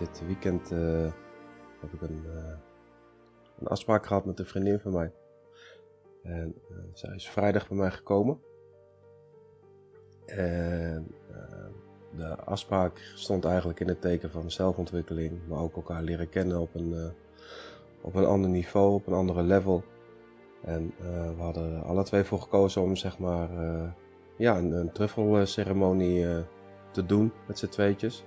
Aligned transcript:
Dit 0.00 0.22
weekend 0.26 0.70
uh, 0.72 1.12
heb 1.80 1.92
ik 1.92 2.00
een, 2.00 2.22
uh, 2.26 2.52
een, 3.58 3.66
afspraak 3.66 4.06
gehad 4.06 4.24
met 4.24 4.38
een 4.38 4.46
vriendin 4.46 4.80
van 4.80 4.92
mij. 4.92 5.12
En 6.22 6.54
uh, 6.70 6.76
zij 6.92 7.14
is 7.14 7.28
vrijdag 7.28 7.68
bij 7.68 7.76
mij 7.76 7.90
gekomen. 7.90 8.40
En 10.26 11.14
de 12.16 12.36
afspraak 12.36 13.12
stond 13.14 13.44
eigenlijk 13.44 13.80
in 13.80 13.88
het 13.88 14.00
teken 14.00 14.30
van 14.30 14.50
zelfontwikkeling, 14.50 15.40
maar 15.48 15.60
ook 15.60 15.76
elkaar 15.76 16.02
leren 16.02 16.28
kennen 16.28 16.60
op 16.60 16.74
een, 16.74 17.12
op 18.00 18.14
een 18.14 18.24
ander 18.24 18.50
niveau, 18.50 18.94
op 18.94 19.06
een 19.06 19.12
andere 19.12 19.42
level. 19.42 19.84
En 20.62 20.94
we 21.36 21.42
hadden 21.42 21.82
alle 21.82 22.02
twee 22.02 22.24
voor 22.24 22.40
gekozen 22.40 22.82
om 22.82 22.96
zeg 22.96 23.18
maar 23.18 23.48
ja, 24.36 24.58
een, 24.58 24.72
een 24.72 24.92
truffelceremonie 24.92 26.26
te 26.90 27.06
doen 27.06 27.32
met 27.46 27.58
z'n 27.58 27.68
tweetjes. 27.68 28.24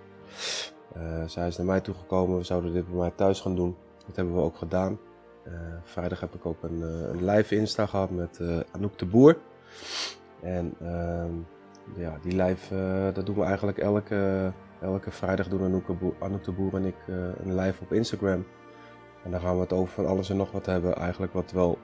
Uh, 0.98 1.24
zij 1.26 1.48
is 1.48 1.58
naar 1.58 1.66
mij 1.66 1.82
toegekomen, 1.82 2.38
we 2.38 2.44
zouden 2.44 2.74
dit 2.74 2.88
bij 2.88 2.98
mij 2.98 3.12
thuis 3.16 3.42
gaan 3.42 3.56
doen. 3.56 3.76
Dat 4.06 4.16
hebben 4.16 4.36
we 4.36 4.42
ook 4.42 4.58
gedaan. 4.58 5.00
Uh, 5.48 5.54
vrijdag 5.84 6.20
heb 6.20 6.34
ik 6.34 6.46
ook 6.46 6.64
een, 6.64 6.80
uh, 6.80 7.10
een 7.12 7.26
live 7.26 7.56
Insta 7.56 7.86
gehad 7.86 8.10
met 8.10 8.40
Anouk 8.72 8.98
de 8.98 9.06
Boer. 9.06 9.38
En 10.42 10.74
ehm, 10.82 11.32
ja, 11.96 12.18
die 12.22 12.44
live, 12.44 13.12
dat 13.14 13.26
doen 13.26 13.36
we 13.36 13.44
eigenlijk 13.44 13.78
elke, 13.78 14.52
elke 14.82 15.12
vrijdag 15.12 15.48
doen 15.48 15.64
Anouk, 15.64 15.86
Anouk 16.20 16.44
de 16.44 16.52
Boer 16.52 16.76
en 16.76 16.86
ik 16.86 16.96
een 17.44 17.56
live 17.56 17.84
op 17.84 17.94
Instagram. 17.94 18.46
En 19.24 19.32
dan 19.32 19.40
gaan 19.40 19.56
we 19.56 19.62
het 19.62 19.74
over 19.74 19.94
van 19.94 20.06
alles 20.06 20.30
en 20.30 20.38
nog 20.38 20.52
wat 20.52 20.66
hebben. 20.66 20.96
Eigenlijk 20.96 21.34
wat 21.34 21.52
wel 21.52 21.78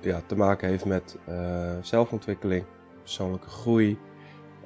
ja, 0.00 0.20
te 0.26 0.36
maken 0.36 0.68
heeft 0.68 0.84
met 0.84 1.18
zelfontwikkeling, 1.80 2.64
persoonlijke 3.02 3.48
groei, 3.48 3.98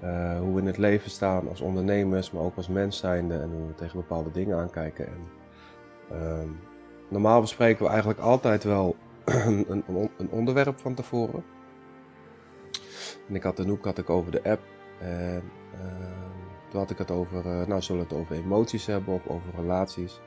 uh, 0.05 0.39
hoe 0.39 0.55
we 0.55 0.61
in 0.61 0.67
het 0.67 0.79
leven 0.79 1.11
staan 1.11 1.49
als 1.49 1.61
ondernemers, 1.61 2.31
maar 2.31 2.43
ook 2.43 2.57
als 2.57 2.69
mens 2.69 2.99
zijnde 2.99 3.39
en 3.39 3.51
hoe 3.51 3.67
we 3.67 3.75
tegen 3.75 3.97
bepaalde 3.97 4.31
dingen 4.31 4.59
aankijken. 4.59 5.07
En, 5.07 5.29
uh, 6.13 6.51
normaal 7.09 7.41
bespreken 7.41 7.85
we 7.85 7.91
eigenlijk 7.91 8.21
altijd 8.21 8.65
wel 8.65 8.97
een, 9.25 9.85
een, 10.19 10.31
onderwerp 10.31 10.79
van 10.79 10.95
tevoren. 10.95 11.45
En 13.29 13.35
ik 13.35 13.43
had 13.43 13.57
de 13.57 13.67
Noek 13.67 13.85
had 13.85 13.99
ik 13.99 14.11
over 14.11 14.31
de 14.31 14.43
app. 14.45 14.61
En 15.01 15.43
uh, 15.75 16.71
toen 16.71 16.81
had 16.81 16.91
ik 16.91 16.99
het 16.99 17.11
over, 17.11 17.47
uh, 17.47 17.67
nou 17.67 17.83
zullen 17.83 18.03
we 18.03 18.15
het 18.15 18.23
over 18.23 18.37
emoties 18.37 18.87
hebben 18.87 19.15
of 19.15 19.27
over 19.27 19.55
relaties. 19.57 20.21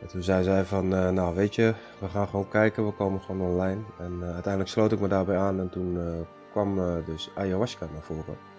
En 0.00 0.08
toen 0.08 0.22
zei 0.22 0.44
zij 0.44 0.64
van, 0.64 0.92
uh, 0.92 1.10
nou 1.10 1.34
weet 1.34 1.54
je, 1.54 1.74
we 2.00 2.08
gaan 2.08 2.28
gewoon 2.28 2.48
kijken, 2.48 2.86
we 2.86 2.92
komen 2.92 3.20
gewoon 3.20 3.48
online. 3.48 3.80
En 3.98 4.22
uiteindelijk 4.22 4.68
sloot 4.68 4.92
ik 4.92 5.00
me 5.00 5.08
daarbij 5.08 5.36
aan 5.36 5.60
en 5.60 5.70
toen 5.70 5.98
kwam 6.50 7.02
dus 7.04 7.30
ayahuasca 7.34 7.86
naar 7.92 8.02
voren. 8.02 8.53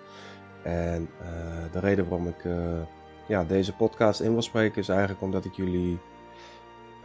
En 0.66 1.10
uh, 1.22 1.72
de 1.72 1.80
reden 1.80 2.10
waarom 2.10 2.28
ik 2.28 2.44
uh, 2.44 2.82
ja, 3.28 3.44
deze 3.44 3.76
podcast 3.76 4.20
in 4.20 4.32
wil 4.32 4.42
spreken 4.42 4.82
is 4.82 4.90
eigenlijk 4.90 5.22
omdat 5.22 5.46
ik 5.46 5.54
jullie 5.54 6.00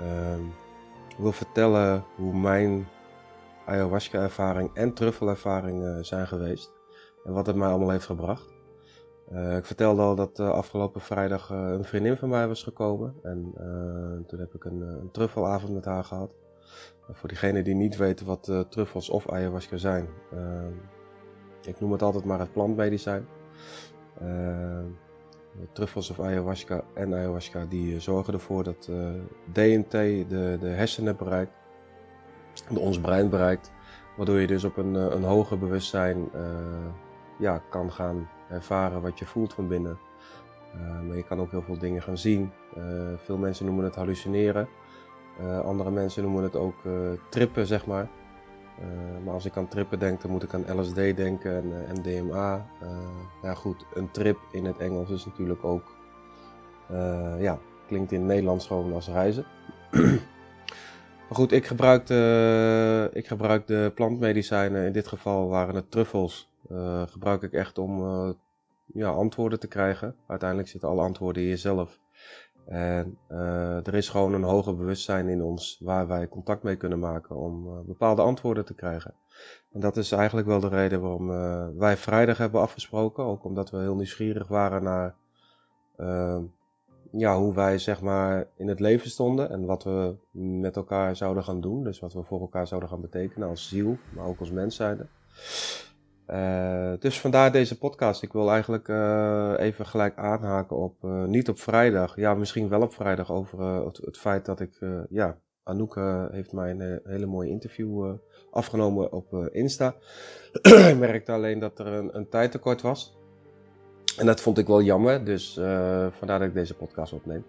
uh, 0.01 0.45
wil 1.19 1.33
vertellen 1.33 2.05
hoe 2.17 2.37
mijn 2.37 2.89
ayahuasca-ervaring 3.67 4.71
en 4.75 4.95
truffelervaring 4.95 6.07
zijn 6.07 6.27
geweest. 6.27 6.73
En 7.25 7.33
wat 7.33 7.47
het 7.47 7.57
mij 7.57 7.69
allemaal 7.69 7.91
heeft 7.91 8.07
gebracht. 8.07 8.55
Uh, 9.33 9.57
ik 9.57 9.65
vertelde 9.65 10.03
al 10.03 10.15
dat 10.15 10.41
afgelopen 10.41 11.01
vrijdag 11.01 11.51
een 11.51 11.85
vriendin 11.85 12.17
van 12.17 12.29
mij 12.29 12.49
was 12.49 12.63
gekomen. 12.63 13.15
En 13.23 13.53
toen 14.27 14.39
heb 14.39 14.55
ik 14.55 14.65
een, 14.65 14.81
een 14.81 15.11
truffelavond 15.11 15.73
met 15.73 15.85
haar 15.85 16.05
gehad. 16.05 16.31
voor 17.13 17.29
diegenen 17.29 17.65
die 17.65 17.75
niet 17.75 17.97
weten 17.97 18.27
wat 18.27 18.67
truffels 18.69 19.11
of 19.11 19.31
ayahuasca 19.31 19.77
zijn. 19.77 20.09
Ehm, 20.33 20.73
ik 21.67 21.81
noem 21.81 21.93
het 21.93 22.03
altijd 22.03 22.25
maar 22.25 22.39
het 22.39 22.53
plantmedicijn. 22.53 23.27
Uh, 24.23 24.85
truffels 25.73 26.11
of 26.11 26.21
ayahuasca 26.21 26.85
en 26.95 27.15
ayahuasca 27.15 27.65
die 27.69 27.95
eh, 27.95 28.01
zorgen 28.01 28.35
ervoor 28.35 28.65
dat 28.65 28.89
eh, 28.91 28.97
DMT 29.53 29.91
de, 29.91 30.57
de 30.61 30.69
hersenen 30.69 31.17
bereikt, 31.17 31.53
de 32.69 32.79
ons 32.79 33.01
brein 33.01 33.29
bereikt, 33.29 33.73
waardoor 34.17 34.41
je 34.41 34.47
dus 34.47 34.65
op 34.65 34.77
een, 34.77 34.95
een 34.95 35.23
hoger 35.23 35.59
bewustzijn 35.59 36.29
ja, 37.39 37.63
kan 37.69 37.93
gaan 37.93 38.29
ervaren 38.49 39.03
wat 39.03 39.19
je 39.19 39.27
voelt 39.27 39.53
van 39.55 39.69
binnen. 39.69 39.99
maar 41.07 41.17
je 41.17 41.25
kan 41.25 41.41
ook 41.41 41.51
heel 41.51 41.63
veel 41.63 41.79
dingen 41.79 42.03
gaan 42.03 42.19
zien. 42.19 42.51
veel 43.17 43.37
mensen 43.37 43.67
noemen 43.67 43.85
het 43.85 43.95
hallucineren. 43.95 44.69
andere 45.63 45.91
mensen 45.91 46.23
noemen 46.23 46.43
het 46.43 46.57
ook 46.57 46.75
trippen, 47.29 47.67
zeg 47.67 47.87
maar. 47.87 48.09
Uh, 48.81 49.25
maar 49.25 49.35
als 49.35 49.45
ik 49.45 49.57
aan 49.57 49.69
trippen 49.69 49.99
denk, 49.99 50.21
dan 50.21 50.31
moet 50.31 50.43
ik 50.43 50.55
aan 50.55 50.81
LSD 50.81 50.95
denken 50.95 51.57
en 51.57 51.67
uh, 51.67 51.99
MDMA. 51.99 52.67
Uh, 52.83 52.89
ja 53.43 53.55
goed, 53.55 53.85
een 53.95 54.11
trip 54.11 54.39
in 54.53 54.65
het 54.65 54.79
Engels 54.79 55.11
is 55.11 55.25
natuurlijk 55.25 55.65
ook, 55.65 55.99
ja, 57.39 57.59
klinkt 57.87 58.13
in 58.13 58.19
het 58.19 58.29
Nederlands 58.29 58.67
gewoon 58.67 58.93
als 58.93 59.09
reizen. 59.09 59.45
maar 61.29 61.37
goed, 61.37 61.53
ik 61.53 61.67
gebruikte, 61.67 63.11
ik 63.13 63.27
gebruikte 63.27 63.93
plantmedicijnen, 63.95 64.87
in 64.87 64.93
dit 64.93 65.09
geval 65.09 65.49
waren 65.49 65.75
het 65.75 65.91
truffels. 65.91 66.53
gebruik 67.07 67.43
ik 67.43 67.53
echt 67.53 67.79
om 67.79 68.03
ja, 68.87 69.09
antwoorden 69.09 69.61
te 69.61 69.69
krijgen. 69.69 70.17
Uiteindelijk 70.27 70.69
zitten 70.69 70.89
alle 70.89 71.03
antwoorden 71.03 71.43
in 71.43 71.49
jezelf. 71.49 71.99
En 72.67 73.19
uh, 73.31 73.87
er 73.87 73.95
is 73.95 74.09
gewoon 74.09 74.35
een 74.35 74.43
hoger 74.43 74.77
bewustzijn 74.77 75.29
in 75.29 75.43
ons 75.43 75.81
waar 75.85 76.07
wij 76.07 76.29
contact 76.29 76.63
mee 76.63 76.77
kunnen 76.77 76.99
maken 76.99 77.37
om 77.37 77.67
uh, 77.67 77.73
bepaalde 77.87 78.23
antwoorden 78.23 78.65
te 78.65 78.75
krijgen. 78.75 79.15
En 79.73 79.81
dat 79.81 79.97
is 79.97 80.13
eigenlijk 80.13 80.47
wel 80.47 80.61
de 80.61 80.69
reden 80.69 81.01
waarom 81.01 81.31
uh, 81.31 81.67
wij 81.77 81.97
vrijdag 81.97 82.39
hebben 82.39 82.61
afgesproken. 82.61 83.25
Ook 83.25 83.45
omdat 83.45 83.71
we 83.71 83.79
heel 83.79 83.95
nieuwsgierig 83.95 84.49
waren 84.49 84.83
naar 84.83 85.15
ja, 87.13 87.39
hoe 87.39 87.55
wij 87.55 87.79
zeg 87.79 88.01
maar 88.01 88.47
in 88.57 88.69
het 88.69 88.81
leven 88.81 89.11
stonden 89.11 89.51
en 89.51 89.65
wat 89.65 89.85
we 89.85 90.17
met 90.61 90.77
elkaar 90.77 91.17
zouden 91.17 91.45
gaan 91.45 91.61
doen. 91.61 91.85
Dus 91.85 92.01
wat 92.01 92.13
we 92.13 92.23
voor 92.23 92.41
elkaar 92.41 92.67
zouden 92.67 92.89
gaan 92.89 93.01
betekenen 93.01 93.49
als 93.49 93.69
ziel, 93.69 93.99
maar 94.15 94.27
ook 94.27 94.41
als 94.41 94.51
mens 94.51 94.77
zijnde. 94.77 95.07
Uh, 96.33 96.93
dus 96.99 97.21
vandaar 97.21 97.53
deze 97.53 97.79
podcast. 97.79 98.23
Ik 98.23 98.33
wil 98.33 98.51
eigenlijk 98.51 98.89
uh, 98.89 99.55
even 99.59 99.87
gelijk 99.87 100.17
aanhaken 100.17 100.77
op, 100.77 101.05
uh, 101.05 101.25
niet 101.25 101.49
op 101.49 101.59
vrijdag, 101.59 102.17
ja 102.17 102.35
misschien 102.35 102.69
wel 102.69 102.83
op 102.83 102.95
vrijdag, 102.95 103.33
over 103.33 103.63
het, 103.85 103.97
het, 103.97 104.19
feit 104.19 104.45
dat 104.45 104.61
ik, 104.61 104.79
ja, 105.09 105.39
Anouk 105.63 105.95
heeft 106.31 106.53
mij 106.53 106.71
een 106.71 107.01
hele 107.05 107.27
mooie 107.27 107.51
interview 107.51 108.17
afgenomen 108.51 109.13
op 109.13 109.49
Insta. 109.53 109.95
ik 110.91 110.99
merkte 110.99 111.33
alleen 111.33 111.59
dat 111.59 111.79
er 111.79 111.87
een, 111.87 112.17
een 112.17 112.29
tijdtekort 112.29 112.83
was. 112.83 113.19
En 114.19 114.27
dat 114.27 114.41
vond 114.41 114.59
ik 114.59 114.67
wel 114.67 114.83
jammer, 114.83 115.25
dus 115.25 115.55
vandaar 116.19 116.39
dat 116.39 116.43
ik 116.43 116.55
deze 116.55 116.77
podcast 116.77 117.13
opneem. 117.13 117.45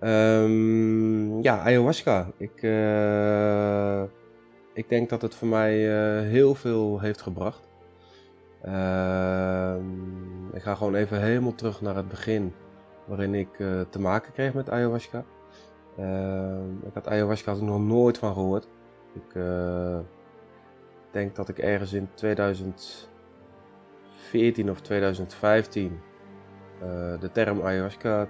Um, 0.00 1.42
ja, 1.42 1.58
ayahuasca. 1.58 2.30
Ik, 2.36 2.56
ik 4.72 4.88
denk 4.88 5.08
dat 5.08 5.22
het 5.22 5.34
voor 5.34 5.48
mij 5.48 5.74
heel 6.22 6.54
veel 6.54 7.00
heeft 7.00 7.22
gebracht. 7.22 7.70
Uh, 8.66 9.74
ik 10.52 10.62
ga 10.62 10.74
gewoon 10.74 10.94
even 10.94 11.20
helemaal 11.20 11.54
terug 11.54 11.80
naar 11.80 11.96
het 11.96 12.08
begin 12.08 12.54
waarin 13.04 13.34
ik 13.34 13.58
uh, 13.58 13.80
te 13.90 14.00
maken 14.00 14.32
kreeg 14.32 14.54
met 14.54 14.70
ayahuasca. 14.70 15.24
Uh, 15.98 16.58
ik 16.82 16.94
had 16.94 17.08
ayahuasca 17.08 17.54
nog 17.54 17.80
nooit 17.80 18.18
van 18.18 18.32
gehoord. 18.32 18.68
Ik 19.12 19.34
uh, 19.34 19.98
denk 21.10 21.36
dat 21.36 21.48
ik 21.48 21.58
ergens 21.58 21.92
in 21.92 22.08
2014 22.14 24.70
of 24.70 24.80
2015 24.80 26.00
eh, 26.80 27.20
de 27.20 27.30
term 27.32 27.62
ayahuasca 27.62 28.28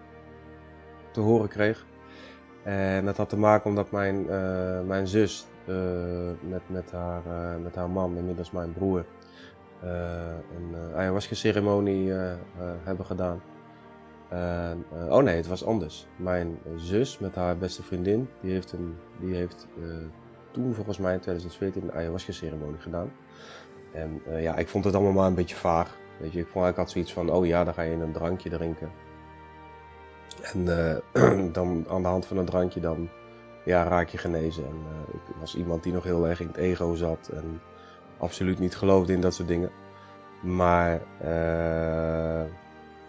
te 1.11 1.21
horen 1.21 1.49
kreeg. 1.49 1.87
En 2.63 3.05
dat 3.05 3.17
had 3.17 3.29
te 3.29 3.39
maken 3.39 3.71
omdat 3.71 3.91
mijn, 3.91 4.27
mijn 4.87 5.07
zus 5.07 5.47
met, 6.41 6.63
met, 6.67 6.93
haar, 6.93 7.23
met 7.61 7.75
haar 7.75 7.91
man, 7.91 8.17
inmiddels 8.17 8.51
mijn 8.51 8.73
broer, 8.73 8.99
eh, 8.99 9.05
een 9.83 10.75
eh, 10.75 10.97
ayahuasca-ceremonie 10.97 12.15
eh, 12.15 12.35
hebben 12.83 13.07
gedaan. 13.07 13.43
oh 15.09 15.23
nee, 15.23 15.37
het 15.37 15.47
was 15.47 15.65
anders. 15.65 16.07
Mijn 16.17 16.59
zus 16.77 17.19
met 17.19 17.35
haar 17.35 17.57
beste 17.57 17.83
vriendin, 17.83 18.29
die 18.41 18.53
heeft, 18.53 18.73
een, 18.73 18.97
die 19.21 19.35
heeft 19.35 19.67
toen 20.51 20.75
volgens 20.75 20.99
mij 20.99 21.13
in 21.13 21.21
2014 21.21 21.83
een 21.83 21.93
ayahuasca-ceremonie 21.93 22.81
gedaan. 22.81 23.13
En 23.93 24.23
eh, 24.27 24.43
ja, 24.43 24.57
ik 24.57 24.69
vond 24.69 24.85
het 24.85 24.95
allemaal 24.95 25.13
maar 25.13 25.27
een 25.27 25.35
beetje 25.35 25.57
vaag. 25.57 25.97
Weet 26.19 26.33
je, 26.33 26.41
ik, 26.41 26.47
vond, 26.47 26.69
ik 26.69 26.77
had 26.77 26.91
zoiets 26.91 27.13
van, 27.13 27.31
oh 27.31 27.47
ja, 27.47 27.65
dan 27.65 27.75
ga 27.75 27.83
je 27.83 27.93
een 27.93 28.13
drankje 28.13 28.51
drinken. 28.51 28.91
En 30.43 30.65
dan 31.53 31.85
aan 31.89 32.03
de 32.03 32.09
hand 32.09 32.27
van 32.27 32.37
een 32.37 32.45
drankje 32.45 32.81
dan 32.81 33.09
ja, 33.65 33.83
raak 33.83 34.09
je 34.09 34.19
genezen. 34.19 34.65
En 34.65 34.77
ik 35.13 35.35
was 35.41 35.57
iemand 35.57 35.83
die 35.83 35.93
nog 35.93 36.05
heel 36.05 36.29
erg 36.29 36.41
in 36.41 36.47
het 36.47 36.57
ego 36.57 36.95
zat 36.95 37.29
en 37.29 37.61
absoluut 38.23 38.59
niet 38.59 38.77
geloofde 38.77 39.13
in 39.13 39.21
dat 39.21 39.35
soort 39.35 39.49
dingen. 39.49 39.71
Maar 40.43 41.03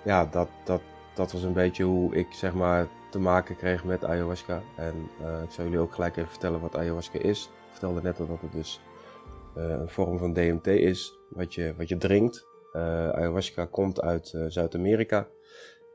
ja, 0.04 0.25
dat, 0.25 0.50
dat, 0.63 0.81
dat 1.15 1.31
was 1.31 1.44
een 1.44 1.54
beetje 1.54 1.83
hoe 1.83 2.15
ik 2.15 2.27
zeg 2.31 2.54
maar 2.54 2.88
te 3.13 3.19
maken 3.19 3.56
kreeg 3.56 3.83
met 3.83 4.06
ayahuasca. 4.06 4.62
En 4.77 4.94
uh, 5.21 5.42
ik 5.44 5.51
zal 5.51 5.63
jullie 5.63 5.80
ook 5.80 5.94
gelijk 5.94 6.18
even 6.18 6.30
vertellen 6.30 6.60
wat 6.60 6.75
ayahuasca 6.75 7.19
is. 7.19 7.44
Ik 7.44 7.71
vertelde 7.71 8.01
net 8.01 8.19
al 8.19 8.27
dat 8.27 8.42
het 8.42 8.51
dus 8.51 8.81
uh, 9.57 9.69
een 9.69 9.89
vorm 9.89 10.18
van 10.18 10.33
DMT 10.33 10.68
is, 10.68 11.18
wat 11.30 11.54
je, 11.54 11.74
wat 11.77 11.89
je 11.89 11.98
drinkt. 11.98 12.45
Ayahuasca 12.74 13.65
komt 13.65 14.01
uit 14.01 14.33
Zuid-Amerika. 14.48 15.27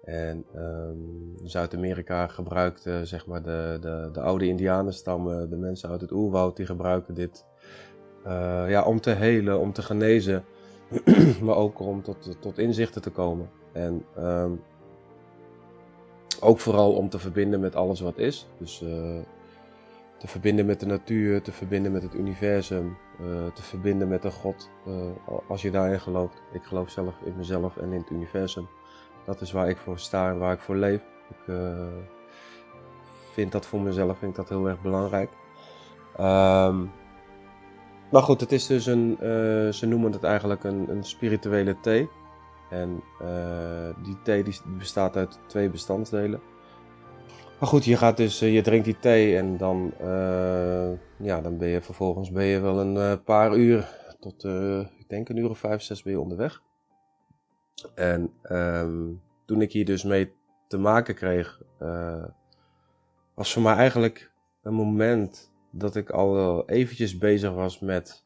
En 0.03 0.44
um, 0.56 1.35
Zuid-Amerika 1.43 2.26
gebruikt, 2.26 2.82
zeg 3.03 3.26
maar, 3.26 3.43
de, 3.43 3.79
de, 3.81 4.09
de 4.12 4.20
oude 4.20 4.47
indianenstammen, 4.47 5.50
de 5.50 5.56
mensen 5.56 5.91
uit 5.91 6.00
het 6.00 6.12
oerwoud, 6.12 6.56
die 6.56 6.67
gebruiken 6.67 7.15
dit 7.15 7.44
ja, 8.69 8.82
om 8.82 9.00
te 9.00 9.11
helen, 9.11 9.59
om 9.59 9.73
te 9.73 9.82
genezen, 9.82 10.44
maar 11.43 11.56
ook 11.56 11.81
om 11.81 12.03
tot, 12.03 12.37
tot 12.41 12.59
inzichten 12.59 13.03
te 13.03 13.11
komen. 13.11 13.50
En 13.73 14.05
um, 14.19 14.62
ook 16.41 16.61
vooral 16.61 16.93
om 16.93 17.09
te 17.09 17.19
verbinden 17.19 17.61
met 17.61 17.76
alles 17.76 18.00
wat 18.00 18.19
is. 18.19 18.47
Dus 18.59 18.82
uh, 18.82 19.19
te 20.19 20.29
verbinden 20.29 20.67
met 20.67 20.81
de 20.81 20.87
natuur, 20.87 21.43
te 21.43 21.53
verbinden 21.53 21.93
met 21.93 22.03
het 22.03 22.15
universum, 22.15 22.97
uh, 23.20 23.26
te 23.55 23.62
verbinden 23.62 24.09
met 24.09 24.25
een 24.25 24.32
God. 24.32 24.70
Als 25.49 25.62
je 25.62 25.70
daarin 25.70 26.00
gelooft. 26.00 26.43
Ik 26.53 26.62
geloof 26.62 26.91
zelf 26.91 27.15
in 27.25 27.37
mezelf 27.37 27.76
en 27.76 27.93
in 27.93 28.00
het 28.00 28.11
universum. 28.11 28.69
Dat 29.25 29.41
is 29.41 29.53
waar 29.53 29.69
ik 29.69 29.76
voor 29.76 29.99
sta 29.99 30.31
en 30.31 30.38
waar 30.38 30.53
ik 30.53 30.61
voor 30.61 30.76
leef. 30.76 31.00
Ik 31.29 31.55
vind 33.32 33.53
dat 33.53 33.67
voor 33.67 33.81
mezelf 33.81 34.19
vind 34.19 34.31
ik 34.31 34.37
dat 34.37 34.49
heel 34.49 34.69
erg 34.69 34.81
belangrijk. 34.82 35.31
Um, 36.20 36.91
maar 38.10 38.22
goed, 38.22 38.40
het 38.40 38.52
is 38.52 38.66
dus 38.66 38.87
een, 38.87 39.16
ze 39.72 39.87
noemen 39.87 40.12
het 40.12 40.22
eigenlijk 40.22 40.64
een, 40.64 40.88
een 40.88 41.05
spirituele 41.05 41.81
thee. 41.81 42.08
En 42.70 43.02
uh, 43.22 44.05
die 44.05 44.22
thee 44.22 44.43
die 44.43 44.60
bestaat 44.78 45.16
uit 45.16 45.38
twee 45.46 45.70
bestanddelen. 45.70 46.40
Maar 47.58 47.69
goed, 47.69 47.84
je, 47.84 47.96
gaat 47.96 48.16
dus, 48.16 48.43
uh, 48.43 48.55
je 48.55 48.62
drinkt 48.62 48.84
die 48.84 48.99
thee 48.99 49.37
en 49.37 49.56
dan, 49.56 49.93
ja, 51.16 51.40
dan 51.40 51.58
ben 51.58 51.69
je 51.69 51.81
vervolgens 51.81 52.31
ben 52.32 52.44
je 52.44 52.60
wel 52.60 52.81
een 52.81 53.22
paar 53.22 53.56
uur, 53.56 53.88
tot 54.20 54.44
ik 54.99 55.08
denk 55.08 55.28
een 55.28 55.37
uur 55.37 55.50
of 55.50 55.58
vijf, 55.58 55.82
zes 55.82 56.02
ben 56.02 56.12
je 56.12 56.20
onderweg. 56.20 56.62
En 57.94 58.32
um, 58.50 59.22
toen 59.44 59.60
ik 59.60 59.72
hier 59.72 59.84
dus 59.84 60.05
mee 60.05 60.32
te 60.66 60.78
maken 60.78 61.14
kreeg, 61.14 61.60
was 63.34 63.52
voor 63.52 63.62
mij 63.62 63.75
eigenlijk 63.75 64.32
een 64.62 64.75
moment 64.75 65.48
dat 65.70 65.97
ik 65.97 66.11
al 66.11 66.69
eventjes 66.69 67.19
bezig 67.19 67.53
was 67.53 67.79
met, 67.81 68.25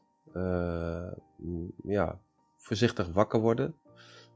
ja, 1.83 2.19
voorzichtig 2.57 3.11
wakker 3.13 3.39
worden. 3.39 3.75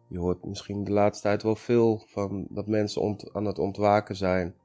Je 0.08 0.20
hoort 0.20 0.46
misschien 0.46 0.84
de 0.84 0.92
laatste 0.92 1.24
tijd 1.24 1.44
wel 1.44 1.56
veel 1.56 2.04
van 2.08 2.48
dat 2.50 2.68
mensen 2.68 3.18
aan 3.34 3.46
het 3.46 3.60
ontwaken 3.60 4.16
zijn. 4.16 4.56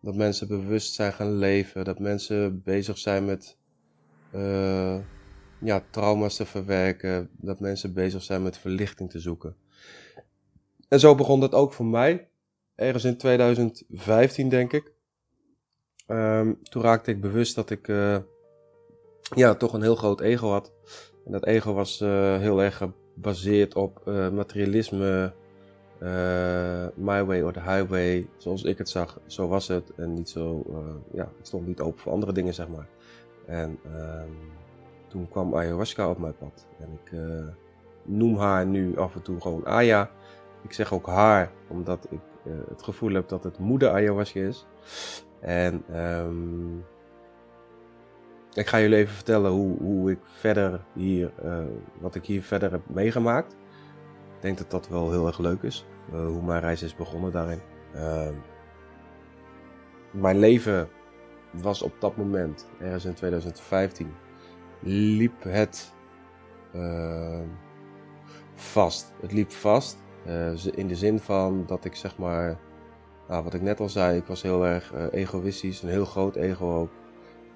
Dat 0.00 0.14
mensen 0.14 0.48
bewust 0.48 0.94
zijn 0.94 1.12
gaan 1.12 1.36
leven. 1.36 1.84
Dat 1.84 1.98
mensen 1.98 2.62
bezig 2.62 2.98
zijn 2.98 3.24
met 3.24 3.56
uh, 4.34 4.98
ja, 5.60 5.84
trauma's 5.90 6.36
te 6.36 6.46
verwerken. 6.46 7.30
Dat 7.36 7.60
mensen 7.60 7.94
bezig 7.94 8.22
zijn 8.22 8.42
met 8.42 8.58
verlichting 8.58 9.10
te 9.10 9.20
zoeken. 9.20 9.56
En 10.88 11.00
zo 11.00 11.14
begon 11.14 11.40
dat 11.40 11.52
ook 11.52 11.72
voor 11.72 11.86
mij. 11.86 12.28
Ergens 12.74 13.04
in 13.04 13.16
2015, 13.16 14.48
denk 14.48 14.72
ik. 14.72 14.92
Um, 16.06 16.58
toen 16.62 16.82
raakte 16.82 17.10
ik 17.10 17.20
bewust 17.20 17.54
dat 17.54 17.70
ik 17.70 17.88
uh, 17.88 18.16
ja, 19.34 19.54
toch 19.54 19.72
een 19.72 19.82
heel 19.82 19.96
groot 19.96 20.20
ego 20.20 20.48
had. 20.50 20.72
En 21.24 21.32
dat 21.32 21.46
ego 21.46 21.72
was 21.72 22.00
uh, 22.00 22.38
heel 22.38 22.62
erg 22.62 22.76
gebaseerd 22.76 23.74
op 23.74 24.02
uh, 24.08 24.28
materialisme, 24.28 25.32
my 26.94 27.24
way 27.24 27.42
or 27.42 27.52
the 27.52 27.60
highway, 27.60 28.28
zoals 28.36 28.62
ik 28.62 28.78
het 28.78 28.88
zag, 28.88 29.20
zo 29.26 29.48
was 29.48 29.68
het. 29.68 29.92
En 29.96 30.14
niet 30.14 30.28
zo, 30.28 30.64
ja, 31.12 31.22
ik 31.22 31.44
stond 31.44 31.66
niet 31.66 31.80
open 31.80 32.00
voor 32.00 32.12
andere 32.12 32.32
dingen, 32.32 32.54
zeg 32.54 32.68
maar. 32.68 32.88
En 33.46 33.78
ehm, 33.84 34.28
toen 35.08 35.28
kwam 35.28 35.54
ayahuasca 35.54 36.10
op 36.10 36.18
mijn 36.18 36.36
pad. 36.36 36.66
En 36.78 36.98
ik 37.04 37.20
noem 38.02 38.36
haar 38.36 38.66
nu 38.66 38.98
af 38.98 39.14
en 39.14 39.22
toe 39.22 39.40
gewoon 39.40 39.66
Aya. 39.66 40.10
Ik 40.62 40.72
zeg 40.72 40.92
ook 40.92 41.06
haar, 41.06 41.52
omdat 41.68 42.06
ik 42.10 42.20
het 42.68 42.82
gevoel 42.82 43.12
heb 43.12 43.28
dat 43.28 43.44
het 43.44 43.58
moeder 43.58 43.90
ayahuasca 43.90 44.40
is. 44.40 44.66
En 45.44 45.84
um, 46.00 46.84
ik 48.52 48.66
ga 48.66 48.80
jullie 48.80 48.96
even 48.96 49.14
vertellen 49.14 49.50
hoe, 49.50 49.78
hoe 49.78 50.10
ik 50.10 50.18
verder 50.22 50.84
hier, 50.92 51.32
uh, 51.44 51.58
wat 52.00 52.14
ik 52.14 52.24
hier 52.24 52.42
verder 52.42 52.70
heb 52.70 52.82
meegemaakt. 52.86 53.52
Ik 54.36 54.40
denk 54.40 54.58
dat 54.58 54.70
dat 54.70 54.88
wel 54.88 55.10
heel 55.10 55.26
erg 55.26 55.38
leuk 55.38 55.62
is, 55.62 55.86
uh, 56.12 56.26
hoe 56.26 56.42
mijn 56.42 56.60
reis 56.60 56.82
is 56.82 56.94
begonnen 56.96 57.32
daarin. 57.32 57.60
Uh, 57.94 58.28
mijn 60.10 60.38
leven 60.38 60.88
was 61.50 61.82
op 61.82 61.92
dat 61.98 62.16
moment, 62.16 62.68
ergens 62.80 63.04
in 63.04 63.14
2015, 63.14 64.12
liep 64.80 65.42
het 65.42 65.92
vast. 68.54 69.12
Het 69.20 69.32
liep 69.32 69.50
vast 69.50 69.96
in 70.74 70.88
de 70.88 70.96
zin 70.96 71.18
van 71.18 71.64
dat 71.66 71.84
ik 71.84 71.94
zeg 71.94 72.18
maar, 72.18 72.58
nou, 73.28 73.44
wat 73.44 73.54
ik 73.54 73.62
net 73.62 73.80
al 73.80 73.88
zei, 73.88 74.16
ik 74.16 74.26
was 74.26 74.42
heel 74.42 74.66
erg 74.66 74.92
egoïstisch, 75.10 75.82
een 75.82 75.88
heel 75.88 76.04
groot 76.04 76.36
ego 76.36 76.74
ook. 76.74 76.90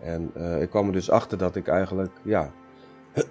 En 0.01 0.31
uh, 0.37 0.63
ik 0.63 0.71
kwam 0.71 0.87
er 0.87 0.93
dus 0.93 1.11
achter 1.11 1.39
dat 1.39 1.57
ik 1.57 1.69
eigenlijk 1.69 2.13
ja, 2.23 2.51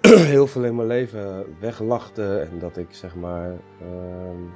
heel 0.34 0.46
veel 0.46 0.64
in 0.64 0.76
mijn 0.76 0.88
leven 0.88 1.56
weglachte. 1.60 2.38
En 2.38 2.58
dat 2.58 2.76
ik 2.76 2.88
zeg 2.90 3.14
maar 3.14 3.50
uh, 3.50 4.50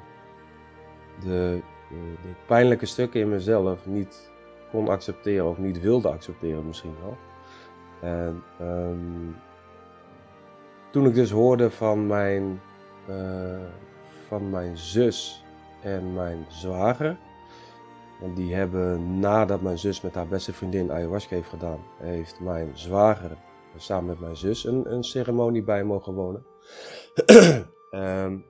de, 1.24 1.60
pijnlijke 2.46 2.86
stukken 2.86 3.20
in 3.20 3.28
mezelf 3.28 3.86
niet 3.86 4.30
kon 4.70 4.88
accepteren 4.88 5.48
of 5.48 5.58
niet 5.58 5.80
wilde 5.80 6.08
accepteren 6.08 6.66
misschien 6.66 6.94
wel. 7.02 7.16
En 8.10 8.42
um, 8.60 9.36
toen 10.90 11.06
ik 11.06 11.14
dus 11.14 11.30
hoorde 11.30 11.70
van 11.70 12.06
mijn, 12.06 12.60
uh, 13.08 13.16
van 14.28 14.50
mijn 14.50 14.76
zus 14.76 15.44
en 15.82 16.14
mijn 16.14 16.44
zwager 16.48 17.16
die 18.34 18.54
hebben 18.54 19.18
nadat 19.18 19.60
mijn 19.60 19.78
zus 19.78 20.00
met 20.00 20.14
haar 20.14 20.28
beste 20.28 20.52
vriendin 20.52 20.92
ayahuasca 20.92 21.34
heeft 21.34 21.48
gedaan, 21.48 21.80
heeft 21.98 22.40
mijn 22.40 22.70
zwager 22.74 23.36
samen 23.76 24.06
met 24.06 24.20
mijn 24.20 24.36
zus 24.36 24.64
een, 24.64 24.92
een 24.92 25.04
ceremonie 25.04 25.62
bij 25.62 25.84
mogen 25.84 26.14
wonen. 26.14 26.44
um, 27.90 28.44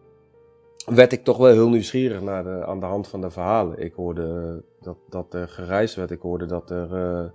werd 0.96 1.12
ik 1.12 1.24
toch 1.24 1.36
wel 1.36 1.52
heel 1.52 1.68
nieuwsgierig 1.68 2.20
naar 2.20 2.44
de, 2.44 2.66
aan 2.66 2.80
de 2.80 2.86
hand 2.86 3.08
van 3.08 3.20
de 3.20 3.30
verhalen. 3.30 3.78
Ik 3.78 3.94
hoorde 3.94 4.62
dat, 4.80 4.96
dat 5.08 5.34
er 5.34 5.48
gereisd 5.48 5.94
werd, 5.94 6.10
ik 6.10 6.20
hoorde 6.20 6.46
dat 6.46 6.70
er 6.70 6.92
uh, 6.92 7.30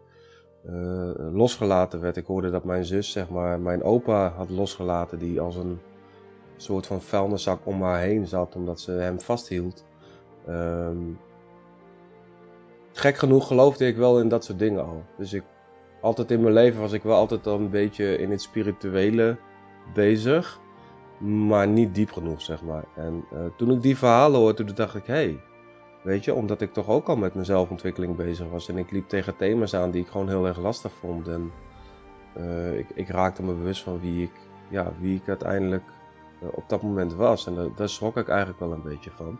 uh, 0.65 1.33
losgelaten 1.33 2.01
werd. 2.01 2.17
Ik 2.17 2.25
hoorde 2.25 2.49
dat 2.49 2.63
mijn 2.63 2.85
zus, 2.85 3.11
zeg 3.11 3.29
maar, 3.29 3.59
mijn 3.59 3.83
opa 3.83 4.29
had 4.29 4.49
losgelaten, 4.49 5.19
die 5.19 5.41
als 5.41 5.55
een 5.55 5.79
soort 6.57 6.87
van 6.87 7.01
vuilniszak 7.01 7.59
om 7.63 7.81
haar 7.81 7.99
heen 7.99 8.27
zat, 8.27 8.55
omdat 8.55 8.79
ze 8.79 8.91
hem 8.91 9.21
vasthield. 9.21 9.85
Um, 10.49 11.19
gek 12.97 13.17
genoeg 13.17 13.47
geloofde 13.47 13.87
ik 13.87 13.95
wel 13.95 14.19
in 14.19 14.27
dat 14.27 14.45
soort 14.45 14.59
dingen 14.59 14.85
al. 14.85 15.03
Dus 15.17 15.33
ik, 15.33 15.43
altijd 16.01 16.31
in 16.31 16.41
mijn 16.41 16.53
leven 16.53 16.81
was 16.81 16.91
ik 16.91 17.03
wel 17.03 17.15
altijd 17.15 17.47
al 17.47 17.59
een 17.59 17.69
beetje 17.69 18.17
in 18.17 18.31
het 18.31 18.41
spirituele 18.41 19.37
bezig. 19.93 20.59
Maar 21.17 21.67
niet 21.67 21.95
diep 21.95 22.11
genoeg, 22.11 22.41
zeg 22.41 22.61
maar. 22.61 22.83
En 22.95 23.25
uh, 23.33 23.39
toen 23.57 23.71
ik 23.71 23.81
die 23.81 23.97
verhalen 23.97 24.39
hoorde, 24.39 24.63
toen 24.63 24.75
dacht 24.75 24.95
ik, 24.95 25.05
hé, 25.05 25.13
hey, 25.13 25.39
weet 26.03 26.23
je, 26.23 26.33
omdat 26.33 26.61
ik 26.61 26.73
toch 26.73 26.87
ook 26.87 27.07
al 27.07 27.15
met 27.15 27.33
mijn 27.33 27.45
zelfontwikkeling 27.45 28.15
bezig 28.15 28.49
was. 28.49 28.69
En 28.69 28.77
ik 28.77 28.91
liep 28.91 29.07
tegen 29.07 29.35
thema's 29.35 29.73
aan 29.73 29.91
die 29.91 30.01
ik 30.01 30.07
gewoon 30.07 30.27
heel 30.27 30.47
erg 30.47 30.59
lastig 30.59 30.91
vond. 30.99 31.27
En 31.27 31.51
uh, 32.37 32.77
ik, 32.77 32.87
ik, 32.93 33.09
raakte 33.09 33.43
me 33.43 33.53
bewust 33.53 33.83
van 33.83 33.99
wie 33.99 34.23
ik, 34.23 34.31
ja, 34.69 34.91
wie 34.99 35.15
ik 35.15 35.27
uiteindelijk 35.27 35.83
uh, 36.43 36.49
op 36.51 36.63
dat 36.69 36.81
moment 36.81 37.13
was. 37.13 37.47
En 37.47 37.55
daar, 37.55 37.69
daar 37.75 37.89
schrok 37.89 38.17
ik 38.17 38.27
eigenlijk 38.27 38.59
wel 38.59 38.71
een 38.71 38.83
beetje 38.83 39.11
van. 39.11 39.39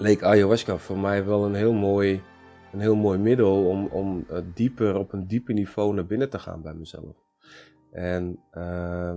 Ehm, 0.00 0.08
leek 0.08 0.22
ayahuasca 0.22 0.76
voor 0.76 0.98
mij 0.98 1.24
wel 1.24 1.44
een 1.44 1.54
heel 1.54 1.72
mooi, 1.72 2.22
een 2.72 2.80
heel 2.80 2.96
mooi 2.96 3.18
middel 3.18 3.66
om, 3.66 3.86
om 3.86 4.24
uh, 4.30 4.38
dieper, 4.54 4.96
op 4.96 5.12
een 5.12 5.26
dieper 5.26 5.54
niveau 5.54 5.94
naar 5.94 6.06
binnen 6.06 6.30
te 6.30 6.38
gaan 6.38 6.62
bij 6.62 6.74
mezelf. 6.74 7.16
En 7.90 8.38
uh, 8.54 9.14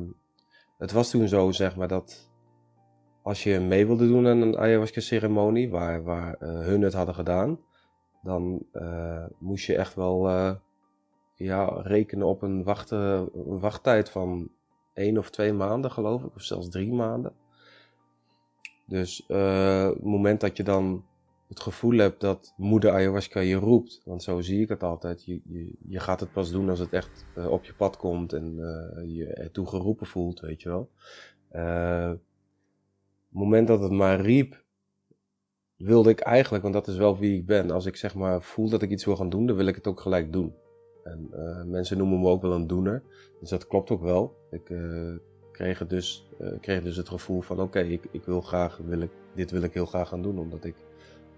het 0.78 0.92
was 0.92 1.10
toen 1.10 1.28
zo, 1.28 1.52
zeg 1.52 1.76
maar, 1.76 1.88
dat 1.88 2.32
als 3.22 3.44
je 3.44 3.60
mee 3.60 3.86
wilde 3.86 4.08
doen 4.08 4.28
aan 4.28 4.42
een 4.42 4.58
ayahuasca-ceremonie, 4.58 5.70
waar, 5.70 6.04
waar 6.04 6.36
uh, 6.40 6.60
hun 6.60 6.82
het 6.82 6.94
hadden 6.94 7.16
gedaan, 7.16 7.60
dan 8.22 8.66
uh, 8.74 9.26
moest 9.40 9.66
je 9.66 9.76
echt 9.76 9.96
wel 9.96 10.30
ja, 11.36 11.66
rekenen 11.66 12.28
op 12.28 12.42
een, 12.42 12.64
wachten, 12.64 13.30
een 13.34 13.60
wachttijd 13.60 14.10
van 14.10 14.50
één 14.94 15.18
of 15.18 15.30
twee 15.30 15.54
maanden, 15.54 15.92
geloof 15.92 16.24
ik, 16.24 16.36
of 16.36 16.42
zelfs 16.42 16.70
drie 16.70 16.94
maanden. 16.94 17.34
Dus 18.86 19.26
uh, 19.28 19.88
het 19.88 20.04
moment 20.04 20.42
dat 20.42 20.58
je 20.58 20.64
dan 20.64 21.06
het 21.48 21.60
gevoel 21.60 21.98
hebt 21.98 22.22
dat 22.22 22.54
moeder 22.58 22.92
ayahuasca 22.92 23.40
je 23.40 23.56
roept, 23.56 24.02
want 24.06 24.24
zo 24.24 24.42
zie 24.42 24.62
ik 24.62 24.70
het 24.70 24.84
altijd, 24.84 25.26
je, 25.26 25.42
je, 25.44 25.76
je 25.88 26.00
gaat 26.00 26.20
het 26.20 26.32
pas 26.32 26.52
doen 26.52 26.70
als 26.70 26.80
het 26.80 26.94
echt 26.94 27.26
uh, 27.38 27.52
op 27.52 27.64
je 27.64 27.74
pad 27.74 27.98
komt 27.98 28.34
en 28.34 28.54
uh, 28.58 29.16
je 29.16 29.26
ertoe 29.26 29.68
geroepen 29.68 30.08
voelt, 30.08 30.40
weet 30.40 30.62
je 30.62 30.70
wel. 30.70 30.90
het 31.50 32.20
moment 33.30 33.68
dat 33.68 33.80
het 33.80 33.92
maar 33.92 34.22
riep, 34.22 34.64
wilde 35.76 36.10
ik 36.10 36.20
eigenlijk, 36.20 36.64
want 36.64 36.76
dat 36.76 36.88
is 36.88 36.98
wel 36.98 37.18
wie 37.18 37.38
ik 37.38 37.46
ben, 37.46 37.72
als 37.72 37.86
ik 37.86 37.96
zeg 37.96 38.16
maar 38.16 38.42
voel 38.42 38.70
dat 38.70 38.82
ik 38.82 38.90
iets 38.90 39.06
wil 39.06 39.16
gaan 39.16 39.30
doen, 39.30 39.46
dan 39.46 39.56
wil 39.56 39.68
ik 39.68 39.76
het 39.76 39.88
ook 39.88 40.00
gelijk 40.00 40.34
doen. 40.34 40.54
En 41.04 41.30
uh, 41.34 41.64
mensen 41.64 41.98
noemen 41.98 42.20
me 42.20 42.28
ook 42.28 42.42
wel 42.42 42.54
een 42.54 42.68
doener. 42.68 43.04
Dus 43.40 43.50
dat 43.50 43.68
klopt 43.68 43.92
ook 43.92 44.02
wel. 44.02 44.38
Ik 44.52 44.70
kreeg, 45.54 45.88
dus, 45.88 46.28
uh, 46.42 46.48
kreeg 46.62 46.84
dus 46.84 46.98
het 46.98 47.10
gevoel 47.10 47.42
van 47.42 47.60
oké, 47.60 47.80
ik, 47.80 48.04
ik 48.12 48.26
wil 48.26 48.42
graag, 48.42 48.80
wil 48.86 49.02
ik, 49.02 49.12
dit 49.34 49.52
wil 49.52 49.62
ik 49.62 49.74
heel 49.74 49.86
graag 49.86 50.08
gaan 50.08 50.22
doen. 50.22 50.40
Omdat 50.40 50.64
ik 50.64 50.76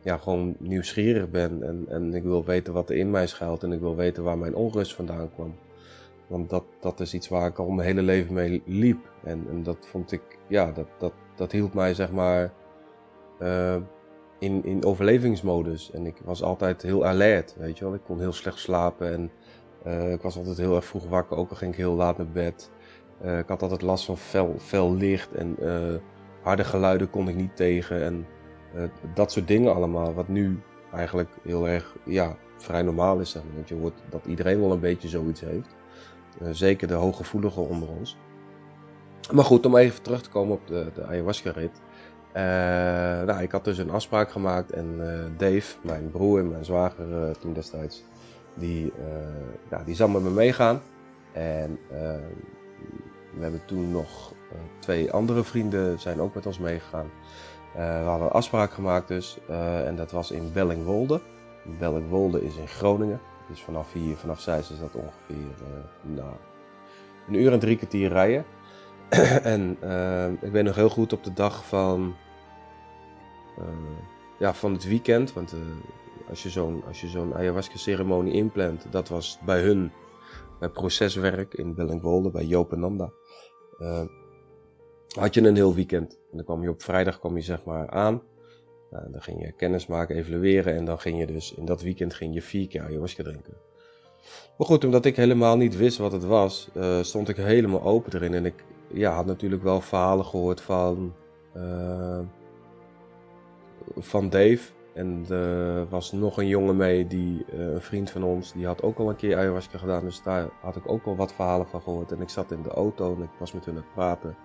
ja, 0.01 0.17
gewoon 0.17 0.55
nieuwsgierig 0.59 1.29
ben 1.29 1.63
en, 1.63 1.85
en 1.89 2.13
ik 2.13 2.23
wil 2.23 2.45
weten 2.45 2.73
wat 2.73 2.89
er 2.89 2.95
in 2.95 3.11
mij 3.11 3.27
schuilt. 3.27 3.63
En 3.63 3.71
ik 3.71 3.79
wil 3.79 3.95
weten 3.95 4.23
waar 4.23 4.37
mijn 4.37 4.55
onrust 4.55 4.93
vandaan 4.93 5.33
kwam. 5.33 5.55
Want 6.27 6.49
dat, 6.49 6.63
dat 6.79 6.99
is 6.99 7.13
iets 7.13 7.27
waar 7.27 7.47
ik 7.47 7.59
al 7.59 7.69
mijn 7.69 7.87
hele 7.87 8.01
leven 8.01 8.33
mee 8.33 8.63
liep. 8.65 9.11
En, 9.23 9.45
en 9.49 9.63
dat 9.63 9.87
vond 9.91 10.11
ik, 10.11 10.21
ja, 10.47 10.71
dat, 10.71 10.87
dat, 10.97 11.13
dat 11.35 11.51
hield 11.51 11.73
mij 11.73 11.93
zeg 11.93 12.11
maar 12.11 12.53
in, 14.39 14.65
in 14.65 14.85
overlevingsmodus. 14.85 15.91
En 15.91 16.05
ik 16.05 16.15
was 16.23 16.43
altijd 16.43 16.81
heel 16.81 17.05
alert, 17.05 17.55
weet 17.57 17.77
je 17.77 17.83
wel. 17.83 17.93
Ik 17.93 18.03
kon 18.05 18.19
heel 18.19 18.33
slecht 18.33 18.59
slapen 18.59 19.13
en 19.13 19.31
uh, 19.85 20.11
ik 20.11 20.21
was 20.21 20.37
altijd 20.37 20.57
heel 20.57 20.75
erg 20.75 20.85
vroeg 20.85 21.07
wakker, 21.07 21.37
ook 21.37 21.49
al 21.49 21.55
ging 21.55 21.71
ik 21.71 21.77
heel 21.77 21.95
laat 21.95 22.17
naar 22.17 22.29
bed. 22.29 22.71
Uh, 23.23 23.39
ik 23.39 23.47
had 23.47 23.61
altijd 23.61 23.81
last 23.81 24.05
van 24.05 24.17
fel, 24.17 24.55
fel 24.59 24.95
licht 24.95 25.33
en 25.33 25.55
uh, 25.59 25.95
harde 26.41 26.63
geluiden 26.63 27.09
kon 27.09 27.27
ik 27.27 27.35
niet 27.35 27.55
tegen. 27.55 28.03
En 28.03 28.25
dat 29.13 29.31
soort 29.31 29.47
dingen 29.47 29.75
allemaal, 29.75 30.13
wat 30.13 30.27
nu 30.27 30.59
eigenlijk 30.93 31.29
heel 31.43 31.67
erg 31.67 31.95
ja, 32.03 32.35
vrij 32.57 32.81
normaal 32.81 33.19
is. 33.19 33.37
Want 33.53 33.69
je 33.69 33.75
hoort 33.75 33.93
dat 34.09 34.25
iedereen 34.25 34.59
wel 34.59 34.71
een 34.71 34.79
beetje 34.79 35.07
zoiets 35.07 35.41
heeft. 35.41 35.75
zeker 36.51 36.87
de 36.87 36.93
hooggevoeligen 36.93 37.67
onder 37.67 37.89
ons. 37.89 38.17
Maar 39.33 39.43
goed, 39.43 39.65
om 39.65 39.77
even 39.77 40.01
terug 40.01 40.21
te 40.21 40.29
komen 40.29 40.53
op 40.53 40.67
de, 40.67 40.91
de 40.93 41.03
ayahuasca-rit. 41.03 41.81
nou, 43.25 43.41
ik 43.41 43.51
had 43.51 43.63
dus 43.63 43.77
een 43.77 43.91
afspraak 43.91 44.31
gemaakt 44.31 44.71
en 44.71 44.97
Dave, 45.37 45.77
mijn 45.81 46.11
broer 46.11 46.39
en 46.39 46.49
mijn 46.49 46.65
zwager 46.65 47.37
toen 47.39 47.53
destijds, 47.53 48.03
die, 48.53 48.93
ja, 49.69 49.83
die 49.83 49.95
zal 49.95 50.07
met 50.07 50.21
me 50.21 50.29
meegaan. 50.29 50.81
En 51.33 51.79
we 53.33 53.41
hebben 53.41 53.65
toen 53.65 53.91
nog 53.91 54.31
uh, 54.31 54.57
twee 54.79 55.11
andere 55.11 55.43
vrienden 55.43 55.99
zijn 55.99 56.21
ook 56.21 56.33
met 56.33 56.45
ons 56.45 56.59
meegegaan. 56.59 57.11
we 57.73 57.81
hadden 57.81 58.27
een 58.27 58.33
afspraak 58.33 58.71
gemaakt 58.71 59.07
dus. 59.07 59.37
en 59.85 59.95
dat 59.95 60.11
was 60.11 60.31
in 60.31 60.51
Bellingwolde. 60.53 61.21
Bellingwolde 61.79 62.45
is 62.45 62.55
in 62.55 62.67
Groningen. 62.67 63.19
Dus 63.49 63.61
vanaf 63.61 63.93
hier, 63.93 64.15
vanaf 64.15 64.39
Zeist 64.39 64.71
is 64.71 64.79
dat 64.79 64.95
ongeveer 64.95 65.55
nou, 66.01 66.33
een 67.27 67.33
uur 67.33 67.51
en 67.51 67.59
drie 67.59 67.77
kwartier 67.77 68.09
rijden. 68.09 68.45
en 69.53 69.77
ik 70.41 70.51
weet 70.51 70.63
nog 70.63 70.75
heel 70.75 70.89
goed 70.89 71.13
op 71.13 71.23
de 71.23 71.33
dag 71.33 71.65
van, 71.65 72.15
ja, 74.37 74.53
van 74.53 74.73
het 74.73 74.87
weekend. 74.87 75.33
Want 75.33 75.55
als 76.29 76.43
je 76.43 76.49
zo'n 76.49 76.83
zo'n 76.91 77.35
ayahuasca 77.35 77.77
ceremonie 77.77 78.33
inplant, 78.33 78.85
dat 78.89 79.09
was 79.09 79.39
bij 79.45 79.61
hun 79.61 79.91
proceswerk 80.69 81.53
in 81.53 81.75
Bellingwolde, 81.75 82.31
bij 82.31 82.45
Joop 82.45 82.71
en 82.71 82.79
Nanda. 82.79 83.11
Uh, 83.79 84.01
had 85.07 85.33
je 85.33 85.41
een 85.41 85.55
heel 85.55 85.73
weekend. 85.73 86.19
En 86.31 86.37
dan 86.37 86.45
kwam 86.45 86.61
je 86.61 86.69
op 86.69 86.81
vrijdag 86.81 87.19
kwam 87.19 87.35
je 87.35 87.41
zeg 87.41 87.63
maar 87.63 87.89
aan. 87.89 88.21
Nou, 88.91 89.11
dan 89.11 89.21
ging 89.21 89.41
je 89.41 89.51
kennis 89.51 89.87
maken, 89.87 90.15
evalueren 90.15 90.75
en 90.75 90.85
dan 90.85 90.99
ging 90.99 91.19
je 91.19 91.25
dus 91.25 91.53
in 91.53 91.65
dat 91.65 91.81
weekend 91.81 92.13
ging 92.13 92.33
je 92.33 92.41
vier 92.41 92.67
keer 92.67 92.81
ayahuasca 92.81 93.23
drinken. 93.23 93.57
Maar 94.57 94.67
goed, 94.67 94.83
omdat 94.83 95.05
ik 95.05 95.15
helemaal 95.15 95.57
niet 95.57 95.77
wist 95.77 95.97
wat 95.97 96.11
het 96.11 96.23
was, 96.23 96.69
uh, 96.73 97.01
stond 97.01 97.29
ik 97.29 97.35
helemaal 97.35 97.83
open 97.83 98.13
erin. 98.13 98.33
En 98.33 98.45
ik 98.45 98.63
ja, 98.93 99.13
had 99.13 99.25
natuurlijk 99.25 99.63
wel 99.63 99.81
verhalen 99.81 100.25
gehoord 100.25 100.61
van, 100.61 101.13
van 103.97 104.29
Dave. 104.29 104.74
En 104.95 105.25
er 105.29 105.89
was 105.89 106.11
nog 106.11 106.37
een 106.37 106.47
jongen 106.47 106.75
mee, 106.75 107.07
die, 107.07 107.45
uh, 107.53 107.73
een 107.73 107.81
vriend 107.81 108.11
van 108.11 108.23
ons, 108.23 108.53
die 108.53 108.65
had 108.65 108.81
ook 108.81 108.97
al 108.97 109.09
een 109.09 109.15
keer 109.15 109.37
ayahuasca 109.37 109.77
gedaan. 109.77 110.03
Dus 110.03 110.21
daar 110.21 110.49
had 110.61 110.75
ik 110.75 110.89
ook 110.91 111.05
al 111.05 111.15
wat 111.15 111.33
verhalen 111.33 111.67
van 111.67 111.81
gehoord. 111.81 112.11
En 112.11 112.21
ik 112.21 112.29
zat 112.29 112.51
in 112.51 112.61
de 112.61 112.69
auto 112.69 113.15
en 113.15 113.21
ik 113.21 113.29
was 113.39 113.51
met 113.51 113.65
hun 113.65 113.75
aan 113.75 113.81
het 113.81 113.93
praten. 113.93 114.35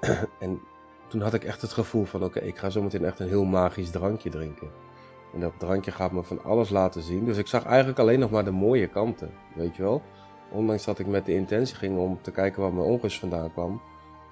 en 0.38 0.60
toen 1.08 1.20
had 1.20 1.34
ik 1.34 1.44
echt 1.44 1.62
het 1.62 1.72
gevoel 1.72 2.04
van, 2.04 2.24
oké, 2.24 2.40
ik 2.40 2.56
ga 2.56 2.70
zometeen 2.70 3.04
echt 3.04 3.18
een 3.18 3.28
heel 3.28 3.44
magisch 3.44 3.90
drankje 3.90 4.30
drinken. 4.30 4.70
En 5.32 5.40
dat 5.40 5.52
drankje 5.58 5.90
gaat 5.90 6.12
me 6.12 6.22
van 6.22 6.44
alles 6.44 6.70
laten 6.70 7.02
zien. 7.02 7.24
Dus 7.24 7.36
ik 7.36 7.46
zag 7.46 7.64
eigenlijk 7.64 7.98
alleen 7.98 8.18
nog 8.18 8.30
maar 8.30 8.44
de 8.44 8.50
mooie 8.50 8.88
kanten, 8.88 9.30
weet 9.54 9.76
je 9.76 9.82
wel. 9.82 10.02
Ondanks 10.50 10.84
dat 10.84 10.98
ik 10.98 11.06
met 11.06 11.26
de 11.26 11.34
intentie 11.34 11.76
ging 11.76 11.98
om 11.98 12.18
te 12.20 12.30
kijken 12.30 12.62
waar 12.62 12.72
mijn 12.72 12.86
onrust 12.86 13.18
vandaan 13.18 13.52
kwam, 13.52 13.80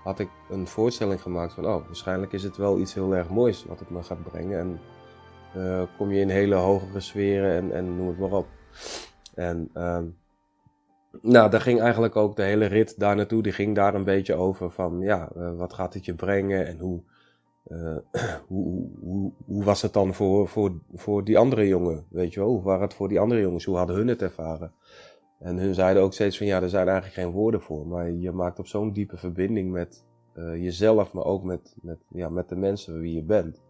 had 0.03 0.19
ik 0.19 0.29
een 0.49 0.67
voorstelling 0.67 1.23
gemaakt 1.23 1.53
van, 1.53 1.67
oh, 1.67 1.87
waarschijnlijk 1.87 2.33
is 2.33 2.43
het 2.43 2.57
wel 2.57 2.79
iets 2.79 2.95
heel 2.95 3.15
erg 3.15 3.29
moois 3.29 3.65
wat 3.65 3.79
het 3.79 3.91
me 3.91 4.03
gaat 4.03 4.23
brengen. 4.23 4.59
En 4.59 4.81
uh, 5.57 5.83
kom 5.97 6.13
je 6.13 6.21
in 6.21 6.29
hele 6.29 6.55
hogere 6.55 7.01
sferen 7.01 7.57
en, 7.57 7.73
en 7.73 7.97
noem 7.97 8.09
het 8.09 8.19
maar 8.19 8.33
op. 8.33 8.47
En 9.35 9.71
uh, 9.75 9.99
nou, 11.23 11.51
daar 11.51 11.61
ging 11.61 11.81
eigenlijk 11.81 12.17
ook 12.17 12.37
de 12.37 12.43
hele 12.43 12.67
rit 12.67 12.99
daar 12.99 13.17
naartoe. 13.17 13.43
Die 13.43 13.53
ging 13.53 13.75
daar 13.75 13.95
een 13.95 14.05
beetje 14.05 14.35
over 14.35 14.71
van, 14.71 15.01
ja, 15.01 15.29
uh, 15.37 15.57
wat 15.57 15.73
gaat 15.73 15.95
het 15.95 16.05
je 16.05 16.15
brengen 16.15 16.67
en 16.67 16.79
hoe, 16.79 17.03
uh, 17.77 17.97
hoe, 18.47 18.89
hoe, 19.01 19.33
hoe, 19.47 19.65
was 19.65 19.83
het 19.83 19.93
dan 19.93 20.15
voor, 20.15 20.49
voor, 20.49 20.73
voor 20.95 21.25
die 21.25 21.39
andere 21.39 21.67
jongen, 21.67 22.05
weet 22.09 22.35
je 22.35 22.41
wel? 22.41 22.49
Hoe 22.49 22.63
was 22.63 22.81
het 22.81 22.95
voor 22.95 23.09
die 23.09 23.21
andere 23.21 23.41
jongens? 23.41 23.65
Hoe 23.65 23.77
hadden 23.77 23.97
hun 23.97 24.09
het 24.09 24.23
ervaren? 24.23 24.73
En 25.39 25.57
hun 25.57 25.75
zeiden 25.75 26.03
ook 26.03 26.13
steeds 26.13 26.39
van, 26.39 26.47
ja, 26.47 26.63
er 26.63 26.69
zijn 26.69 26.89
eigenlijk 26.89 27.17
geen 27.17 27.31
woorden 27.31 27.61
voor. 27.61 27.87
Maar 27.87 28.11
je 28.11 28.33
maakt 28.33 28.59
op 28.59 28.67
zo'n 28.67 28.93
diepe 28.93 29.17
verbinding 29.17 29.71
met 29.71 30.05
jezelf, 30.35 31.13
maar 31.13 31.25
ook 31.25 31.43
met, 31.43 31.77
met, 31.83 31.99
ja, 32.09 32.29
met 32.29 32.49
de 32.49 32.57
mensen 32.57 33.01
wie 33.01 33.15
je 33.15 33.23
bent. 33.23 33.61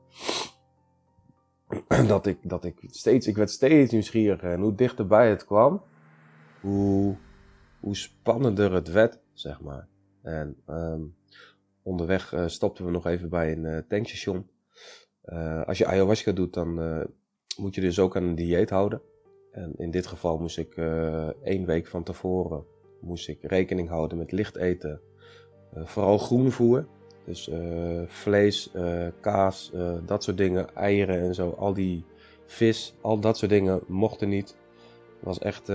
dat 2.09 2.27
ik, 2.27 2.39
dat 2.43 2.65
ik 2.65 2.79
steeds, 2.87 3.27
ik 3.27 3.37
werd 3.37 3.51
steeds 3.51 3.93
nieuwsgieriger. 3.93 4.51
En 4.51 4.61
hoe 4.61 4.75
dichterbij 4.75 5.31
het 5.31 5.45
kwam, 5.45 5.83
hoe, 6.61 7.17
hoe 7.81 7.97
spannender 7.97 8.73
het 8.73 8.89
werd, 8.89 9.19
zeg 9.33 9.61
maar. 9.61 9.89
En 10.23 10.57
um, 10.69 11.15
onderweg 11.83 12.33
uh, 12.33 12.47
stopten 12.47 12.85
we 12.85 12.91
nog 12.91 13.07
even 13.07 13.29
bij 13.29 13.53
een 13.53 13.65
uh, 13.65 13.79
tankstation. 13.89 14.49
Uh, 15.25 15.63
als 15.63 15.79
je 15.79 15.87
ayahuasca 15.87 16.33
doet, 16.33 16.55
dan 16.55 16.75
moet 17.59 17.75
je 17.75 17.81
dus 17.81 17.99
ook 17.99 18.17
aan 18.17 18.23
een 18.23 18.35
dieet 18.35 18.71
houden. 18.71 19.01
En 19.53 19.75
in 19.77 19.91
dit 19.91 20.07
geval 20.07 20.39
moest 20.39 20.59
ik 20.59 20.77
één 21.43 21.67
week 21.67 21.87
van 21.87 22.03
tevoren 22.03 22.65
moest 23.01 23.29
ik 23.29 23.39
rekening 23.43 23.89
houden 23.89 24.19
met 24.19 24.33
licht 24.33 24.57
eten. 24.57 25.01
vooral 25.75 26.19
groen 26.19 26.51
voer. 26.51 26.89
Dus 27.25 27.49
uh, 27.49 28.03
vlees, 28.07 28.71
uh, 28.77 29.07
kaas, 29.21 29.71
uh, 29.75 29.93
dat 30.07 30.23
soort 30.25 30.37
dingen, 30.37 30.75
eieren 30.75 31.21
en 31.21 31.35
zo, 31.35 31.55
al 31.59 31.75
die 31.75 32.05
vis, 32.47 32.95
al 33.01 33.19
dat 33.21 33.39
soort 33.39 33.51
dingen 33.51 33.81
mochten 33.87 34.29
niet. 34.29 34.57
Het 35.17 35.29
was 35.29 35.39
echt 35.39 35.71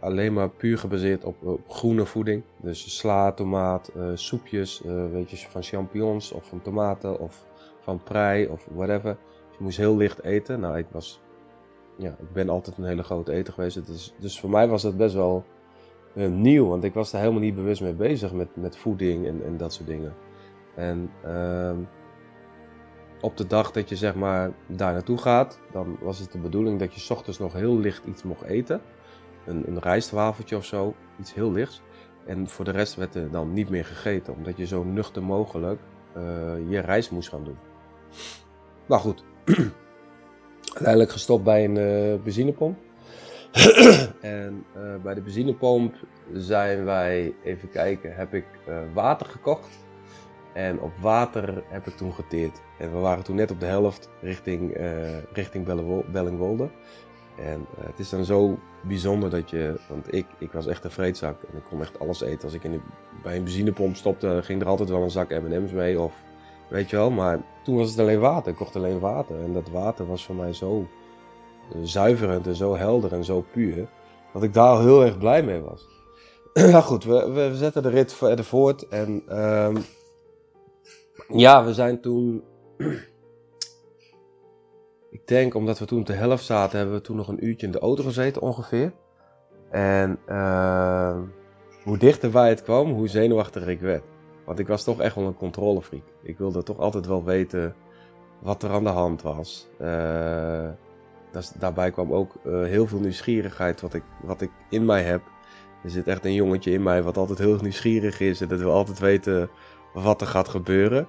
alleen 0.00 0.32
maar 0.32 0.50
puur 0.50 0.78
gebaseerd 0.78 1.24
op, 1.24 1.60
groene 1.68 2.04
voeding. 2.04 2.42
Dus 2.62 2.96
sla, 2.96 3.32
tomaat, 3.32 3.92
soepjes, 4.14 4.82
weet 5.12 5.46
van 5.48 5.62
champignons 5.62 6.32
of 6.32 6.46
van 6.46 6.62
tomaten 6.62 7.20
of 7.20 7.46
van 7.80 8.02
prei 8.02 8.46
of 8.46 8.66
whatever. 8.74 9.16
Dus 9.48 9.56
je 9.58 9.62
moest 9.62 9.76
heel 9.76 9.96
licht 9.96 10.22
eten. 10.22 10.60
Nou, 10.60 10.78
ik 10.78 10.86
was, 10.90 11.20
ja, 11.96 12.10
ik 12.10 12.32
ben 12.32 12.48
altijd 12.48 12.78
een 12.78 12.84
hele 12.84 13.02
grote 13.02 13.32
eter 13.32 13.52
geweest. 13.52 13.86
Dus, 13.86 14.14
dus 14.18 14.40
voor 14.40 14.50
mij 14.50 14.68
was 14.68 14.82
het 14.82 14.96
best 14.96 15.14
wel 15.14 15.44
nieuw, 16.14 16.66
want 16.66 16.84
ik 16.84 16.94
was 16.94 17.12
er 17.12 17.18
helemaal 17.18 17.40
niet 17.40 17.54
bewust 17.54 17.82
mee 17.82 17.94
bezig 17.94 18.32
met, 18.32 18.56
met 18.56 18.76
voeding 18.76 19.26
en, 19.26 19.44
en 19.44 19.56
dat 19.56 19.72
soort 19.72 19.88
dingen. 19.88 20.14
En 20.78 21.10
uh, 21.26 21.76
op 23.20 23.36
de 23.36 23.46
dag 23.46 23.70
dat 23.70 23.88
je 23.88 23.96
zeg 23.96 24.14
maar 24.14 24.50
daar 24.66 24.92
naartoe 24.92 25.18
gaat, 25.18 25.60
dan 25.72 25.98
was 26.00 26.18
het 26.18 26.32
de 26.32 26.38
bedoeling 26.38 26.78
dat 26.78 26.94
je 26.94 27.14
ochtends 27.14 27.38
nog 27.38 27.52
heel 27.52 27.78
licht 27.78 28.04
iets 28.04 28.22
mocht 28.22 28.42
eten. 28.42 28.80
Een, 29.46 29.68
een 29.68 29.78
rijstwafeltje 29.78 30.56
of 30.56 30.64
zo, 30.64 30.94
iets 31.20 31.34
heel 31.34 31.52
lichts. 31.52 31.82
En 32.26 32.48
voor 32.48 32.64
de 32.64 32.70
rest 32.70 32.94
werd 32.94 33.14
er 33.14 33.30
dan 33.30 33.52
niet 33.52 33.70
meer 33.70 33.84
gegeten, 33.84 34.34
omdat 34.34 34.56
je 34.56 34.66
zo 34.66 34.84
nuchter 34.84 35.22
mogelijk 35.22 35.80
uh, 36.16 36.22
je 36.68 36.78
reis 36.78 37.10
moest 37.10 37.28
gaan 37.28 37.44
doen. 37.44 37.58
Nou 38.86 39.00
goed, 39.00 39.24
uiteindelijk 40.74 41.10
gestopt 41.10 41.44
bij 41.44 41.64
een 41.64 41.76
uh, 41.76 42.22
benzinepomp. 42.22 42.78
en 44.20 44.64
uh, 44.76 44.94
bij 45.02 45.14
de 45.14 45.20
benzinepomp 45.20 45.94
zijn 46.32 46.84
wij, 46.84 47.34
even 47.44 47.70
kijken, 47.70 48.14
heb 48.14 48.34
ik 48.34 48.44
water 48.92 49.26
gekocht. 49.26 49.86
En 50.58 50.80
op 50.80 50.92
water 51.00 51.62
heb 51.68 51.86
ik 51.86 51.96
toen 51.96 52.14
geteerd. 52.14 52.60
En 52.78 52.92
we 52.92 52.98
waren 52.98 53.24
toen 53.24 53.36
net 53.36 53.50
op 53.50 53.60
de 53.60 53.66
helft 53.66 54.08
richting, 54.20 54.78
uh, 54.78 55.22
richting 55.32 55.64
Bellingwolde. 56.12 56.68
En 57.36 57.66
het 57.80 57.98
is 57.98 58.08
dan 58.08 58.24
zo 58.24 58.58
bijzonder 58.82 59.30
dat 59.30 59.50
je, 59.50 59.80
want 59.88 60.14
ik, 60.14 60.26
ik 60.38 60.52
was 60.52 60.66
echt 60.66 60.84
een 60.84 60.90
vreedzak 60.90 61.42
en 61.42 61.56
ik 61.56 61.64
kon 61.68 61.80
echt 61.80 61.98
alles 61.98 62.20
eten. 62.20 62.44
Als 62.44 62.54
ik 62.54 62.64
in 62.64 62.82
bij 63.22 63.36
een 63.36 63.44
benzinepomp 63.44 63.96
stopte, 63.96 64.40
ging 64.42 64.60
er 64.60 64.68
altijd 64.68 64.88
wel 64.88 65.02
een 65.02 65.10
zak 65.10 65.30
M&M's 65.30 65.72
mee 65.72 66.00
of 66.00 66.12
weet 66.68 66.90
je 66.90 66.96
wel. 66.96 67.10
Maar 67.10 67.40
toen 67.64 67.76
was 67.76 67.90
het 67.90 67.98
alleen 67.98 68.20
water, 68.20 68.52
ik 68.52 68.58
kocht 68.58 68.76
alleen 68.76 68.98
water. 68.98 69.40
En 69.40 69.52
dat 69.52 69.68
water 69.68 70.06
was 70.06 70.24
voor 70.24 70.34
mij 70.34 70.52
zo 70.52 70.88
zuiverend 71.82 72.46
en 72.46 72.56
zo 72.56 72.76
helder 72.76 73.12
en 73.12 73.24
zo 73.24 73.44
puur, 73.52 73.88
dat 74.32 74.42
ik 74.42 74.54
daar 74.54 74.80
heel 74.80 75.04
erg 75.04 75.18
blij 75.18 75.42
mee 75.42 75.60
was. 75.60 75.86
nou 76.72 76.82
goed, 76.82 77.04
we, 77.04 77.30
we 77.30 77.56
zetten 77.56 77.82
de 77.82 77.88
rit 77.88 78.12
verder 78.12 78.44
voort 78.44 78.88
en 78.88 79.38
um, 79.38 79.76
ja, 81.28 81.64
we 81.64 81.74
zijn 81.74 82.00
toen 82.00 82.42
ik 85.10 85.26
denk 85.26 85.54
omdat 85.54 85.78
we 85.78 85.84
toen 85.84 86.04
de 86.04 86.12
helft 86.12 86.44
zaten, 86.44 86.78
hebben 86.78 86.96
we 86.96 87.02
toen 87.02 87.16
nog 87.16 87.28
een 87.28 87.46
uurtje 87.46 87.66
in 87.66 87.72
de 87.72 87.78
auto 87.78 88.02
gezeten 88.02 88.42
ongeveer. 88.42 88.92
En 89.70 90.18
uh, 90.28 91.18
hoe 91.84 91.98
dichter 91.98 92.30
bij 92.30 92.48
het 92.48 92.62
kwam, 92.62 92.90
hoe 92.90 93.08
zenuwachtiger 93.08 93.68
ik 93.68 93.80
werd. 93.80 94.02
Want 94.44 94.58
ik 94.58 94.66
was 94.66 94.84
toch 94.84 95.00
echt 95.00 95.14
wel 95.14 95.26
een 95.26 95.36
controlefreak. 95.36 96.02
Ik 96.22 96.38
wilde 96.38 96.62
toch 96.62 96.78
altijd 96.78 97.06
wel 97.06 97.24
weten 97.24 97.74
wat 98.38 98.62
er 98.62 98.70
aan 98.70 98.84
de 98.84 98.90
hand 98.90 99.22
was. 99.22 99.68
Uh, 99.80 100.68
daarbij 101.58 101.90
kwam 101.90 102.12
ook 102.12 102.34
uh, 102.46 102.62
heel 102.64 102.86
veel 102.86 102.98
nieuwsgierigheid 102.98 103.80
wat 103.80 103.94
ik, 103.94 104.02
wat 104.22 104.40
ik 104.40 104.50
in 104.70 104.84
mij 104.84 105.02
heb. 105.02 105.22
Er 105.84 105.90
zit 105.90 106.06
echt 106.06 106.24
een 106.24 106.34
jongetje 106.34 106.70
in 106.70 106.82
mij 106.82 107.02
wat 107.02 107.16
altijd 107.16 107.38
heel 107.38 107.58
nieuwsgierig 107.62 108.20
is 108.20 108.40
en 108.40 108.48
dat 108.48 108.58
wil 108.58 108.72
altijd 108.72 108.98
weten 108.98 109.50
wat 110.02 110.20
er 110.20 110.26
gaat 110.26 110.48
gebeuren. 110.48 111.06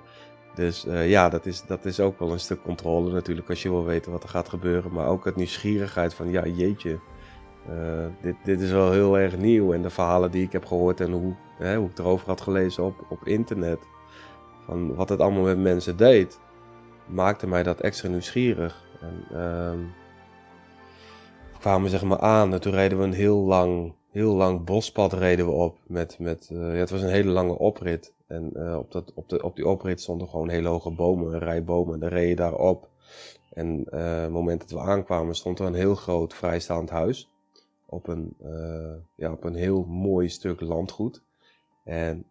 Dus 0.55 0.86
uh, 0.86 1.10
ja, 1.10 1.29
dat 1.29 1.46
is, 1.46 1.65
dat 1.65 1.86
is 1.86 2.00
ook 2.00 2.19
wel 2.19 2.31
een 2.31 2.39
stuk 2.39 2.62
controle 2.62 3.12
natuurlijk 3.12 3.50
als 3.50 3.62
je 3.62 3.69
wil 3.69 3.86
weten 3.86 4.12
wat 4.12 4.24
er 4.24 4.29
gaat 4.29 4.50
gebeuren. 4.50 4.93
Maar 4.93 5.08
ook 5.08 5.25
het 5.25 5.36
nieuwsgierigheid 5.36 6.13
van 6.13 6.31
ja, 6.31 6.46
jeetje, 6.46 7.00
uh, 7.69 8.05
dit, 8.22 8.36
dit 8.43 8.62
is 8.62 8.72
wel 8.72 8.91
heel 8.91 9.17
erg 9.17 9.38
nieuw. 9.38 9.74
En 9.74 9.81
de 9.81 9.89
verhalen 9.89 10.31
die 10.31 10.43
ik 10.43 10.51
heb 10.51 10.65
gehoord 10.65 11.01
en 11.01 11.12
hoe, 11.12 11.36
hè, 11.58 11.77
hoe 11.77 11.89
ik 11.89 11.98
erover 11.98 12.27
had 12.27 12.41
gelezen 12.41 12.84
op, 12.84 13.05
op 13.10 13.27
internet. 13.27 13.79
Van 14.65 14.96
wat 14.96 15.10
het 15.10 15.19
allemaal 15.19 15.43
met 15.43 15.58
mensen 15.58 15.98
deed, 15.98 16.39
maakte 17.08 17.48
mij 17.48 17.63
dat 17.63 17.79
extra 17.79 18.10
nieuwsgierig. 18.10 18.88
En 19.01 19.24
uh, 19.31 19.72
we 21.53 21.60
kwamen 21.60 21.89
zeg 21.89 22.03
maar 22.03 22.19
aan 22.19 22.53
en 22.53 22.62
toen 22.62 22.74
reden 22.74 22.98
we 22.98 23.03
een 23.03 23.13
heel 23.13 23.38
lang, 23.38 23.93
heel 24.12 24.36
lang 24.36 24.65
bospad 24.65 25.13
reden 25.13 25.46
we 25.46 25.51
op. 25.51 25.77
Met, 25.88 26.19
met, 26.19 26.50
uh, 26.51 26.60
ja, 26.74 26.79
het 26.79 26.89
was 26.89 27.01
een 27.01 27.10
hele 27.10 27.31
lange 27.31 27.58
oprit. 27.58 28.13
En 28.29 28.51
uh, 28.53 28.77
op, 28.77 28.91
dat, 28.91 29.13
op, 29.13 29.29
de, 29.29 29.43
op 29.43 29.55
die 29.55 29.67
oprit 29.67 30.01
stonden 30.01 30.29
gewoon 30.29 30.50
hele 30.50 30.67
hoge 30.67 30.91
bomen, 30.91 31.33
een 31.33 31.39
rij 31.39 31.63
bomen. 31.63 31.93
En 31.93 32.00
dan 32.00 32.09
reed 32.09 32.29
je 32.29 32.36
daarop. 32.36 32.89
En 33.53 33.86
uh, 33.93 34.21
het 34.21 34.31
moment 34.31 34.59
dat 34.59 34.71
we 34.71 34.79
aankwamen 34.79 35.36
stond 35.36 35.59
er 35.59 35.65
een 35.65 35.74
heel 35.74 35.95
groot 35.95 36.33
vrijstaand 36.33 36.89
huis. 36.89 37.31
Op 37.86 38.07
een, 38.07 38.36
uh, 38.43 38.95
ja, 39.15 39.31
op 39.31 39.43
een 39.43 39.55
heel 39.55 39.83
mooi 39.83 40.29
stuk 40.29 40.62
landgoed. 40.62 41.24
En 41.83 42.25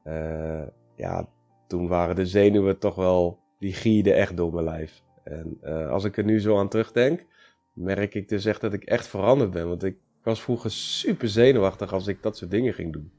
ja, 0.97 1.29
toen 1.67 1.89
waren 1.89 2.17
de 2.17 2.27
zenuwen 2.27 2.79
toch 2.79 2.95
wel, 2.95 3.39
die 3.59 3.73
gierden 3.73 4.15
echt 4.15 4.37
door 4.37 4.53
mijn 4.53 4.65
lijf. 4.65 5.03
En 5.23 5.61
als 5.91 6.05
ik 6.05 6.17
er 6.17 6.25
nu 6.25 6.41
zo 6.41 6.59
aan 6.59 6.69
terugdenk, 6.69 7.27
merk 7.73 8.15
ik 8.15 8.29
dus 8.29 8.45
echt 8.45 8.61
dat 8.61 8.73
ik 8.73 8.85
echt 8.85 9.07
veranderd 9.07 9.51
ben. 9.51 9.69
Want 9.69 9.85
ik 9.85 9.97
was 10.23 10.43
vroeger 10.43 10.71
super 10.71 11.29
zenuwachtig 11.29 11.93
als 11.93 12.07
ik 12.07 12.23
dat 12.23 12.37
soort 12.37 12.51
dingen 12.51 12.75
ging 12.75 12.93
doen 12.93 13.13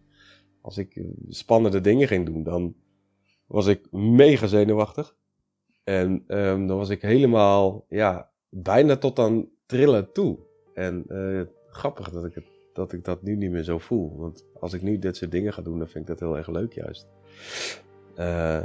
als 0.62 0.78
ik 0.78 0.96
eh, 0.96 1.04
spannende 1.30 1.82
dingen 1.82 2.08
ging 2.08 2.25
doen, 2.25 2.44
dan 2.44 2.75
was 3.48 3.68
ik 3.68 3.92
mega 3.92 4.48
zenuwachtig. 4.48 5.16
En 5.83 6.24
um, 6.27 6.68
dan 6.68 6.77
was 6.77 6.90
ik 6.90 7.01
helemaal, 7.01 7.86
ja, 7.90 8.29
bijna 8.50 8.96
tot 8.96 9.20
aan 9.20 9.50
trillen 9.66 10.12
toe. 10.12 10.38
En 10.74 11.05
uh, 11.07 11.42
grappig 11.68 12.10
dat 12.10 12.25
ik, 12.25 12.36
het, 12.36 12.46
dat 12.74 12.94
ik 12.94 13.03
dat 13.05 13.22
nu 13.22 13.36
niet 13.36 13.51
meer 13.51 13.64
zo 13.64 13.77
voel. 13.77 14.18
Want 14.18 14.46
als 14.60 14.74
ik 14.74 14.81
nu 14.81 15.00
dit 15.00 15.18
soort 15.18 15.31
dingen 15.31 15.53
ga 15.53 15.62
doen, 15.62 15.77
dan 15.77 15.88
vind 15.88 16.10
ik 16.10 16.10
dat 16.10 16.20
heel 16.20 16.38
erg 16.38 16.48
leuk 16.48 16.74
juist. 16.74 17.07
Uh, 18.12 18.62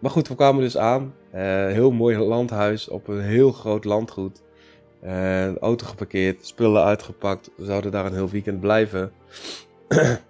maar 0.00 0.10
goed, 0.10 0.28
we 0.28 0.34
kwamen 0.34 0.62
dus 0.62 0.76
aan. 0.76 1.14
Heel 1.30 1.90
mooi 1.90 2.18
landhuis 2.18 2.88
op 2.88 3.08
een 3.08 3.20
heel 3.20 3.52
groot 3.52 3.84
landgoed. 3.84 4.42
Auto 5.60 5.86
geparkeerd, 5.86 6.46
spullen 6.46 6.84
uitgepakt. 6.84 7.50
We 7.56 7.64
zouden 7.64 7.90
daar 7.90 8.06
een 8.06 8.14
heel 8.14 8.28
weekend 8.28 8.60
blijven. 8.60 9.12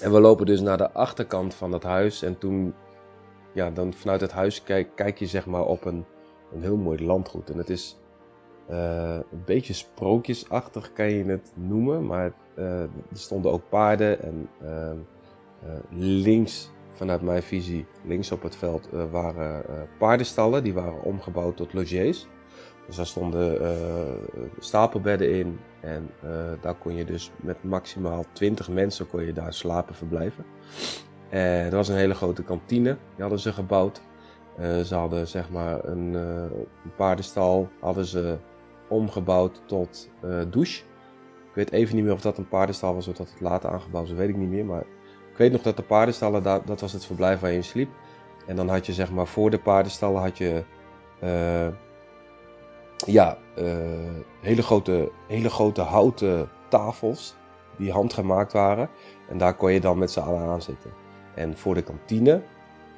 En 0.00 0.12
we 0.12 0.20
lopen 0.20 0.46
dus 0.46 0.60
naar 0.60 0.76
de 0.76 0.92
achterkant 0.92 1.54
van 1.54 1.70
dat 1.70 1.82
huis. 1.82 2.22
En 2.22 2.38
toen, 2.38 2.74
ja, 3.52 3.70
dan 3.70 3.92
vanuit 3.92 4.20
het 4.20 4.32
huis 4.32 4.62
kijk, 4.62 4.88
kijk 4.94 5.18
je 5.18 5.26
zeg 5.26 5.46
maar 5.46 5.64
op 5.64 5.84
een, 5.84 6.04
een 6.52 6.62
heel 6.62 6.76
mooi 6.76 7.04
landgoed. 7.04 7.50
En 7.50 7.58
het 7.58 7.70
is 7.70 7.98
uh, 8.70 9.14
een 9.14 9.42
beetje 9.44 9.72
sprookjesachtig, 9.72 10.92
kan 10.92 11.10
je 11.10 11.24
het 11.24 11.52
noemen. 11.54 12.06
Maar 12.06 12.32
uh, 12.58 12.80
er 12.80 12.88
stonden 13.12 13.52
ook 13.52 13.68
paarden. 13.68 14.22
En 14.22 14.48
uh, 14.62 14.92
links, 15.90 16.70
vanuit 16.92 17.22
mijn 17.22 17.42
visie, 17.42 17.86
links 18.04 18.32
op 18.32 18.42
het 18.42 18.56
veld, 18.56 18.88
waren 19.10 19.64
paardenstallen. 19.98 20.64
Die 20.64 20.74
waren 20.74 21.02
omgebouwd 21.02 21.56
tot 21.56 21.72
logiers. 21.72 22.26
Dus 22.86 22.96
daar 22.96 23.06
stonden 23.06 23.62
uh, 23.62 23.70
stapelbedden 24.58 25.30
in. 25.34 25.58
En 25.80 26.10
uh, 26.24 26.30
daar 26.60 26.74
kon 26.74 26.94
je 26.94 27.04
dus 27.04 27.30
met 27.36 27.64
maximaal 27.64 28.24
20 28.32 28.68
mensen 28.68 29.08
kon 29.08 29.24
je 29.24 29.32
daar 29.32 29.54
slapen, 29.54 29.94
verblijven. 29.94 30.44
En 31.28 31.64
er 31.64 31.76
was 31.76 31.88
een 31.88 31.96
hele 31.96 32.14
grote 32.14 32.42
kantine, 32.42 32.96
die 33.14 33.20
hadden 33.20 33.38
ze 33.38 33.52
gebouwd. 33.52 34.00
Uh, 34.60 34.80
ze 34.80 34.94
hadden 34.94 35.28
zeg 35.28 35.50
maar 35.50 35.84
een, 35.84 36.16
paardenstal, 36.96 37.68
hadden 37.80 38.04
ze 38.04 38.36
omgebouwd 38.88 39.62
tot 39.66 40.10
douche. 40.50 40.82
Ik 41.48 41.54
weet 41.54 41.72
even 41.72 41.96
niet 41.96 42.04
meer 42.04 42.12
of 42.12 42.20
dat 42.20 42.38
een 42.38 42.48
paardenstal 42.48 42.94
was 42.94 43.08
of 43.08 43.16
dat 43.16 43.30
het 43.30 43.40
later 43.40 43.70
aangebouwd 43.70 44.02
was, 44.02 44.08
dat 44.08 44.18
weet 44.18 44.28
ik 44.28 44.36
niet 44.36 44.48
meer. 44.48 44.64
Maar 44.64 44.84
ik 45.30 45.36
weet 45.36 45.52
nog 45.52 45.62
dat 45.62 45.76
de 45.76 45.82
paardenstallen, 45.82 46.42
dat, 46.42 46.66
dat 46.66 46.80
was 46.80 46.92
het 46.92 47.06
verblijf 47.06 47.40
waar 47.40 47.50
je 47.50 47.56
in 47.56 47.64
sliep. 47.64 47.90
En 48.46 48.56
dan 48.56 48.68
had 48.68 48.86
je 48.86 48.92
zeg 48.92 49.12
maar 49.12 49.26
voor 49.26 49.50
de 49.50 49.58
paardenstallen 49.58 50.22
had 50.22 50.38
je 50.38 50.64
ja, 52.96 53.38
uh, 53.58 53.64
hele, 54.40 54.62
grote, 54.62 55.10
hele 55.26 55.50
grote 55.50 55.80
houten 55.80 56.48
tafels 56.68 57.34
die 57.76 57.92
handgemaakt 57.92 58.52
waren. 58.52 58.88
En 59.28 59.38
daar 59.38 59.54
kon 59.54 59.72
je 59.72 59.80
dan 59.80 59.98
met 59.98 60.10
z'n 60.10 60.20
allen 60.20 60.40
aan 60.42 60.62
zitten. 60.62 60.90
En 61.34 61.56
voor 61.56 61.74
de 61.74 61.82
kantine, 61.82 62.42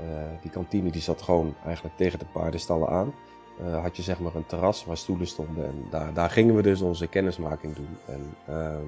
uh, 0.00 0.06
die 0.42 0.50
kantine 0.50 0.90
die 0.90 1.00
zat 1.00 1.22
gewoon 1.22 1.54
eigenlijk 1.64 1.96
tegen 1.96 2.18
de 2.18 2.26
paardenstallen 2.32 2.88
aan. 2.88 3.14
Uh, 3.60 3.82
had 3.82 3.96
je 3.96 4.02
zeg 4.02 4.20
maar 4.20 4.34
een 4.34 4.46
terras 4.46 4.84
waar 4.84 4.96
stoelen 4.96 5.26
stonden. 5.26 5.64
En 5.64 5.84
daar, 5.90 6.14
daar 6.14 6.30
gingen 6.30 6.54
we 6.54 6.62
dus 6.62 6.80
onze 6.80 7.06
kennismaking 7.06 7.74
doen. 7.74 7.96
En 8.06 8.20
ehm, 8.46 8.86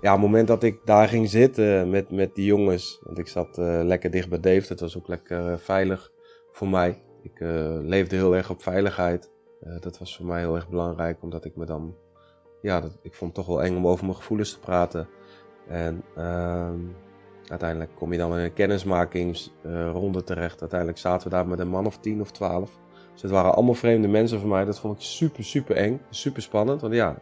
ja, 0.00 0.12
het 0.12 0.20
moment 0.20 0.48
dat 0.48 0.62
ik 0.62 0.80
daar 0.84 1.08
ging 1.08 1.28
zitten 1.28 1.90
met, 1.90 2.10
met 2.10 2.34
die 2.34 2.44
jongens. 2.44 3.00
Want 3.02 3.18
ik 3.18 3.28
zat 3.28 3.56
lekker 3.56 4.10
dicht 4.10 4.28
bij 4.28 4.40
Dave. 4.40 4.66
Het 4.68 4.80
was 4.80 4.96
ook 4.96 5.08
lekker 5.08 5.58
veilig 5.58 6.10
voor 6.52 6.68
mij. 6.68 7.02
Ik 7.22 7.40
leefde 7.82 8.16
heel 8.16 8.36
erg 8.36 8.50
op 8.50 8.62
veiligheid. 8.62 9.30
Uh, 9.66 9.80
dat 9.80 9.98
was 9.98 10.16
voor 10.16 10.26
mij 10.26 10.40
heel 10.40 10.54
erg 10.54 10.68
belangrijk, 10.68 11.22
omdat 11.22 11.44
ik 11.44 11.56
me 11.56 11.64
dan, 11.64 11.94
ja, 12.62 12.80
dat, 12.80 12.98
ik 13.02 13.14
vond 13.14 13.36
het 13.36 13.46
toch 13.46 13.56
wel 13.56 13.64
eng 13.64 13.76
om 13.76 13.86
over 13.86 14.04
mijn 14.04 14.16
gevoelens 14.16 14.52
te 14.52 14.58
praten. 14.58 15.08
En 15.68 16.02
uh, 16.18 16.70
uiteindelijk 17.46 17.90
kom 17.94 18.12
je 18.12 18.18
dan 18.18 18.38
in 18.38 18.44
een 18.44 18.52
kennismakingsronde 18.52 20.24
terecht. 20.24 20.60
Uiteindelijk 20.60 20.98
zaten 20.98 21.28
we 21.28 21.34
daar 21.34 21.46
met 21.46 21.58
een 21.58 21.68
man 21.68 21.86
of 21.86 21.98
tien 21.98 22.20
of 22.20 22.30
twaalf. 22.30 22.78
Dus 23.12 23.22
het 23.22 23.30
waren 23.30 23.54
allemaal 23.54 23.74
vreemde 23.74 24.08
mensen 24.08 24.40
voor 24.40 24.48
mij. 24.48 24.64
Dat 24.64 24.80
vond 24.80 24.96
ik 24.96 25.02
super, 25.02 25.44
super 25.44 25.76
eng. 25.76 26.00
Super 26.10 26.42
spannend. 26.42 26.80
Want 26.80 26.94
ja, 26.94 27.18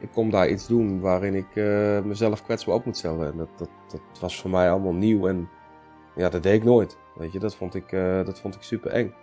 ik 0.00 0.08
kom 0.12 0.30
daar 0.30 0.48
iets 0.48 0.66
doen 0.66 1.00
waarin 1.00 1.34
ik 1.34 1.54
uh, 1.54 2.00
mezelf 2.00 2.44
kwetsbaar 2.44 2.74
op 2.74 2.84
moet 2.84 2.96
stellen. 2.96 3.32
En 3.32 3.36
dat, 3.36 3.48
dat, 3.56 3.70
dat 3.88 4.20
was 4.20 4.40
voor 4.40 4.50
mij 4.50 4.70
allemaal 4.70 4.94
nieuw. 4.94 5.28
En 5.28 5.48
ja, 6.16 6.28
dat 6.28 6.42
deed 6.42 6.54
ik 6.54 6.64
nooit. 6.64 6.98
Weet 7.14 7.32
je, 7.32 7.38
dat 7.38 7.54
vond 7.54 7.74
ik, 7.74 7.92
uh, 7.92 8.24
dat 8.24 8.40
vond 8.40 8.54
ik 8.54 8.62
super 8.62 8.90
eng 8.90 9.14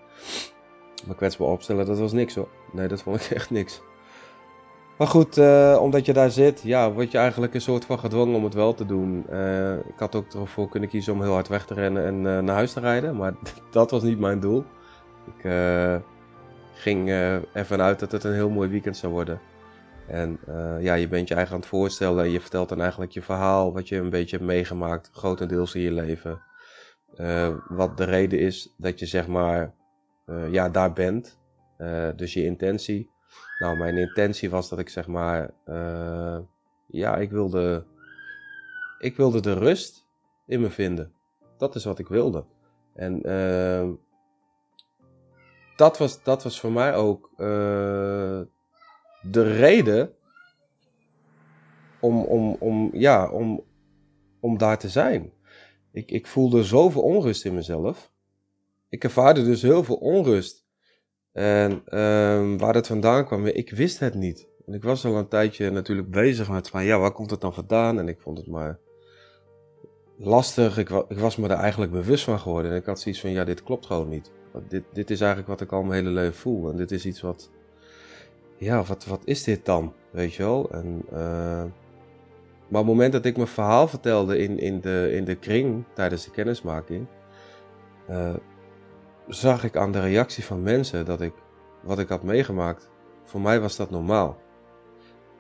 me 1.06 1.16
kwetsbaar 1.16 1.48
opstellen, 1.48 1.86
dat 1.86 2.00
was 2.00 2.12
niks 2.12 2.36
hoor. 2.36 2.48
Nee, 2.72 2.88
dat 2.88 3.02
vond 3.02 3.22
ik 3.22 3.32
echt 3.40 3.50
niks. 3.50 3.82
Maar 5.00 5.08
goed, 5.08 5.38
uh, 5.38 5.78
omdat 5.82 6.06
je 6.06 6.14
daar 6.14 6.32
zit, 6.32 6.62
ja, 6.62 6.92
word 6.92 7.12
je 7.12 7.18
eigenlijk 7.18 7.54
een 7.54 7.62
soort 7.62 7.86
van 7.86 8.00
gedwongen 8.00 8.36
om 8.36 8.44
het 8.44 8.54
wel 8.54 8.74
te 8.74 8.86
doen. 8.86 9.26
Uh, 9.32 9.74
ik 9.74 10.00
had 10.00 10.16
ook 10.16 10.34
ervoor 10.34 10.70
kunnen 10.70 10.90
kiezen 10.90 11.14
om 11.14 11.22
heel 11.22 11.34
hard 11.34 11.48
weg 11.48 11.66
te 11.66 11.74
rennen 11.74 12.06
en 12.06 12.16
uh, 12.16 12.40
naar 12.40 12.56
huis 12.56 12.74
te 12.74 12.80
rijden, 12.80 13.16
maar 13.16 13.34
dat 13.72 13.92
was 13.92 14.04
niet 14.04 14.20
mijn 14.20 14.40
doel. 14.40 14.66
Ik 15.38 15.52
ging 16.74 17.10
ervan 17.54 17.82
uit 17.82 18.00
dat 18.00 18.12
het 18.12 18.24
een 18.24 18.34
heel 18.34 18.50
mooi 18.50 18.70
weekend 18.70 18.98
zou 18.98 19.14
worden. 19.14 19.40
En 20.08 20.40
ja, 20.80 20.94
je 20.94 21.08
bent 21.08 21.28
je 21.28 21.36
eigen 21.36 21.54
aan 21.54 21.60
het 21.60 21.70
voorstellen 21.70 22.24
en 22.24 22.32
je 22.32 22.42
vertelt 22.42 22.70
dan 22.70 22.82
eigenlijk 22.82 23.12
je 23.12 23.22
verhaal, 23.22 23.74
wat 23.74 23.88
je 23.88 23.98
een 23.98 24.10
beetje 24.10 24.36
hebt 24.36 24.48
meegemaakt, 24.48 25.10
grotendeels 25.14 25.76
in 25.76 25.82
je 25.82 25.92
leven. 25.92 26.42
wat 27.68 27.98
de 27.98 28.04
reden 28.04 28.40
is 28.40 28.74
dat 28.78 29.00
je 29.00 29.06
zeg 29.06 29.28
maar 29.28 29.74
uh, 30.30 30.52
ja, 30.52 30.70
daar 30.70 30.94
bent. 30.94 31.40
Uh, 31.78 32.10
dus 32.16 32.34
je 32.34 32.46
intentie. 32.46 33.12
Nou, 33.60 33.78
mijn 33.78 33.98
intentie 33.98 34.50
was 34.50 34.70
dat 34.70 34.80
ik 34.80 34.90
zeg 34.90 35.08
maar, 35.08 35.54
uh, 35.66 36.40
ja, 36.88 37.18
ik 37.18 37.32
wilde, 37.32 37.86
ik 39.00 39.16
wilde 39.16 39.42
de 39.42 39.54
rust 39.54 40.08
in 40.46 40.62
me 40.62 40.70
vinden. 40.70 41.14
Dat 41.58 41.76
is 41.76 41.86
wat 41.86 42.00
ik 42.00 42.08
wilde. 42.08 42.46
En 42.94 43.22
dat, 45.76 45.98
was, 45.98 46.24
dat 46.24 46.44
was 46.44 46.60
voor 46.60 46.72
mij 46.72 46.96
ook 46.96 47.30
de 49.22 49.42
reden 49.58 50.14
om, 52.00 52.24
om, 52.24 52.56
om, 52.60 52.90
ja, 52.94 53.30
om, 53.30 53.64
om 54.40 54.58
daar 54.58 54.78
te 54.78 54.90
zijn. 54.90 55.34
Ik, 55.92 56.12
ik 56.12 56.28
voelde 56.28 56.64
zoveel 56.64 57.02
onrust 57.02 57.46
in 57.46 57.54
mezelf. 57.54 58.12
Ik 58.90 59.04
ervaarde 59.04 59.44
dus 59.44 59.62
heel 59.62 59.84
veel 59.84 59.96
onrust. 59.96 60.68
En 61.32 62.00
um, 62.00 62.58
waar 62.58 62.76
het 62.76 62.88
vandaan 62.88 63.26
kwam, 63.26 63.46
ik 63.46 63.72
wist 63.72 64.00
het 64.00 64.14
niet. 64.14 64.48
En 64.66 64.74
ik 64.74 64.84
was 64.84 65.06
al 65.06 65.18
een 65.18 65.28
tijdje 65.28 65.72
natuurlijk 65.72 66.10
bezig 66.10 66.50
met 66.50 66.70
van, 66.70 66.84
ja, 66.84 67.00
waar 67.00 67.12
komt 67.12 67.32
het 67.32 67.42
dan 67.42 67.54
vandaan? 67.54 68.00
En 68.00 68.08
ik 68.08 68.22
vond 68.22 68.38
het 68.38 68.48
maar 68.48 68.80
lastig. 70.18 70.78
Ik, 70.78 70.90
ik 70.90 71.18
was 71.18 71.36
me 71.36 71.48
daar 71.48 71.60
eigenlijk 71.60 71.92
bewust 71.92 72.24
van 72.24 72.40
geworden. 72.40 72.72
En 72.72 72.78
ik 72.78 72.86
had 72.86 73.00
zoiets 73.00 73.22
van, 73.22 73.30
ja, 73.30 73.44
dit 73.44 73.64
klopt 73.64 73.86
gewoon 73.86 74.10
niet. 74.10 74.32
Dit, 74.68 74.84
dit 74.94 75.10
is 75.10 75.20
eigenlijk 75.20 75.50
wat 75.50 75.62
ik 75.62 75.72
al 75.72 75.84
mijn 75.84 76.04
hele 76.04 76.16
leven 76.16 76.36
voel. 76.40 76.70
En 76.70 76.78
dit 76.78 76.92
is 76.92 77.06
iets 77.06 77.22
wat, 77.22 77.52
ja, 78.58 78.84
wat, 78.84 79.06
wat 79.06 79.22
is 79.24 79.44
dit 79.44 79.66
dan? 79.66 79.94
Weet 80.12 80.34
je 80.34 80.44
wel? 80.44 80.72
En, 80.72 81.06
uh, 81.12 81.64
maar 82.68 82.82
op 82.82 82.88
het 82.88 82.96
moment 82.96 83.14
dat 83.14 83.26
ik 83.26 83.36
mijn 83.36 83.48
verhaal 83.48 83.88
vertelde 83.88 84.38
in, 84.38 84.60
in, 84.60 84.82
de, 84.82 85.10
in 85.12 85.26
de 85.26 85.36
kring 85.36 85.84
tijdens 85.94 86.24
de 86.24 86.32
kennismaking, 86.32 87.06
uh, 88.10 88.36
zag 89.30 89.64
ik 89.64 89.76
aan 89.76 89.92
de 89.92 90.00
reactie 90.00 90.46
van 90.46 90.64
mensen 90.64 91.06
dat 91.06 91.22
ik 91.22 91.34
wat 91.82 92.00
ik 92.00 92.10
had 92.10 92.24
meegemaakt, 92.24 92.90
voor 93.24 93.42
mij 93.42 93.60
was 93.60 93.76
dat 93.76 93.90
normaal. 93.90 94.42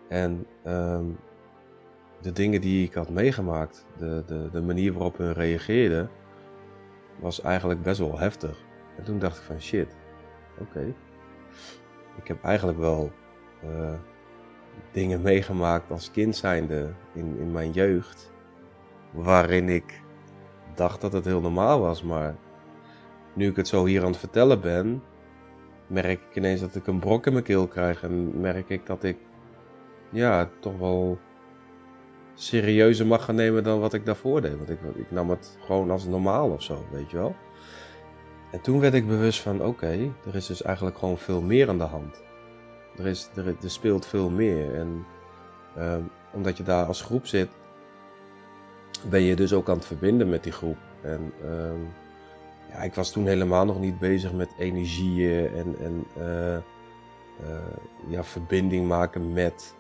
En 0.08 0.46
um, 0.66 1.20
de 2.22 2.32
dingen 2.32 2.62
die 2.62 2.86
ik 2.86 2.94
had 2.94 3.10
meegemaakt, 3.10 3.86
de, 3.98 4.24
de, 4.26 4.50
de 4.52 4.62
manier 4.62 4.94
waarop 4.94 5.18
hun 5.18 5.34
reageerden, 5.34 6.10
was 7.20 7.42
eigenlijk 7.42 7.82
best 7.82 8.00
wel 8.00 8.20
heftig. 8.20 8.58
En 8.98 9.04
toen 9.04 9.20
dacht 9.20 9.38
ik 9.38 9.44
van 9.44 9.62
shit, 9.62 9.96
oké. 10.60 10.94
Ik 12.18 12.28
heb 12.28 12.44
eigenlijk 12.44 12.78
wel 12.78 13.12
uh, 13.64 13.94
dingen 14.92 15.22
meegemaakt 15.22 15.92
als 15.92 16.12
kind 16.12 16.36
zijnde 16.36 16.94
in, 17.14 17.38
in 17.40 17.52
mijn 17.52 17.72
jeugd. 17.72 18.32
Waarin 19.12 19.70
ik 19.70 20.02
dacht 20.76 21.02
dat 21.02 21.14
het 21.14 21.26
heel 21.26 21.42
normaal 21.42 21.80
was. 21.80 22.04
Maar 22.04 22.36
nu 23.40 23.50
ik 23.50 23.56
het 23.56 23.68
zo 23.68 23.86
hier 23.86 24.02
aan 24.02 24.12
het 24.12 24.18
vertellen 24.18 24.62
ben, 24.62 25.04
merk 25.88 26.20
ik 26.30 26.36
ineens 26.36 26.62
dat 26.62 26.76
ik 26.76 26.88
een 26.88 27.00
brok 27.00 27.26
in 27.26 27.32
mijn 27.34 27.44
keel 27.44 27.68
krijg. 27.68 28.04
En 28.04 28.40
merk 28.40 28.70
ik 28.70 28.86
dat 28.86 29.04
ik 29.04 29.18
ja, 30.10 30.50
toch 30.60 30.78
wel 30.78 31.20
serieuzer 32.34 33.08
mag 33.08 33.26
gaan 33.26 33.36
nemen 33.36 33.64
dan 33.64 33.80
wat 33.80 33.94
ik 33.94 34.06
daarvoor 34.06 34.42
deed. 34.42 34.58
Want 34.58 34.70
ik, 34.70 34.80
ik 34.96 35.12
nam 35.12 35.30
het 35.30 35.58
gewoon 35.60 35.92
als 35.92 36.06
normaal 36.06 36.50
of 36.50 36.64
zo, 36.64 36.86
weet 36.92 37.12
je 37.12 37.18
wel. 37.18 37.36
En 38.52 38.62
toen 38.62 38.80
werd 38.80 38.94
ik 38.94 39.08
bewust 39.08 39.42
van, 39.42 39.64
oké, 39.64 40.12
er 40.26 40.36
is 40.36 40.46
dus 40.46 40.62
eigenlijk 40.62 40.98
gewoon 40.98 41.18
veel 41.18 41.42
meer 41.42 41.70
aan 41.70 41.78
de 41.78 41.84
hand. 41.84 42.22
Er, 42.98 43.08
is, 43.08 43.30
er, 43.36 43.56
speelt 43.66 44.06
veel 44.06 44.30
meer. 44.30 44.76
En 44.76 45.06
um, 45.78 46.10
omdat 46.32 46.58
je 46.58 46.64
daar 46.64 46.86
als 46.86 47.02
groep 47.02 47.28
zit, 47.28 47.50
ben 49.10 49.22
je 49.22 49.36
dus 49.36 49.54
ook 49.54 49.70
aan 49.70 49.76
het 49.76 49.86
verbinden 49.86 50.30
met 50.30 50.44
die 50.44 50.52
groep. 50.52 50.78
En 51.02 51.34
um, 51.46 51.88
ja, 52.72 52.84
ik 52.84 52.94
was 52.94 53.12
toen 53.12 53.26
helemaal 53.26 53.66
nog 53.66 53.80
niet 53.80 54.00
bezig 54.00 54.34
met 54.34 54.50
energieën 54.58 55.48
en, 55.48 55.76
en 55.80 56.06
uh, 56.18 56.54
uh, 56.54 57.78
ja, 58.08 58.24
verbinding 58.24 58.88
maken 58.88 59.34
met. 59.34 59.76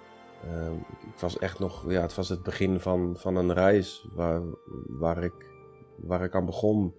Uh, 0.46 0.72
ik 1.14 1.20
was 1.20 1.38
echt 1.38 1.60
nog, 1.60 1.92
ja, 1.92 2.02
het 2.02 2.16
was 2.16 2.30
het 2.30 2.44
begin 2.44 2.80
van, 2.80 3.16
van 3.18 3.36
een 3.36 3.54
reis 3.54 4.08
waar, 4.14 4.42
waar, 4.88 5.24
ik, 5.24 5.34
waar 5.96 6.24
ik 6.24 6.36
aan 6.36 6.46
begon 6.46 6.94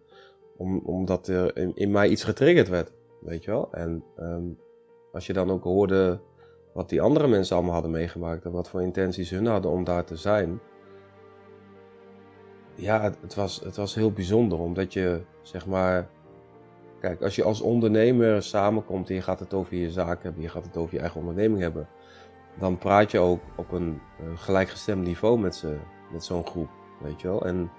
om, 0.56 0.78
omdat 0.78 1.28
er 1.28 1.56
in, 1.74 1.90
mij 1.90 2.08
iets 2.08 2.24
getriggerd 2.24 2.68
werd, 2.68 2.92
weet 3.20 3.44
je 3.44 3.50
wel. 3.50 3.72
En 3.72 4.04
um, 4.18 4.58
als 5.12 5.26
je 5.26 5.32
dan 5.32 5.50
ook 5.50 5.64
hoorde 5.64 6.20
wat 6.72 6.88
die 6.88 7.02
andere 7.02 7.28
mensen 7.28 7.56
allemaal 7.56 7.74
hadden 7.74 7.90
meegemaakt 7.90 8.44
en 8.44 8.50
wat 8.50 8.68
voor 8.68 8.82
intenties 8.82 9.30
hun 9.30 9.46
hadden 9.46 9.70
om 9.70 9.84
daar 9.84 10.04
te 10.04 10.16
zijn. 10.16 10.60
Ja, 12.80 13.02
het, 13.20 13.34
was, 13.34 13.60
het 13.64 13.76
was 13.76 13.94
heel 13.94 14.12
bijzonder, 14.12 14.58
omdat 14.58 14.92
je, 14.92 15.20
zeg 15.42 15.66
maar, 15.66 16.08
kijk, 17.00 17.22
als 17.22 17.36
je 17.36 17.42
als 17.42 17.60
ondernemer 17.60 18.42
samenkomt 18.42 19.08
en 19.08 19.14
je 19.14 19.22
gaat 19.22 19.40
het 19.40 19.54
over 19.54 19.76
je 19.76 19.90
zaak 19.90 20.22
hebben, 20.22 20.42
je 20.42 20.48
gaat 20.48 20.64
het 20.64 20.76
over 20.76 20.94
je 20.94 21.00
eigen 21.00 21.20
onderneming 21.20 21.60
hebben, 21.60 21.88
dan 22.58 22.78
praat 22.78 23.10
je 23.10 23.18
ook 23.18 23.40
op 23.56 23.72
een 23.72 24.00
uh, 24.20 24.26
gelijkgestemd 24.38 25.04
niveau 25.04 25.38
met, 25.38 25.64
met 26.12 26.24
zo'n 26.24 26.46
groep, 26.46 26.68
weet 27.00 27.20
je 27.20 27.28
wel. 27.28 27.46
En 27.46 27.70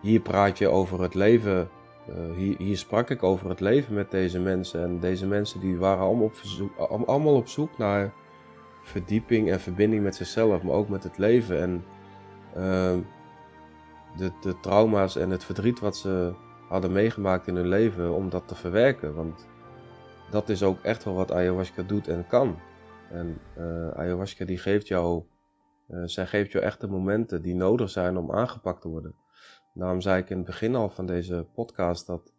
hier 0.00 0.20
praat 0.20 0.58
je 0.58 0.68
over 0.68 1.02
het 1.02 1.14
leven. 1.14 1.68
Uh, 2.08 2.36
hier, 2.36 2.54
hier, 2.58 2.76
sprak 2.76 3.10
ik 3.10 3.22
over 3.22 3.48
het 3.48 3.60
leven 3.60 3.94
met 3.94 4.10
deze 4.10 4.40
mensen. 4.40 4.82
En 4.82 5.00
deze 5.00 5.26
mensen 5.26 5.60
die 5.60 5.76
waren 5.76 6.04
allemaal 6.04 6.30
op, 6.76 7.06
allemaal 7.06 7.34
op 7.34 7.48
zoek 7.48 7.78
naar 7.78 8.12
verdieping 8.82 9.50
en 9.50 9.60
verbinding 9.60 10.02
met 10.02 10.14
zichzelf, 10.14 10.62
maar 10.62 10.74
ook 10.74 10.88
met 10.88 11.02
het 11.02 11.18
leven. 11.18 11.60
En 11.60 11.84
uh, 12.56 12.96
de, 14.16 14.32
de 14.40 14.60
trauma's 14.60 15.16
en 15.16 15.30
het 15.30 15.44
verdriet 15.44 15.80
wat 15.80 15.96
ze 15.96 16.34
hadden 16.68 16.92
meegemaakt 16.92 17.46
in 17.46 17.56
hun 17.56 17.68
leven, 17.68 18.14
om 18.14 18.28
dat 18.28 18.48
te 18.48 18.54
verwerken. 18.54 19.14
Want 19.14 19.46
dat 20.30 20.48
is 20.48 20.62
ook 20.62 20.80
echt 20.82 21.04
wel 21.04 21.14
wat 21.14 21.32
ayahuasca 21.32 21.82
doet 21.82 22.08
en 22.08 22.26
kan. 22.26 22.58
En 23.10 23.38
uh, 23.58 23.88
ayahuasca 23.88 24.44
die 24.44 24.58
geeft 24.58 24.88
jou, 24.88 25.22
uh, 25.88 26.02
zij 26.04 26.26
geeft 26.26 26.52
jou 26.52 26.64
echt 26.64 26.80
de 26.80 26.88
momenten 26.88 27.42
die 27.42 27.54
nodig 27.54 27.90
zijn 27.90 28.16
om 28.16 28.32
aangepakt 28.32 28.80
te 28.80 28.88
worden. 28.88 29.14
Daarom 29.74 30.00
zei 30.00 30.22
ik 30.22 30.30
in 30.30 30.36
het 30.36 30.46
begin 30.46 30.74
al 30.74 30.90
van 30.90 31.06
deze 31.06 31.46
podcast 31.54 32.06
dat 32.06 32.32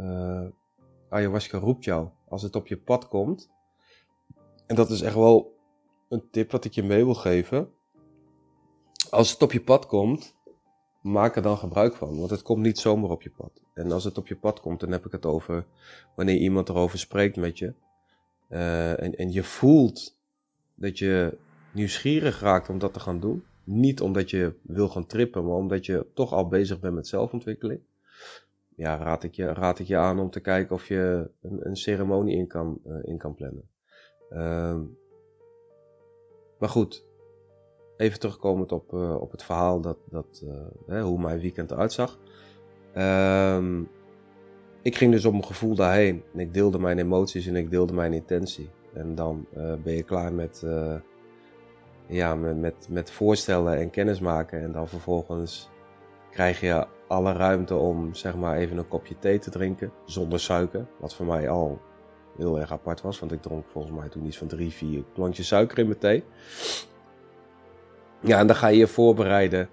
uh, 0.00 0.46
ayahuasca 1.08 1.58
roept 1.58 1.84
jou 1.84 2.08
als 2.28 2.42
het 2.42 2.56
op 2.56 2.66
je 2.66 2.78
pad 2.78 3.08
komt. 3.08 3.50
En 4.66 4.76
dat 4.76 4.90
is 4.90 5.00
echt 5.00 5.14
wel 5.14 5.56
een 6.08 6.30
tip 6.30 6.50
wat 6.50 6.64
ik 6.64 6.72
je 6.72 6.82
mee 6.82 7.04
wil 7.04 7.14
geven. 7.14 7.72
Als 9.10 9.30
het 9.30 9.42
op 9.42 9.52
je 9.52 9.60
pad 9.60 9.86
komt, 9.86 10.36
maak 11.00 11.36
er 11.36 11.42
dan 11.42 11.58
gebruik 11.58 11.94
van. 11.94 12.18
Want 12.18 12.30
het 12.30 12.42
komt 12.42 12.62
niet 12.62 12.78
zomaar 12.78 13.10
op 13.10 13.22
je 13.22 13.30
pad. 13.30 13.62
En 13.74 13.92
als 13.92 14.04
het 14.04 14.18
op 14.18 14.26
je 14.26 14.36
pad 14.36 14.60
komt, 14.60 14.80
dan 14.80 14.90
heb 14.90 15.06
ik 15.06 15.12
het 15.12 15.26
over 15.26 15.64
wanneer 16.14 16.36
iemand 16.36 16.68
erover 16.68 16.98
spreekt 16.98 17.36
met 17.36 17.58
je. 17.58 17.72
Uh, 18.50 19.02
en, 19.02 19.16
en 19.16 19.32
je 19.32 19.42
voelt 19.42 20.16
dat 20.74 20.98
je 20.98 21.38
nieuwsgierig 21.72 22.40
raakt 22.40 22.68
om 22.68 22.78
dat 22.78 22.92
te 22.92 23.00
gaan 23.00 23.20
doen. 23.20 23.44
Niet 23.64 24.00
omdat 24.00 24.30
je 24.30 24.54
wil 24.62 24.88
gaan 24.88 25.06
trippen, 25.06 25.44
maar 25.44 25.56
omdat 25.56 25.86
je 25.86 26.06
toch 26.14 26.32
al 26.32 26.48
bezig 26.48 26.80
bent 26.80 26.94
met 26.94 27.06
zelfontwikkeling. 27.06 27.80
Ja, 28.74 28.96
raad 28.96 29.22
ik 29.22 29.34
je, 29.34 29.52
raad 29.52 29.78
ik 29.78 29.86
je 29.86 29.96
aan 29.96 30.18
om 30.18 30.30
te 30.30 30.40
kijken 30.40 30.74
of 30.74 30.88
je 30.88 31.30
een, 31.42 31.66
een 31.66 31.76
ceremonie 31.76 32.36
in 32.36 32.46
kan, 32.46 32.80
uh, 32.86 32.96
in 33.02 33.18
kan 33.18 33.34
plannen. 33.34 33.68
Uh, 34.30 34.80
maar 36.58 36.68
goed, 36.68 37.04
even 37.98 38.18
terugkomend 38.18 38.72
op, 38.72 38.92
uh, 38.92 39.20
op 39.20 39.30
het 39.30 39.42
verhaal 39.42 39.80
dat, 39.80 39.96
dat, 40.10 40.42
uh, 40.44 40.50
hè, 40.86 41.02
hoe 41.02 41.20
mijn 41.20 41.40
weekend 41.40 41.70
eruit 41.70 41.92
zag. 41.92 42.18
Ehm, 42.94 43.82
ik 44.82 44.96
ging 44.96 45.12
dus 45.12 45.24
op 45.24 45.32
mijn 45.32 45.44
gevoel 45.44 45.74
daarheen 45.74 46.22
en 46.32 46.40
ik 46.40 46.54
deelde 46.54 46.78
mijn 46.78 46.98
emoties 46.98 47.46
en 47.46 47.56
ik 47.56 47.70
deelde 47.70 47.92
mijn 47.92 48.12
intentie. 48.12 48.70
En 48.92 49.14
dan 49.14 49.46
ben 49.82 49.94
je 49.94 50.02
klaar 50.02 50.32
met 50.32 50.64
ja, 52.08 52.34
met, 52.34 52.56
met, 52.56 52.86
met 52.90 53.10
voorstellen 53.10 53.78
en 53.78 53.90
kennismaken. 53.90 54.62
En 54.62 54.72
dan 54.72 54.88
vervolgens 54.88 55.68
krijg 56.30 56.60
je 56.60 56.86
alle 57.08 57.32
ruimte 57.32 57.74
om 57.74 58.14
zeg 58.14 58.36
maar 58.36 58.56
even 58.56 58.76
een 58.78 58.88
kopje 58.88 59.18
thee 59.18 59.38
te 59.38 59.50
drinken 59.50 59.92
zonder 60.04 60.40
suiker. 60.40 60.86
Wat 60.98 61.14
voor 61.14 61.26
mij 61.26 61.48
al 61.48 61.80
heel 62.36 62.60
erg 62.60 62.72
apart 62.72 63.00
was, 63.00 63.18
want 63.18 63.32
ik 63.32 63.42
dronk 63.42 63.64
volgens 63.68 63.94
mij 63.94 64.08
toen 64.08 64.26
iets 64.26 64.38
van 64.38 64.46
drie, 64.46 64.70
vier 64.70 65.04
klontjes 65.14 65.46
suiker 65.46 65.78
in 65.78 65.86
mijn 65.86 65.98
thee. 65.98 66.24
Ja, 68.20 68.38
en 68.38 68.46
dan 68.46 68.56
ga 68.56 68.68
je 68.68 68.78
je 68.78 68.86
voorbereiden. 68.86 69.68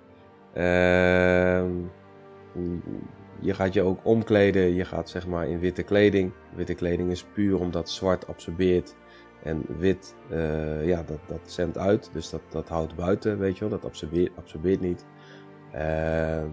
Uh, 0.57 1.63
je 3.39 3.53
gaat 3.53 3.73
je 3.73 3.81
ook 3.81 3.99
omkleden. 4.03 4.73
Je 4.73 4.85
gaat 4.85 5.09
zeg 5.09 5.27
maar 5.27 5.47
in 5.47 5.59
witte 5.59 5.83
kleding. 5.83 6.31
Witte 6.55 6.73
kleding 6.73 7.11
is 7.11 7.23
puur 7.23 7.59
omdat 7.59 7.89
zwart 7.89 8.27
absorbeert 8.27 8.95
en 9.43 9.65
wit, 9.77 10.15
uh, 10.31 10.87
ja, 10.87 11.03
dat, 11.03 11.19
dat 11.25 11.39
zendt 11.45 11.77
uit, 11.77 12.09
dus 12.13 12.29
dat, 12.29 12.41
dat 12.49 12.69
houdt 12.69 12.95
buiten, 12.95 13.39
weet 13.39 13.53
je 13.53 13.59
wel, 13.59 13.69
dat 13.69 13.85
absorbeert, 13.85 14.37
absorbeert 14.37 14.81
niet. 14.81 15.05
Uh, 15.73 16.43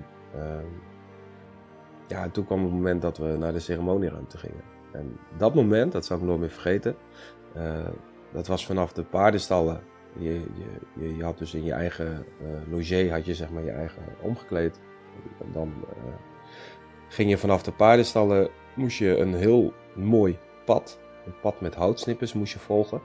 ja, 2.06 2.22
en 2.22 2.30
toen 2.30 2.44
kwam 2.44 2.62
het 2.62 2.72
moment 2.72 3.02
dat 3.02 3.18
we 3.18 3.36
naar 3.38 3.52
de 3.52 3.58
ceremonieruimte 3.58 4.38
gingen. 4.38 4.62
En 4.92 5.16
dat 5.36 5.54
moment, 5.54 5.92
dat 5.92 6.04
zal 6.06 6.16
ik 6.16 6.22
nooit 6.22 6.40
meer 6.40 6.50
vergeten, 6.50 6.96
eh, 7.54 7.88
dat 8.32 8.46
was 8.46 8.66
vanaf 8.66 8.92
de 8.92 9.02
paardenstallen. 9.02 9.80
Je, 10.18 10.42
je, 10.94 11.16
je, 11.16 11.24
had 11.24 11.38
dus 11.38 11.54
in 11.54 11.64
je 11.64 11.72
eigen 11.72 12.26
logier, 12.70 13.12
had 13.12 13.26
je 13.26 13.34
zeg 13.34 13.50
maar 13.50 13.64
je 13.64 13.70
eigen 13.70 14.02
omgekleed. 14.20 14.80
En 15.38 15.52
dan 15.52 15.72
ging 17.08 17.30
je 17.30 17.38
vanaf 17.38 17.62
de 17.62 17.72
paardenstallen, 17.72 18.48
moest 18.74 18.98
je 18.98 19.16
een 19.16 19.34
heel 19.34 19.72
mooi 19.94 20.38
pad 20.64 20.98
een 21.26 21.40
pad 21.40 21.60
met 21.60 21.74
houtsnippers 21.74 22.32
moest 22.32 22.52
je 22.52 22.58
volgen. 22.58 23.00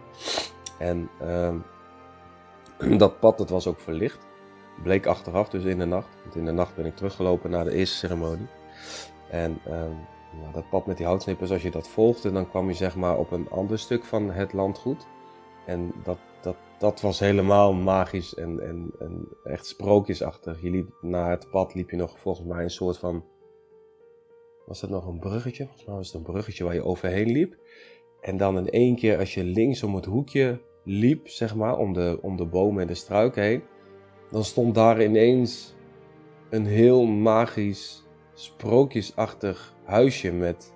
En 0.79 1.09
uh, 1.21 1.55
dat 2.99 3.19
pad 3.19 3.37
dat 3.37 3.49
was 3.49 3.67
ook 3.67 3.79
verlicht. 3.79 4.25
Bleek 4.83 5.05
achteraf 5.05 5.49
dus 5.49 5.63
in 5.63 5.79
de 5.79 5.85
nacht. 5.85 6.09
Want 6.23 6.35
in 6.35 6.45
de 6.45 6.51
nacht 6.51 6.75
ben 6.75 6.85
ik 6.85 6.95
teruggelopen 6.95 7.49
naar 7.49 7.63
de 7.63 7.73
eerste 7.73 7.97
ceremonie. 7.97 8.47
En 9.29 9.59
uh, 9.67 9.73
nou, 10.41 10.53
dat 10.53 10.69
pad 10.69 10.85
met 10.85 10.97
die 10.97 11.05
houtsnippers, 11.05 11.51
als 11.51 11.61
je 11.61 11.71
dat 11.71 11.87
volgde, 11.87 12.31
dan 12.31 12.49
kwam 12.49 12.67
je 12.67 12.73
zeg 12.73 12.95
maar 12.95 13.17
op 13.17 13.31
een 13.31 13.49
ander 13.49 13.79
stuk 13.79 14.03
van 14.03 14.31
het 14.31 14.53
landgoed. 14.53 15.07
En 15.65 15.93
dat, 16.03 16.17
dat 16.41 16.55
dat 16.77 17.01
was 17.01 17.19
helemaal 17.19 17.73
magisch 17.73 18.35
en, 18.35 18.59
en, 18.59 18.91
en 18.99 19.27
echt 19.43 19.65
sprookjesachtig. 19.65 20.61
Je 20.61 20.69
liep 20.69 20.97
naar 21.01 21.29
het 21.29 21.49
pad, 21.49 21.73
liep 21.73 21.89
je 21.89 21.97
nog 21.97 22.19
volgens 22.19 22.47
mij 22.47 22.63
een 22.63 22.69
soort 22.69 22.97
van. 22.97 23.23
Was 24.65 24.79
dat 24.79 24.89
nog 24.89 25.07
een 25.07 25.19
bruggetje? 25.19 25.63
Volgens 25.63 25.85
mij 25.85 25.95
was 25.95 26.07
het 26.07 26.15
een 26.15 26.31
bruggetje 26.31 26.63
waar 26.63 26.73
je 26.73 26.83
overheen 26.83 27.31
liep. 27.31 27.57
En 28.21 28.37
dan 28.37 28.57
in 28.57 28.69
één 28.69 28.95
keer, 28.95 29.17
als 29.17 29.33
je 29.33 29.43
links 29.43 29.83
om 29.83 29.95
het 29.95 30.05
hoekje 30.05 30.61
liep, 30.83 31.27
zeg 31.27 31.55
maar, 31.55 31.77
om 31.77 31.93
de, 31.93 32.19
om 32.21 32.37
de 32.37 32.45
bomen 32.45 32.81
en 32.81 32.87
de 32.87 32.93
struiken 32.93 33.43
heen, 33.43 33.63
dan 34.31 34.43
stond 34.43 34.75
daar 34.75 35.03
ineens 35.03 35.75
een 36.49 36.65
heel 36.65 37.05
magisch, 37.05 38.05
sprookjesachtig 38.33 39.75
huisje 39.83 40.31
met 40.31 40.73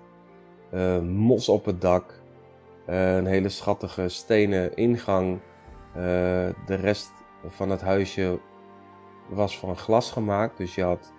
uh, 0.74 1.00
mos 1.00 1.48
op 1.48 1.64
het 1.64 1.80
dak, 1.80 2.22
uh, 2.88 3.16
een 3.16 3.26
hele 3.26 3.48
schattige 3.48 4.08
stenen 4.08 4.74
ingang. 4.74 5.40
Uh, 5.96 6.02
de 6.66 6.74
rest 6.74 7.12
van 7.46 7.70
het 7.70 7.80
huisje 7.80 8.38
was 9.28 9.58
van 9.58 9.76
glas 9.76 10.10
gemaakt, 10.10 10.56
dus 10.56 10.74
je 10.74 10.82
had 10.82 11.12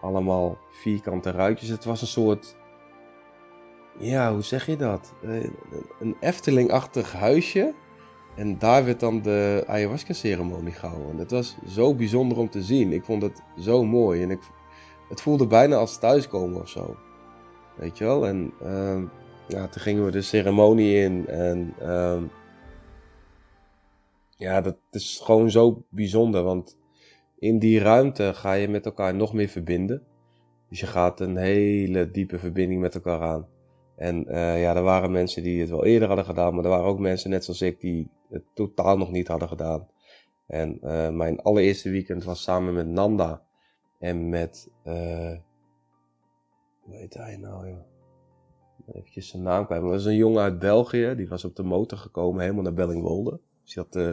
allemaal 0.00 0.58
vierkante 0.70 1.30
ruitjes. 1.30 1.68
Het 1.68 1.84
was 1.84 2.00
een 2.00 2.06
soort, 2.06 2.56
ja, 3.98 4.32
hoe 4.32 4.42
zeg 4.42 4.66
je 4.66 4.76
dat? 4.76 5.14
een 6.00 6.16
Efteling-achtig 6.20 7.12
huisje. 7.12 7.74
En 8.34 8.58
daar 8.58 8.84
werd 8.84 9.00
dan 9.00 9.22
de 9.22 9.64
ayahuasca-ceremonie 9.66 10.72
gehouden. 10.72 11.16
Het 11.16 11.30
was 11.30 11.56
zo 11.66 11.94
bijzonder 11.94 12.38
om 12.38 12.50
te 12.50 12.62
zien. 12.62 12.92
Ik 12.92 13.04
vond 13.04 13.22
het 13.22 13.42
zo 13.58 13.84
mooi. 13.84 14.22
En 14.22 14.30
ik, 14.30 14.40
het 15.08 15.20
voelde 15.20 15.46
bijna 15.46 15.76
als 15.76 15.98
thuiskomen 15.98 16.60
of 16.60 16.68
zo. 16.68 16.96
Weet 17.74 17.98
je 17.98 18.04
wel? 18.04 18.26
En 18.26 18.52
uh, 18.62 19.02
ja, 19.48 19.68
toen 19.68 19.82
gingen 19.82 20.04
we 20.04 20.10
de 20.10 20.22
ceremonie 20.22 20.96
in. 20.96 21.26
En 21.26 21.74
uh, 21.82 22.22
ja, 24.44 24.60
dat 24.60 24.76
is 24.90 25.20
gewoon 25.22 25.50
zo 25.50 25.84
bijzonder. 25.88 26.42
Want 26.42 26.78
in 27.38 27.58
die 27.58 27.78
ruimte 27.78 28.34
ga 28.34 28.52
je 28.52 28.68
met 28.68 28.84
elkaar 28.84 29.14
nog 29.14 29.32
meer 29.32 29.48
verbinden. 29.48 30.02
Dus 30.68 30.80
je 30.80 30.86
gaat 30.86 31.20
een 31.20 31.36
hele 31.36 32.10
diepe 32.10 32.38
verbinding 32.38 32.80
met 32.80 32.94
elkaar 32.94 33.20
aan. 33.20 33.46
En 33.96 34.24
uh, 34.28 34.60
ja, 34.60 34.76
er 34.76 34.82
waren 34.82 35.12
mensen 35.12 35.42
die 35.42 35.60
het 35.60 35.70
wel 35.70 35.84
eerder 35.84 36.08
hadden 36.08 36.26
gedaan, 36.26 36.54
maar 36.54 36.64
er 36.64 36.70
waren 36.70 36.86
ook 36.86 36.98
mensen 36.98 37.30
net 37.30 37.44
zoals 37.44 37.62
ik 37.62 37.80
die 37.80 38.08
het 38.30 38.42
totaal 38.54 38.96
nog 38.96 39.10
niet 39.10 39.28
hadden 39.28 39.48
gedaan. 39.48 39.88
En 40.46 40.78
uh, 40.82 41.10
mijn 41.10 41.40
allereerste 41.40 41.90
weekend 41.90 42.24
was 42.24 42.42
samen 42.42 42.74
met 42.74 42.86
Nanda 42.86 43.42
en 43.98 44.28
met 44.28 44.70
uh, 44.84 45.36
hoe 46.80 46.96
heet 46.96 47.14
hij 47.14 47.36
nou? 47.36 47.76
Even 48.92 49.22
zijn 49.22 49.42
naam 49.42 49.66
kwijt. 49.66 49.82
Maar 49.82 49.90
dat 49.90 50.02
was 50.02 50.12
een 50.12 50.18
jongen 50.18 50.42
uit 50.42 50.58
België. 50.58 51.14
Die 51.16 51.28
was 51.28 51.44
op 51.44 51.56
de 51.56 51.62
motor 51.62 51.98
gekomen, 51.98 52.40
helemaal 52.42 52.62
naar 52.62 52.74
Bellingwolde. 52.74 53.40
Dus 53.64 53.74
had 53.74 53.96
uh, 53.96 54.10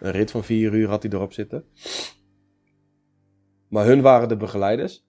een 0.00 0.10
rit 0.10 0.30
van 0.30 0.44
vier 0.44 0.74
uur 0.74 0.88
had 0.88 1.02
hij 1.02 1.12
erop 1.12 1.32
zitten. 1.32 1.64
Maar 3.68 3.86
hun 3.86 4.00
waren 4.00 4.28
de 4.28 4.36
begeleiders. 4.36 5.06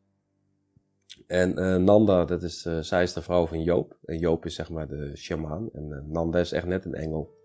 En 1.27 1.59
uh, 1.59 1.75
Nanda, 1.75 2.25
dat 2.25 2.43
is, 2.43 2.65
uh, 2.65 2.79
zij 2.79 3.03
is 3.03 3.13
de 3.13 3.21
vrouw 3.21 3.47
van 3.47 3.63
Joop. 3.63 3.97
En 4.05 4.17
Joop 4.17 4.45
is 4.45 4.55
zeg 4.55 4.69
maar 4.69 4.87
de 4.87 5.11
shamaan. 5.15 5.69
En 5.73 6.05
Nanda 6.07 6.39
is 6.39 6.51
echt 6.51 6.65
net 6.65 6.85
een 6.85 6.93
engel. 6.93 7.37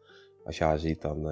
Als 0.44 0.58
je 0.58 0.64
haar 0.64 0.78
ziet, 0.78 1.02
dan, 1.02 1.22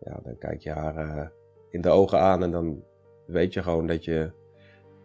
ja, 0.00 0.20
dan 0.24 0.38
kijk 0.38 0.62
je 0.62 0.70
haar 0.70 1.32
in 1.70 1.80
de 1.80 1.88
ogen 1.88 2.18
aan. 2.18 2.42
En 2.42 2.50
dan 2.50 2.84
weet 3.26 3.52
je 3.52 3.62
gewoon 3.62 3.86
dat 3.86 4.04
je 4.04 4.30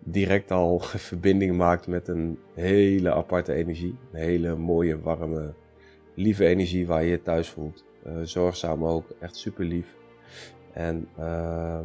direct 0.04 0.52
al 0.52 0.80
verbinding 1.10 1.58
maakt 1.58 1.88
met 1.88 2.08
een 2.08 2.40
hele 2.54 3.14
aparte 3.14 3.54
energie. 3.54 3.98
Een 4.12 4.20
hele 4.20 4.56
mooie, 4.56 5.02
warme, 5.02 5.54
lieve 6.16 6.46
energie 6.46 6.88
waar 6.88 7.04
je 7.04 7.10
je 7.10 7.22
thuis 7.22 7.50
voelt. 7.50 7.87
Uh, 8.06 8.14
zorgzaam 8.24 8.86
ook, 8.86 9.06
echt 9.20 9.36
super 9.36 9.66
lief. 9.66 9.96
En 10.74 11.08
uh, 11.20 11.80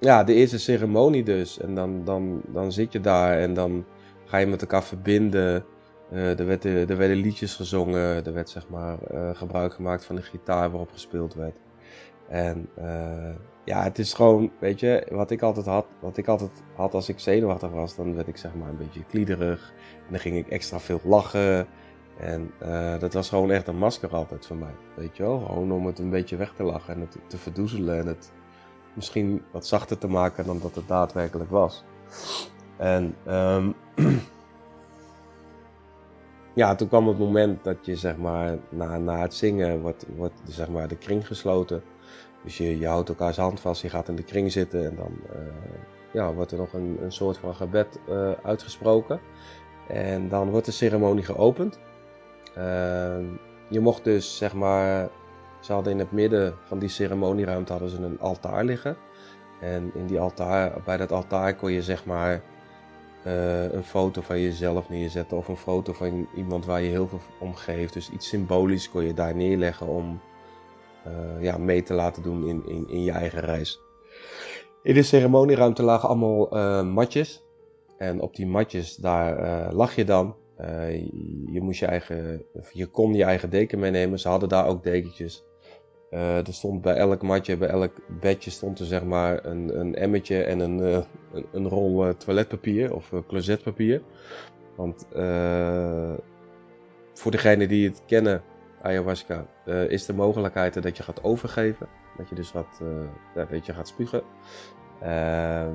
ja, 0.00 0.24
de 0.24 0.34
eerste 0.34 0.58
ceremonie 0.58 1.24
dus. 1.24 1.60
En 1.60 1.74
dan, 1.74 2.04
dan, 2.04 2.42
dan 2.46 2.72
zit 2.72 2.92
je 2.92 3.00
daar 3.00 3.38
en 3.38 3.54
dan 3.54 3.84
ga 4.24 4.36
je 4.38 4.46
met 4.46 4.60
elkaar 4.60 4.84
verbinden. 4.84 5.64
Uh, 6.12 6.38
er, 6.38 6.46
werd, 6.46 6.64
er 6.64 6.96
werden 6.96 7.16
liedjes 7.16 7.54
gezongen, 7.54 8.24
er 8.24 8.32
werd 8.32 8.50
zeg 8.50 8.68
maar 8.68 8.98
uh, 9.14 9.30
gebruik 9.34 9.74
gemaakt 9.74 10.04
van 10.04 10.16
de 10.16 10.22
gitaar 10.22 10.70
waarop 10.70 10.90
gespeeld 10.92 11.34
werd. 11.34 11.56
En 12.28 12.68
ja, 13.64 13.82
het 13.82 13.98
is 13.98 14.12
gewoon, 14.12 14.50
weet 14.58 14.80
je, 14.80 15.06
wat 15.10 15.30
ik 15.30 15.42
altijd 15.42 15.66
had, 15.66 15.86
wat 16.00 16.16
ik 16.16 16.28
altijd 16.28 16.50
had 16.74 16.94
als 16.94 17.08
ik 17.08 17.18
zenuwachtig 17.18 17.70
was, 17.70 17.96
dan 17.96 18.14
werd 18.14 18.28
ik 18.28 18.36
zeg 18.36 18.54
maar 18.54 18.68
een 18.68 18.76
beetje 18.76 19.04
kliederig. 19.04 19.72
En 20.06 20.10
dan 20.10 20.20
ging 20.20 20.36
ik 20.36 20.48
extra 20.48 20.80
veel 20.80 21.00
lachen. 21.04 21.66
En 22.16 22.50
uh, 22.62 22.98
dat 22.98 23.12
was 23.12 23.28
gewoon 23.28 23.50
echt 23.50 23.66
een 23.66 23.78
masker 23.78 24.14
altijd 24.14 24.46
voor 24.46 24.56
mij, 24.56 24.74
weet 24.94 25.16
je 25.16 25.22
wel. 25.22 25.38
Gewoon 25.40 25.72
om 25.72 25.86
het 25.86 25.98
een 25.98 26.10
beetje 26.10 26.36
weg 26.36 26.52
te 26.52 26.62
lachen 26.62 26.94
en 26.94 27.00
het 27.00 27.16
te 27.26 27.38
verdoezelen 27.38 27.98
en 27.98 28.06
het 28.06 28.32
misschien 28.92 29.42
wat 29.50 29.66
zachter 29.66 29.98
te 29.98 30.08
maken 30.08 30.44
dan 30.44 30.58
dat 30.60 30.74
het 30.74 30.88
daadwerkelijk 30.88 31.50
was. 31.50 31.84
En 32.76 33.14
um, 33.28 33.74
ja, 36.54 36.74
toen 36.74 36.88
kwam 36.88 37.08
het 37.08 37.18
moment 37.18 37.64
dat 37.64 37.86
je 37.86 37.96
zeg 37.96 38.16
maar 38.16 38.58
na, 38.68 38.98
na 38.98 39.20
het 39.20 39.34
zingen 39.34 39.80
wordt, 39.80 40.06
wordt 40.16 40.40
zeg 40.44 40.68
maar 40.68 40.88
de 40.88 40.96
kring 40.96 41.26
gesloten. 41.26 41.82
Dus 42.44 42.56
je, 42.56 42.78
je 42.78 42.86
houdt 42.86 43.08
elkaars 43.08 43.36
hand 43.36 43.60
vast, 43.60 43.82
je 43.82 43.88
gaat 43.88 44.08
in 44.08 44.16
de 44.16 44.22
kring 44.22 44.52
zitten 44.52 44.84
en 44.86 44.96
dan 44.96 45.12
uh, 45.34 45.40
ja, 46.12 46.32
wordt 46.32 46.52
er 46.52 46.58
nog 46.58 46.72
een, 46.72 46.98
een 47.02 47.12
soort 47.12 47.38
van 47.38 47.54
gebed 47.54 47.98
uh, 48.08 48.30
uitgesproken. 48.42 49.20
En 49.88 50.28
dan 50.28 50.50
wordt 50.50 50.66
de 50.66 50.72
ceremonie 50.72 51.24
geopend. 51.24 51.78
Uh, 52.58 53.18
je 53.68 53.80
mocht 53.80 54.04
dus, 54.04 54.36
zeg 54.36 54.54
maar, 54.54 55.08
ze 55.60 55.72
hadden 55.72 55.92
in 55.92 55.98
het 55.98 56.12
midden 56.12 56.54
van 56.64 56.78
die 56.78 56.88
ceremonieruimte 56.88 57.72
hadden 57.72 57.90
ze 57.90 58.02
een 58.02 58.20
altaar 58.20 58.64
liggen. 58.64 58.96
En 59.60 59.90
in 59.94 60.06
die 60.06 60.20
altaar, 60.20 60.72
bij 60.84 60.96
dat 60.96 61.12
altaar 61.12 61.54
kon 61.54 61.72
je 61.72 61.82
zeg 61.82 62.04
maar 62.04 62.42
een 63.72 63.84
foto 63.84 64.20
van 64.20 64.40
jezelf 64.40 64.88
neerzetten 64.88 65.36
of 65.36 65.48
een 65.48 65.56
foto 65.56 65.92
van 65.92 66.28
iemand 66.34 66.64
waar 66.64 66.82
je 66.82 66.88
heel 66.88 67.08
veel 67.08 67.20
om 67.40 67.54
geeft. 67.54 67.92
Dus 67.92 68.10
iets 68.10 68.28
symbolisch 68.28 68.90
kon 68.90 69.04
je 69.04 69.14
daar 69.14 69.34
neerleggen 69.34 69.86
om 69.86 70.20
uh, 71.06 71.42
ja, 71.42 71.58
mee 71.58 71.82
te 71.82 71.94
laten 71.94 72.22
doen 72.22 72.46
in, 72.46 72.62
in, 72.66 72.88
in 72.88 73.02
je 73.02 73.12
eigen 73.12 73.40
reis. 73.40 73.80
In 74.82 74.94
de 74.94 75.02
ceremonieruimte 75.02 75.82
lagen 75.82 76.08
allemaal 76.08 76.56
uh, 76.56 76.82
matjes. 76.82 77.44
En 77.98 78.20
op 78.20 78.36
die 78.36 78.46
matjes, 78.46 78.96
daar 78.96 79.72
lag 79.72 79.94
je 79.94 80.04
dan. 80.04 80.36
Je, 81.46 81.60
moest 81.60 81.80
je, 81.80 81.86
eigen, 81.86 82.44
je 82.72 82.86
kon 82.86 83.14
je 83.14 83.24
eigen 83.24 83.50
deken 83.50 83.78
meenemen. 83.78 84.18
Ze 84.18 84.28
hadden 84.28 84.48
daar 84.48 84.66
ook 84.66 84.82
dekentjes. 84.82 85.44
er 86.10 86.44
stond 86.54 86.82
bij 86.82 86.94
elk 86.94 87.22
matje, 87.22 87.56
bij 87.56 87.68
elk 87.68 87.92
bedje 88.20 88.50
stond 88.50 88.78
er 88.78 88.86
zeg 88.86 89.04
maar 89.04 89.44
een, 89.44 89.80
een 89.80 89.94
emmetje 89.94 90.42
en 90.42 90.60
een, 90.60 90.78
een, 91.32 91.46
een, 91.52 91.68
rol 91.68 92.16
toiletpapier 92.16 92.94
of 92.94 93.12
closetpapier. 93.28 94.02
Want 94.76 95.06
voor 97.12 97.30
degenen 97.30 97.68
die 97.68 97.88
het 97.88 98.02
kennen, 98.06 98.42
ayahuasca 98.82 99.46
is 99.88 100.06
de 100.06 100.14
mogelijkheid 100.14 100.82
dat 100.82 100.96
je 100.96 101.02
gaat 101.02 101.24
overgeven. 101.24 101.88
Dat 102.16 102.28
je 102.28 102.34
dus 102.34 102.52
uh, 102.54 103.48
dat 103.48 103.66
je 103.66 103.74
gaat 103.74 103.88
spugen. 103.88 104.22
Uh, 105.02 105.68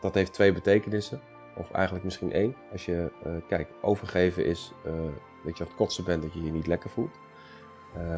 dat 0.00 0.14
heeft 0.14 0.32
twee 0.32 0.52
betekenissen. 0.52 1.20
Of 1.56 1.70
eigenlijk 1.70 2.04
misschien 2.04 2.32
één. 2.32 2.54
Als 2.72 2.84
je, 2.84 3.12
uh, 3.26 3.32
kijk, 3.48 3.68
overgeven 3.82 4.44
is 4.46 4.72
dat 5.44 5.56
je 5.56 5.62
aan 5.62 5.68
het 5.68 5.76
kotsen 5.76 6.04
bent, 6.04 6.22
dat 6.22 6.32
je 6.32 6.42
je 6.44 6.52
niet 6.52 6.66
lekker 6.66 6.90
voelt. 6.90 7.18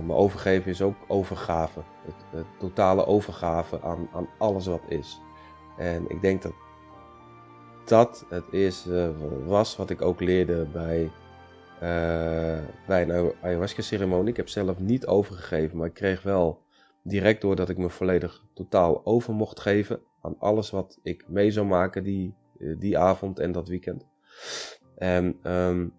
maar 0.07 0.17
overgeven 0.17 0.71
is 0.71 0.83
ook 0.83 0.97
overgave. 1.07 1.83
Het, 2.05 2.45
totale 2.59 3.07
overgave 3.07 3.83
aan, 3.83 4.09
aan 4.13 4.29
alles 4.39 4.67
wat 4.67 4.83
is. 4.89 5.21
En 5.79 6.05
ik 6.09 6.21
denk 6.21 6.43
dat 6.43 6.53
dat 7.85 8.27
het 8.29 8.45
eerste 8.51 9.13
was 9.45 9.77
wat 9.77 9.91
ik 9.91 10.03
ook 10.03 10.21
leerde 10.21 10.67
bij 10.73 11.11
bij 12.87 13.09
een 13.09 13.33
ayahuasca-ceremonie. 13.43 14.31
Ik 14.31 14.37
heb 14.37 14.49
zelf 14.49 14.79
niet 14.79 15.07
overgegeven, 15.07 15.77
maar 15.77 15.87
ik 15.87 15.95
kreeg 15.95 16.23
wel 16.23 16.65
direct 17.03 17.41
doordat 17.41 17.69
ik 17.69 17.79
me 17.79 17.91
volledig 17.91 18.45
totaal 18.55 19.01
over 19.05 19.35
mocht 19.35 19.61
geven 19.61 20.01
aan 20.21 20.39
alles 20.39 20.71
wat 20.71 20.99
ik 21.03 21.25
mee 21.29 21.51
zou 21.51 21.67
maken 21.67 22.05
die, 22.05 22.29
eh, 22.29 22.46
die 22.79 22.99
avond 22.99 23.39
en 23.39 23.53
dat 23.53 23.69
weekend. 23.69 24.07
En 24.97 25.39
um, 25.53 25.93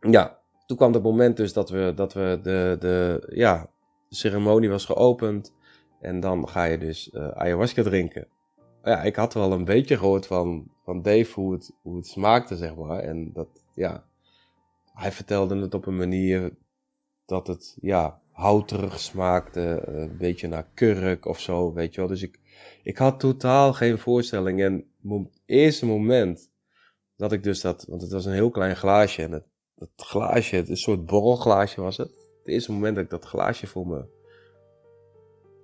ja, 0.00 0.38
toen 0.66 0.76
kwam 0.76 0.92
het 0.92 1.02
moment 1.02 1.36
dus 1.36 1.52
dat 1.52 1.70
we, 1.70 1.92
dat 1.94 2.12
we 2.12 2.38
de, 2.42 2.76
de, 2.80 3.26
ja, 3.34 3.70
de 4.08 4.14
ceremonie 4.14 4.70
was 4.70 4.84
geopend. 4.84 5.56
En 6.00 6.20
dan 6.20 6.48
ga 6.48 6.64
je 6.64 6.78
dus 6.78 7.10
uh, 7.12 7.28
ayahuasca 7.28 7.82
drinken. 7.82 8.26
Ja, 8.82 9.02
ik 9.02 9.16
had 9.16 9.34
wel 9.34 9.52
een 9.52 9.64
beetje 9.64 9.96
gehoord 9.96 10.26
van, 10.26 10.70
van 10.84 11.02
Dave 11.02 11.40
hoe 11.40 11.52
het, 11.52 11.72
hoe 11.82 11.96
het 11.96 12.06
smaakte, 12.06 12.56
zeg 12.56 12.74
maar. 12.74 12.98
En 12.98 13.32
dat, 13.32 13.48
ja, 13.74 14.04
hij 14.92 15.12
vertelde 15.12 15.60
het 15.60 15.74
op 15.74 15.86
een 15.86 15.96
manier 15.96 16.56
dat 17.26 17.46
het, 17.46 17.76
ja, 17.80 18.20
houterig 18.30 19.00
smaakte, 19.00 19.60
eh, 19.86 20.00
een 20.00 20.16
beetje 20.16 20.48
naar 20.48 20.68
kurk 20.74 21.26
of 21.26 21.40
zo, 21.40 21.72
weet 21.72 21.94
je 21.94 22.00
wel. 22.00 22.10
Dus 22.10 22.22
ik, 22.22 22.40
ik 22.82 22.98
had 22.98 23.20
totaal 23.20 23.72
geen 23.72 23.98
voorstelling. 23.98 24.62
En 24.62 24.87
eerste 25.46 25.86
moment 25.86 26.50
dat 27.16 27.32
ik 27.32 27.42
dus 27.42 27.60
dat, 27.60 27.84
want 27.88 28.02
het 28.02 28.12
was 28.12 28.24
een 28.24 28.32
heel 28.32 28.50
klein 28.50 28.76
glaasje 28.76 29.22
en 29.22 29.32
het, 29.32 29.44
dat 29.74 29.90
glaasje, 29.96 30.56
het 30.56 30.68
een 30.68 30.76
soort 30.76 31.06
borrelglaasje 31.06 31.80
was 31.80 31.96
het. 31.96 32.08
Het 32.38 32.48
eerste 32.48 32.72
moment 32.72 32.94
dat 32.94 33.04
ik 33.04 33.10
dat 33.10 33.24
glaasje 33.24 33.66
voor 33.66 33.86
me 33.86 34.04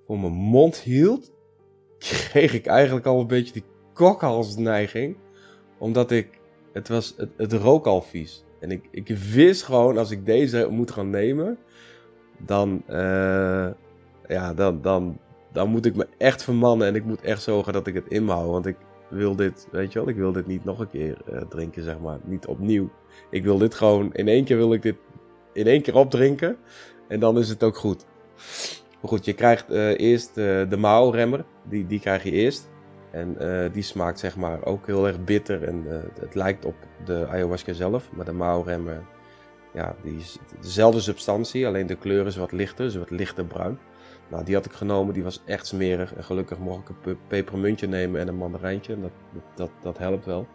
voor 0.07 0.19
mijn 0.19 0.33
mond 0.33 0.77
hield, 0.77 1.33
kreeg 1.99 2.53
ik 2.53 2.67
eigenlijk 2.67 3.07
al 3.07 3.21
een 3.21 3.27
beetje 3.27 3.53
die 3.53 3.65
kokhalsneiging. 3.93 5.17
Omdat 5.79 6.11
ik, 6.11 6.41
het 6.73 6.89
was, 6.89 7.15
het, 7.37 7.53
rook 7.53 7.87
al 7.87 8.03
vies. 8.03 8.45
En 8.61 8.71
ik, 8.71 8.89
ik 8.91 9.09
wist 9.09 9.63
gewoon, 9.63 9.99
als 9.99 10.11
ik 10.11 10.27
deze 10.27 10.69
moet 10.71 10.91
gaan 10.91 11.11
nemen, 11.11 11.59
dan, 12.39 12.83
uh, 12.89 13.69
ja, 14.29 14.55
dan, 14.55 14.83
dan, 14.83 15.19
dan 15.53 15.69
moet 15.69 15.87
ik 15.87 15.97
me 15.97 16.07
echt 16.19 16.43
vermannen. 16.43 16.87
En 16.87 16.95
ik 16.95 17.05
moet 17.05 17.21
echt 17.21 17.43
zorgen 17.43 17.73
dat 17.73 17.87
ik 17.87 17.95
het 17.95 18.09
inhoud. 18.09 18.51
Want 18.51 18.67
ik 18.67 18.77
wil 19.09 19.37
dit, 19.37 19.69
weet 19.71 19.93
je 19.93 19.99
wel, 19.99 20.09
ik 20.09 20.17
wil 20.17 20.33
dit 20.33 20.47
niet 20.47 20.65
nog 20.65 20.79
een 20.79 20.91
keer 20.91 21.17
uh, 21.33 21.41
drinken, 21.49 21.83
zeg 21.83 21.99
maar. 21.99 22.19
Niet 22.25 22.47
opnieuw. 22.47 22.91
Ik 23.31 23.45
wil 23.45 23.59
dit 23.59 23.75
gewoon, 23.75 24.13
in 24.13 24.29
één 24.29 24.45
keer 24.45 24.57
wil 24.57 24.73
ik 24.73 24.83
dit 24.83 24.97
in 25.53 25.67
één 25.67 25.83
keer 25.83 25.97
opdrinken. 25.97 26.57
En 27.09 27.21
dan 27.21 27.39
is 27.39 27.49
het 27.49 27.63
ook 27.63 27.77
goed. 27.77 28.07
Maar 29.01 29.11
goed, 29.11 29.25
je 29.25 29.33
krijgt 29.33 29.71
uh, 29.71 29.99
eerst 29.99 30.29
uh, 30.29 30.71
de 30.71 30.77
mouwremmer. 30.77 31.45
Die, 31.63 31.87
die 31.87 32.01
krijg 32.01 32.23
je 32.23 32.31
eerst. 32.31 32.73
En 33.11 33.37
die 33.73 33.83
smaakt 33.83 34.19
zeg 34.19 34.37
maar 34.37 34.65
ook 34.65 34.87
heel 34.87 35.07
erg 35.07 35.25
bitter. 35.25 35.63
En 35.63 35.85
het 36.21 36.35
lijkt 36.35 36.65
op 36.65 36.75
de 37.05 37.27
ayahuasca 37.29 37.73
zelf. 37.73 38.11
Maar 38.13 38.25
de 38.25 38.33
mouwremmer, 38.33 39.03
ja, 39.73 39.97
die 40.03 40.17
is 40.17 40.39
dezelfde 40.61 41.01
substantie. 41.01 41.67
Alleen 41.67 41.87
de 41.87 41.95
kleur 41.95 42.27
is 42.27 42.37
wat 42.37 42.53
lichter, 42.53 42.85
dus 42.85 42.97
wat 42.97 43.11
lichter 43.11 43.45
bruin. 43.45 43.79
Nou, 44.29 44.45
die 44.45 44.55
had 44.55 44.65
ik 44.65 44.73
genomen. 44.73 45.15
Die 45.15 45.23
was 45.23 45.43
echt 45.45 45.67
smerig. 45.67 46.15
En 46.15 46.25
gelukkig 46.25 46.59
mocht 46.59 46.89
ik 46.89 47.07
een 47.07 47.19
pepermuntje 47.29 47.87
nemen 47.87 48.21
en 48.21 48.29
een 48.29 48.37
mandarijntje. 48.37 49.01
Dat, 49.01 49.11
dat, 49.55 49.71
dat 49.83 49.99
helpt 49.99 50.25
wel. 50.25 50.47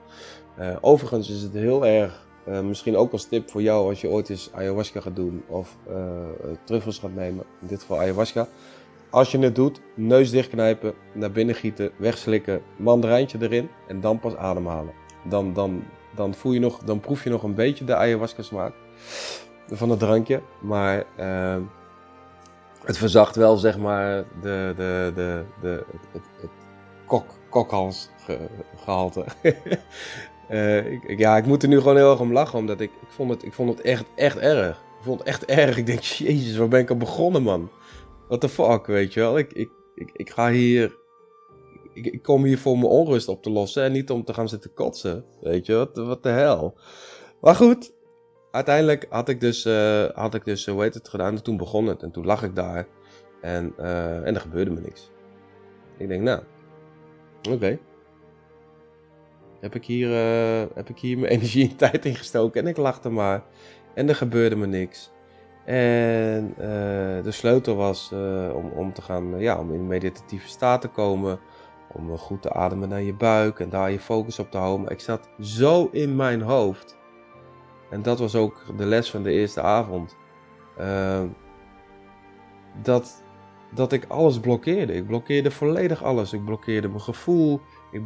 overigens 0.81 1.29
is 1.29 1.41
het 1.41 1.53
heel 1.53 1.85
erg 1.85 2.27
uh, 2.49 2.59
misschien 2.59 2.97
ook 2.97 3.11
als 3.11 3.25
tip 3.25 3.49
voor 3.49 3.61
jou 3.61 3.89
als 3.89 4.01
je 4.01 4.09
ooit 4.09 4.29
eens 4.29 4.49
ayahuasca 4.53 5.01
gaat 5.01 5.15
doen 5.15 5.43
of 5.47 5.77
uh, 5.89 5.95
truffels 6.63 6.99
gaat 6.99 7.15
nemen, 7.15 7.45
in 7.61 7.67
dit 7.67 7.79
geval 7.79 7.99
ayahuasca. 7.99 8.47
Als 9.09 9.31
je 9.31 9.39
het 9.39 9.55
doet, 9.55 9.81
neus 9.93 10.31
dichtknijpen, 10.31 10.93
naar 11.13 11.31
binnen 11.31 11.55
gieten, 11.55 11.91
wegslikken, 11.97 12.61
mandarijntje 12.77 13.37
erin 13.41 13.69
en 13.87 14.01
dan 14.01 14.19
pas 14.19 14.35
ademhalen. 14.35 14.93
Dan, 15.29 15.53
dan, 15.53 15.83
dan, 16.15 16.33
voel 16.33 16.51
je 16.51 16.59
nog, 16.59 16.79
dan 16.79 16.99
proef 16.99 17.23
je 17.23 17.29
nog 17.29 17.43
een 17.43 17.55
beetje 17.55 17.85
de 17.85 17.95
ayahuasca 17.95 18.41
smaak 18.41 18.73
van 19.67 19.89
het 19.89 19.99
drankje, 19.99 20.41
maar 20.61 21.05
het 22.83 22.97
verzacht 22.97 23.35
wel 23.35 23.57
zeg 23.57 23.77
maar 23.77 24.25
de, 24.41 24.73
de, 24.75 25.11
de, 25.15 25.43
de, 25.61 25.83
het, 26.11 26.21
het, 26.41 26.51
kok, 27.05 27.25
kokhalsgehalte. 27.49 29.25
Uh, 30.49 30.91
ik, 30.93 31.17
ja, 31.19 31.37
ik 31.37 31.45
moet 31.45 31.63
er 31.63 31.69
nu 31.69 31.77
gewoon 31.77 31.95
heel 31.95 32.11
erg 32.11 32.19
om 32.19 32.33
lachen, 32.33 32.59
omdat 32.59 32.79
ik, 32.79 32.91
ik, 33.01 33.09
vond, 33.09 33.29
het, 33.29 33.43
ik 33.43 33.53
vond 33.53 33.69
het 33.69 33.81
echt, 33.81 34.05
echt 34.15 34.37
erg. 34.37 34.77
Ik 34.77 35.05
vond 35.05 35.19
het 35.19 35.27
echt 35.27 35.45
erg. 35.45 35.77
Ik 35.77 35.85
denk, 35.85 36.01
jezus, 36.01 36.57
waar 36.57 36.67
ben 36.67 36.79
ik 36.79 36.89
al 36.89 36.97
begonnen, 36.97 37.43
man? 37.43 37.69
What 38.27 38.41
the 38.41 38.49
fuck, 38.49 38.85
weet 38.85 39.13
je 39.13 39.19
wel? 39.19 39.37
Ik, 39.37 39.53
ik, 39.53 39.69
ik, 39.95 40.09
ik 40.13 40.29
ga 40.29 40.51
hier... 40.51 40.97
Ik, 41.93 42.05
ik, 42.05 42.21
kom 42.21 42.43
hier 42.43 42.57
voor 42.57 42.77
mijn 42.77 42.91
onrust 42.91 43.27
op 43.27 43.43
te 43.43 43.49
lossen 43.49 43.83
en 43.83 43.91
niet 43.91 44.11
om 44.11 44.23
te 44.23 44.33
gaan 44.33 44.49
zitten 44.49 44.73
kotsen. 44.73 45.25
Weet 45.41 45.65
je, 45.65 45.73
wat, 45.73 45.97
wat 45.97 46.23
de 46.23 46.29
hel. 46.29 46.77
Maar 47.41 47.55
goed, 47.55 47.93
uiteindelijk 48.51 49.05
had 49.09 49.29
ik 49.29 49.39
dus, 49.39 49.65
uh, 49.65 50.05
had 50.13 50.33
ik 50.33 50.45
dus 50.45 50.65
hoe 50.65 50.81
heet 50.81 50.93
het, 50.93 51.09
gedaan. 51.09 51.35
En 51.35 51.43
toen 51.43 51.57
begon 51.57 51.85
het. 51.85 52.03
En 52.03 52.11
toen 52.11 52.25
lag 52.25 52.43
ik 52.43 52.55
daar. 52.55 52.87
En, 53.41 53.73
uh, 53.79 54.27
en 54.27 54.35
er 54.35 54.41
gebeurde 54.41 54.71
me 54.71 54.79
niks. 54.79 55.11
Ik 55.97 56.07
denk, 56.07 56.21
nou, 56.21 56.43
oké. 57.51 57.79
Heb 59.59 59.75
ik 59.75 59.85
hier, 59.85 60.09
heb 60.73 60.89
ik 60.89 60.99
hier 60.99 61.17
mijn 61.17 61.31
energie 61.37 61.69
en 61.69 61.75
tijd 61.75 62.05
in 62.05 62.15
gestoken 62.15 62.61
en 62.61 62.67
ik 62.67 62.77
lachte 62.77 63.09
maar. 63.09 63.43
En 63.93 64.09
er 64.09 64.15
gebeurde 64.15 64.55
me 64.55 64.65
niks. 64.65 65.11
En 65.65 66.53
de 67.23 67.31
sleutel 67.31 67.75
was 67.75 68.11
om, 68.53 68.71
om 68.75 68.93
te 68.93 69.01
gaan, 69.01 69.39
ja, 69.39 69.59
om 69.59 69.73
in 69.73 69.87
meditatieve 69.87 70.47
staat 70.47 70.81
te 70.81 70.87
komen. 70.87 71.39
Om 71.93 72.17
goed 72.17 72.41
te 72.41 72.53
ademen 72.53 72.89
naar 72.89 73.01
je 73.01 73.13
buik 73.13 73.59
en 73.59 73.69
daar 73.69 73.91
je 73.91 73.99
focus 73.99 74.39
op 74.39 74.51
te 74.51 74.57
houden. 74.57 74.89
Ik 74.89 74.99
zat 74.99 75.29
zo 75.39 75.89
in 75.91 76.15
mijn 76.15 76.41
hoofd. 76.41 76.98
En 77.89 78.01
dat 78.01 78.19
was 78.19 78.35
ook 78.35 78.77
de 78.77 78.85
les 78.85 79.09
van 79.09 79.23
de 79.23 79.31
eerste 79.31 79.61
avond. 79.61 80.15
dat, 82.81 83.23
dat 83.73 83.91
ik 83.91 84.05
alles 84.07 84.39
blokkeerde. 84.39 84.93
Ik 84.93 85.07
blokkeerde 85.07 85.51
volledig 85.51 86.03
alles. 86.03 86.33
Ik 86.33 86.45
blokkeerde 86.45 86.87
mijn 86.87 87.01
gevoel. 87.01 87.61
Ik 87.91 88.01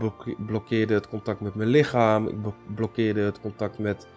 blokkeerde 0.45 0.93
het 0.93 1.07
contact 1.07 1.39
met 1.39 1.55
mijn 1.55 1.69
lichaam. 1.69 2.27
Ik 2.27 2.37
blokkeerde 2.75 3.21
het 3.21 3.39
contact 3.39 3.77
met 3.77 4.07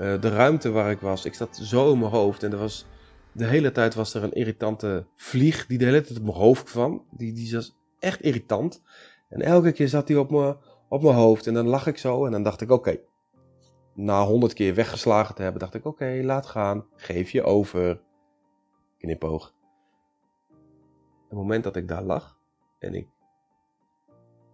uh, 0.00 0.20
de 0.20 0.28
ruimte 0.28 0.70
waar 0.70 0.90
ik 0.90 1.00
was. 1.00 1.24
Ik 1.24 1.34
zat 1.34 1.56
zo 1.56 1.92
in 1.92 1.98
mijn 1.98 2.10
hoofd. 2.10 2.42
En 2.42 2.52
er 2.52 2.58
was, 2.58 2.86
de 3.32 3.46
hele 3.46 3.72
tijd 3.72 3.94
was 3.94 4.14
er 4.14 4.22
een 4.22 4.32
irritante 4.32 5.06
vlieg 5.16 5.66
die 5.66 5.78
de 5.78 5.84
hele 5.84 6.00
tijd 6.00 6.18
op 6.18 6.24
mijn 6.24 6.36
hoofd 6.36 6.70
kwam. 6.70 7.04
Die, 7.10 7.32
die 7.32 7.54
was 7.54 7.76
echt 7.98 8.20
irritant. 8.20 8.82
En 9.28 9.42
elke 9.42 9.72
keer 9.72 9.88
zat 9.88 10.08
hij 10.08 10.16
op 10.16 10.30
mijn, 10.30 10.56
op 10.88 11.02
mijn 11.02 11.14
hoofd. 11.14 11.46
En 11.46 11.54
dan 11.54 11.66
lag 11.66 11.86
ik 11.86 11.98
zo. 11.98 12.26
En 12.26 12.32
dan 12.32 12.42
dacht 12.42 12.60
ik, 12.60 12.70
oké. 12.70 12.98
Na 13.96 14.24
honderd 14.24 14.52
keer 14.52 14.74
weggeslagen 14.74 15.34
te 15.34 15.42
hebben, 15.42 15.60
dacht 15.60 15.74
ik, 15.74 15.84
oké, 15.84 16.20
laat 16.22 16.46
gaan. 16.46 16.86
Geef 16.94 17.30
je 17.30 17.42
over. 17.42 18.00
Knipoog. 18.98 19.54
Het 21.28 21.38
moment 21.38 21.64
dat 21.64 21.76
ik 21.76 21.88
daar 21.88 22.02
lag 22.02 22.40
en 22.78 22.94
ik 22.94 23.08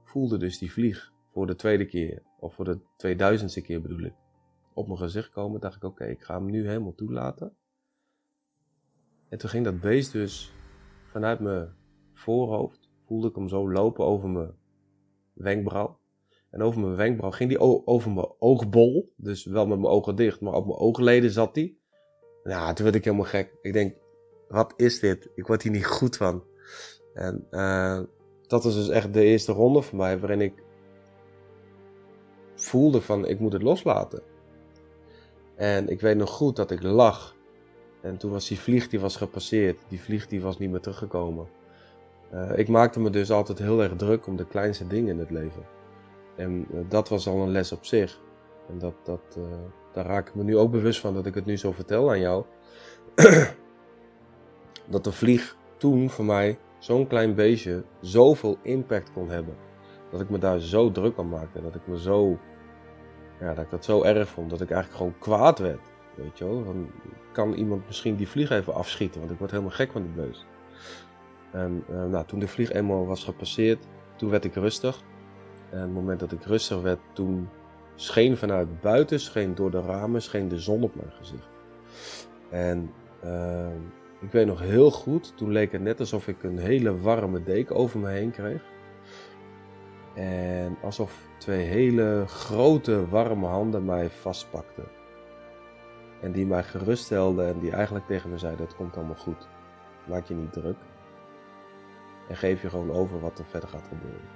voelde 0.04 0.36
dus 0.36 0.58
die 0.58 0.72
vlieg 0.72 1.12
voor 1.32 1.46
de 1.46 1.54
tweede 1.54 1.86
keer, 1.86 2.22
of 2.38 2.54
voor 2.54 2.64
de 2.64 2.80
2000ste 2.80 3.62
keer 3.62 3.80
bedoel 3.80 4.04
ik, 4.04 4.14
op 4.74 4.86
mijn 4.86 4.98
gezicht 4.98 5.30
komen, 5.30 5.60
dacht 5.60 5.76
ik: 5.76 5.84
oké, 5.84 6.04
ik 6.04 6.22
ga 6.22 6.34
hem 6.34 6.50
nu 6.50 6.66
helemaal 6.66 6.94
toelaten. 6.94 7.56
En 9.28 9.38
toen 9.38 9.50
ging 9.50 9.64
dat 9.64 9.80
beest 9.80 10.12
dus 10.12 10.52
vanuit 11.06 11.40
mijn 11.40 11.74
voorhoofd, 12.12 12.90
voelde 13.06 13.28
ik 13.28 13.34
hem 13.34 13.48
zo 13.48 13.70
lopen 13.70 14.04
over 14.04 14.28
mijn 14.28 14.54
wenkbrauw. 15.32 15.98
En 16.52 16.62
over 16.62 16.80
mijn 16.80 16.96
wenkbrauw 16.96 17.30
ging 17.30 17.48
die 17.48 17.86
over 17.86 18.10
mijn 18.10 18.32
oogbol, 18.38 19.12
dus 19.16 19.44
wel 19.44 19.66
met 19.66 19.78
mijn 19.78 19.92
ogen 19.92 20.16
dicht, 20.16 20.40
maar 20.40 20.54
op 20.54 20.66
mijn 20.66 20.78
oogleden 20.78 21.30
zat 21.30 21.54
die. 21.54 21.80
Nou, 22.44 22.74
toen 22.74 22.84
werd 22.84 22.96
ik 22.96 23.04
helemaal 23.04 23.26
gek. 23.26 23.56
Ik 23.62 23.72
denk, 23.72 23.94
wat 24.48 24.72
is 24.76 25.00
dit? 25.00 25.28
Ik 25.34 25.46
word 25.46 25.62
hier 25.62 25.72
niet 25.72 25.86
goed 25.86 26.16
van. 26.16 26.44
En 27.14 27.46
uh, 27.50 28.00
dat 28.46 28.64
was 28.64 28.74
dus 28.74 28.88
echt 28.88 29.14
de 29.14 29.22
eerste 29.22 29.52
ronde 29.52 29.82
voor 29.82 29.98
mij 29.98 30.18
waarin 30.18 30.40
ik 30.40 30.62
voelde 32.54 33.00
van 33.00 33.26
ik 33.26 33.38
moet 33.38 33.52
het 33.52 33.62
loslaten. 33.62 34.22
En 35.56 35.88
ik 35.88 36.00
weet 36.00 36.16
nog 36.16 36.30
goed 36.30 36.56
dat 36.56 36.70
ik 36.70 36.82
lag. 36.82 37.36
En 38.02 38.16
toen 38.16 38.30
was 38.30 38.48
die 38.48 38.60
vlieg 38.60 38.88
die 38.88 39.00
was 39.00 39.16
gepasseerd. 39.16 39.78
Die 39.88 40.00
vlieg 40.00 40.26
die 40.26 40.42
was 40.42 40.58
niet 40.58 40.70
meer 40.70 40.80
teruggekomen. 40.80 41.46
Uh, 42.32 42.58
ik 42.58 42.68
maakte 42.68 43.00
me 43.00 43.10
dus 43.10 43.30
altijd 43.30 43.58
heel 43.58 43.82
erg 43.82 43.96
druk 43.96 44.26
om 44.26 44.36
de 44.36 44.46
kleinste 44.46 44.86
dingen 44.86 45.08
in 45.08 45.18
het 45.18 45.30
leven. 45.30 45.66
En 46.36 46.66
uh, 46.74 46.80
dat 46.88 47.08
was 47.08 47.28
al 47.28 47.42
een 47.42 47.50
les 47.50 47.72
op 47.72 47.84
zich. 47.84 48.20
En 48.68 48.78
dat, 48.78 48.94
dat, 49.02 49.36
uh, 49.38 49.44
daar 49.92 50.06
raak 50.06 50.28
ik 50.28 50.34
me 50.34 50.42
nu 50.42 50.56
ook 50.56 50.70
bewust 50.70 51.00
van 51.00 51.14
dat 51.14 51.26
ik 51.26 51.34
het 51.34 51.44
nu 51.44 51.56
zo 51.56 51.72
vertel 51.72 52.10
aan 52.10 52.20
jou. 52.20 52.44
dat 54.90 55.04
de 55.04 55.12
vlieg 55.12 55.56
toen 55.76 56.10
voor 56.10 56.24
mij 56.24 56.58
zo'n 56.78 57.06
klein 57.06 57.34
beestje 57.34 57.84
zoveel 58.00 58.58
impact 58.62 59.12
kon 59.12 59.28
hebben. 59.28 59.56
Dat 60.10 60.20
ik 60.20 60.30
me 60.30 60.38
daar 60.38 60.58
zo 60.58 60.90
druk 60.90 61.18
aan 61.18 61.28
maakte. 61.28 61.62
Dat 61.62 61.74
ik 61.74 61.86
me 61.86 61.98
zo. 61.98 62.38
Ja, 63.40 63.54
dat 63.54 63.64
ik 63.64 63.70
dat 63.70 63.84
zo 63.84 64.02
erg 64.02 64.28
vond. 64.28 64.50
Dat 64.50 64.60
ik 64.60 64.70
eigenlijk 64.70 64.98
gewoon 64.98 65.18
kwaad 65.18 65.58
werd. 65.58 65.90
Weet 66.14 66.38
je 66.38 66.44
wel? 66.44 66.64
Van, 66.64 66.90
kan 67.32 67.52
iemand 67.52 67.86
misschien 67.86 68.16
die 68.16 68.28
vlieg 68.28 68.50
even 68.50 68.74
afschieten? 68.74 69.20
Want 69.20 69.32
ik 69.32 69.38
word 69.38 69.50
helemaal 69.50 69.72
gek 69.72 69.92
van 69.92 70.02
die 70.02 70.26
beest. 70.26 70.46
En 71.52 71.84
uh, 71.90 72.04
nou, 72.04 72.26
toen 72.26 72.38
de 72.38 72.48
vlieg 72.48 72.72
eenmaal 72.72 73.06
was 73.06 73.24
gepasseerd, 73.24 73.86
toen 74.16 74.30
werd 74.30 74.44
ik 74.44 74.54
rustig. 74.54 75.02
En 75.72 75.78
op 75.78 75.84
het 75.84 75.94
moment 75.94 76.20
dat 76.20 76.32
ik 76.32 76.44
rustig 76.44 76.80
werd, 76.80 77.00
toen 77.12 77.48
scheen 77.94 78.36
vanuit 78.36 78.80
buiten, 78.80 79.20
scheen 79.20 79.54
door 79.54 79.70
de 79.70 79.80
ramen, 79.80 80.22
scheen 80.22 80.48
de 80.48 80.58
zon 80.58 80.82
op 80.82 80.94
mijn 80.94 81.10
gezicht. 81.10 81.48
En 82.50 82.92
uh, 83.24 83.66
ik 84.20 84.32
weet 84.32 84.46
nog 84.46 84.60
heel 84.60 84.90
goed, 84.90 85.36
toen 85.36 85.52
leek 85.52 85.72
het 85.72 85.82
net 85.82 86.00
alsof 86.00 86.28
ik 86.28 86.42
een 86.42 86.58
hele 86.58 87.00
warme 87.00 87.42
deken 87.42 87.76
over 87.76 87.98
me 87.98 88.08
heen 88.08 88.30
kreeg. 88.30 88.62
En 90.14 90.76
alsof 90.82 91.28
twee 91.38 91.64
hele 91.64 92.24
grote 92.26 93.08
warme 93.08 93.46
handen 93.46 93.84
mij 93.84 94.10
vastpakten. 94.10 94.84
En 96.20 96.32
die 96.32 96.46
mij 96.46 96.62
geruststelden 96.62 97.46
en 97.46 97.58
die 97.58 97.72
eigenlijk 97.72 98.06
tegen 98.06 98.30
me 98.30 98.38
zeiden: 98.38 98.66
Het 98.66 98.76
komt 98.76 98.96
allemaal 98.96 99.14
goed. 99.14 99.48
Maak 100.08 100.26
je 100.26 100.34
niet 100.34 100.52
druk. 100.52 100.76
En 102.28 102.36
geef 102.36 102.62
je 102.62 102.68
gewoon 102.68 102.90
over 102.90 103.20
wat 103.20 103.38
er 103.38 103.44
verder 103.44 103.68
gaat 103.68 103.88
gebeuren. 103.88 104.28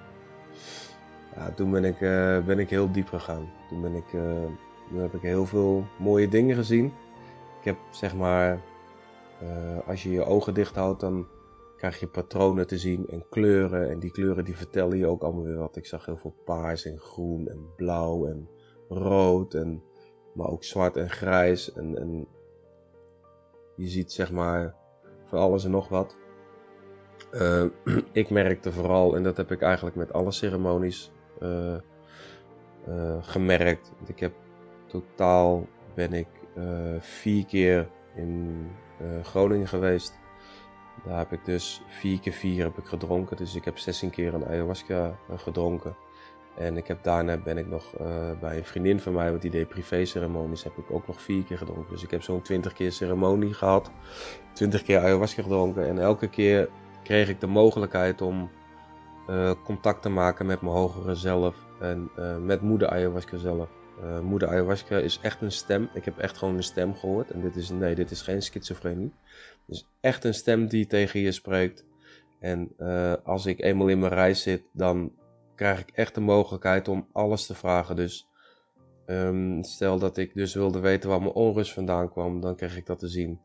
Ja, 1.37 1.51
toen 1.51 1.71
ben 1.71 1.85
ik, 1.85 2.01
uh, 2.01 2.45
ben 2.45 2.59
ik 2.59 2.71
heel 2.71 2.93
diep 2.93 3.09
gegaan. 3.09 3.51
Toen, 3.69 3.81
ben 3.81 3.95
ik, 3.95 4.13
uh, 4.13 4.45
toen 4.89 5.01
heb 5.01 5.15
ik 5.15 5.21
heel 5.21 5.47
veel 5.47 5.85
mooie 5.99 6.29
dingen 6.29 6.57
gezien. 6.57 6.85
Ik 7.59 7.65
heb 7.65 7.77
zeg 7.91 8.15
maar 8.15 8.63
uh, 9.43 9.89
als 9.89 10.03
je 10.03 10.11
je 10.11 10.25
ogen 10.25 10.55
dicht 10.55 10.75
houdt, 10.75 11.01
dan 11.01 11.27
krijg 11.77 12.01
je 12.01 12.07
patronen 12.07 12.67
te 12.67 12.79
zien 12.79 13.09
en 13.09 13.29
kleuren. 13.31 13.91
En 13.91 13.99
die 13.99 14.11
kleuren 14.11 14.45
die 14.45 14.57
vertellen 14.57 14.99
je 14.99 15.07
ook 15.07 15.23
allemaal 15.23 15.45
weer 15.45 15.59
wat. 15.59 15.77
Ik 15.77 15.87
zag 15.87 16.07
heel 16.07 16.17
veel 16.17 16.35
paars 16.45 16.85
en 16.85 16.99
groen 16.99 17.49
en 17.49 17.75
blauw 17.77 18.27
en 18.27 18.49
rood. 18.89 19.55
En, 19.55 19.83
maar 20.35 20.49
ook 20.49 20.65
zwart 20.65 20.97
en 20.97 21.11
grijs. 21.11 21.73
En, 21.73 21.99
en 21.99 22.29
je 23.77 23.89
ziet 23.89 24.13
zeg 24.13 24.33
maar 24.33 24.75
van 25.25 25.39
alles 25.39 25.65
en 25.65 25.71
nog 25.71 25.89
wat. 25.89 26.17
Ik 28.13 28.31
merkte 28.31 28.73
vooral, 28.73 29.17
en 29.17 29.23
dat 29.23 29.37
heb 29.37 29.51
ik 29.51 29.63
eigenlijk 29.63 29.97
met 29.97 30.13
alle 30.13 30.33
ceremonies 30.33 31.13
uh, 31.43 31.77
uh, 32.89 33.17
gemerkt. 33.21 33.93
Ik 34.07 34.21
heb 34.21 34.33
totaal 34.87 35.67
ben 35.95 36.13
ik 36.13 36.27
vier 37.01 37.47
keer 37.47 37.89
in 38.15 38.67
Groningen 39.23 39.69
geweest. 39.69 40.19
Daar 41.05 41.19
heb 41.19 41.33
ik 41.33 41.45
dus 41.45 41.83
vier 41.89 42.21
keer 42.21 42.33
vier 42.33 42.65
heb 42.65 42.79
ik 42.79 42.85
gedronken. 42.85 43.37
Dus 43.37 43.55
ik 43.55 43.65
heb 43.65 43.79
16 43.79 44.11
keer 44.11 44.35
een 44.35 44.47
ayahuasca 44.47 45.19
gedronken. 45.37 45.97
En 46.59 46.77
ik 46.77 46.87
heb 46.87 47.03
daarna 47.03 47.37
ben 47.37 47.59
ik 47.59 47.67
nog 47.67 47.85
bij 48.41 48.57
een 48.57 48.65
vriendin 48.65 49.01
van 49.01 49.13
mij, 49.13 49.31
want 49.31 49.43
die 49.43 49.51
deed 49.51 49.69
privé-ceremonies, 49.69 50.65
heb 50.65 50.77
ik 50.77 50.91
ook 50.91 51.07
nog 51.07 51.23
vier 51.23 51.45
keer 51.45 51.59
gedronken. 51.59 51.93
Dus 51.93 52.03
ik 52.03 52.11
heb 52.11 52.23
zo'n 52.23 52.43
20 52.43 52.73
keer 52.73 52.93
ceremonie 52.93 53.55
gehad, 53.55 53.91
20 54.53 54.83
keer 54.83 54.99
ayahuasca 54.99 55.43
gedronken. 55.43 55.89
En 55.89 55.99
elke 55.99 56.29
keer 56.29 56.69
kreeg 57.03 57.29
ik 57.29 57.41
de 57.41 57.47
mogelijkheid 57.47 58.23
om 58.23 58.51
contact 59.65 60.03
te 60.03 60.09
maken 60.09 60.47
met 60.47 60.61
mijn 60.61 60.75
hogere 60.75 61.15
zelf 61.15 61.57
en 61.81 62.11
uh, 62.19 62.37
met 62.37 62.61
moeder 62.61 62.89
ayahuasca 62.89 63.37
zelf. 63.37 63.69
Uh, 64.03 64.21
moeder 64.21 64.49
ayahuasca 64.49 64.99
is 64.99 65.19
echt 65.23 65.43
een 65.43 65.53
stem. 65.53 65.89
Ik 65.95 66.05
heb 66.05 66.19
echt 66.19 66.39
gewoon 66.39 66.57
een 66.57 66.63
stem 66.63 66.95
gehoord. 66.95 67.31
En 67.31 67.41
dit 67.41 67.57
is, 67.57 67.71
nee, 67.71 67.95
dit 67.95 68.11
is 68.11 68.23
geen 68.23 68.43
schizofrenie. 68.43 69.13
Het 69.67 69.77
is 69.77 69.89
echt 70.01 70.25
een 70.25 70.35
stem 70.35 70.67
die 70.67 70.87
tegen 70.87 71.21
je 71.21 71.33
spreekt. 71.33 71.85
En 72.41 72.77
als 73.25 73.47
ik 73.47 73.61
eenmaal 73.61 73.89
in 73.89 73.99
mijn 73.99 74.13
reis 74.13 74.43
zit, 74.43 74.63
dan 74.73 75.13
krijg 75.55 75.81
ik 75.81 75.91
echt 75.91 76.15
de 76.15 76.21
mogelijkheid 76.21 76.89
om 76.89 77.09
alles 77.13 77.47
te 77.47 77.55
vragen. 77.55 77.97
Dus 77.97 78.29
um, 79.07 79.63
stel 79.63 79.99
dat 79.99 80.17
ik 80.17 80.35
dus 80.35 80.55
wilde 80.55 80.81
weten 80.81 81.09
waar 81.09 81.21
mijn 81.21 81.33
onrust 81.33 81.73
vandaan 81.73 82.11
kwam, 82.11 82.41
dan 82.41 82.57
kreeg 82.57 82.77
ik 82.77 82.87
dat 82.87 82.99
te 82.99 83.09
zien. 83.09 83.41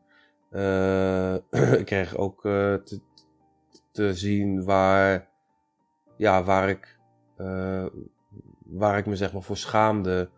ik 1.80 1.84
kreeg 1.84 2.16
ook 2.16 2.40
te 3.92 4.14
zien 4.14 4.64
waar, 4.64 5.31
ja, 6.22 6.44
waar, 6.44 6.68
ik, 6.68 6.98
uh, 7.38 7.86
waar 8.64 8.98
ik 8.98 9.06
me 9.06 9.16
zeg 9.16 9.32
maar 9.32 9.42
voor 9.42 9.56
schaamde. 9.56 10.30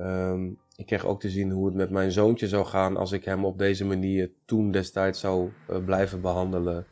Um, 0.00 0.58
ik 0.76 0.86
kreeg 0.86 1.06
ook 1.06 1.20
te 1.20 1.30
zien 1.30 1.50
hoe 1.50 1.66
het 1.66 1.74
met 1.74 1.90
mijn 1.90 2.12
zoontje 2.12 2.48
zou 2.48 2.64
gaan 2.64 2.96
als 2.96 3.12
ik 3.12 3.24
hem 3.24 3.44
op 3.44 3.58
deze 3.58 3.84
manier 3.84 4.30
toen 4.44 4.70
destijds 4.70 5.20
zou 5.20 5.50
uh, 5.70 5.84
blijven 5.84 6.20
behandelen. 6.20 6.86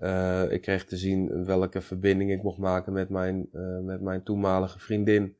Uh, 0.00 0.52
ik 0.52 0.60
kreeg 0.60 0.84
te 0.84 0.96
zien 0.96 1.44
welke 1.44 1.80
verbinding 1.80 2.30
ik 2.30 2.42
mocht 2.42 2.58
maken 2.58 2.92
met 2.92 3.08
mijn, 3.08 3.48
met 3.84 4.00
mijn 4.00 4.22
toenmalige 4.22 4.78
vriendin. 4.78 5.36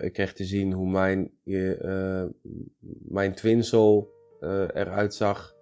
ik 0.00 0.12
kreeg 0.12 0.32
te 0.32 0.44
zien 0.44 0.72
hoe 0.72 0.90
mijn, 0.90 1.30
mijn 3.08 3.34
twinsel 3.34 4.10
eruit 4.74 5.14
zag. 5.14 5.54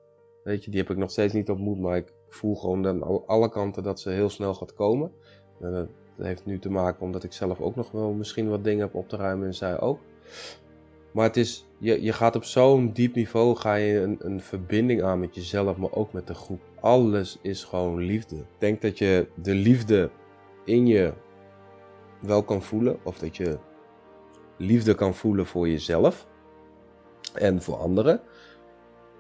Weet 0.45 0.65
je, 0.65 0.71
die 0.71 0.81
heb 0.81 0.91
ik 0.91 0.97
nog 0.97 1.11
steeds 1.11 1.33
niet 1.33 1.51
ontmoet, 1.51 1.79
maar 1.79 1.97
ik 1.97 2.15
voel 2.29 2.55
gewoon 2.55 2.87
aan 2.87 3.27
alle 3.27 3.49
kanten 3.49 3.83
dat 3.83 4.01
ze 4.01 4.11
heel 4.11 4.31
snel 4.31 4.55
gaat 4.55 4.75
komen. 4.75 5.13
Dat 5.59 5.89
heeft 6.17 6.47
nu 6.47 6.59
te 6.59 6.71
maken 6.71 7.03
omdat 7.03 7.25
ik 7.25 7.33
zelf 7.33 7.61
ook 7.61 7.77
nog 7.77 7.91
wel 7.91 8.13
misschien 8.13 8.49
wat 8.49 8.65
dingen 8.65 8.81
heb 8.81 8.95
op 8.95 9.09
te 9.09 9.17
ruimen 9.17 9.47
en 9.47 9.55
zij 9.55 9.81
ook. 9.81 10.01
Maar 11.13 11.25
het 11.25 11.37
is, 11.37 11.67
je, 11.79 12.03
je 12.03 12.13
gaat 12.13 12.37
op 12.37 12.45
zo'n 12.45 12.93
diep 12.93 13.15
niveau 13.15 13.57
ga 13.57 13.75
je 13.75 14.01
een, 14.01 14.17
een 14.19 14.41
verbinding 14.41 15.03
aan 15.03 15.21
met 15.21 15.35
jezelf, 15.35 15.77
maar 15.77 15.93
ook 15.93 16.13
met 16.13 16.27
de 16.27 16.35
groep. 16.35 16.61
Alles 16.81 17.39
is 17.43 17.65
gewoon 17.65 17.99
liefde. 17.99 18.37
Ik 18.37 18.45
denk 18.59 18.83
dat 18.83 18.99
je 18.99 19.29
de 19.35 19.55
liefde 19.55 20.11
in 20.65 20.87
je 20.87 21.13
wel 22.21 22.43
kan 22.43 22.63
voelen, 22.63 22.99
of 23.03 23.19
dat 23.19 23.37
je 23.37 23.59
liefde 24.57 24.95
kan 24.95 25.15
voelen 25.15 25.47
voor 25.47 25.69
jezelf 25.69 26.27
en 27.35 27.63
voor 27.63 27.77
anderen. 27.77 28.21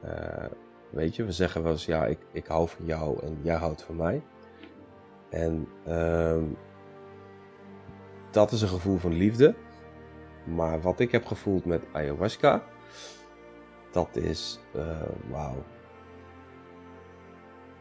Uh, 0.05 0.45
Weet 0.91 1.16
je, 1.16 1.24
we 1.24 1.32
zeggen 1.32 1.62
wel 1.62 1.72
eens, 1.72 1.87
ja, 1.87 2.07
ik, 2.07 2.18
ik 2.32 2.47
hou 2.47 2.68
van 2.68 2.84
jou 2.84 3.22
en 3.22 3.39
jij 3.43 3.57
houdt 3.57 3.82
van 3.82 3.97
mij. 3.97 4.22
En 5.37 5.68
uh, 5.89 6.43
dat 8.30 8.53
is 8.53 8.62
een 8.62 8.68
gevoel 8.68 8.99
van 8.99 9.12
liefde. 9.12 9.55
Maar 10.45 10.80
wat 10.80 11.01
ik 11.01 11.12
heb 11.12 11.26
gevoeld 11.26 11.64
met 11.64 11.82
ayahuasca, 11.93 12.62
dat 13.91 14.16
is, 14.16 14.61
uh, 14.76 15.03
wauw. 15.30 15.64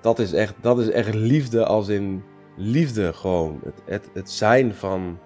Dat 0.02 0.20
is, 0.20 0.34
echt, 0.34 0.56
dat 0.62 0.80
is 0.80 0.90
echt 0.90 1.14
liefde 1.14 1.66
als 1.66 1.88
in 1.88 2.24
liefde 2.56 3.14
gewoon. 3.14 3.60
Het, 3.64 3.82
het, 3.86 4.10
het 4.14 4.32
zijn 4.32 4.74
van, 4.74 5.20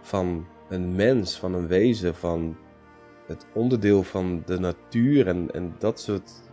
van 0.00 0.46
een 0.68 0.94
mens, 0.94 1.38
van 1.38 1.54
een 1.54 1.66
wezen, 1.66 2.14
van 2.14 2.56
het 3.26 3.46
onderdeel 3.54 4.02
van 4.02 4.42
de 4.46 4.58
natuur 4.58 5.26
en, 5.26 5.50
en 5.50 5.74
dat 5.78 6.00
soort 6.00 6.49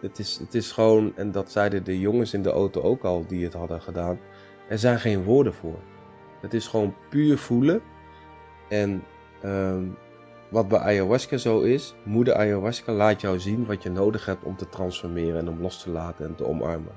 het, 0.00 0.18
is, 0.18 0.38
het 0.38 0.54
is 0.54 0.72
gewoon, 0.72 1.12
en 1.16 1.32
dat 1.32 1.50
zeiden 1.50 1.84
de 1.84 2.00
jongens 2.00 2.34
in 2.34 2.42
de 2.42 2.50
auto 2.50 2.80
ook 2.80 3.04
al 3.04 3.26
die 3.26 3.44
het 3.44 3.54
hadden 3.54 3.80
gedaan, 3.80 4.18
er 4.68 4.78
zijn 4.78 5.00
geen 5.00 5.24
woorden 5.24 5.54
voor. 5.54 5.78
Het 6.40 6.54
is 6.54 6.66
gewoon 6.66 6.94
puur 7.08 7.38
voelen. 7.38 7.82
En 8.68 9.02
ehm, 9.42 9.84
wat 10.50 10.68
bij 10.68 10.78
ayahuasca 10.78 11.36
zo 11.36 11.60
is, 11.60 11.94
moeder 12.04 12.34
ayahuasca 12.34 12.92
laat 12.92 13.20
jou 13.20 13.38
zien 13.38 13.66
wat 13.66 13.82
je 13.82 13.90
nodig 13.90 14.26
hebt 14.26 14.44
om 14.44 14.56
te 14.56 14.68
transformeren 14.68 15.40
en 15.40 15.48
om 15.48 15.60
los 15.60 15.82
te 15.82 15.90
laten 15.90 16.26
en 16.26 16.34
te 16.34 16.46
omarmen. 16.46 16.92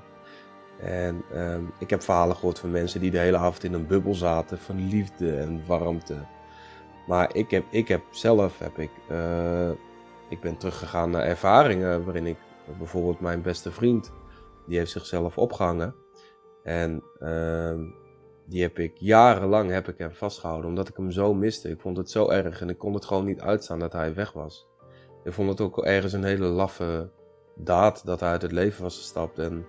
En 0.80 1.22
ehm, 1.32 1.62
ik 1.78 1.90
heb 1.90 2.02
verhalen 2.02 2.36
gehoord 2.36 2.58
van 2.58 2.70
mensen 2.70 3.00
die 3.00 3.10
de 3.10 3.18
hele 3.18 3.36
avond 3.36 3.64
in 3.64 3.72
een 3.72 3.86
bubbel 3.86 4.14
zaten 4.14 4.58
van 4.58 4.88
liefde 4.88 5.36
en 5.36 5.62
warmte. 5.66 6.16
Maar 7.06 7.34
ik 7.34 7.50
heb, 7.50 7.64
ik 7.70 7.88
heb 7.88 8.02
zelf, 8.10 8.58
heb 8.58 8.78
ik, 8.78 8.90
uh, 9.10 9.70
ik 10.28 10.40
ben 10.40 10.56
teruggegaan 10.56 11.10
naar 11.10 11.22
ervaringen 11.22 12.04
waarin 12.04 12.26
ik 12.26 12.36
bijvoorbeeld 12.78 13.20
mijn 13.20 13.42
beste 13.42 13.72
vriend, 13.72 14.12
die 14.66 14.78
heeft 14.78 14.90
zichzelf 14.90 15.38
opgehangen. 15.38 15.94
En 16.62 17.02
uh, 17.20 17.74
die 18.46 18.62
heb 18.62 18.78
ik 18.78 18.96
jarenlang 18.96 19.70
heb 19.70 19.88
ik 19.88 19.98
hem 19.98 20.12
vastgehouden, 20.12 20.68
omdat 20.68 20.88
ik 20.88 20.96
hem 20.96 21.10
zo 21.10 21.34
miste. 21.34 21.70
Ik 21.70 21.80
vond 21.80 21.96
het 21.96 22.10
zo 22.10 22.28
erg 22.28 22.60
en 22.60 22.68
ik 22.68 22.78
kon 22.78 22.94
het 22.94 23.04
gewoon 23.04 23.24
niet 23.24 23.40
uitstaan 23.40 23.78
dat 23.78 23.92
hij 23.92 24.14
weg 24.14 24.32
was. 24.32 24.66
Ik 25.24 25.32
vond 25.32 25.48
het 25.48 25.60
ook 25.60 25.84
ergens 25.84 26.12
een 26.12 26.24
hele 26.24 26.46
laffe 26.46 27.10
daad 27.54 28.06
dat 28.06 28.20
hij 28.20 28.30
uit 28.30 28.42
het 28.42 28.52
leven 28.52 28.82
was 28.82 28.96
gestapt. 28.96 29.38
En 29.38 29.66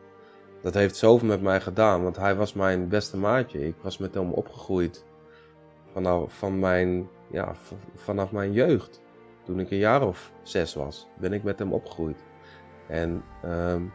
dat 0.61 0.73
heeft 0.73 0.95
zoveel 0.95 1.27
met 1.27 1.41
mij 1.41 1.61
gedaan, 1.61 2.03
want 2.03 2.15
hij 2.15 2.35
was 2.35 2.53
mijn 2.53 2.87
beste 2.87 3.17
maatje. 3.17 3.67
Ik 3.67 3.75
was 3.81 3.97
met 3.97 4.13
hem 4.13 4.31
opgegroeid 4.31 5.05
vanaf, 5.93 6.37
van 6.37 6.59
mijn, 6.59 7.09
ja, 7.31 7.55
vanaf 7.95 8.31
mijn 8.31 8.53
jeugd. 8.53 9.01
Toen 9.43 9.59
ik 9.59 9.71
een 9.71 9.77
jaar 9.77 10.07
of 10.07 10.31
zes 10.43 10.73
was, 10.73 11.07
ben 11.19 11.33
ik 11.33 11.43
met 11.43 11.59
hem 11.59 11.73
opgegroeid. 11.73 12.23
En 12.89 13.23
um, 13.45 13.93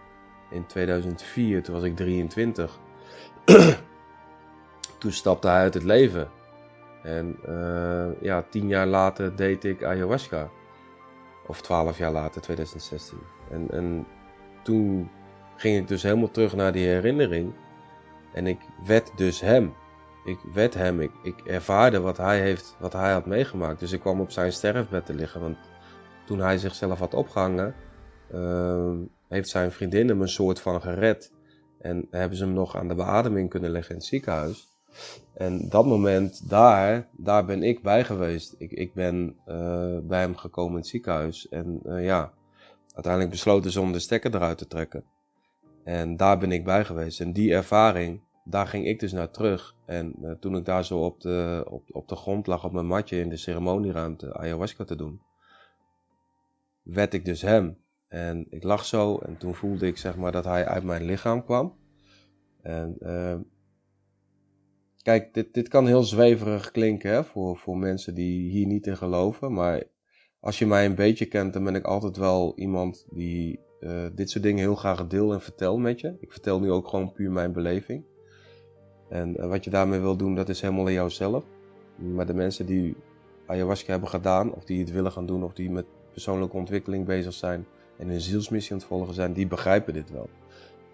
in 0.51 0.66
2004, 0.66 1.62
toen 1.62 1.74
was 1.74 1.84
ik 1.84 1.97
23, 1.97 2.78
toen 4.99 5.12
stapte 5.12 5.49
hij 5.49 5.61
uit 5.61 5.74
het 5.74 5.82
leven. 5.82 6.30
En 7.03 7.38
uh, 7.49 8.20
ja, 8.20 8.42
tien 8.51 8.68
jaar 8.68 8.86
later 8.86 9.36
deed 9.36 9.64
ik 9.64 9.84
ayahuasca. 9.84 10.49
Of 11.47 11.61
twaalf 11.61 11.99
jaar 11.99 12.12
later, 12.12 12.40
2016. 12.40 13.18
En, 13.51 13.70
en 13.70 14.07
toen 14.62 15.11
ging 15.57 15.76
ik 15.78 15.88
dus 15.88 16.03
helemaal 16.03 16.30
terug 16.30 16.55
naar 16.55 16.72
die 16.72 16.86
herinnering. 16.86 17.53
En 18.32 18.47
ik 18.47 18.59
werd 18.86 19.11
dus 19.16 19.40
hem. 19.40 19.74
Ik 20.24 20.38
werd 20.53 20.74
hem. 20.74 21.01
Ik, 21.01 21.11
ik 21.22 21.40
ervaarde 21.40 22.01
wat 22.01 22.16
hij, 22.16 22.40
heeft, 22.40 22.76
wat 22.78 22.92
hij 22.92 23.12
had 23.12 23.26
meegemaakt. 23.26 23.80
Dus 23.80 23.92
ik 23.92 24.01
kwam 24.01 24.20
op 24.20 24.30
zijn 24.30 24.53
sterfbed 24.53 25.07
te 25.07 25.14
liggen. 25.14 25.40
Want 25.40 25.57
toen 26.24 26.38
hij 26.38 26.59
zichzelf 26.59 26.99
had 26.99 27.14
opgehangen, 27.14 27.74
uh, 28.32 28.92
heeft 29.28 29.48
zijn 29.48 29.72
vriendin 29.72 30.08
hem 30.08 30.20
een 30.20 30.28
soort 30.28 30.60
van 30.60 30.80
gered. 30.80 31.32
En 31.78 32.06
hebben 32.10 32.38
ze 32.38 32.44
hem 32.44 32.52
nog 32.52 32.76
aan 32.76 32.88
de 32.88 32.94
beademing 32.94 33.50
kunnen 33.50 33.70
leggen 33.70 33.90
in 33.90 33.96
het 33.96 34.06
ziekenhuis. 34.06 34.68
En 35.34 35.68
dat 35.68 35.86
moment, 35.86 36.48
daar, 36.48 37.08
daar 37.12 37.44
ben 37.44 37.62
ik 37.62 37.82
bij 37.82 38.04
geweest. 38.04 38.54
Ik, 38.58 38.70
ik 38.70 38.94
ben 38.94 39.36
uh, 39.46 39.98
bij 40.02 40.20
hem 40.20 40.36
gekomen 40.36 40.72
in 40.72 40.78
het 40.78 40.86
ziekenhuis. 40.86 41.48
En 41.48 41.80
uh, 41.84 42.04
ja, 42.04 42.32
uiteindelijk 42.92 43.32
besloten 43.32 43.70
ze 43.70 43.80
om 43.80 43.92
de 43.92 43.98
stekker 43.98 44.34
eruit 44.34 44.58
te 44.58 44.66
trekken. 44.66 45.04
En 45.84 46.16
daar 46.16 46.38
ben 46.38 46.52
ik 46.52 46.64
bij 46.64 46.84
geweest. 46.84 47.20
En 47.20 47.32
die 47.32 47.54
ervaring, 47.54 48.20
daar 48.44 48.66
ging 48.66 48.86
ik 48.86 49.00
dus 49.00 49.12
naar 49.12 49.30
terug. 49.30 49.74
En 49.86 50.14
uh, 50.22 50.30
toen 50.30 50.56
ik 50.56 50.64
daar 50.64 50.84
zo 50.84 51.04
op 51.04 51.20
de, 51.20 51.66
op, 51.68 51.82
op 51.92 52.08
de 52.08 52.16
grond 52.16 52.46
lag 52.46 52.64
op 52.64 52.72
mijn 52.72 52.86
matje 52.86 53.20
in 53.20 53.28
de 53.28 53.36
ceremonieruimte 53.36 54.34
ayahuasca 54.34 54.84
te 54.84 54.96
doen, 54.96 55.20
werd 56.82 57.14
ik 57.14 57.24
dus 57.24 57.42
hem. 57.42 57.82
En 58.14 58.46
ik 58.50 58.62
lag 58.62 58.84
zo 58.84 59.18
en 59.18 59.36
toen 59.36 59.54
voelde 59.54 59.86
ik 59.86 59.96
zeg 59.96 60.16
maar 60.16 60.32
dat 60.32 60.44
hij 60.44 60.66
uit 60.66 60.84
mijn 60.84 61.04
lichaam 61.04 61.44
kwam. 61.44 61.74
En 62.62 62.96
uh, 63.00 63.36
kijk, 65.02 65.34
dit, 65.34 65.54
dit 65.54 65.68
kan 65.68 65.86
heel 65.86 66.02
zweverig 66.02 66.70
klinken 66.70 67.10
hè, 67.10 67.24
voor, 67.24 67.56
voor 67.56 67.76
mensen 67.76 68.14
die 68.14 68.50
hier 68.50 68.66
niet 68.66 68.86
in 68.86 68.96
geloven. 68.96 69.52
Maar 69.52 69.82
als 70.40 70.58
je 70.58 70.66
mij 70.66 70.84
een 70.84 70.94
beetje 70.94 71.26
kent, 71.26 71.52
dan 71.52 71.64
ben 71.64 71.74
ik 71.74 71.84
altijd 71.84 72.16
wel 72.16 72.52
iemand 72.56 73.06
die 73.10 73.60
uh, 73.80 74.04
dit 74.12 74.30
soort 74.30 74.44
dingen 74.44 74.58
heel 74.60 74.74
graag 74.74 75.06
deel 75.06 75.32
en 75.32 75.40
vertel 75.40 75.78
met 75.78 76.00
je. 76.00 76.16
Ik 76.20 76.32
vertel 76.32 76.60
nu 76.60 76.70
ook 76.70 76.88
gewoon 76.88 77.12
puur 77.12 77.30
mijn 77.30 77.52
beleving. 77.52 78.04
En 79.08 79.36
uh, 79.40 79.48
wat 79.48 79.64
je 79.64 79.70
daarmee 79.70 80.00
wil 80.00 80.16
doen, 80.16 80.34
dat 80.34 80.48
is 80.48 80.60
helemaal 80.60 80.86
aan 80.86 80.92
jouzelf. 80.92 81.44
Maar 81.96 82.26
de 82.26 82.34
mensen 82.34 82.66
die 82.66 82.96
ayahuasca 83.46 83.90
hebben 83.90 84.08
gedaan, 84.08 84.54
of 84.54 84.64
die 84.64 84.80
het 84.80 84.92
willen 84.92 85.12
gaan 85.12 85.26
doen, 85.26 85.44
of 85.44 85.52
die 85.52 85.70
met 85.70 85.86
persoonlijke 86.12 86.56
ontwikkeling 86.56 87.06
bezig 87.06 87.32
zijn, 87.32 87.66
en 87.99 88.09
een 88.09 88.20
zielsmissie 88.20 88.72
aan 88.72 88.78
het 88.78 88.86
volgen 88.86 89.14
zijn, 89.14 89.32
die 89.32 89.47
begrijpen 89.47 89.92
dit 89.95 90.11
wel. 90.11 90.28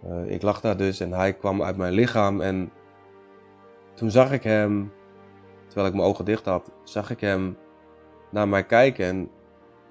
Eh, 0.03 0.31
ik 0.31 0.43
lag 0.43 0.61
daar 0.61 0.77
dus 0.77 1.01
en 1.01 1.13
hij 1.13 1.33
kwam 1.33 1.63
uit 1.63 1.77
mijn 1.77 1.93
lichaam 1.93 2.41
en 2.41 2.71
toen 3.95 4.11
zag 4.11 4.33
ik 4.33 4.43
hem, 4.43 4.93
terwijl 5.67 5.87
ik 5.87 5.95
mijn 5.95 6.07
ogen 6.07 6.25
dicht 6.25 6.45
had, 6.45 6.71
zag 6.85 7.11
ik 7.11 7.21
hem 7.21 7.57
naar 8.31 8.49
mij 8.49 8.65
kijken 8.65 9.07
en 9.07 9.31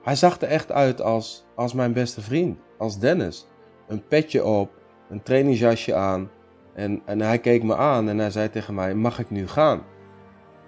hij 0.01 0.15
zag 0.15 0.41
er 0.41 0.47
echt 0.47 0.71
uit 0.71 1.01
als, 1.01 1.45
als 1.55 1.73
mijn 1.73 1.93
beste 1.93 2.21
vriend, 2.21 2.59
als 2.77 2.99
Dennis. 2.99 3.47
Een 3.87 4.07
petje 4.07 4.45
op, 4.45 4.71
een 5.09 5.23
trainingsjasje 5.23 5.95
aan 5.95 6.29
en, 6.73 7.01
en 7.05 7.21
hij 7.21 7.39
keek 7.39 7.63
me 7.63 7.75
aan 7.75 8.09
en 8.09 8.17
hij 8.17 8.31
zei 8.31 8.49
tegen 8.49 8.73
mij, 8.73 8.95
mag 8.95 9.19
ik 9.19 9.29
nu 9.29 9.47
gaan? 9.47 9.83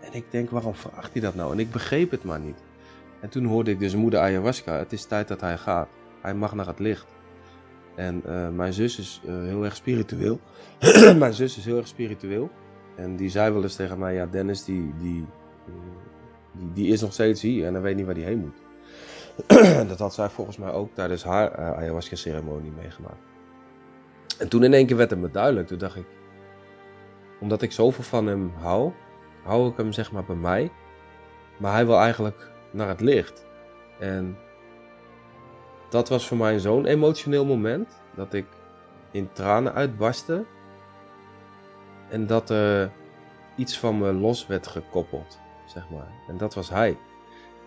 En 0.01 0.13
ik 0.13 0.31
denk, 0.31 0.49
waarom 0.49 0.75
vraagt 0.75 1.13
hij 1.13 1.21
dat 1.21 1.35
nou? 1.35 1.51
En 1.51 1.59
ik 1.59 1.71
begreep 1.71 2.11
het 2.11 2.23
maar 2.23 2.39
niet. 2.39 2.63
En 3.21 3.29
toen 3.29 3.45
hoorde 3.45 3.71
ik 3.71 3.79
dus 3.79 3.95
moeder 3.95 4.19
ayahuasca, 4.19 4.77
het 4.77 4.93
is 4.93 5.05
tijd 5.05 5.27
dat 5.27 5.41
hij 5.41 5.57
gaat. 5.57 5.87
Hij 6.21 6.33
mag 6.33 6.53
naar 6.53 6.67
het 6.67 6.79
licht. 6.79 7.05
En 7.95 8.23
uh, 8.25 8.49
mijn 8.49 8.73
zus 8.73 8.99
is 8.99 9.21
uh, 9.25 9.43
heel 9.43 9.63
erg 9.63 9.75
spiritueel. 9.75 10.39
mijn 11.17 11.33
zus 11.33 11.57
is 11.57 11.65
heel 11.65 11.77
erg 11.77 11.87
spiritueel. 11.87 12.49
En 12.95 13.15
die 13.15 13.29
zei 13.29 13.53
wel 13.53 13.63
eens 13.63 13.75
tegen 13.75 13.99
mij, 13.99 14.13
ja 14.13 14.25
Dennis 14.25 14.63
die, 14.63 14.93
die, 14.99 15.25
die, 16.51 16.73
die 16.73 16.93
is 16.93 17.01
nog 17.01 17.13
steeds 17.13 17.41
hier 17.41 17.65
en 17.65 17.73
hij 17.73 17.81
weet 17.81 17.95
niet 17.95 18.05
waar 18.05 18.15
hij 18.15 18.23
heen 18.23 18.39
moet. 18.39 18.61
dat 19.89 19.99
had 19.99 20.13
zij 20.13 20.29
volgens 20.29 20.57
mij 20.57 20.71
ook 20.71 20.93
tijdens 20.93 21.23
haar 21.23 21.59
uh, 21.59 21.71
ayahuasca 21.71 22.15
ceremonie 22.15 22.71
meegemaakt. 22.71 23.29
En 24.39 24.49
toen 24.49 24.63
in 24.63 24.73
één 24.73 24.85
keer 24.85 24.97
werd 24.97 25.09
het 25.09 25.19
me 25.19 25.31
duidelijk. 25.31 25.67
Toen 25.67 25.77
dacht 25.77 25.95
ik, 25.95 26.05
omdat 27.39 27.61
ik 27.61 27.71
zoveel 27.71 28.03
van 28.03 28.27
hem 28.27 28.51
hou, 28.59 28.91
hou 29.43 29.69
ik 29.69 29.77
hem 29.77 29.91
zeg 29.91 30.11
maar 30.11 30.25
bij 30.25 30.35
mij. 30.35 30.71
Maar 31.57 31.73
hij 31.73 31.85
wil 31.85 31.99
eigenlijk 31.99 32.51
naar 32.71 32.87
het 32.87 33.01
licht. 33.01 33.45
En 33.99 34.37
dat 35.91 36.09
was 36.09 36.27
voor 36.27 36.37
mij 36.37 36.59
zo'n 36.59 36.85
emotioneel 36.85 37.45
moment. 37.45 38.01
Dat 38.15 38.33
ik 38.33 38.45
in 39.11 39.29
tranen 39.33 39.73
uitbarstte. 39.73 40.45
En 42.09 42.27
dat 42.27 42.49
er 42.49 42.91
iets 43.55 43.79
van 43.79 43.97
me 43.97 44.13
los 44.13 44.47
werd 44.47 44.67
gekoppeld, 44.67 45.39
zeg 45.65 45.89
maar. 45.89 46.11
En 46.27 46.37
dat 46.37 46.53
was 46.53 46.69
hij. 46.69 46.97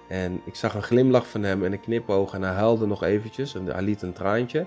En 0.08 0.40
ik 0.44 0.54
zag 0.54 0.74
een 0.74 0.82
glimlach 0.82 1.28
van 1.28 1.42
hem 1.42 1.64
en 1.64 1.72
een 1.72 1.80
knipoog 1.80 2.34
en 2.34 2.42
hij 2.42 2.52
huilde 2.52 2.86
nog 2.86 3.02
eventjes. 3.02 3.54
En 3.54 3.66
hij 3.66 3.82
liet 3.82 4.02
een 4.02 4.12
traantje. 4.12 4.66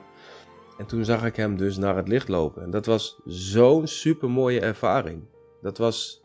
En 0.78 0.86
toen 0.86 1.06
zag 1.06 1.26
ik 1.26 1.36
hem 1.36 1.58
dus 1.58 1.78
naar 1.78 1.96
het 1.96 2.08
licht 2.08 2.28
lopen. 2.28 2.64
En 2.64 2.70
dat 2.70 2.86
was 2.86 3.20
zo'n 3.26 3.88
super 3.88 4.30
mooie 4.30 4.60
ervaring. 4.60 5.24
Dat 5.62 5.78
was, 5.78 6.24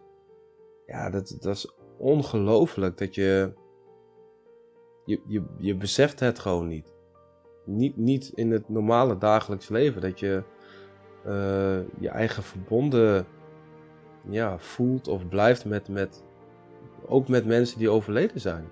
ja, 0.87 1.11
dat, 1.11 1.29
dat 1.29 1.45
was 1.45 1.75
ongelooflijk 1.99 2.99
dat 2.99 3.15
je, 3.15 3.53
je, 5.05 5.21
je, 5.27 5.43
je 5.59 5.75
beseft 5.75 6.21
het 6.21 6.39
gewoon 6.39 6.69
niet. 6.69 6.92
Niet. 7.65 7.97
Niet 7.97 8.33
in 8.35 8.51
het 8.51 8.69
normale 8.69 9.19
dagelijks 9.19 9.69
leven. 9.69 10.01
Dat 10.01 10.21
je 10.21 10.43
uh, 11.27 12.01
je 12.01 12.09
eigen 12.09 12.43
verbonden 12.43 13.27
ja, 14.31 14.59
voelt 14.59 15.09
of 15.09 15.29
blijft 15.29 15.65
met, 15.65 15.89
met, 15.89 16.25
ook 17.07 17.29
met 17.29 17.47
mensen 17.47 17.79
die 17.79 17.91
overleden 17.91 18.41
zijn. 18.41 18.69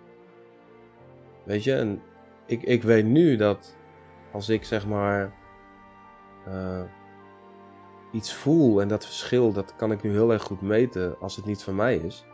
Weet 1.42 1.64
je, 1.64 1.74
en 1.74 2.02
ik, 2.46 2.62
ik 2.62 2.82
weet 2.82 3.04
nu 3.06 3.36
dat 3.36 3.76
als 4.32 4.48
ik 4.48 4.64
zeg 4.64 4.86
maar 4.86 5.32
uh, 6.48 6.82
iets 8.12 8.34
voel 8.34 8.80
en 8.80 8.88
dat 8.88 9.04
verschil, 9.04 9.52
dat 9.52 9.76
kan 9.76 9.92
ik 9.92 10.02
nu 10.02 10.10
heel 10.10 10.32
erg 10.32 10.42
goed 10.42 10.60
meten 10.60 11.16
als 11.20 11.36
het 11.36 11.44
niet 11.44 11.62
van 11.62 11.74
mij 11.74 11.96
is, 11.96 12.24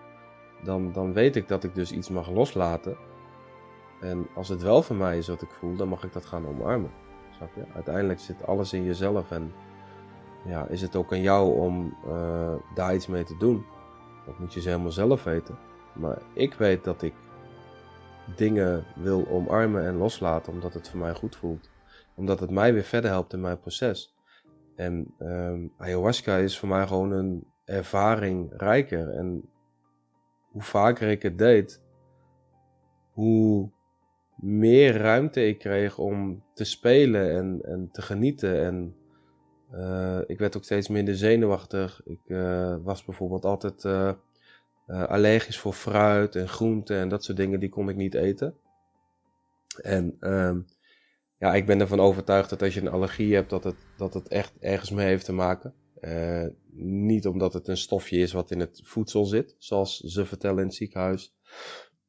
dan, 0.65 0.93
dan 0.93 1.13
weet 1.13 1.37
ik 1.37 1.49
dat 1.49 1.65
ik 1.65 1.75
dus 1.75 1.93
iets 1.93 2.09
mag 2.09 2.31
loslaten. 2.31 2.97
En 4.01 4.27
als 4.35 4.49
het 4.49 4.63
wel 4.63 4.83
van 4.83 4.97
mij 4.97 5.19
is 5.19 5.29
wat 5.29 5.43
ik 5.43 5.51
voel, 5.51 5.77
dan 5.77 5.89
mag 5.89 6.05
ik 6.05 6.13
dat 6.13 6.27
gaan 6.27 6.47
omarmen. 6.47 6.91
Snap 7.37 7.55
je? 7.55 7.65
Uiteindelijk 7.75 8.21
zit 8.21 8.47
alles 8.47 8.73
in 8.73 8.85
jezelf 8.85 9.31
en 9.31 9.53
ja, 10.45 10.67
is 10.67 10.83
het 10.83 10.97
ook 10.97 11.13
aan 11.13 11.21
jou 11.21 11.59
om 11.59 11.97
uh, 12.07 12.55
daar 12.75 12.95
iets 12.95 13.07
mee 13.07 13.25
te 13.25 13.37
doen. 13.37 13.65
Dat 14.27 14.39
moet 14.39 14.55
je 14.55 14.61
ze 14.61 14.69
helemaal 14.69 14.93
zelf 14.93 15.25
weten. 15.25 15.59
Maar 15.93 16.23
ik 16.35 16.55
weet 16.55 16.85
dat 16.85 17.03
ik 17.03 17.15
dingen 18.37 18.85
wil 18.95 19.27
omarmen 19.29 19.85
en 19.85 19.97
loslaten 19.97 20.53
omdat 20.53 20.75
het 20.75 20.89
voor 20.89 21.01
mij 21.01 21.15
goed 21.15 21.37
voelt 21.37 21.71
omdat 22.17 22.41
het 22.41 22.51
mij 22.51 22.73
weer 22.73 22.83
verder 22.83 23.11
helpt 23.11 23.33
in 23.33 23.41
mijn 23.41 23.61
proces. 23.61 24.15
En 24.77 25.15
um, 25.19 25.73
ayahuasca 25.77 26.37
is 26.37 26.59
voor 26.59 26.69
mij 26.69 26.87
gewoon 26.87 27.11
een 27.11 27.47
ervaring 27.65 28.53
rijker. 28.57 29.09
En 29.09 29.51
hoe 30.51 30.63
vaker 30.63 31.09
ik 31.09 31.23
het 31.23 31.39
deed, 31.39 31.83
hoe 33.11 33.71
meer 34.37 34.97
ruimte 34.97 35.47
ik 35.47 35.59
kreeg 35.59 35.99
om 35.99 36.43
te 36.55 36.65
spelen 36.65 37.31
en, 37.31 37.61
en 37.63 37.89
te 37.93 38.03
genieten. 38.03 38.65
En 38.65 38.97
uh, 39.73 40.21
ik 40.27 40.39
werd 40.39 40.57
ook 40.57 40.65
steeds 40.65 40.89
minder 40.89 41.17
zenuwachtig. 41.17 42.01
Ik 42.05 42.21
uh, 42.27 42.77
was 42.83 43.05
bijvoorbeeld 43.05 43.45
altijd 43.45 43.85
uh, 43.85 44.13
allergisch 44.87 45.59
voor 45.59 45.73
fruit 45.73 46.37
en 46.37 46.49
groenten 46.49 46.97
en 46.97 47.09
dat 47.09 47.25
soort 47.25 47.37
dingen, 47.37 47.61
die 47.61 47.69
kon 47.69 47.89
ik 47.89 47.97
niet 47.97 48.15
eten. 48.15 48.55
En 49.83 50.17
um, 50.21 50.67
ja, 51.39 51.55
ik 51.55 51.67
ben 51.67 51.81
ervan 51.81 52.01
overtuigd 52.01 52.51
dat 52.51 52.63
als 52.63 52.75
je 52.75 52.81
een 52.81 52.89
allergie 52.89 53.35
hebt, 53.35 53.51
dat 53.51 53.65
het, 53.65 53.77
dat 53.97 54.15
het 54.15 54.29
echt 54.29 54.53
ergens 54.61 54.91
mee 54.91 55.07
heeft 55.07 55.25
te 55.25 55.33
maken. 55.33 55.75
Niet 56.79 57.27
omdat 57.27 57.53
het 57.53 57.69
een 57.69 57.77
stofje 57.77 58.19
is 58.19 58.33
wat 58.33 58.51
in 58.51 58.61
het 58.61 58.81
voedsel 58.85 59.25
zit, 59.25 59.55
zoals 59.59 60.01
ze 60.01 60.27
vertellen 60.27 60.59
in 60.59 60.67
het 60.67 60.75
ziekenhuis. 60.75 61.35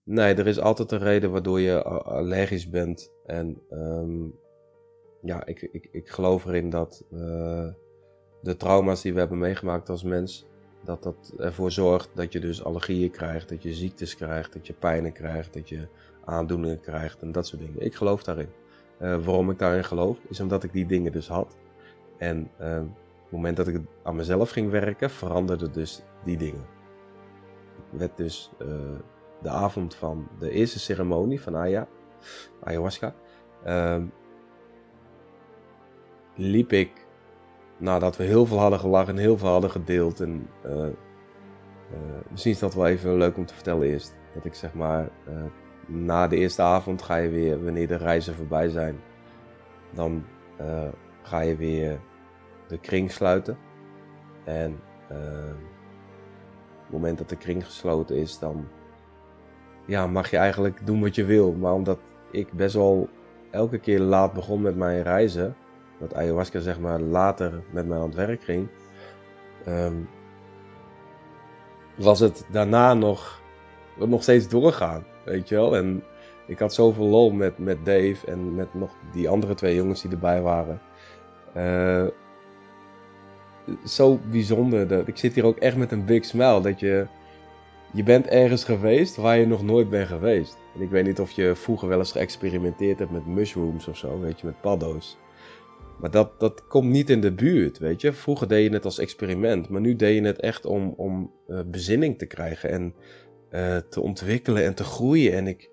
Nee, 0.10 0.36
er 0.36 0.48
is 0.48 0.60
altijd 0.60 0.92
een 0.92 1.00
reden 1.00 1.32
waardoor 1.32 1.60
je 1.60 1.84
allergisch 1.84 2.70
bent. 2.70 3.12
En 3.26 3.62
um, 3.72 4.34
ja, 5.22 5.46
ik, 5.46 5.62
ik, 5.72 5.90
ik 5.92 6.10
geloof 6.10 6.46
erin 6.46 6.70
dat 6.70 7.04
uh, 7.12 7.68
de 8.42 8.56
trauma's 8.58 9.02
die 9.02 9.14
we 9.14 9.20
hebben 9.20 9.38
meegemaakt 9.38 9.90
als 9.90 10.04
mens, 10.04 10.46
dat 10.84 11.04
dat 11.04 11.34
ervoor 11.38 11.72
zorgt 11.72 12.10
dat 12.14 12.34
je 12.34 12.40
dus 12.40 12.64
allergieën 12.64 13.12
krijgt, 13.12 13.50
dat 13.50 13.64
je 13.64 13.74
ziektes 13.74 14.16
krijgt, 14.16 14.54
dat 14.54 14.68
je 14.68 14.74
pijnen 14.74 15.12
krijgt, 15.12 15.54
dat 15.54 15.70
je 15.70 15.88
aandoeningen 16.26 16.80
krijgt 16.80 17.22
en 17.22 17.32
dat 17.32 17.48
soort 17.48 17.62
dingen. 17.62 17.82
Ik 17.82 17.96
geloof 17.96 18.24
daarin. 18.24 18.50
Uh, 19.02 19.26
waarom 19.26 19.50
ik 19.50 19.60
daarin 19.60 19.84
geloof, 19.84 20.18
is 20.30 20.40
omdat 20.40 20.64
ik 20.64 20.74
die 20.74 20.86
dingen 20.86 21.12
dus 21.12 21.28
had. 21.28 21.58
En 22.18 22.42
op 22.42 23.24
het 23.24 23.32
moment 23.32 23.58
dat 23.58 23.68
ik 23.68 23.80
aan 24.04 24.16
mezelf 24.16 24.50
ging 24.50 24.72
werken, 24.72 25.10
veranderden 25.10 25.72
dus 25.74 26.02
die 26.24 26.38
dingen. 26.38 26.66
Ik 27.92 28.00
werd 28.00 28.18
dus 28.18 28.52
uh, 28.62 28.68
de 29.42 29.50
avond 29.50 29.96
van 29.96 30.28
de 30.40 30.50
eerste 30.50 30.80
ceremonie 30.80 31.42
van 31.42 31.56
Aya, 31.56 31.88
ayahuasca, 32.64 33.14
ehm, 33.64 34.06
liep 36.36 36.72
ik, 36.72 37.08
nadat 37.78 38.18
we 38.18 38.24
heel 38.24 38.46
veel 38.46 38.60
hadden 38.60 38.80
gelachen 38.80 39.14
en 39.14 39.22
heel 39.22 39.38
veel 39.38 39.50
hadden 39.50 39.72
gedeeld. 39.72 40.20
En 40.20 40.50
misschien 42.30 42.52
is 42.52 42.60
dat 42.60 42.74
wel 42.74 42.88
even 42.88 43.18
leuk 43.18 43.38
om 43.38 43.46
te 43.46 43.54
vertellen 43.54 43.88
eerst. 43.88 44.16
Dat 44.34 44.46
ik 44.46 44.54
zeg 44.54 44.74
maar 44.74 45.10
na 45.86 46.28
de 46.28 46.36
eerste 46.36 46.62
avond 46.62 47.02
ga 47.02 47.16
je 47.16 47.30
weer, 47.30 47.64
wanneer 47.64 47.88
de 47.88 47.96
reizen 47.96 48.36
voorbij 48.36 48.70
zijn, 48.70 49.00
dan 49.94 50.26
ga 51.22 51.40
je 51.40 51.56
weer 51.56 52.00
de 52.68 52.78
kring 52.78 53.12
sluiten. 53.12 53.58
En 54.44 54.80
uh, 55.12 55.18
op 56.78 56.84
het 56.84 56.92
moment 56.92 57.18
dat 57.18 57.30
de 57.30 57.36
kring 57.36 57.66
gesloten 57.66 58.16
is, 58.16 58.40
dan 58.40 58.68
ja, 59.88 60.08
mag 60.08 60.30
je 60.30 60.38
eigenlijk 60.38 60.86
doen 60.86 61.02
wat 61.02 61.16
je 61.16 61.26
wil. 61.26 61.54
Maar 61.54 61.74
omdat 61.74 62.00
ik 62.32 62.54
best 62.54 62.76
wel 62.76 63.10
elke 63.52 63.78
keer 63.78 64.00
laat 64.00 64.34
begon 64.34 64.62
met 64.62 64.76
mijn 64.76 65.04
reizen, 65.04 65.56
dat 66.00 66.14
ayahuasca 66.14 66.60
zeg 66.60 66.80
maar 66.80 67.00
later 67.00 67.64
met 67.72 67.88
mij 67.88 67.98
aan 67.98 68.04
het 68.04 68.16
werk 68.16 68.44
ging, 68.44 68.68
um, 69.68 70.10
was 71.96 72.20
het 72.20 72.46
daarna 72.52 72.94
nog, 72.94 73.42
nog 73.96 74.22
steeds 74.22 74.48
doorgaan. 74.48 75.06
Weet 75.26 75.50
je 75.50 75.56
wel? 75.56 75.76
En 75.76 76.04
ik 76.48 76.60
had 76.60 76.74
zoveel 76.74 77.06
lol 77.06 77.32
met, 77.32 77.58
met 77.58 77.78
Dave 77.86 78.18
en 78.26 78.56
met 78.56 78.74
nog 78.74 78.92
die 79.12 79.30
andere 79.30 79.54
twee 79.54 79.76
jongens 79.76 80.02
die 80.02 80.12
erbij 80.12 80.42
waren. 80.42 80.82
Uh, 81.58 82.08
zo 83.86 84.20
bijzonder. 84.32 84.88
Dat, 84.88 85.08
ik 85.08 85.18
zit 85.18 85.36
hier 85.36 85.46
ook 85.46 85.58
echt 85.58 85.78
met 85.78 85.92
een 85.92 86.06
big 86.06 86.26
smile. 86.26 86.62
Dat 86.62 86.80
je, 86.80 87.08
je 87.98 88.04
bent 88.04 88.28
ergens 88.28 88.64
geweest 88.64 89.16
waar 89.16 89.38
je 89.38 89.46
nog 89.48 89.64
nooit 89.64 89.90
bent 89.90 90.08
geweest. 90.08 90.58
En 90.76 90.82
ik 90.82 90.90
weet 90.90 91.06
niet 91.06 91.20
of 91.20 91.32
je 91.32 91.56
vroeger 91.56 91.88
wel 91.88 92.00
eens 92.00 92.12
geëxperimenteerd 92.12 93.00
hebt 93.00 93.12
met 93.12 93.26
mushrooms 93.26 93.88
of 93.88 93.98
zo, 93.98 94.20
weet 94.20 94.40
je, 94.40 94.46
met 94.46 94.62
paddo's. 94.62 95.18
Maar 96.00 96.12
dat, 96.12 96.40
dat 96.40 96.68
komt 96.68 96.90
niet 96.90 97.10
in 97.10 97.22
de 97.22 97.34
buurt, 97.34 97.78
weet 97.78 98.02
je. 98.02 98.14
Vroeger 98.14 98.48
deed 98.48 98.68
je 98.68 98.74
het 98.74 98.86
als 98.86 99.00
experiment, 99.00 99.70
maar 99.70 99.82
nu 99.82 99.96
deed 99.96 100.16
je 100.16 100.22
het 100.22 100.40
echt 100.40 100.66
om, 100.66 100.94
om 100.98 101.34
uh, 101.48 101.60
bezinning 101.66 102.18
te 102.18 102.26
krijgen. 102.26 102.70
En 102.70 102.94
uh, 103.52 103.78
te 103.90 104.02
ontwikkelen 104.02 104.64
en 104.64 104.76
te 104.76 104.84
groeien. 104.84 105.34
En 105.34 105.48
ik, 105.48 105.70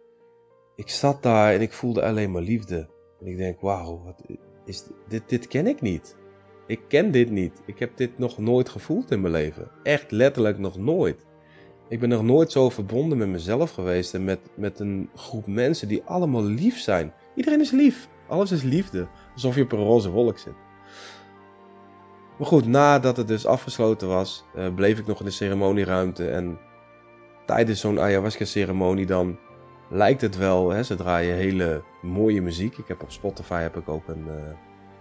ik 0.77 0.89
zat 0.89 1.23
daar 1.23 1.55
en 1.55 1.61
ik 1.61 1.73
voelde 1.73 2.03
alleen 2.03 2.31
maar 2.31 2.43
liefde. 2.43 2.89
En 3.21 3.27
ik 3.27 3.37
denk, 3.37 3.61
wauw, 3.61 4.03
wat 4.05 4.23
is 4.65 4.85
dit, 5.09 5.23
dit 5.27 5.47
ken 5.47 5.67
ik 5.67 5.81
niet. 5.81 6.17
Ik 6.67 6.81
ken 6.89 7.11
dit 7.11 7.31
niet. 7.31 7.63
Ik 7.67 7.79
heb 7.79 7.97
dit 7.97 8.19
nog 8.19 8.39
nooit 8.39 8.69
gevoeld 8.69 9.11
in 9.11 9.21
mijn 9.21 9.33
leven. 9.33 9.71
Echt 9.83 10.11
letterlijk 10.11 10.59
nog 10.59 10.77
nooit. 10.77 11.27
Ik 11.95 12.01
ben 12.01 12.09
nog 12.09 12.23
nooit 12.23 12.53
zo 12.53 12.71
verbonden 12.71 13.19
met 13.19 13.29
mezelf 13.29 13.71
geweest 13.71 14.15
en 14.15 14.25
met, 14.25 14.41
met 14.55 14.81
een 14.81 15.11
groep 15.15 15.47
mensen 15.47 15.89
die 15.89 16.03
allemaal 16.05 16.45
lief 16.45 16.79
zijn. 16.79 17.13
Iedereen 17.35 17.61
is 17.61 17.71
lief. 17.71 18.09
Alles 18.29 18.53
is 18.53 18.63
liefde. 18.63 19.07
Alsof 19.33 19.55
je 19.55 19.63
op 19.63 19.73
een 19.73 19.79
roze 19.79 20.11
wolk 20.11 20.39
zit. 20.39 20.55
Maar 22.39 22.47
goed, 22.47 22.67
nadat 22.67 23.17
het 23.17 23.29
dus 23.29 23.47
afgesloten 23.47 24.09
was, 24.09 24.45
uh, 24.57 24.75
bleef 24.75 24.99
ik 24.99 25.07
nog 25.07 25.19
in 25.19 25.25
de 25.25 25.31
ceremonieruimte. 25.31 26.31
En 26.31 26.59
tijdens 27.47 27.81
zo'n 27.81 28.01
ayahuasca-ceremonie 28.01 29.07
dan 29.07 29.39
lijkt 29.91 30.21
het 30.21 30.37
wel, 30.37 30.71
hè, 30.71 30.83
ze 30.83 30.95
draaien 30.95 31.37
hele 31.37 31.83
mooie 32.03 32.43
muziek. 32.43 32.79
Ik 32.79 32.89
heb 32.89 33.03
op 33.03 33.11
Spotify 33.11 33.61
heb 33.61 33.77
ik 33.77 33.89
ook 33.89 34.09
een, 34.09 34.25
uh, 34.27 34.35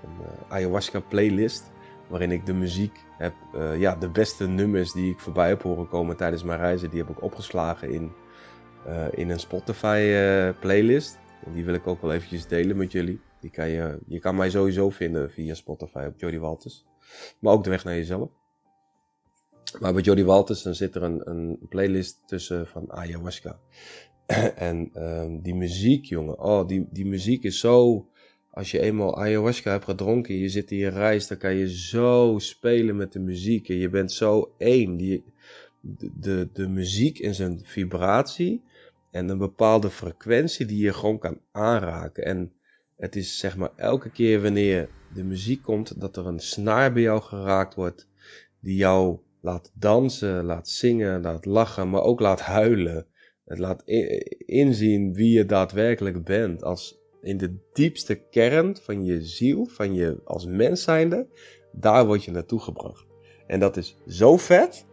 een 0.03 0.27
ayahuasca-playlist. 0.49 1.71
Waarin 2.07 2.31
ik 2.31 2.45
de 2.45 2.53
muziek 2.53 2.99
heb, 3.23 3.33
ja, 3.77 3.95
de 3.95 4.09
beste 4.09 4.47
nummers 4.47 4.91
die 4.91 5.11
ik 5.11 5.19
voorbij 5.19 5.47
heb 5.47 5.61
horen 5.61 5.87
komen 5.87 6.17
tijdens 6.17 6.43
mijn 6.43 6.59
reizen, 6.59 6.89
die 6.89 6.99
heb 6.99 7.09
ik 7.09 7.21
opgeslagen 7.21 7.89
in, 7.89 8.11
in 9.11 9.29
een 9.29 9.39
Spotify-playlist. 9.39 11.19
En 11.45 11.53
die 11.53 11.65
wil 11.65 11.73
ik 11.73 11.87
ook 11.87 12.01
wel 12.01 12.13
eventjes 12.13 12.47
delen 12.47 12.77
met 12.77 12.91
jullie. 12.91 13.19
Die 13.39 13.51
kan 13.51 13.69
je, 13.69 13.99
je 14.07 14.19
kan 14.19 14.35
mij 14.35 14.49
sowieso 14.49 14.89
vinden 14.89 15.31
via 15.31 15.53
Spotify 15.53 16.05
op 16.07 16.19
Jody 16.19 16.39
Walters. 16.39 16.85
Maar 17.39 17.53
ook 17.53 17.63
de 17.63 17.69
weg 17.69 17.83
naar 17.83 17.95
jezelf. 17.95 18.29
Maar 19.79 19.93
bij 19.93 20.01
Jody 20.01 20.23
Walters 20.23 20.61
dan 20.61 20.75
zit 20.75 20.95
er 20.95 21.03
een, 21.03 21.29
een 21.29 21.59
playlist 21.69 22.23
tussen 22.25 22.67
van 22.67 22.91
ayahuasca. 22.91 23.59
en 24.55 24.91
um, 24.95 25.41
die 25.41 25.55
muziek, 25.55 26.05
jongen. 26.05 26.39
Oh, 26.39 26.67
die, 26.67 26.87
die 26.91 27.05
muziek 27.05 27.43
is 27.43 27.59
zo. 27.59 28.07
Als 28.53 28.71
je 28.71 28.81
eenmaal 28.81 29.17
ayahuasca 29.17 29.71
hebt 29.71 29.83
gedronken, 29.83 30.35
je 30.35 30.49
zit 30.49 30.71
in 30.71 30.77
je 30.77 30.89
reis, 30.89 31.27
dan 31.27 31.37
kan 31.37 31.55
je 31.55 31.77
zo 31.77 32.35
spelen 32.37 32.95
met 32.95 33.13
de 33.13 33.19
muziek. 33.19 33.69
En 33.69 33.75
je 33.75 33.89
bent 33.89 34.11
zo 34.11 34.53
één. 34.57 34.97
Die, 34.97 35.23
de, 35.79 36.09
de, 36.19 36.49
de 36.53 36.67
muziek 36.67 37.19
in 37.19 37.33
zijn 37.33 37.61
vibratie 37.63 38.61
en 39.11 39.29
een 39.29 39.37
bepaalde 39.37 39.89
frequentie 39.89 40.65
die 40.65 40.83
je 40.83 40.93
gewoon 40.93 41.19
kan 41.19 41.39
aanraken. 41.51 42.25
En 42.25 42.51
het 42.97 43.15
is 43.15 43.37
zeg 43.37 43.57
maar 43.57 43.71
elke 43.75 44.09
keer 44.09 44.41
wanneer 44.41 44.89
de 45.13 45.23
muziek 45.23 45.61
komt, 45.61 46.01
dat 46.01 46.17
er 46.17 46.27
een 46.27 46.39
snaar 46.39 46.93
bij 46.93 47.01
jou 47.01 47.21
geraakt 47.21 47.75
wordt, 47.75 48.07
die 48.59 48.75
jou 48.75 49.17
laat 49.41 49.71
dansen, 49.73 50.43
laat 50.43 50.69
zingen, 50.69 51.21
laat 51.21 51.45
lachen, 51.45 51.89
maar 51.89 52.01
ook 52.01 52.19
laat 52.19 52.41
huilen. 52.41 53.05
Het 53.45 53.57
laat 53.57 53.83
inzien 54.45 55.13
wie 55.13 55.31
je 55.31 55.45
daadwerkelijk 55.45 56.23
bent. 56.23 56.63
Als 56.63 57.02
in 57.23 57.37
de 57.37 57.55
diepste 57.73 58.15
kern 58.15 58.77
van 58.81 59.05
je 59.05 59.21
ziel, 59.21 59.65
van 59.65 59.93
je 59.93 60.17
als 60.23 60.45
mens 60.45 60.83
zijnde, 60.83 61.27
daar 61.71 62.05
word 62.05 62.23
je 62.23 62.31
naartoe 62.31 62.59
gebracht. 62.59 63.05
En 63.47 63.59
dat 63.59 63.77
is 63.77 63.97
zo 64.07 64.37
vet. 64.37 64.85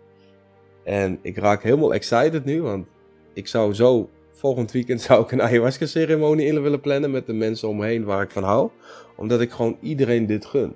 En 0.84 1.18
ik 1.22 1.36
raak 1.36 1.62
helemaal 1.62 1.94
excited 1.94 2.44
nu, 2.44 2.62
want 2.62 2.86
ik 3.32 3.46
zou 3.46 3.74
zo 3.74 4.10
volgend 4.30 4.72
weekend 4.72 5.00
zou 5.10 5.22
ik 5.22 5.32
een 5.32 5.42
ayahuasca 5.42 5.86
ceremonie 5.86 6.46
in 6.46 6.62
willen 6.62 6.80
plannen 6.80 7.10
met 7.10 7.26
de 7.26 7.32
mensen 7.32 7.68
om 7.68 7.76
me 7.76 8.04
waar 8.04 8.22
ik 8.22 8.30
van 8.30 8.42
hou. 8.42 8.70
Omdat 9.16 9.40
ik 9.40 9.50
gewoon 9.50 9.78
iedereen 9.80 10.26
dit 10.26 10.46
gun. 10.46 10.74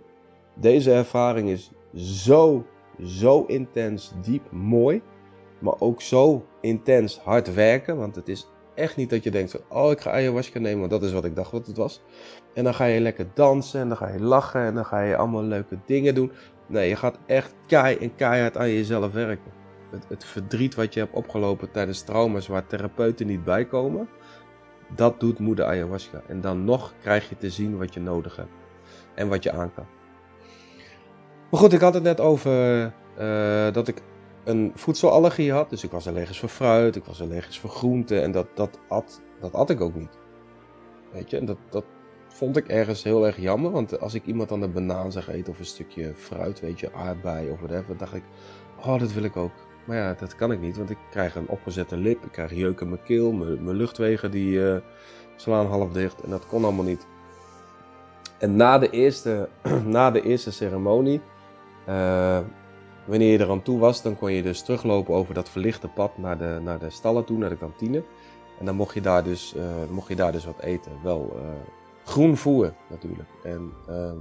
Deze 0.54 0.92
ervaring 0.92 1.48
is 1.48 1.70
zo, 1.94 2.66
zo 3.04 3.44
intens, 3.44 4.12
diep, 4.22 4.50
mooi. 4.50 5.02
Maar 5.58 5.80
ook 5.80 6.02
zo 6.02 6.46
intens 6.60 7.18
hard 7.18 7.54
werken. 7.54 7.96
Want 7.96 8.14
het 8.14 8.28
is 8.28 8.46
echt 8.74 8.96
niet 8.96 9.10
dat 9.10 9.22
je 9.22 9.30
denkt 9.30 9.50
van, 9.50 9.60
oh 9.68 9.90
ik 9.90 10.00
ga 10.00 10.10
ayahuasca 10.10 10.58
nemen, 10.58 10.78
want 10.78 10.90
dat 10.90 11.02
is 11.02 11.12
wat 11.12 11.24
ik 11.24 11.36
dacht 11.36 11.50
wat 11.50 11.66
het 11.66 11.76
was. 11.76 12.02
En 12.54 12.64
dan 12.64 12.74
ga 12.74 12.84
je 12.84 13.00
lekker 13.00 13.26
dansen 13.34 13.80
en 13.80 13.88
dan 13.88 13.96
ga 13.96 14.08
je 14.08 14.20
lachen 14.20 14.60
en 14.60 14.74
dan 14.74 14.84
ga 14.84 15.00
je 15.00 15.16
allemaal 15.16 15.42
leuke 15.42 15.78
dingen 15.86 16.14
doen. 16.14 16.32
Nee, 16.66 16.88
je 16.88 16.96
gaat 16.96 17.18
echt 17.26 17.54
kei 17.66 17.96
en 17.96 18.14
keihard 18.14 18.56
aan 18.56 18.70
jezelf 18.70 19.12
werken 19.12 19.62
het, 19.94 20.04
het 20.08 20.24
verdriet 20.24 20.74
wat 20.74 20.94
je 20.94 21.00
hebt 21.00 21.14
opgelopen 21.14 21.70
tijdens 21.70 22.02
trauma's 22.02 22.46
waar 22.46 22.66
therapeuten 22.66 23.26
niet 23.26 23.44
bij 23.44 23.64
komen, 23.64 24.08
dat 24.94 25.20
doet 25.20 25.38
moeder 25.38 25.64
ayahuasca. 25.64 26.22
En 26.28 26.40
dan 26.40 26.64
nog 26.64 26.94
krijg 27.00 27.28
je 27.28 27.36
te 27.36 27.50
zien 27.50 27.78
wat 27.78 27.94
je 27.94 28.00
nodig 28.00 28.36
hebt 28.36 28.52
en 29.14 29.28
wat 29.28 29.42
je 29.42 29.52
aan 29.52 29.74
kan. 29.74 29.86
Maar 31.50 31.60
goed, 31.60 31.72
ik 31.72 31.80
had 31.80 31.94
het 31.94 32.02
net 32.02 32.20
over 32.20 32.84
uh, 33.18 33.72
dat 33.72 33.88
ik 33.88 34.02
een 34.44 34.72
voedselallergie 34.74 35.52
had. 35.52 35.70
Dus 35.70 35.84
ik 35.84 35.90
was 35.90 36.08
allergisch 36.08 36.38
voor 36.38 36.48
fruit, 36.48 36.96
ik 36.96 37.04
was 37.04 37.22
allergisch 37.22 37.58
voor 37.58 37.70
groenten. 37.70 38.22
En 38.22 38.32
dat, 38.32 38.46
dat, 38.54 38.78
at, 38.88 39.20
dat 39.40 39.52
at 39.52 39.70
ik 39.70 39.80
ook 39.80 39.94
niet. 39.94 40.18
Weet 41.12 41.30
je, 41.30 41.36
en 41.36 41.44
dat, 41.44 41.58
dat 41.70 41.84
vond 42.28 42.56
ik 42.56 42.68
ergens 42.68 43.02
heel 43.02 43.26
erg 43.26 43.36
jammer. 43.36 43.70
Want 43.70 44.00
als 44.00 44.14
ik 44.14 44.26
iemand 44.26 44.52
aan 44.52 44.60
de 44.60 44.68
banaan 44.68 45.12
zag 45.12 45.28
eten 45.28 45.52
of 45.52 45.58
een 45.58 45.64
stukje 45.64 46.12
fruit, 46.14 46.60
weet 46.60 46.80
je, 46.80 46.92
aardbei 46.92 47.50
of 47.50 47.60
whatever, 47.60 47.96
dacht 47.96 48.14
ik, 48.14 48.22
oh, 48.80 48.98
dat 48.98 49.12
wil 49.12 49.22
ik 49.22 49.36
ook. 49.36 49.52
Maar 49.84 49.96
ja, 49.96 50.14
dat 50.18 50.34
kan 50.34 50.52
ik 50.52 50.60
niet, 50.60 50.76
want 50.76 50.90
ik 50.90 50.98
krijg 51.10 51.34
een 51.34 51.48
opgezette 51.48 51.96
lip, 51.96 52.24
ik 52.24 52.32
krijg 52.32 52.54
jeuk 52.54 52.80
in 52.80 52.88
mijn 52.88 53.02
keel, 53.02 53.32
mijn, 53.32 53.76
luchtwegen 53.76 54.30
die 54.30 54.52
uh, 54.52 54.76
slaan 55.36 55.66
half 55.66 55.92
dicht 55.92 56.20
en 56.20 56.30
dat 56.30 56.46
kon 56.46 56.64
allemaal 56.64 56.84
niet. 56.84 57.06
En 58.38 58.56
na 58.56 58.78
de 58.78 58.90
eerste, 58.90 59.48
na 59.84 60.10
de 60.10 60.22
eerste 60.22 60.52
ceremonie, 60.52 61.20
uh, 61.88 62.38
wanneer 63.06 63.32
je 63.32 63.38
er 63.38 63.50
aan 63.50 63.62
toe 63.62 63.78
was, 63.78 64.02
dan 64.02 64.18
kon 64.18 64.32
je 64.32 64.42
dus 64.42 64.62
teruglopen 64.62 65.14
over 65.14 65.34
dat 65.34 65.48
verlichte 65.48 65.88
pad 65.88 66.18
naar 66.18 66.38
de, 66.38 66.60
naar 66.62 66.78
de 66.78 66.90
stallen 66.90 67.24
toe, 67.24 67.38
naar 67.38 67.50
de 67.50 67.56
kantine. 67.56 68.02
En 68.58 68.66
dan 68.66 68.74
mocht 68.74 68.94
je 68.94 69.00
daar 69.00 69.24
dus, 69.24 69.54
uh, 69.56 69.62
mocht 69.90 70.08
je 70.08 70.16
daar 70.16 70.32
dus 70.32 70.44
wat 70.44 70.60
eten. 70.60 70.92
Wel 71.02 71.36
groen 72.04 72.36
voer 72.36 72.74
natuurlijk. 72.90 73.28
En 73.42 73.72
ehm, 73.86 74.16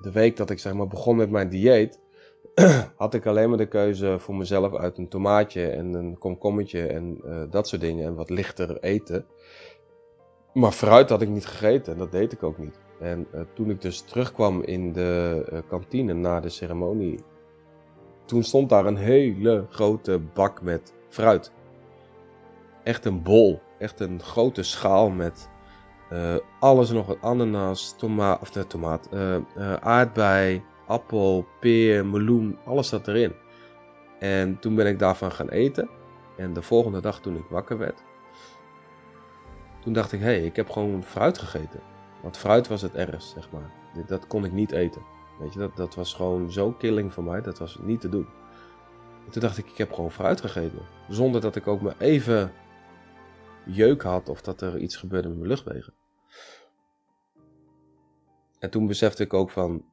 de 0.00 0.12
week 0.12 0.36
dat 0.36 0.50
ik 0.50 0.58
zeg 0.58 0.72
maar 0.72 0.88
begon 0.88 1.16
met 1.16 1.30
mijn 1.30 1.48
dieet, 1.48 2.00
had 2.96 3.14
ik 3.14 3.26
alleen 3.26 3.48
maar 3.48 3.58
de 3.58 3.68
keuze 3.68 4.18
voor 4.18 4.34
mezelf 4.34 4.74
uit 4.74 4.98
een 4.98 5.08
tomaatje 5.08 5.68
en 5.68 5.94
een 5.94 6.18
komkommetje 6.18 6.86
en 6.86 7.20
uh, 7.24 7.42
dat 7.50 7.68
soort 7.68 7.80
dingen 7.80 8.06
en 8.06 8.14
wat 8.14 8.30
lichter 8.30 8.78
eten. 8.80 9.26
Maar 10.52 10.72
fruit 10.72 11.08
had 11.08 11.22
ik 11.22 11.28
niet 11.28 11.46
gegeten 11.46 11.92
en 11.92 11.98
dat 11.98 12.12
deed 12.12 12.32
ik 12.32 12.42
ook 12.42 12.58
niet. 12.58 12.78
En 13.02 13.26
uh, 13.34 13.40
toen 13.54 13.70
ik 13.70 13.80
dus 13.80 14.00
terugkwam 14.00 14.62
in 14.62 14.92
de 14.92 15.44
uh, 15.52 15.58
kantine 15.68 16.12
na 16.12 16.40
de 16.40 16.48
ceremonie, 16.48 17.18
toen 18.24 18.42
stond 18.42 18.68
daar 18.68 18.86
een 18.86 18.96
hele 18.96 19.66
grote 19.70 20.20
bak 20.34 20.62
met 20.62 20.94
fruit. 21.08 21.52
Echt 22.82 23.04
een 23.04 23.22
bol, 23.22 23.60
echt 23.78 24.00
een 24.00 24.20
grote 24.20 24.62
schaal 24.62 25.10
met 25.10 25.50
alles 26.60 26.90
nog, 26.90 27.20
ananas, 27.20 27.94
tomaat, 27.96 28.40
of 28.40 28.50
de 28.50 28.66
tomaat, 28.66 29.08
aardbei, 29.80 30.62
appel, 30.86 31.46
peer, 31.60 32.06
meloen, 32.06 32.58
alles 32.64 32.88
zat 32.88 33.08
erin. 33.08 33.32
En 34.18 34.58
toen 34.58 34.74
ben 34.74 34.86
ik 34.86 34.98
daarvan 34.98 35.32
gaan 35.32 35.48
eten. 35.48 35.88
En 36.36 36.52
de 36.52 36.62
volgende 36.62 37.00
dag 37.00 37.20
toen 37.20 37.36
ik 37.36 37.46
wakker 37.50 37.78
werd, 37.78 38.02
toen 39.80 39.92
dacht 39.92 40.12
ik, 40.12 40.20
hé, 40.20 40.26
hey, 40.26 40.44
ik 40.44 40.56
heb 40.56 40.70
gewoon 40.70 41.02
fruit 41.02 41.38
gegeten. 41.38 41.80
Want 42.22 42.36
fruit 42.36 42.68
was 42.68 42.82
het 42.82 42.94
ergst, 42.94 43.28
zeg 43.28 43.50
maar. 43.50 43.70
Dat 44.06 44.26
kon 44.26 44.44
ik 44.44 44.52
niet 44.52 44.72
eten. 44.72 45.02
Weet 45.38 45.52
je, 45.52 45.58
dat, 45.58 45.76
dat 45.76 45.94
was 45.94 46.14
gewoon 46.14 46.52
zo 46.52 46.72
killing 46.72 47.12
voor 47.12 47.24
mij, 47.24 47.40
dat 47.40 47.58
was 47.58 47.78
niet 47.82 48.00
te 48.00 48.08
doen. 48.08 48.26
En 49.24 49.30
toen 49.30 49.42
dacht 49.42 49.58
ik, 49.58 49.66
ik 49.66 49.78
heb 49.78 49.92
gewoon 49.92 50.10
fruit 50.10 50.40
gegeten. 50.40 50.78
Zonder 51.08 51.40
dat 51.40 51.56
ik 51.56 51.66
ook 51.66 51.80
maar 51.80 51.98
even 51.98 52.52
jeuk 53.66 54.02
had 54.02 54.28
of 54.28 54.40
dat 54.40 54.60
er 54.60 54.78
iets 54.78 54.96
gebeurde 54.96 55.28
met 55.28 55.36
mijn 55.36 55.48
luchtwegen. 55.48 55.94
En 58.58 58.70
toen 58.70 58.86
besefte 58.86 59.22
ik 59.22 59.34
ook 59.34 59.50
van, 59.50 59.84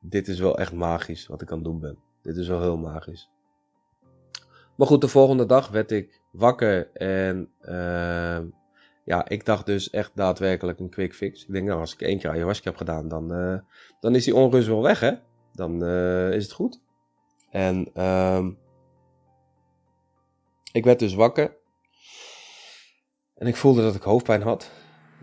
dit 0.00 0.28
is 0.28 0.40
wel 0.40 0.58
echt 0.58 0.72
magisch 0.72 1.26
wat 1.26 1.42
ik 1.42 1.50
aan 1.50 1.56
het 1.56 1.64
doen 1.64 1.80
ben. 1.80 1.98
Dit 2.22 2.36
is 2.36 2.48
wel 2.48 2.60
heel 2.60 2.76
magisch. 2.76 3.30
Maar 4.76 4.86
goed, 4.86 5.00
de 5.00 5.08
volgende 5.08 5.46
dag 5.46 5.68
werd 5.68 5.90
ik 5.90 6.20
wakker 6.30 6.90
en 6.92 7.50
uh, 7.62 8.38
ja, 9.04 9.28
ik 9.28 9.44
dacht 9.44 9.66
dus 9.66 9.90
echt 9.90 10.10
daadwerkelijk 10.14 10.78
een 10.78 10.90
quick 10.90 11.14
fix. 11.14 11.42
Ik 11.42 11.52
denk, 11.52 11.66
nou, 11.66 11.80
als 11.80 11.92
ik 11.92 12.00
één 12.00 12.18
keer 12.18 12.30
ayahuasca 12.30 12.68
heb 12.68 12.78
gedaan, 12.78 13.08
dan, 13.08 13.32
uh, 13.32 13.58
dan 14.00 14.14
is 14.14 14.24
die 14.24 14.34
onrust 14.34 14.68
wel 14.68 14.82
weg, 14.82 15.00
hè? 15.00 15.12
Dan 15.52 15.84
uh, 15.84 16.32
is 16.32 16.42
het 16.42 16.52
goed. 16.52 16.80
En 17.50 17.90
uh, 17.94 18.46
ik 20.72 20.84
werd 20.84 20.98
dus 20.98 21.14
wakker. 21.14 21.56
En 23.34 23.46
ik 23.46 23.56
voelde 23.56 23.82
dat 23.82 23.94
ik 23.94 24.02
hoofdpijn 24.02 24.42
had. 24.42 24.70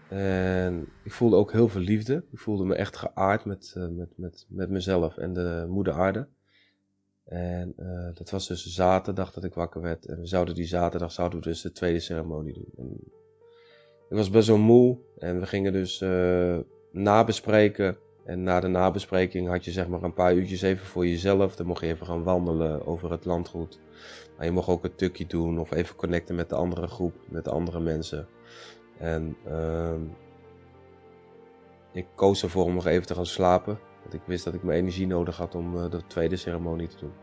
En 0.09 0.87
ik 1.03 1.11
voelde 1.11 1.35
ook 1.35 1.51
heel 1.51 1.67
veel 1.67 1.81
liefde. 1.81 2.25
Ik 2.31 2.39
voelde 2.39 2.65
me 2.65 2.75
echt 2.75 2.97
geaard 2.97 3.45
met, 3.45 3.73
uh, 3.77 3.87
met, 3.87 4.09
met, 4.15 4.45
met 4.49 4.69
mezelf 4.69 5.17
en 5.17 5.33
de 5.33 5.65
moeder 5.69 5.93
aarde. 5.93 6.27
En 7.25 7.73
dat 8.13 8.29
was 8.29 8.47
dus 8.47 8.65
zaterdag 8.65 9.33
dat 9.33 9.43
ik 9.43 9.53
wakker 9.53 9.81
werd. 9.81 10.05
En 10.05 10.19
we 10.19 10.25
zouden 10.25 10.55
die 10.55 10.65
zaterdag 10.65 11.11
zouden 11.11 11.39
we 11.39 11.45
dus 11.45 11.61
de 11.61 11.71
tweede 11.71 11.99
ceremonie 11.99 12.53
doen. 12.53 12.71
En 12.77 13.18
ik 14.09 14.15
was 14.15 14.29
best 14.29 14.47
wel 14.47 14.57
moe. 14.57 14.97
En 15.17 15.39
we 15.39 15.45
gingen 15.45 15.73
dus 15.73 16.01
uh, 16.01 16.57
nabespreken. 16.91 17.97
En 18.25 18.43
na 18.43 18.59
de 18.59 18.67
nabespreking 18.67 19.47
had 19.47 19.65
je 19.65 19.71
zeg 19.71 19.87
maar 19.87 20.03
een 20.03 20.13
paar 20.13 20.33
uurtjes 20.33 20.61
even 20.61 20.85
voor 20.85 21.07
jezelf. 21.07 21.55
Dan 21.55 21.65
mocht 21.65 21.81
je 21.81 21.87
even 21.87 22.05
gaan 22.05 22.23
wandelen 22.23 22.85
over 22.85 23.11
het 23.11 23.25
landgoed. 23.25 23.79
Maar 24.37 24.45
je 24.45 24.51
mocht 24.51 24.67
ook 24.67 24.83
een 24.83 24.95
tukje 24.95 25.27
doen 25.27 25.59
of 25.59 25.71
even 25.71 25.95
connecten 25.95 26.35
met 26.35 26.49
de 26.49 26.55
andere 26.55 26.87
groep, 26.87 27.15
met 27.27 27.43
de 27.43 27.51
andere 27.51 27.79
mensen. 27.79 28.27
En 28.97 29.37
uh, 29.47 29.93
ik 31.91 32.05
koos 32.15 32.43
ervoor 32.43 32.63
om 32.63 32.73
nog 32.73 32.85
even 32.85 33.07
te 33.07 33.15
gaan 33.15 33.25
slapen. 33.25 33.79
Want 34.01 34.13
ik 34.13 34.21
wist 34.25 34.43
dat 34.43 34.53
ik 34.53 34.63
mijn 34.63 34.79
energie 34.79 35.07
nodig 35.07 35.37
had 35.37 35.55
om 35.55 35.75
uh, 35.75 35.89
de 35.89 36.05
tweede 36.07 36.35
ceremonie 36.35 36.87
te 36.87 36.97
doen. 36.99 37.13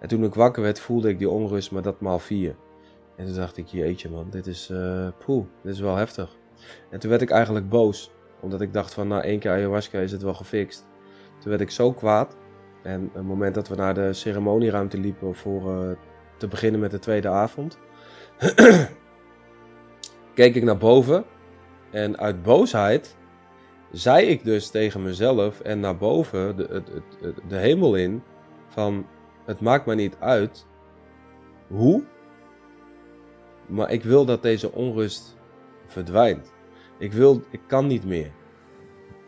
En 0.00 0.08
toen 0.08 0.24
ik 0.24 0.34
wakker 0.34 0.62
werd, 0.62 0.80
voelde 0.80 1.08
ik 1.08 1.18
die 1.18 1.28
onrust, 1.28 1.70
maar 1.70 1.82
dat 1.82 2.00
maal 2.00 2.18
vier. 2.18 2.56
En 3.20 3.26
toen 3.26 3.34
dacht 3.34 3.56
ik, 3.56 3.66
jeetje 3.66 4.10
man, 4.10 4.30
dit 4.30 4.46
is, 4.46 4.70
uh, 4.72 5.08
poeh, 5.24 5.46
dit 5.62 5.72
is 5.72 5.80
wel 5.80 5.96
heftig. 5.96 6.36
En 6.90 6.98
toen 6.98 7.10
werd 7.10 7.22
ik 7.22 7.30
eigenlijk 7.30 7.68
boos. 7.68 8.12
Omdat 8.40 8.60
ik 8.60 8.72
dacht 8.72 8.94
van, 8.94 9.08
na 9.08 9.22
één 9.22 9.38
keer 9.38 9.50
ayahuasca 9.50 9.98
is 9.98 10.12
het 10.12 10.22
wel 10.22 10.34
gefixt. 10.34 10.88
Toen 11.38 11.50
werd 11.50 11.60
ik 11.60 11.70
zo 11.70 11.92
kwaad. 11.92 12.36
En 12.82 13.04
op 13.06 13.14
het 13.14 13.24
moment 13.24 13.54
dat 13.54 13.68
we 13.68 13.74
naar 13.74 13.94
de 13.94 14.12
ceremonieruimte 14.12 14.98
liepen 14.98 15.34
voor 15.34 15.82
uh, 15.82 15.90
te 16.36 16.48
beginnen 16.48 16.80
met 16.80 16.90
de 16.90 16.98
tweede 16.98 17.28
avond, 17.28 17.78
keek 20.34 20.54
ik 20.54 20.62
naar 20.62 20.78
boven. 20.78 21.24
En 21.90 22.18
uit 22.18 22.42
boosheid 22.42 23.16
zei 23.90 24.26
ik 24.26 24.44
dus 24.44 24.70
tegen 24.70 25.02
mezelf 25.02 25.60
en 25.60 25.80
naar 25.80 25.96
boven, 25.96 26.56
de, 26.56 26.66
de, 26.66 27.02
de, 27.20 27.34
de 27.48 27.56
hemel 27.56 27.94
in, 27.94 28.22
van 28.68 29.06
het 29.44 29.60
maakt 29.60 29.86
me 29.86 29.94
niet 29.94 30.16
uit 30.20 30.66
hoe, 31.68 32.04
maar 33.70 33.90
ik 33.90 34.02
wil 34.02 34.24
dat 34.24 34.42
deze 34.42 34.72
onrust 34.72 35.36
verdwijnt. 35.86 36.52
Ik, 36.98 37.12
wil, 37.12 37.42
ik 37.50 37.60
kan 37.66 37.86
niet 37.86 38.04
meer. 38.04 38.30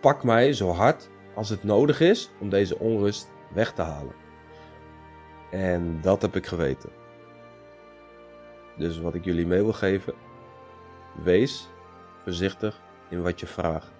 Pak 0.00 0.24
mij 0.24 0.52
zo 0.52 0.70
hard 0.70 1.10
als 1.34 1.48
het 1.48 1.64
nodig 1.64 2.00
is 2.00 2.30
om 2.40 2.48
deze 2.48 2.78
onrust 2.78 3.30
weg 3.54 3.72
te 3.72 3.82
halen. 3.82 4.14
En 5.50 6.00
dat 6.00 6.22
heb 6.22 6.36
ik 6.36 6.46
geweten. 6.46 6.90
Dus 8.76 9.00
wat 9.00 9.14
ik 9.14 9.24
jullie 9.24 9.46
mee 9.46 9.62
wil 9.62 9.72
geven, 9.72 10.14
wees 11.22 11.68
voorzichtig 12.22 12.80
in 13.10 13.22
wat 13.22 13.40
je 13.40 13.46
vraagt. 13.46 13.92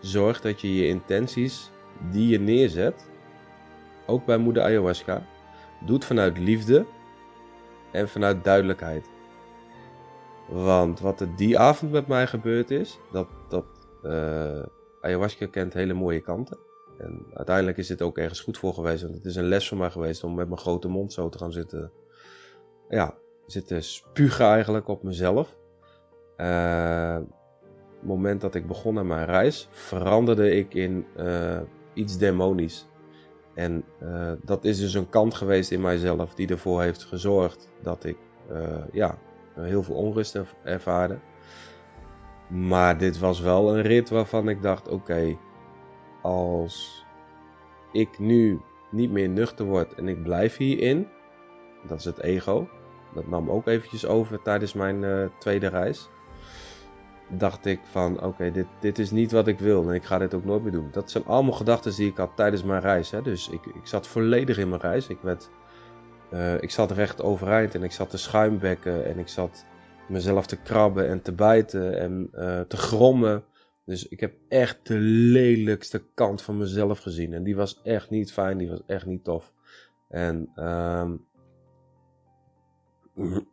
Zorg 0.00 0.40
dat 0.40 0.60
je 0.60 0.74
je 0.74 0.86
intenties 0.86 1.70
die 2.10 2.28
je 2.28 2.40
neerzet, 2.40 3.10
ook 4.06 4.24
bij 4.24 4.36
moeder 4.36 4.62
ayahuasca, 4.62 5.26
doet 5.80 6.04
vanuit 6.04 6.38
liefde 6.38 6.86
en 7.90 8.08
vanuit 8.08 8.44
duidelijkheid. 8.44 9.11
Want 10.52 11.00
wat 11.00 11.20
er 11.20 11.36
die 11.36 11.58
avond 11.58 11.92
met 11.92 12.06
mij 12.06 12.26
gebeurd 12.26 12.70
is, 12.70 12.98
dat, 13.12 13.28
dat 13.48 13.64
uh, 14.02 14.62
ayahuasca 15.00 15.46
kent 15.46 15.72
hele 15.72 15.92
mooie 15.92 16.20
kanten. 16.20 16.58
En 16.98 17.26
uiteindelijk 17.34 17.76
is 17.76 17.86
dit 17.86 18.02
ook 18.02 18.18
ergens 18.18 18.40
goed 18.40 18.58
voor 18.58 18.74
geweest. 18.74 19.02
Want 19.02 19.14
het 19.14 19.24
is 19.24 19.36
een 19.36 19.48
les 19.48 19.68
voor 19.68 19.78
mij 19.78 19.90
geweest 19.90 20.24
om 20.24 20.34
met 20.34 20.48
mijn 20.48 20.60
grote 20.60 20.88
mond 20.88 21.12
zo 21.12 21.28
te 21.28 21.38
gaan 21.38 21.52
zitten. 21.52 21.92
Ja, 22.88 23.14
zitten 23.46 23.82
spugen 23.82 24.46
eigenlijk 24.46 24.88
op 24.88 25.02
mezelf. 25.02 25.56
Uh, 26.36 27.14
het 27.14 28.10
moment 28.10 28.40
dat 28.40 28.54
ik 28.54 28.66
begon 28.66 28.98
aan 28.98 29.06
mijn 29.06 29.26
reis, 29.26 29.68
veranderde 29.70 30.54
ik 30.54 30.74
in 30.74 31.06
uh, 31.16 31.60
iets 31.94 32.18
demonisch. 32.18 32.86
En 33.54 33.84
dat 34.44 34.64
is 34.64 34.78
dus 34.78 34.94
een 34.94 35.08
kant 35.08 35.34
geweest 35.34 35.70
in 35.70 35.80
mijzelf 35.80 36.34
die 36.34 36.48
ervoor 36.48 36.82
heeft 36.82 37.04
gezorgd 37.04 37.70
dat 37.82 38.04
ik 38.04 38.16
ja, 38.92 39.18
heel 39.54 39.82
veel 39.82 39.94
onrust 39.94 40.40
ervaarde. 40.64 41.18
Maar 42.48 42.98
dit 42.98 43.18
was 43.18 43.40
wel 43.40 43.76
een 43.76 43.82
rit 43.82 44.08
waarvan 44.10 44.48
ik 44.48 44.62
dacht: 44.62 44.88
oké, 44.88 45.36
als 46.22 47.04
ik 47.92 48.18
nu 48.18 48.60
niet 48.90 49.10
meer 49.10 49.28
nuchter 49.28 49.64
word 49.64 49.94
en 49.94 50.08
ik 50.08 50.22
blijf 50.22 50.56
hierin, 50.56 51.08
dat 51.86 51.98
is 51.98 52.04
het 52.04 52.20
ego, 52.20 52.68
dat 53.14 53.28
nam 53.28 53.50
ook 53.50 53.66
eventjes 53.66 54.06
over 54.06 54.42
tijdens 54.42 54.72
mijn 54.72 55.02
uh, 55.02 55.24
tweede 55.38 55.66
reis. 55.66 56.08
Dacht 57.28 57.66
ik 57.66 57.80
van 57.90 58.22
oké, 58.22 58.50
dit, 58.50 58.66
dit 58.80 58.98
is 58.98 59.10
niet 59.10 59.32
wat 59.32 59.46
ik 59.46 59.58
wil 59.58 59.88
en 59.88 59.94
ik 59.94 60.04
ga 60.04 60.18
dit 60.18 60.34
ook 60.34 60.44
nooit 60.44 60.62
meer 60.62 60.72
doen. 60.72 60.88
Dat 60.90 61.10
zijn 61.10 61.24
allemaal 61.24 61.52
gedachten 61.52 61.96
die 61.96 62.10
ik 62.10 62.16
had 62.16 62.36
tijdens 62.36 62.62
mijn 62.62 62.80
reis. 62.80 63.10
Hè. 63.10 63.22
Dus 63.22 63.48
ik, 63.48 63.66
ik 63.66 63.86
zat 63.86 64.06
volledig 64.06 64.58
in 64.58 64.68
mijn 64.68 64.80
reis. 64.80 65.08
Ik, 65.08 65.18
werd, 65.20 65.50
uh, 66.32 66.62
ik 66.62 66.70
zat 66.70 66.90
recht 66.90 67.22
overeind 67.22 67.74
en 67.74 67.82
ik 67.82 67.92
zat 67.92 68.10
te 68.10 68.18
schuimbekken 68.18 69.04
en 69.04 69.18
ik 69.18 69.28
zat 69.28 69.64
mezelf 70.08 70.46
te 70.46 70.56
krabben 70.56 71.08
en 71.08 71.22
te 71.22 71.32
bijten 71.32 71.98
en 71.98 72.30
uh, 72.34 72.60
te 72.60 72.76
grommen. 72.76 73.44
Dus 73.84 74.08
ik 74.08 74.20
heb 74.20 74.34
echt 74.48 74.86
de 74.86 74.98
lelijkste 74.98 76.04
kant 76.14 76.42
van 76.42 76.56
mezelf 76.56 76.98
gezien. 76.98 77.32
En 77.32 77.42
die 77.42 77.56
was 77.56 77.80
echt 77.82 78.10
niet 78.10 78.32
fijn, 78.32 78.58
die 78.58 78.68
was 78.68 78.82
echt 78.86 79.06
niet 79.06 79.24
tof. 79.24 79.52
En 80.08 80.50
um, 80.56 81.24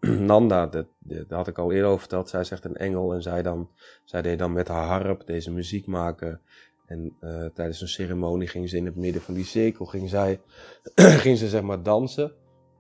Nanda, 0.28 0.68
dat, 0.68 0.88
had 1.30 1.48
ik 1.48 1.58
al 1.58 1.72
eerder 1.72 1.88
over 1.88 2.00
verteld, 2.00 2.30
zij 2.30 2.44
zegt 2.44 2.66
een 2.66 2.78
engel 2.78 3.14
en 3.14 3.22
zij, 3.22 3.42
dan, 3.42 3.70
zij 4.04 4.22
deed 4.22 4.40
dan 4.40 4.54
met 4.54 4.68
haar 4.68 4.88
harp 4.88 5.26
deze 5.26 5.52
muziek 5.52 5.88
maken. 5.88 6.42
En 6.86 7.18
uh, 7.22 7.46
tijdens 7.46 7.82
een 7.82 7.88
ceremonie 7.88 8.48
ging 8.48 8.70
ze 8.70 8.78
in 8.78 8.86
het 8.86 8.96
midden 8.96 9.22
van 9.22 9.34
die 9.34 9.46
cirkel, 9.46 9.86
ging, 9.86 10.10
zij, 10.10 10.42
ging 11.24 11.38
ze 11.38 11.48
zeg 11.48 11.62
maar 11.62 11.84
dansen 11.84 12.34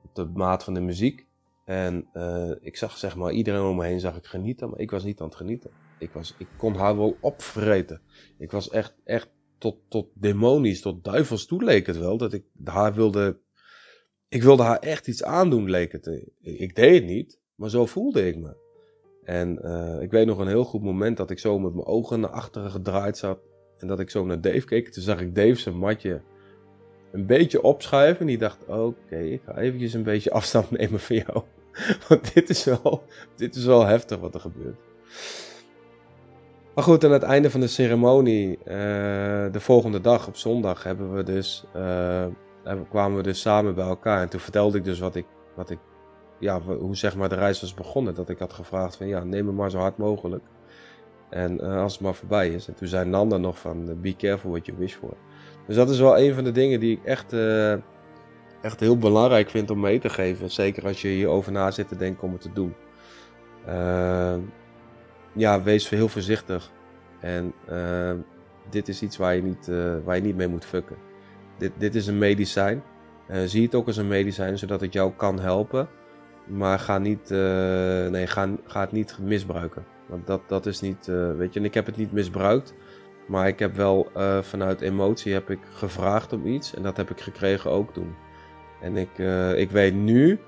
op 0.09 0.15
de 0.15 0.39
maat 0.39 0.63
van 0.63 0.73
de 0.73 0.79
muziek. 0.81 1.27
En 1.65 2.07
uh, 2.13 2.51
ik 2.61 2.77
zag 2.77 2.97
zeg 2.97 3.15
maar 3.15 3.31
iedereen 3.31 3.61
om 3.61 3.75
me 3.75 3.85
heen 3.85 3.99
zag 3.99 4.17
ik 4.17 4.25
genieten, 4.25 4.69
maar 4.69 4.79
ik 4.79 4.91
was 4.91 5.03
niet 5.03 5.19
aan 5.19 5.27
het 5.27 5.35
genieten. 5.35 5.71
Ik, 5.99 6.11
was, 6.11 6.35
ik 6.37 6.47
kon 6.57 6.75
haar 6.75 6.97
wel 6.97 7.17
opvreten. 7.21 8.01
Ik 8.37 8.51
was 8.51 8.69
echt, 8.69 8.95
echt 9.03 9.29
tot, 9.57 9.75
tot 9.87 10.07
demonisch, 10.13 10.81
tot 10.81 11.03
duivels 11.03 11.45
toe 11.45 11.63
leek 11.63 11.85
het 11.85 11.97
wel. 11.97 12.17
Dat 12.17 12.33
ik 12.33 12.43
haar 12.63 12.93
wilde. 12.93 13.39
Ik 14.27 14.43
wilde 14.43 14.63
haar 14.63 14.79
echt 14.79 15.07
iets 15.07 15.23
aandoen, 15.23 15.69
leek 15.69 15.91
het. 15.91 16.21
Ik 16.41 16.75
deed 16.75 16.93
het 16.93 17.05
niet, 17.05 17.39
maar 17.55 17.69
zo 17.69 17.85
voelde 17.85 18.27
ik 18.27 18.37
me. 18.37 18.55
En 19.23 19.59
uh, 19.63 20.01
ik 20.01 20.11
weet 20.11 20.25
nog 20.25 20.37
een 20.37 20.47
heel 20.47 20.65
goed 20.65 20.83
moment 20.83 21.17
dat 21.17 21.29
ik 21.29 21.39
zo 21.39 21.59
met 21.59 21.73
mijn 21.73 21.87
ogen 21.87 22.19
naar 22.19 22.29
achteren 22.29 22.71
gedraaid 22.71 23.17
zat. 23.17 23.39
En 23.77 23.87
dat 23.87 23.99
ik 23.99 24.09
zo 24.09 24.25
naar 24.25 24.41
Dave 24.41 24.65
keek. 24.65 24.89
Toen 24.89 25.03
zag 25.03 25.21
ik 25.21 25.35
Dave 25.35 25.55
zijn 25.55 25.77
matje 25.77 26.21
een 27.11 27.25
beetje 27.25 27.61
opschuiven. 27.61 28.21
En 28.21 28.27
die 28.27 28.37
dacht: 28.37 28.65
Oké, 28.67 29.17
ik 29.17 29.41
ga 29.45 29.57
eventjes 29.57 29.93
een 29.93 30.03
beetje 30.03 30.31
afstand 30.31 30.71
nemen 30.77 30.99
van 30.99 31.15
jou. 31.15 31.43
Want 32.07 32.33
dit 32.33 32.49
is 32.49 32.63
wel, 32.63 33.03
dit 33.35 33.55
is 33.55 33.65
wel 33.65 33.85
heftig 33.85 34.19
wat 34.19 34.33
er 34.33 34.39
gebeurt. 34.39 34.79
Maar 36.75 36.83
goed, 36.83 37.03
aan 37.03 37.11
het 37.11 37.23
einde 37.23 37.49
van 37.49 37.59
de 37.59 37.67
ceremonie, 37.67 38.57
uh, 38.57 38.65
de 39.51 39.59
volgende 39.59 40.01
dag 40.01 40.27
op 40.27 40.35
zondag, 40.35 40.83
hebben 40.83 41.13
we 41.13 41.23
dus, 41.23 41.65
uh, 41.75 42.25
kwamen 42.89 43.17
we 43.17 43.23
dus 43.23 43.41
samen 43.41 43.75
bij 43.75 43.85
elkaar. 43.85 44.21
En 44.21 44.29
toen 44.29 44.39
vertelde 44.39 44.77
ik 44.77 44.83
dus 44.83 44.99
wat 44.99 45.15
ik, 45.15 45.25
wat 45.55 45.69
ik, 45.69 45.79
ja, 46.39 46.61
hoe 46.61 46.95
zeg 46.95 47.15
maar 47.15 47.29
de 47.29 47.35
reis 47.35 47.61
was 47.61 47.73
begonnen. 47.73 48.15
Dat 48.15 48.29
ik 48.29 48.39
had 48.39 48.53
gevraagd 48.53 48.95
van 48.95 49.07
ja, 49.07 49.23
neem 49.23 49.45
me 49.45 49.51
maar 49.51 49.71
zo 49.71 49.77
hard 49.77 49.97
mogelijk. 49.97 50.43
En 51.29 51.63
uh, 51.63 51.81
als 51.81 51.93
het 51.93 52.01
maar 52.01 52.13
voorbij 52.13 52.49
is. 52.49 52.67
En 52.67 52.73
toen 52.73 52.87
zei 52.87 53.09
Nanda 53.09 53.37
nog 53.37 53.59
van 53.59 54.01
be 54.01 54.15
careful 54.15 54.49
what 54.49 54.65
you 54.65 54.77
wish 54.77 54.93
for. 54.93 55.13
Dus 55.69 55.77
dat 55.77 55.89
is 55.89 55.99
wel 55.99 56.19
een 56.19 56.33
van 56.33 56.43
de 56.43 56.51
dingen 56.51 56.79
die 56.79 56.97
ik 56.97 57.03
echt, 57.03 57.33
echt 58.61 58.79
heel 58.79 58.97
belangrijk 58.97 59.49
vind 59.49 59.69
om 59.69 59.79
mee 59.79 59.99
te 59.99 60.09
geven. 60.09 60.51
Zeker 60.51 60.85
als 60.85 61.01
je 61.01 61.07
hierover 61.07 61.51
na 61.51 61.71
zit 61.71 61.87
te 61.87 61.97
denken 61.97 62.23
om 62.23 62.31
het 62.31 62.41
te 62.41 62.53
doen 62.53 62.75
ja, 65.33 65.63
wees 65.63 65.89
heel 65.89 66.07
voorzichtig. 66.07 66.71
En 67.19 67.53
uh, 67.69 68.11
dit 68.69 68.87
is 68.87 69.01
iets 69.01 69.17
waar 69.17 69.35
je, 69.35 69.41
niet, 69.41 69.67
uh, 69.67 69.95
waar 70.03 70.15
je 70.15 70.21
niet 70.21 70.35
mee 70.35 70.47
moet 70.47 70.65
fucken. 70.65 70.95
Dit, 71.57 71.71
dit 71.77 71.95
is 71.95 72.07
een 72.07 72.17
medicijn. 72.17 72.83
Uh, 73.29 73.37
zie 73.45 73.63
het 73.63 73.75
ook 73.75 73.87
als 73.87 73.97
een 73.97 74.07
medicijn, 74.07 74.57
zodat 74.57 74.81
het 74.81 74.93
jou 74.93 75.11
kan 75.15 75.39
helpen. 75.39 75.87
Maar 76.45 76.79
ga, 76.79 76.97
niet, 76.97 77.29
nee, 78.09 78.27
ga, 78.27 78.49
ga 78.65 78.81
het 78.81 78.91
niet 78.91 79.17
misbruiken. 79.21 79.85
Want 80.05 80.27
dat, 80.27 80.41
dat 80.47 80.65
is 80.65 80.81
niet, 80.81 81.05
weet 81.37 81.53
je, 81.53 81.59
en 81.59 81.65
ik 81.65 81.73
heb 81.73 81.85
het 81.85 81.97
niet 81.97 82.11
misbruikt. 82.11 82.73
Maar 83.29 83.47
ik 83.47 83.59
heb 83.59 83.75
wel 83.75 84.11
vanuit 84.41 84.81
emotie 84.81 85.33
heb 85.33 85.49
ik 85.49 85.59
gevraagd 85.73 86.33
om 86.33 86.45
iets. 86.45 86.73
En 86.73 86.83
dat 86.83 86.97
heb 86.97 87.09
ik 87.09 87.19
gekregen 87.19 87.71
ook 87.71 87.93
toen. 87.93 88.15
En 88.81 88.97
ik, 88.97 89.17
ik 89.55 89.71
weet 89.71 89.93
nu, 89.93 90.39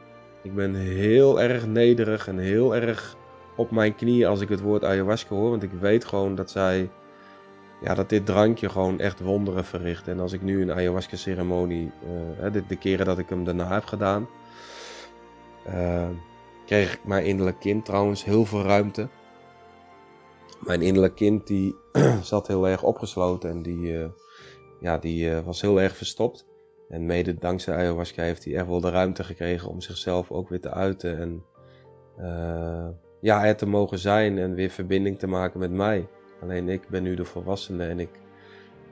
ik 0.43 0.55
ben 0.55 0.75
heel 0.75 1.41
erg 1.41 1.65
nederig 1.65 2.27
en 2.27 2.37
heel 2.37 2.75
erg 2.75 3.15
op 3.55 3.71
mijn 3.71 3.95
knieën 3.95 4.27
als 4.27 4.41
ik 4.41 4.49
het 4.49 4.61
woord 4.61 4.83
ayahuasca 4.83 5.35
hoor. 5.35 5.49
Want 5.49 5.63
ik 5.63 5.71
weet 5.79 6.05
gewoon 6.05 6.35
dat 6.35 6.51
zij. 6.51 6.89
Ja, 7.81 7.93
dat 7.93 8.09
dit 8.09 8.25
drankje 8.25 8.69
gewoon 8.69 8.99
echt 8.99 9.19
wonderen 9.19 9.65
verricht. 9.65 10.07
En 10.07 10.19
als 10.19 10.33
ik 10.33 10.41
nu 10.41 10.61
een 10.61 10.71
ayahuasca 10.71 11.15
ceremonie. 11.15 11.91
Uh, 12.43 12.53
de, 12.67 12.75
keren 12.75 13.05
dat 13.05 13.17
ik 13.19 13.29
hem 13.29 13.43
daarna 13.43 13.73
heb 13.73 13.85
gedaan. 13.85 14.27
Kreeg 16.65 16.93
ik 16.93 16.99
mijn 17.03 17.25
innerlijk 17.25 17.59
kind 17.59 17.85
trouwens 17.85 18.23
heel 18.23 18.45
veel 18.45 18.63
ruimte. 18.63 19.07
Mijn 20.65 20.81
innerlijk 20.81 21.15
kind 21.15 21.47
die 21.47 21.75
zat 22.21 22.47
heel 22.47 22.67
erg 22.67 22.83
opgesloten 22.83 23.49
en 23.49 23.61
die, 23.61 23.91
uh, 23.91 24.05
ja, 24.79 24.97
die 24.97 25.31
was 25.31 25.61
heel 25.61 25.81
erg 25.81 25.95
verstopt. 25.95 26.47
En 26.89 27.05
mede 27.05 27.35
dankzij 27.35 27.75
ayahuasca 27.75 28.23
heeft 28.23 28.45
hij 28.45 28.55
echt 28.55 28.67
wel 28.67 28.81
de 28.81 28.89
ruimte 28.89 29.23
gekregen 29.23 29.69
om 29.69 29.81
zichzelf 29.81 30.31
ook 30.31 30.49
weer 30.49 30.61
te 30.61 30.71
uiten. 30.71 31.19
En 31.19 31.43
ja, 33.21 33.45
er 33.45 33.55
te 33.55 33.65
mogen 33.65 33.99
zijn 33.99 34.37
en 34.37 34.53
weer 34.53 34.69
verbinding 34.69 35.19
te 35.19 35.27
maken 35.27 35.59
met 35.59 35.71
mij. 35.71 36.07
Alleen 36.41 36.69
ik 36.69 36.89
ben 36.89 37.03
nu 37.03 37.15
de 37.15 37.25
volwassene 37.25 37.85
en 37.85 37.99
ik 37.99 38.09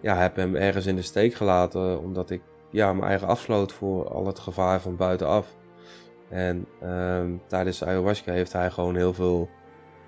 ja, 0.02 0.16
heb 0.16 0.36
hem 0.36 0.56
ergens 0.56 0.86
in 0.86 0.96
de 0.96 1.02
steek 1.02 1.34
gelaten 1.34 2.00
omdat 2.00 2.30
ik 2.30 2.42
ja, 2.72 2.94
mijn 2.94 3.10
eigen 3.10 3.28
afsloot 3.28 3.72
voor 3.72 4.10
al 4.10 4.26
het 4.26 4.40
gevaar 4.40 4.82
van 4.82 4.96
buitenaf. 4.96 5.56
En 6.30 6.66
uh, 6.84 7.24
tijdens 7.48 7.84
ayahuasca 7.84 8.32
heeft 8.32 8.54
hij 8.54 8.72
gewoon 8.72 8.96
heel 8.96 9.14
veel 9.14 9.50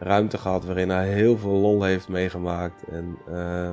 ruimte 0.04 0.38
gehad 0.38 0.66
waarin 0.66 0.90
hij 0.90 1.10
heel 1.10 1.38
veel 1.38 1.52
lol 1.52 1.84
heeft 1.84 2.08
meegemaakt. 2.08 2.84
En 2.84 3.18
uh, 3.30 3.72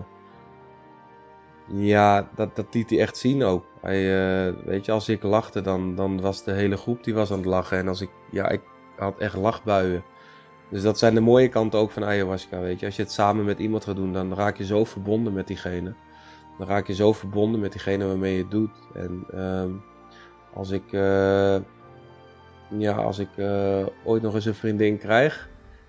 ja, 1.67 2.29
dat, 2.35 2.57
dat 2.57 2.75
liet 2.75 2.91
hij 2.91 3.01
echt 3.01 3.17
zien 3.17 3.43
ook. 3.43 3.65
Hij, 3.81 4.03
uh, 4.49 4.55
weet 4.65 4.85
je, 4.85 4.93
als 4.93 5.09
ik 5.09 5.23
lachte, 5.23 5.61
dan, 5.61 5.95
dan 5.95 6.21
was 6.21 6.45
de 6.45 6.53
hele 6.53 6.77
groep 6.77 7.05
die 7.05 7.15
was 7.15 7.31
aan 7.31 7.37
het 7.39 7.47
lachen. 7.47 7.79
En 7.79 7.89
als 7.89 8.01
ik, 8.01 8.11
ja, 8.31 8.49
ik 8.49 8.61
had 8.97 9.19
echt 9.19 9.37
lachbuien. 9.37 10.03
Dus 10.69 10.83
dat 10.83 10.99
zijn 10.99 11.15
de 11.15 11.21
mooie 11.21 11.49
kanten 11.49 11.79
ook 11.79 11.91
van 11.91 12.05
ayahuasca, 12.05 12.61
weet 12.61 12.81
je. 12.81 12.87
Als 12.87 12.97
je 12.97 13.03
het 13.03 13.13
samen 13.13 13.45
met 13.45 13.59
iemand 13.59 13.85
gaat 13.85 13.97
doen, 13.97 14.13
dan 14.13 14.35
raak 14.35 14.57
je 14.57 14.65
zo 14.65 14.85
verbonden 14.85 15.33
met 15.33 15.47
diegene. 15.47 15.95
dan 16.59 16.67
raak 16.67 16.87
je 16.87 16.95
zo 16.95 17.13
verbonden 17.13 17.61
met 17.61 17.73
diegene 17.73 18.07
waarmee 18.07 18.35
je 18.35 18.43
het 18.43 18.51
doet. 18.51 18.71
En 18.95 19.25
ehm, 19.33 19.71
als 20.55 20.71
ik, 20.71 20.93
eh, 20.93 21.57
ja, 22.69 22.93
als 22.93 23.19
ik 23.19 23.29
eh, 23.37 23.87
ooit 24.05 24.23
nog 24.23 24.35
eens 24.35 24.45
een 24.45 24.55
vriendin 24.55 24.99
krijg, 24.99 25.48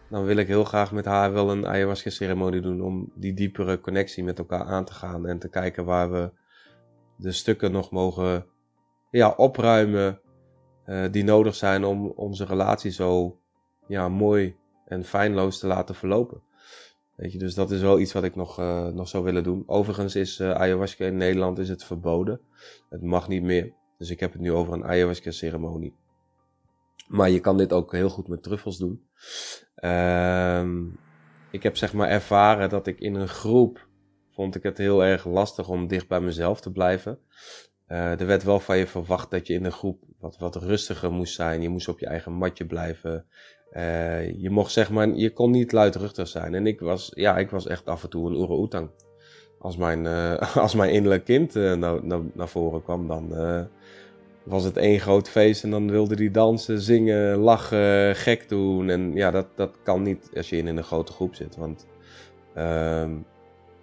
dan 0.09 0.23
wil 0.23 0.37
ik 0.37 0.47
heel 0.47 0.63
graag 0.63 0.91
met 0.91 1.05
haar 1.05 1.33
wel 1.33 1.51
een 1.51 1.67
ayahuasca 1.67 2.09
ceremonie 2.09 2.61
doen 2.61 2.81
om 2.81 3.11
die 3.15 3.33
diepere 3.33 3.79
connectie 3.79 4.23
met 4.23 4.39
elkaar 4.39 4.63
aan 4.63 4.85
te 4.85 4.93
gaan 4.93 5.27
en 5.27 5.39
te 5.39 5.49
kijken 5.49 5.85
waar 5.85 6.11
we 6.11 6.31
de 7.15 7.31
stukken 7.31 7.71
nog 7.71 7.91
mogen 7.91 8.45
ja, 9.11 9.29
opruimen 9.29 10.21
uh, 10.85 11.05
die 11.11 11.23
nodig 11.23 11.55
zijn 11.55 11.83
om 11.83 12.07
onze 12.07 12.45
relatie 12.45 12.91
zo 12.91 13.39
ja, 13.87 14.09
mooi 14.09 14.55
en 14.85 15.03
fijnloos 15.03 15.59
te 15.59 15.67
laten 15.67 15.95
verlopen. 15.95 16.41
Weet 17.15 17.31
je, 17.31 17.37
dus 17.37 17.53
dat 17.53 17.71
is 17.71 17.81
wel 17.81 17.99
iets 17.99 18.13
wat 18.13 18.23
ik 18.23 18.35
nog, 18.35 18.59
uh, 18.59 18.87
nog 18.87 19.07
zou 19.07 19.23
willen 19.23 19.43
doen. 19.43 19.63
Overigens 19.65 20.15
is 20.15 20.39
uh, 20.39 20.51
ayahuasca 20.51 21.05
in 21.05 21.17
Nederland 21.17 21.57
is 21.57 21.69
het 21.69 21.83
verboden. 21.83 22.41
Het 22.89 23.01
mag 23.01 23.27
niet 23.27 23.43
meer. 23.43 23.73
Dus 23.97 24.09
ik 24.09 24.19
heb 24.19 24.31
het 24.31 24.41
nu 24.41 24.51
over 24.51 24.73
een 24.73 24.85
ayahuasca 24.85 25.31
ceremonie. 25.31 25.95
Maar 27.09 27.29
je 27.29 27.39
kan 27.39 27.57
dit 27.57 27.73
ook 27.73 27.91
heel 27.91 28.09
goed 28.09 28.27
met 28.27 28.43
truffels 28.43 28.77
doen. 28.77 29.07
Ehm, 29.75 30.85
ik 31.51 31.63
heb 31.63 31.77
zeg 31.77 31.93
maar 31.93 32.09
ervaren 32.09 32.69
dat 32.69 32.87
ik 32.87 32.99
in 32.99 33.15
een 33.15 33.27
groep 33.27 33.87
vond 34.31 34.55
ik 34.55 34.63
het 34.63 34.77
heel 34.77 35.03
erg 35.03 35.25
lastig 35.25 35.69
om 35.69 35.87
dicht 35.87 36.07
bij 36.07 36.19
mezelf 36.19 36.61
te 36.61 36.71
blijven. 36.71 37.19
Uh, 37.87 38.19
er 38.19 38.25
werd 38.25 38.43
wel 38.43 38.59
van 38.59 38.77
je 38.77 38.87
verwacht 38.87 39.31
dat 39.31 39.47
je 39.47 39.53
in 39.53 39.65
een 39.65 39.71
groep 39.71 40.03
wat, 40.19 40.37
wat 40.37 40.55
rustiger 40.55 41.11
moest 41.11 41.35
zijn. 41.35 41.61
Je 41.61 41.69
moest 41.69 41.87
op 41.87 41.99
je 41.99 42.05
eigen 42.05 42.33
matje 42.33 42.65
blijven. 42.65 43.25
Uh, 43.71 44.41
je 44.41 44.49
mocht 44.49 44.71
zeg 44.71 44.89
maar, 44.89 45.09
je 45.09 45.33
kon 45.33 45.51
niet 45.51 45.71
luidruchtig 45.71 46.27
zijn. 46.27 46.55
En 46.55 46.67
ik 46.67 46.79
was, 46.79 47.11
ja, 47.15 47.37
ik 47.37 47.49
was 47.49 47.67
echt 47.67 47.85
af 47.85 48.03
en 48.03 48.09
toe 48.09 48.29
een 48.29 48.35
oerang 48.35 48.89
Als 49.59 49.77
mijn, 49.77 50.05
uh, 50.05 50.55
als 50.65 50.75
mijn 50.75 50.91
innerlijk 50.91 51.25
kind 51.25 51.53
naar, 51.53 52.05
naar, 52.05 52.21
naar 52.33 52.49
voren 52.49 52.83
kwam, 52.83 53.07
dan 53.07 53.33
was 54.49 54.63
het 54.63 54.77
één 54.77 54.99
groot 54.99 55.29
feest. 55.29 55.63
En 55.63 55.69
dan 55.69 55.91
wilde 55.91 56.15
die 56.15 56.31
dansen, 56.31 56.81
zingen, 56.81 57.37
lachen, 57.37 58.15
gek 58.15 58.49
doen. 58.49 58.89
En 58.89 59.13
ja, 59.13 59.31
dat, 59.31 59.47
dat 59.55 59.77
kan 59.83 60.03
niet 60.03 60.29
als 60.35 60.49
je 60.49 60.57
in, 60.57 60.67
een 60.67 60.83
grote 60.83 61.11
groep 61.11 61.35
zit. 61.35 61.55
Want 61.55 61.87
ehm, 62.53 63.11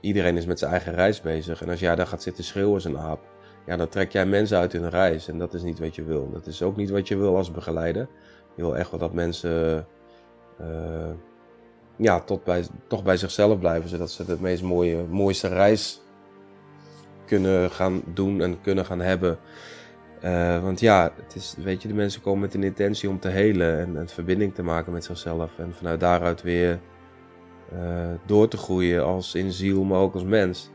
iedereen 0.00 0.36
is 0.36 0.46
met 0.46 0.58
zijn 0.58 0.70
eigen 0.70 0.94
reis 0.94 1.20
bezig. 1.20 1.62
En 1.62 1.68
als 1.68 1.80
jij 1.80 1.94
daar 1.94 2.06
gaat 2.06 2.22
zitten 2.22 2.44
schreeuwen 2.44 2.74
als 2.74 2.84
een 2.84 2.98
aap, 2.98 3.20
ja, 3.66 3.76
dan 3.76 3.88
trek 3.88 4.12
jij 4.12 4.26
mensen 4.26 4.58
uit 4.58 4.72
hun 4.72 4.90
reis. 4.90 5.28
En 5.28 5.38
dat 5.38 5.54
is 5.54 5.62
niet 5.62 5.78
wat 5.78 5.94
je 5.94 6.04
wil. 6.04 6.30
Dat 6.32 6.46
is 6.46 6.62
ook 6.62 6.76
niet 6.76 6.90
wat 6.90 7.08
je 7.08 7.16
wil 7.16 7.36
als 7.36 7.50
begeleider. 7.50 8.08
Je 8.54 8.62
wil 8.62 8.76
echt 8.76 8.90
wel 8.90 9.00
dat 9.00 9.12
mensen 9.12 9.86
uh, 10.60 11.10
ja, 11.96 12.20
tot 12.20 12.44
bij, 12.44 12.64
toch 12.86 13.02
bij 13.02 13.16
zichzelf 13.16 13.58
blijven, 13.58 13.88
zodat 13.88 14.10
ze 14.10 14.24
de 14.24 14.36
meest 14.40 14.62
mooie, 14.62 15.04
mooiste 15.10 15.48
reis 15.48 16.00
kunnen 17.26 17.70
gaan 17.70 18.02
doen 18.14 18.40
en 18.40 18.60
kunnen 18.60 18.84
gaan 18.84 19.00
hebben. 19.00 19.38
Uh, 20.26 20.62
want 20.62 20.80
ja, 20.80 21.12
het 21.22 21.34
is, 21.34 21.54
weet 21.58 21.82
je, 21.82 21.88
de 21.88 21.94
mensen 21.94 22.20
komen 22.20 22.40
met 22.40 22.54
een 22.54 22.62
intentie 22.62 23.08
om 23.08 23.18
te 23.18 23.28
helen 23.28 23.78
en 23.78 23.96
een 23.96 24.08
verbinding 24.08 24.54
te 24.54 24.62
maken 24.62 24.92
met 24.92 25.04
zichzelf. 25.04 25.58
En 25.58 25.74
vanuit 25.74 26.00
daaruit 26.00 26.42
weer 26.42 26.80
uh, 27.72 28.10
door 28.26 28.48
te 28.48 28.56
groeien 28.56 29.04
als 29.04 29.34
in 29.34 29.52
ziel, 29.52 29.84
maar 29.84 30.00
ook 30.00 30.14
als 30.14 30.24
mens. 30.24 30.70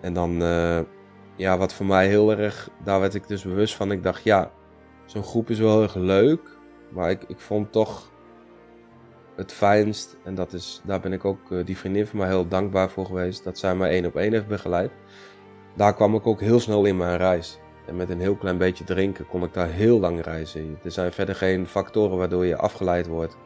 En 0.00 0.12
dan, 0.12 0.32
ja, 1.36 1.58
wat 1.58 1.74
voor 1.74 1.86
mij 1.86 2.08
heel 2.08 2.32
erg, 2.32 2.70
daar 2.84 3.00
werd 3.00 3.14
ik 3.14 3.28
dus 3.28 3.42
bewust 3.42 3.74
van. 3.74 3.92
Ik 3.92 4.02
dacht, 4.02 4.22
ja, 4.22 4.50
zo'n 5.04 5.22
groep 5.22 5.50
is 5.50 5.58
wel 5.58 5.72
heel 5.72 5.82
erg 5.82 5.94
leuk. 5.94 6.58
Maar 6.90 7.10
ik, 7.10 7.24
ik 7.26 7.38
vond 7.38 7.72
toch 7.72 8.10
het 9.36 9.52
fijnst, 9.52 10.16
en 10.24 10.34
dat 10.34 10.52
is, 10.52 10.82
daar 10.84 11.00
ben 11.00 11.12
ik 11.12 11.24
ook 11.24 11.66
die 11.66 11.78
vriendin 11.78 12.06
van 12.06 12.18
mij 12.18 12.28
heel 12.28 12.48
dankbaar 12.48 12.90
voor 12.90 13.06
geweest, 13.06 13.44
dat 13.44 13.58
zij 13.58 13.74
mij 13.74 13.90
één 13.90 14.06
op 14.06 14.16
één 14.16 14.32
heeft 14.32 14.48
begeleid. 14.48 14.90
Daar 15.76 15.94
kwam 15.94 16.14
ik 16.14 16.26
ook 16.26 16.40
heel 16.40 16.60
snel 16.60 16.84
in 16.84 16.96
mijn 16.96 17.16
reis. 17.16 17.59
En 17.90 17.96
met 17.96 18.10
een 18.10 18.20
heel 18.20 18.36
klein 18.36 18.58
beetje 18.58 18.84
drinken 18.84 19.26
kon 19.26 19.42
ik 19.42 19.52
daar 19.54 19.68
heel 19.68 20.00
lang 20.00 20.22
reizen. 20.22 20.78
Er 20.84 20.90
zijn 20.90 21.12
verder 21.12 21.34
geen 21.34 21.66
factoren 21.66 22.18
waardoor 22.18 22.46
je 22.46 22.56
afgeleid 22.56 23.06
wordt. 23.06 23.36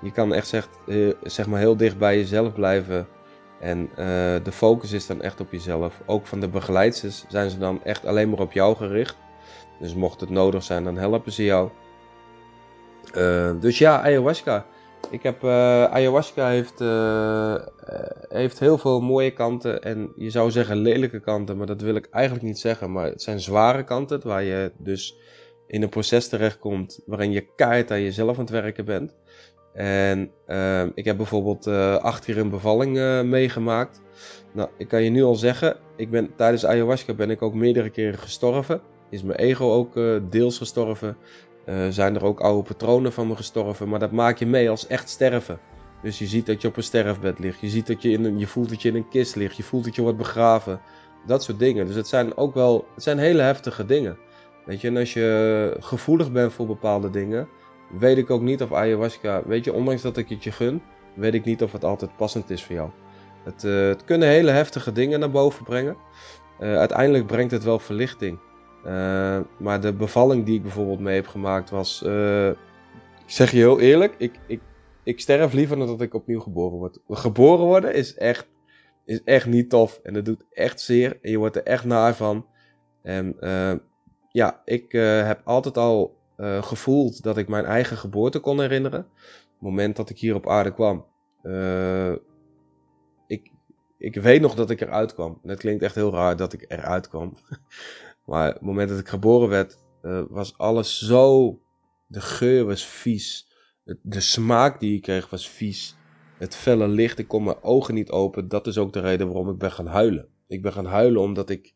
Je 0.00 0.12
kan 0.12 0.34
echt 0.34 0.48
zeg, 0.48 0.68
uh, 0.86 1.14
zeg 1.22 1.46
maar 1.46 1.58
heel 1.58 1.76
dicht 1.76 1.98
bij 1.98 2.16
jezelf 2.16 2.52
blijven. 2.52 3.06
En 3.60 3.80
uh, 3.90 3.96
de 4.42 4.52
focus 4.52 4.92
is 4.92 5.06
dan 5.06 5.22
echt 5.22 5.40
op 5.40 5.52
jezelf. 5.52 6.02
Ook 6.06 6.26
van 6.26 6.40
de 6.40 6.48
begeleiders 6.48 7.24
zijn 7.28 7.50
ze 7.50 7.58
dan 7.58 7.84
echt 7.84 8.06
alleen 8.06 8.30
maar 8.30 8.40
op 8.40 8.52
jou 8.52 8.76
gericht. 8.76 9.16
Dus 9.80 9.94
mocht 9.94 10.20
het 10.20 10.30
nodig 10.30 10.62
zijn, 10.62 10.84
dan 10.84 10.96
helpen 10.96 11.32
ze 11.32 11.44
jou. 11.44 11.70
Uh, 13.16 13.50
dus 13.60 13.78
ja, 13.78 14.02
ayahuasca. 14.02 14.66
Ik 15.10 15.22
heb, 15.22 15.42
uh, 15.42 15.84
ayahuasca 15.84 16.48
heeft, 16.48 16.80
uh, 16.80 17.54
heeft 18.28 18.58
heel 18.58 18.78
veel 18.78 19.00
mooie 19.00 19.30
kanten 19.30 19.82
en 19.82 20.12
je 20.16 20.30
zou 20.30 20.50
zeggen 20.50 20.76
lelijke 20.76 21.20
kanten, 21.20 21.56
maar 21.56 21.66
dat 21.66 21.80
wil 21.80 21.94
ik 21.94 22.08
eigenlijk 22.10 22.44
niet 22.44 22.58
zeggen. 22.58 22.92
Maar 22.92 23.06
het 23.06 23.22
zijn 23.22 23.40
zware 23.40 23.84
kanten, 23.84 24.20
waar 24.22 24.42
je 24.42 24.72
dus 24.78 25.16
in 25.66 25.82
een 25.82 25.88
proces 25.88 26.28
terechtkomt 26.28 27.00
waarin 27.06 27.32
je 27.32 27.46
keihard 27.56 27.90
aan 27.90 28.02
jezelf 28.02 28.34
aan 28.34 28.42
het 28.42 28.50
werken 28.50 28.84
bent. 28.84 29.14
En 29.72 30.30
uh, 30.48 30.86
ik 30.94 31.04
heb 31.04 31.16
bijvoorbeeld 31.16 31.66
acht 32.02 32.24
keer 32.24 32.38
een 32.38 32.50
bevalling 32.50 33.22
meegemaakt. 33.24 34.00
Nou, 34.52 34.68
ik 34.78 34.88
kan 34.88 35.02
je 35.02 35.10
nu 35.10 35.22
al 35.22 35.34
zeggen, 35.34 35.76
ik 35.96 36.10
ben, 36.10 36.34
tijdens 36.36 36.66
ayahuasca 36.66 37.14
ben 37.14 37.30
ik 37.30 37.42
ook 37.42 37.54
meerdere 37.54 37.90
keren 37.90 38.18
gestorven. 38.18 38.80
Is 39.10 39.22
mijn 39.22 39.38
ego 39.38 39.72
ook 39.72 39.94
deels 40.30 40.58
gestorven. 40.58 41.16
Uh, 41.66 41.86
zijn 41.88 42.14
er 42.14 42.24
ook 42.24 42.40
oude 42.40 42.68
patronen 42.68 43.12
van 43.12 43.26
me 43.26 43.36
gestorven, 43.36 43.88
maar 43.88 43.98
dat 43.98 44.10
maak 44.10 44.38
je 44.38 44.46
mee 44.46 44.70
als 44.70 44.86
echt 44.86 45.08
sterven. 45.08 45.58
Dus 46.02 46.18
je 46.18 46.26
ziet 46.26 46.46
dat 46.46 46.62
je 46.62 46.68
op 46.68 46.76
een 46.76 46.82
sterfbed 46.82 47.38
ligt, 47.38 47.60
je, 47.60 47.68
ziet 47.68 47.86
dat 47.86 48.02
je, 48.02 48.10
in 48.10 48.24
een, 48.24 48.38
je 48.38 48.46
voelt 48.46 48.68
dat 48.68 48.82
je 48.82 48.88
in 48.88 48.96
een 48.96 49.08
kist 49.08 49.36
ligt, 49.36 49.56
je 49.56 49.62
voelt 49.62 49.84
dat 49.84 49.94
je 49.94 50.02
wordt 50.02 50.18
begraven. 50.18 50.80
Dat 51.26 51.42
soort 51.42 51.58
dingen. 51.58 51.86
Dus 51.86 51.94
het 51.94 52.08
zijn 52.08 52.36
ook 52.36 52.54
wel, 52.54 52.86
het 52.94 53.02
zijn 53.02 53.18
hele 53.18 53.42
heftige 53.42 53.86
dingen. 53.86 54.18
Weet 54.64 54.80
je, 54.80 54.88
en 54.88 54.96
als 54.96 55.12
je 55.12 55.76
gevoelig 55.80 56.32
bent 56.32 56.52
voor 56.52 56.66
bepaalde 56.66 57.10
dingen, 57.10 57.48
weet 57.98 58.16
ik 58.16 58.30
ook 58.30 58.42
niet 58.42 58.62
of 58.62 58.72
ayahuasca, 58.72 59.42
weet 59.46 59.64
je, 59.64 59.72
ondanks 59.72 60.02
dat 60.02 60.16
ik 60.16 60.28
het 60.28 60.44
je 60.44 60.52
gun, 60.52 60.82
weet 61.14 61.34
ik 61.34 61.44
niet 61.44 61.62
of 61.62 61.72
het 61.72 61.84
altijd 61.84 62.16
passend 62.16 62.50
is 62.50 62.64
voor 62.64 62.74
jou. 62.74 62.90
Het, 63.44 63.64
uh, 63.64 63.88
het 63.88 64.04
kunnen 64.04 64.28
hele 64.28 64.50
heftige 64.50 64.92
dingen 64.92 65.20
naar 65.20 65.30
boven 65.30 65.64
brengen. 65.64 65.96
Uh, 66.60 66.76
uiteindelijk 66.76 67.26
brengt 67.26 67.52
het 67.52 67.64
wel 67.64 67.78
verlichting. 67.78 68.38
Uh, 68.86 69.40
maar 69.58 69.80
de 69.80 69.92
bevalling 69.92 70.44
die 70.44 70.54
ik 70.54 70.62
bijvoorbeeld 70.62 71.00
mee 71.00 71.14
heb 71.14 71.26
gemaakt 71.26 71.70
was. 71.70 72.02
Uh, 72.06 72.48
ik 72.48 72.56
zeg 73.26 73.50
je 73.50 73.56
heel 73.56 73.80
eerlijk, 73.80 74.14
ik, 74.18 74.38
ik, 74.46 74.60
ik 75.02 75.20
sterf 75.20 75.52
liever 75.52 75.76
dan 75.76 75.86
dat 75.86 76.00
ik 76.00 76.14
opnieuw 76.14 76.40
geboren 76.40 76.78
word. 76.78 76.98
Geboren 77.08 77.64
worden 77.64 77.94
is 77.94 78.14
echt, 78.14 78.48
is 79.04 79.22
echt 79.24 79.46
niet 79.46 79.70
tof. 79.70 80.00
En 80.02 80.14
dat 80.14 80.24
doet 80.24 80.44
echt 80.50 80.80
zeer. 80.80 81.18
En 81.22 81.30
je 81.30 81.38
wordt 81.38 81.56
er 81.56 81.62
echt 81.62 81.84
naar 81.84 82.14
van. 82.14 82.46
En 83.02 83.36
uh, 83.40 83.72
ja, 84.30 84.62
ik 84.64 84.92
heb 85.24 85.40
altijd 85.44 85.78
al 85.78 86.20
gevoeld 86.60 87.22
dat 87.22 87.36
ik 87.36 87.48
mijn 87.48 87.64
eigen 87.64 87.96
geboorte 87.96 88.38
kon 88.38 88.60
herinneren. 88.60 89.00
Het 89.00 89.60
moment 89.60 89.96
dat 89.96 90.10
ik 90.10 90.18
hier 90.18 90.34
op 90.34 90.48
aarde 90.48 90.74
kwam. 90.74 91.06
ik, 93.26 93.50
ik 93.98 94.14
weet 94.14 94.40
nog 94.40 94.54
dat 94.54 94.70
ik 94.70 94.80
eruit 94.80 95.14
kwam. 95.14 95.38
En 95.42 95.48
het 95.48 95.58
klinkt 95.58 95.82
echt 95.82 95.94
heel 95.94 96.12
raar 96.12 96.36
dat 96.36 96.52
ik 96.52 96.64
eruit 96.68 97.08
kwam. 97.08 97.32
Maar 98.24 98.52
het 98.52 98.60
moment 98.60 98.88
dat 98.88 98.98
ik 98.98 99.08
geboren 99.08 99.48
werd, 99.48 99.78
uh, 100.02 100.22
was 100.28 100.58
alles 100.58 100.98
zo. 100.98 101.58
De 102.06 102.20
geur 102.20 102.64
was 102.64 102.86
vies. 102.86 103.48
De 104.02 104.20
smaak 104.20 104.80
die 104.80 104.96
ik 104.96 105.02
kreeg 105.02 105.30
was 105.30 105.48
vies. 105.48 105.96
Het 106.38 106.56
felle 106.56 106.88
licht, 106.88 107.18
ik 107.18 107.28
kon 107.28 107.44
mijn 107.44 107.62
ogen 107.62 107.94
niet 107.94 108.10
open. 108.10 108.48
Dat 108.48 108.66
is 108.66 108.78
ook 108.78 108.92
de 108.92 109.00
reden 109.00 109.26
waarom 109.26 109.50
ik 109.50 109.58
ben 109.58 109.72
gaan 109.72 109.86
huilen. 109.86 110.28
Ik 110.48 110.62
ben 110.62 110.72
gaan 110.72 110.86
huilen 110.86 111.20
omdat 111.20 111.50
ik. 111.50 111.74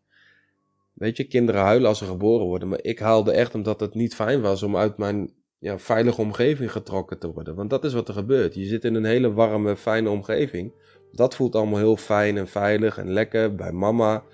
Weet 0.93 1.17
je, 1.17 1.25
kinderen 1.25 1.61
huilen 1.61 1.89
als 1.89 1.99
ze 1.99 2.05
geboren 2.05 2.47
worden. 2.47 2.69
Maar 2.69 2.83
ik 2.83 2.99
huilde 2.99 3.33
echt 3.33 3.55
omdat 3.55 3.81
het 3.81 3.95
niet 3.95 4.15
fijn 4.15 4.41
was 4.41 4.63
om 4.63 4.77
uit 4.77 4.97
mijn 4.97 5.33
ja, 5.59 5.79
veilige 5.79 6.21
omgeving 6.21 6.73
getrokken 6.73 7.19
te 7.19 7.33
worden. 7.33 7.55
Want 7.55 7.71
dat 7.71 7.85
is 7.85 7.93
wat 7.93 8.09
er 8.09 8.15
gebeurt. 8.15 8.55
Je 8.55 8.65
zit 8.65 8.85
in 8.85 8.95
een 8.95 9.05
hele 9.05 9.33
warme, 9.33 9.77
fijne 9.77 10.11
omgeving. 10.11 10.73
Dat 11.13 11.35
voelt 11.35 11.55
allemaal 11.55 11.79
heel 11.79 11.97
fijn 11.97 12.37
en 12.37 12.49
veilig 12.49 12.99
en 12.99 13.13
lekker 13.13 13.55
bij 13.55 13.73
mama. 13.73 14.25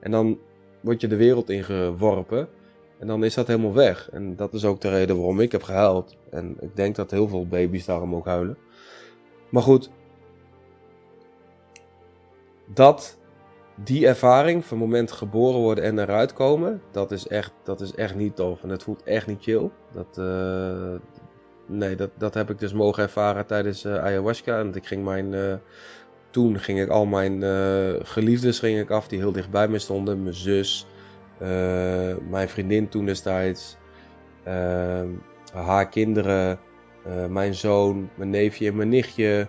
En 0.00 0.10
dan 0.10 0.38
word 0.80 1.00
je 1.00 1.08
de 1.08 1.16
wereld 1.16 1.50
ingeworpen. 1.50 2.48
En 2.98 3.06
dan 3.06 3.24
is 3.24 3.34
dat 3.34 3.46
helemaal 3.46 3.74
weg. 3.74 4.10
En 4.10 4.36
dat 4.36 4.54
is 4.54 4.64
ook 4.64 4.80
de 4.80 4.88
reden 4.88 5.16
waarom 5.16 5.40
ik 5.40 5.52
heb 5.52 5.62
gehuild. 5.62 6.16
En 6.30 6.56
ik 6.60 6.76
denk 6.76 6.96
dat 6.96 7.10
heel 7.10 7.28
veel 7.28 7.46
baby's 7.46 7.84
daarom 7.84 8.14
ook 8.14 8.26
huilen. 8.26 8.58
Maar 9.50 9.62
goed. 9.62 9.90
Dat, 12.66 13.18
die 13.74 14.06
ervaring 14.06 14.64
van 14.64 14.78
het 14.78 14.86
moment 14.86 15.12
geboren 15.12 15.60
worden 15.60 15.84
en 15.84 15.98
eruit 15.98 16.32
komen. 16.32 16.82
Dat 16.90 17.10
is 17.10 17.26
echt, 17.26 17.52
dat 17.62 17.80
is 17.80 17.94
echt 17.94 18.14
niet 18.14 18.36
tof. 18.36 18.62
En 18.62 18.68
het 18.68 18.82
voelt 18.82 19.02
echt 19.02 19.26
niet 19.26 19.42
chill. 19.42 19.70
Dat, 19.92 20.18
uh, 20.18 20.94
nee, 21.66 21.96
dat, 21.96 22.10
dat 22.18 22.34
heb 22.34 22.50
ik 22.50 22.58
dus 22.58 22.72
mogen 22.72 23.02
ervaren 23.02 23.46
tijdens 23.46 23.84
uh, 23.84 23.94
ayahuasca. 23.94 24.58
En 24.58 24.74
ik 24.74 24.86
ging 24.86 25.04
mijn... 25.04 25.32
Uh, 25.32 25.54
toen 26.30 26.58
ging 26.58 26.80
ik 26.80 26.88
al 26.88 27.06
mijn 27.06 27.42
uh, 27.42 28.00
geliefdes 28.02 28.58
ging 28.58 28.78
ik 28.78 28.90
af 28.90 29.08
die 29.08 29.18
heel 29.18 29.32
dicht 29.32 29.50
bij 29.50 29.68
me 29.68 29.78
stonden. 29.78 30.22
Mijn 30.22 30.34
zus, 30.34 30.86
uh, 31.42 31.48
mijn 32.30 32.48
vriendin 32.48 32.88
toen 32.88 33.04
destijds, 33.04 33.76
uh, 34.48 35.02
haar 35.52 35.88
kinderen, 35.88 36.58
mijn 37.28 37.54
zoon, 37.54 38.10
mijn 38.14 38.30
neefje 38.30 38.68
en 38.68 38.76
mijn 38.76 38.88
nichtje. 38.88 39.48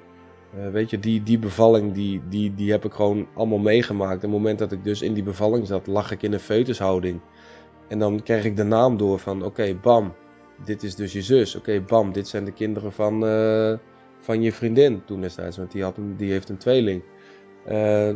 weet 0.71 0.89
je, 0.89 0.99
die, 0.99 1.23
die 1.23 1.39
bevalling, 1.39 1.93
die, 1.93 2.21
die, 2.29 2.55
die 2.55 2.71
heb 2.71 2.85
ik 2.85 2.93
gewoon 2.93 3.27
allemaal 3.35 3.57
meegemaakt. 3.57 4.15
Op 4.15 4.21
het 4.21 4.31
moment 4.31 4.59
dat 4.59 4.71
ik 4.71 4.83
dus 4.83 5.01
in 5.01 5.13
die 5.13 5.23
bevalling 5.23 5.67
zat, 5.67 5.87
lag 5.87 6.11
ik 6.11 6.21
in 6.21 6.33
een 6.33 6.39
foetushouding. 6.39 7.19
En 7.87 7.99
dan 7.99 8.23
kreeg 8.23 8.43
ik 8.45 8.55
de 8.55 8.63
naam 8.63 8.97
door 8.97 9.19
van, 9.19 9.43
oké, 9.43 9.75
bam, 9.81 10.13
dit 10.65 10.83
is 10.83 10.95
dus 10.95 11.13
je 11.13 11.21
zus. 11.21 11.55
Oké, 11.55 11.81
bam, 11.81 12.11
dit 12.11 12.27
zijn 12.27 12.45
de 12.45 12.53
kinderen 12.53 12.91
van, 12.91 13.23
van 14.21 14.41
je 14.41 14.53
vriendin 14.53 15.01
toen 15.05 15.21
destijds, 15.21 15.57
want 15.57 15.71
die, 15.71 15.83
had 15.83 15.95
die 16.17 16.31
heeft 16.31 16.49
een 16.49 16.57
tweeling. 16.57 17.03
Uh, 17.69 18.09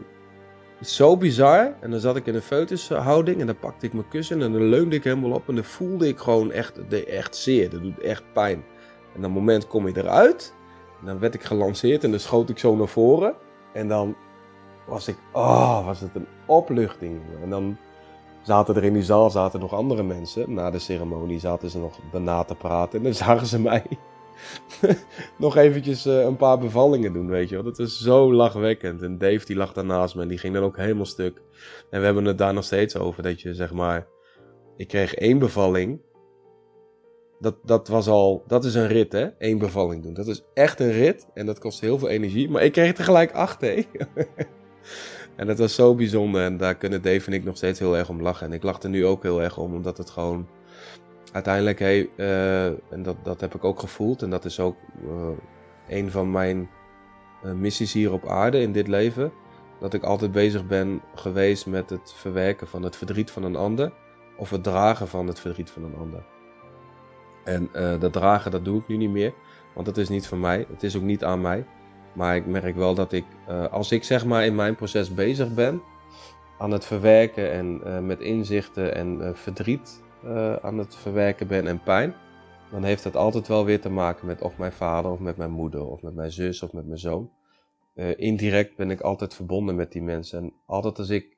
zo 0.81 1.17
bizar. 1.17 1.73
En 1.81 1.91
dan 1.91 1.99
zat 1.99 2.15
ik 2.15 2.25
in 2.25 2.35
een 2.35 2.41
foetushouding 2.41 3.39
en 3.39 3.45
dan 3.45 3.59
pakte 3.59 3.85
ik 3.85 3.93
mijn 3.93 4.07
kussen 4.07 4.41
en 4.41 4.51
dan 4.51 4.69
leunde 4.69 4.95
ik 4.95 5.03
helemaal 5.03 5.31
op 5.31 5.49
en 5.49 5.55
dan 5.55 5.63
voelde 5.63 6.07
ik 6.07 6.17
gewoon 6.17 6.51
echt, 6.51 6.87
echt 7.05 7.35
zeer, 7.35 7.69
dat 7.69 7.81
doet 7.81 7.99
echt 7.99 8.23
pijn. 8.33 8.63
En 9.15 9.21
dat 9.21 9.31
moment 9.31 9.67
kom 9.67 9.87
je 9.87 9.97
eruit 9.97 10.53
en 10.99 11.05
dan 11.05 11.19
werd 11.19 11.33
ik 11.33 11.43
gelanceerd 11.43 12.03
en 12.03 12.11
dan 12.11 12.19
schoot 12.19 12.49
ik 12.49 12.57
zo 12.57 12.75
naar 12.75 12.87
voren. 12.87 13.35
En 13.73 13.87
dan 13.87 14.15
was 14.87 15.07
ik, 15.07 15.17
oh, 15.31 15.85
was 15.85 15.99
het 15.99 16.15
een 16.15 16.27
opluchting. 16.45 17.21
En 17.41 17.49
dan 17.49 17.77
zaten 18.41 18.75
er 18.75 18.83
in 18.83 18.93
die 18.93 19.03
zaal 19.03 19.29
zaten 19.29 19.59
nog 19.59 19.73
andere 19.73 20.03
mensen. 20.03 20.53
Na 20.53 20.71
de 20.71 20.79
ceremonie 20.79 21.39
zaten 21.39 21.69
ze 21.69 21.79
nog 21.79 21.99
daarna 22.11 22.43
te 22.43 22.55
praten. 22.55 22.97
En 22.97 23.03
dan 23.03 23.13
zagen 23.25 23.47
ze 23.47 23.59
mij 23.59 23.83
nog 25.37 25.55
eventjes 25.55 26.05
uh, 26.05 26.21
een 26.21 26.35
paar 26.35 26.57
bevallingen 26.57 27.13
doen, 27.13 27.27
weet 27.27 27.49
je 27.49 27.55
wel. 27.55 27.63
Dat 27.63 27.79
is 27.79 28.01
zo 28.01 28.33
lachwekkend. 28.33 29.01
En 29.01 29.17
Dave 29.17 29.45
die 29.45 29.55
lag 29.55 29.73
daarnaast 29.73 30.15
me 30.15 30.21
en 30.21 30.27
die 30.27 30.37
ging 30.37 30.53
dan 30.53 30.63
ook 30.63 30.77
helemaal 30.77 31.05
stuk. 31.05 31.41
En 31.89 31.99
we 31.99 32.05
hebben 32.05 32.25
het 32.25 32.37
daar 32.37 32.53
nog 32.53 32.63
steeds 32.63 32.97
over, 32.97 33.23
dat 33.23 33.41
je 33.41 33.53
zeg 33.53 33.73
maar... 33.73 34.07
Ik 34.77 34.87
kreeg 34.87 35.13
één 35.13 35.39
bevalling. 35.39 36.01
Dat, 37.39 37.55
dat 37.63 37.87
was 37.87 38.07
al, 38.07 38.43
dat 38.47 38.65
is 38.65 38.75
een 38.75 38.87
rit 38.87 39.11
hè, 39.11 39.25
één 39.25 39.57
bevalling 39.57 40.03
doen. 40.03 40.13
Dat 40.13 40.27
is 40.27 40.45
echt 40.53 40.79
een 40.79 40.91
rit 40.91 41.27
en 41.33 41.45
dat 41.45 41.59
kost 41.59 41.79
heel 41.79 41.99
veel 41.99 42.09
energie. 42.09 42.49
Maar 42.49 42.63
ik 42.63 42.71
kreeg 42.71 42.93
tegelijk 42.93 43.31
acht 43.31 43.61
hè. 43.61 43.83
En 45.35 45.47
dat 45.47 45.57
was 45.57 45.75
zo 45.75 45.95
bijzonder 45.95 46.43
en 46.43 46.57
daar 46.57 46.75
kunnen 46.75 47.01
Dave 47.01 47.27
en 47.27 47.33
ik 47.33 47.43
nog 47.43 47.57
steeds 47.57 47.79
heel 47.79 47.97
erg 47.97 48.09
om 48.09 48.21
lachen. 48.21 48.47
En 48.47 48.53
ik 48.53 48.63
lach 48.63 48.81
er 48.81 48.89
nu 48.89 49.05
ook 49.05 49.23
heel 49.23 49.41
erg 49.41 49.57
om, 49.57 49.73
omdat 49.73 49.97
het 49.97 50.09
gewoon 50.09 50.47
uiteindelijk, 51.35 51.79
hey, 51.79 52.09
uh, 52.15 52.65
en 52.65 53.03
dat, 53.03 53.15
dat 53.23 53.41
heb 53.41 53.55
ik 53.55 53.63
ook 53.63 53.79
gevoeld. 53.79 54.21
En 54.21 54.29
dat 54.29 54.45
is 54.45 54.59
ook 54.59 54.75
uh, 55.03 55.29
een 55.87 56.11
van 56.11 56.31
mijn 56.31 56.69
uh, 57.45 57.51
missies 57.51 57.93
hier 57.93 58.13
op 58.13 58.27
aarde 58.27 58.61
in 58.61 58.71
dit 58.71 58.87
leven. 58.87 59.31
Dat 59.79 59.93
ik 59.93 60.03
altijd 60.03 60.31
bezig 60.31 60.67
ben 60.67 61.01
geweest 61.15 61.65
met 61.65 61.89
het 61.89 62.13
verwerken 62.15 62.67
van 62.67 62.83
het 62.83 62.95
verdriet 62.95 63.31
van 63.31 63.43
een 63.43 63.55
ander. 63.55 63.91
Of 64.37 64.49
het 64.49 64.63
dragen 64.63 65.07
van 65.07 65.27
het 65.27 65.39
verdriet 65.39 65.69
van 65.69 65.83
een 65.83 65.95
ander. 65.95 66.23
En 67.43 67.69
dat 67.99 68.13
dragen, 68.13 68.51
dat 68.51 68.65
doe 68.65 68.79
ik 68.79 68.87
nu 68.87 68.97
niet 68.97 69.09
meer. 69.09 69.33
Want 69.73 69.85
dat 69.85 69.97
is 69.97 70.09
niet 70.09 70.27
van 70.27 70.39
mij. 70.39 70.65
Het 70.69 70.83
is 70.83 70.95
ook 70.95 71.01
niet 71.03 71.23
aan 71.23 71.41
mij. 71.41 71.65
Maar 72.13 72.35
ik 72.35 72.45
merk 72.45 72.75
wel 72.75 72.95
dat 72.95 73.11
ik, 73.11 73.25
als 73.71 73.91
ik 73.91 74.03
zeg 74.03 74.25
maar 74.25 74.45
in 74.45 74.55
mijn 74.55 74.75
proces 74.75 75.13
bezig 75.13 75.53
ben, 75.53 75.81
aan 76.57 76.71
het 76.71 76.85
verwerken 76.85 77.51
en 77.51 78.05
met 78.05 78.19
inzichten 78.19 78.95
en 78.95 79.37
verdriet 79.37 80.03
aan 80.61 80.77
het 80.77 80.95
verwerken 80.95 81.47
ben 81.47 81.67
en 81.67 81.83
pijn, 81.83 82.13
dan 82.71 82.83
heeft 82.83 83.03
dat 83.03 83.15
altijd 83.15 83.47
wel 83.47 83.65
weer 83.65 83.81
te 83.81 83.89
maken 83.89 84.27
met 84.27 84.41
of 84.41 84.57
mijn 84.57 84.71
vader 84.71 85.11
of 85.11 85.19
met 85.19 85.37
mijn 85.37 85.51
moeder 85.51 85.85
of 85.85 86.01
met 86.01 86.15
mijn 86.15 86.31
zus 86.31 86.63
of 86.63 86.73
met 86.73 86.85
mijn 86.85 86.99
zoon. 86.99 87.31
indirect 88.15 88.75
ben 88.75 88.91
ik 88.91 89.01
altijd 89.01 89.33
verbonden 89.33 89.75
met 89.75 89.91
die 89.91 90.03
mensen. 90.03 90.43
En 90.43 90.53
altijd 90.65 90.99
als 90.99 91.09
ik 91.09 91.37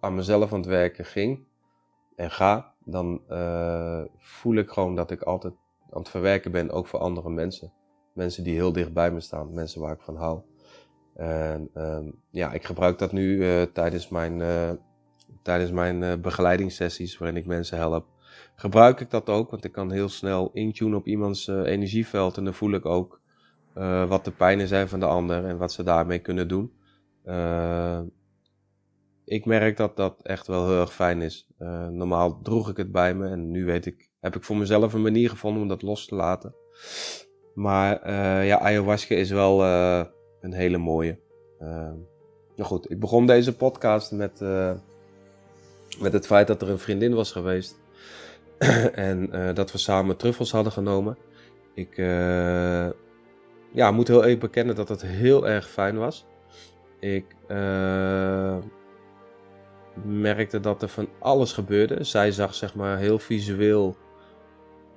aan 0.00 0.14
mezelf 0.14 0.52
aan 0.52 0.58
het 0.58 0.68
werken 0.68 1.04
ging 1.04 1.46
en 2.16 2.30
ga, 2.30 2.74
dan 2.84 3.20
voel 4.18 4.54
ik 4.54 4.70
gewoon 4.70 4.94
dat 4.94 5.10
ik 5.10 5.22
altijd 5.22 5.54
aan 5.90 6.00
het 6.00 6.08
verwerken 6.08 6.52
ben, 6.52 6.70
ook 6.70 6.86
voor 6.86 7.00
andere 7.00 7.30
mensen 7.30 7.72
mensen 8.12 8.44
die 8.44 8.54
heel 8.54 8.72
dicht 8.72 8.92
bij 8.92 9.12
me 9.12 9.20
staan, 9.20 9.54
mensen 9.54 9.80
waar 9.80 9.92
ik 9.92 10.00
van 10.00 10.16
hou. 10.16 10.40
En 11.14 11.70
um, 11.74 12.20
ja, 12.30 12.52
ik 12.52 12.64
gebruik 12.64 12.98
dat 12.98 13.12
nu 13.12 13.44
tijdens 13.72 14.08
mijn, 14.08 14.40
tijdens 15.42 15.70
mijn 15.70 16.02
uh, 16.02 16.14
begeleidingssessies 16.14 17.18
waarin 17.18 17.36
ik 17.36 17.46
mensen 17.46 17.76
help. 17.76 18.06
Gebruik 18.54 19.00
ik 19.00 19.10
dat 19.10 19.28
ook, 19.28 19.50
want 19.50 19.64
ik 19.64 19.72
kan 19.72 19.90
heel 19.90 20.08
snel 20.08 20.50
intunen 20.52 20.98
op 20.98 21.06
iemands 21.06 21.46
energieveld 21.46 22.36
en 22.36 22.44
dan 22.44 22.54
voel 22.54 22.72
ik 22.72 22.86
ook 22.86 23.20
wat 24.08 24.24
de 24.24 24.30
pijnen 24.30 24.68
zijn 24.68 24.88
van 24.88 25.00
de 25.00 25.06
ander 25.06 25.44
en 25.44 25.58
wat 25.58 25.72
ze 25.72 25.82
daarmee 25.82 26.18
kunnen 26.18 26.48
doen. 26.48 26.72
ik 29.24 29.44
merk 29.44 29.76
dat 29.76 29.96
dat 29.96 30.22
echt 30.22 30.46
wel 30.46 30.68
heel 30.68 30.80
erg 30.80 30.92
fijn 30.92 31.22
is. 31.22 31.48
normaal 31.90 32.40
droeg 32.42 32.70
ik 32.70 32.76
het 32.76 32.92
bij 32.92 33.14
me 33.14 33.28
en 33.28 33.50
nu 33.50 33.64
weet 33.64 33.86
ik, 33.86 34.10
heb 34.20 34.36
ik 34.36 34.44
voor 34.44 34.56
mezelf 34.56 34.92
een 34.92 35.02
manier 35.02 35.30
gevonden 35.30 35.62
om 35.62 35.68
dat 35.68 35.82
los 35.82 36.06
te 36.06 36.14
laten. 36.14 36.54
Maar 37.54 38.12
ja, 38.44 38.58
ayahuasca 38.58 39.14
is 39.14 39.30
wel 39.30 39.64
een 40.40 40.52
hele 40.52 40.78
mooie. 40.78 41.18
Nou 42.56 42.72
goed, 42.72 42.90
ik 42.90 43.00
begon 43.00 43.26
deze 43.26 43.56
podcast 43.56 44.12
met, 44.12 44.40
met 46.00 46.12
het 46.12 46.26
feit 46.26 46.46
dat 46.46 46.62
er 46.62 46.70
een 46.70 46.78
vriendin 46.78 47.14
was 47.14 47.32
geweest. 47.32 47.80
en 48.94 49.30
dat 49.54 49.72
we 49.72 49.78
samen 49.78 50.16
truffels 50.16 50.50
hadden 50.52 50.72
genomen. 50.72 51.16
Ik 51.74 51.96
ja, 53.72 53.90
moet 53.90 54.08
heel 54.08 54.24
even 54.24 54.38
bekennen 54.38 54.74
dat 54.74 54.88
het 54.88 55.02
heel 55.02 55.48
erg 55.48 55.68
fijn 55.68 55.98
was. 55.98 56.26
Ik 56.98 57.24
merkte 60.04 60.60
dat 60.60 60.82
er 60.82 60.88
van 60.88 61.08
alles 61.18 61.52
gebeurde. 61.52 62.04
Zij 62.04 62.32
zag 62.32 62.54
zeg 62.54 62.74
maar 62.74 62.98
heel 62.98 63.18
visueel 63.18 63.96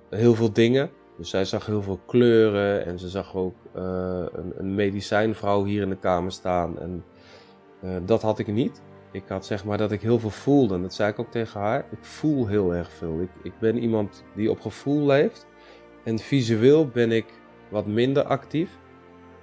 heel 0.09 0.35
veel 0.35 0.53
dingen. 0.53 0.91
Dus 1.17 1.29
zij 1.29 1.45
zag 1.45 1.65
heel 1.65 1.81
veel 1.81 1.99
kleuren 2.05 2.85
en 2.85 2.99
ze 2.99 3.09
zag 3.09 3.35
ook 3.35 3.55
een, 3.73 4.53
een, 4.57 4.75
medicijnvrouw 4.75 5.63
hier 5.63 5.81
in 5.81 5.89
de 5.89 5.97
kamer 5.97 6.31
staan. 6.31 6.79
En 6.79 7.03
dat 8.05 8.21
had 8.21 8.39
ik 8.39 8.47
niet. 8.47 8.81
Ik 9.13 9.23
had 9.27 9.45
zeg 9.45 9.65
maar 9.65 9.77
dat 9.77 9.91
ik 9.91 10.01
heel 10.01 10.19
veel 10.19 10.29
voelde. 10.29 10.75
En 10.75 10.81
dat 10.81 10.93
zei 10.93 11.11
ik 11.11 11.19
ook 11.19 11.31
tegen 11.31 11.59
haar. 11.59 11.85
Ik 11.91 11.97
voel 12.05 12.47
heel 12.47 12.75
erg 12.75 12.91
veel. 12.91 13.21
Ik, 13.21 13.29
ik 13.43 13.53
ben 13.59 13.77
iemand 13.77 14.23
die 14.35 14.49
op 14.49 14.61
gevoel 14.61 15.05
leeft. 15.05 15.47
En 16.03 16.19
visueel 16.19 16.87
ben 16.87 17.11
ik 17.11 17.25
wat 17.69 17.85
minder 17.85 18.23
actief. 18.23 18.69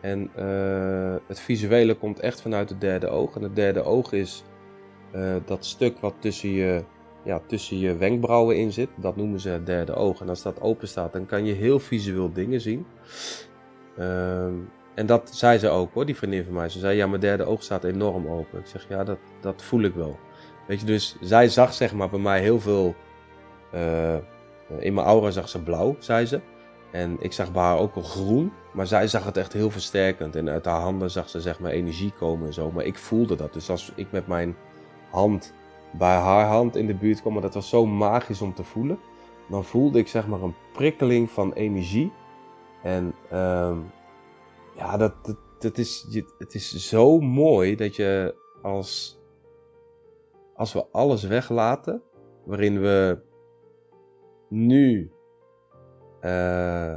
En 0.00 0.30
uh, 0.38 1.14
het 1.26 1.40
visuele 1.40 1.94
komt 1.94 2.20
echt 2.20 2.40
vanuit 2.40 2.68
het 2.68 2.80
derde 2.80 3.08
oog. 3.08 3.36
En 3.36 3.42
het 3.42 3.56
derde 3.56 3.82
oog 3.82 4.12
is 4.12 4.44
dat 5.44 5.64
stuk 5.64 5.98
wat 5.98 6.14
tussen 6.18 6.50
je 6.50 6.84
ja, 7.24 7.40
tussen 7.46 7.78
je 7.78 7.96
wenkbrauwen 7.96 8.56
in 8.56 8.72
zit. 8.72 8.88
Dat 8.96 9.16
noemen 9.16 9.40
ze 9.40 9.48
het 9.48 9.66
derde 9.66 9.94
oog. 9.94 10.20
En 10.20 10.28
als 10.28 10.42
dat 10.42 10.60
open 10.60 10.88
staat, 10.88 11.12
dan 11.12 11.26
kan 11.26 11.44
je 11.44 11.52
heel 11.52 11.78
visueel 11.78 12.32
dingen 12.32 12.60
zien. 12.60 12.86
Um, 13.98 14.68
en 15.00 15.06
dat 15.06 15.30
zei 15.32 15.58
ze 15.58 15.68
ook 15.68 15.94
hoor, 15.94 16.06
die 16.06 16.16
vriendin 16.16 16.44
van 16.44 16.54
mij. 16.54 16.68
Ze 16.68 16.78
zei, 16.78 16.96
ja, 16.96 17.06
mijn 17.06 17.20
derde 17.20 17.44
oog 17.44 17.62
staat 17.62 17.84
enorm 17.84 18.26
open. 18.26 18.58
Ik 18.58 18.66
zeg, 18.66 18.86
ja, 18.88 19.04
dat, 19.04 19.18
dat 19.40 19.62
voel 19.62 19.82
ik 19.82 19.94
wel. 19.94 20.18
Weet 20.66 20.80
je, 20.80 20.86
dus 20.86 21.16
zij 21.20 21.48
zag 21.48 21.74
zeg 21.74 21.92
maar 21.92 22.08
bij 22.08 22.18
mij 22.18 22.40
heel 22.40 22.60
veel... 22.60 22.94
Uh, 23.74 24.14
in 24.78 24.94
mijn 24.94 25.06
aura 25.06 25.30
zag 25.30 25.48
ze 25.48 25.62
blauw, 25.62 25.96
zei 25.98 26.26
ze. 26.26 26.40
En 26.90 27.16
ik 27.20 27.32
zag 27.32 27.52
bij 27.52 27.62
haar 27.62 27.78
ook 27.78 27.94
wel 27.94 28.04
groen. 28.04 28.52
Maar 28.72 28.86
zij 28.86 29.06
zag 29.08 29.24
het 29.24 29.36
echt 29.36 29.52
heel 29.52 29.70
versterkend. 29.70 30.36
En 30.36 30.50
uit 30.50 30.64
haar 30.64 30.80
handen 30.80 31.10
zag 31.10 31.28
ze 31.28 31.40
zeg 31.40 31.60
maar 31.60 31.70
energie 31.70 32.12
komen 32.18 32.46
en 32.46 32.52
zo. 32.52 32.70
Maar 32.70 32.84
ik 32.84 32.98
voelde 32.98 33.36
dat. 33.36 33.52
Dus 33.52 33.70
als 33.70 33.92
ik 33.94 34.12
met 34.12 34.26
mijn 34.26 34.56
hand 35.10 35.52
bij 35.90 36.16
haar 36.16 36.46
hand 36.46 36.76
in 36.76 36.86
de 36.86 36.94
buurt 36.94 37.20
kwam. 37.20 37.32
Maar 37.32 37.42
dat 37.42 37.54
was 37.54 37.68
zo 37.68 37.86
magisch 37.86 38.40
om 38.40 38.54
te 38.54 38.64
voelen. 38.64 38.98
Dan 39.48 39.64
voelde 39.64 39.98
ik 39.98 40.08
zeg 40.08 40.26
maar 40.26 40.42
een 40.42 40.56
prikkeling 40.72 41.30
van 41.30 41.52
energie. 41.52 42.12
En 42.82 43.14
um, 43.32 43.90
ja, 44.80 44.96
dat, 44.96 45.14
dat, 45.58 45.78
is, 45.78 46.06
het 46.38 46.54
is 46.54 46.88
zo 46.88 47.20
mooi 47.20 47.76
dat 47.76 47.96
je 47.96 48.34
als, 48.62 49.20
als 50.54 50.72
we 50.72 50.86
alles 50.92 51.22
weglaten, 51.22 52.02
waarin 52.44 52.80
we 52.80 53.18
nu, 54.48 55.12
uh, 56.20 56.96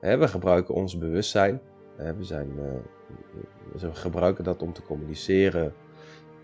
hè, 0.00 0.18
we 0.18 0.28
gebruiken 0.28 0.74
ons 0.74 0.98
bewustzijn. 0.98 1.60
We, 1.96 2.24
zijn, 2.24 2.50
uh, 2.58 3.80
we 3.80 3.94
gebruiken 3.94 4.44
dat 4.44 4.62
om 4.62 4.72
te 4.72 4.82
communiceren, 4.82 5.74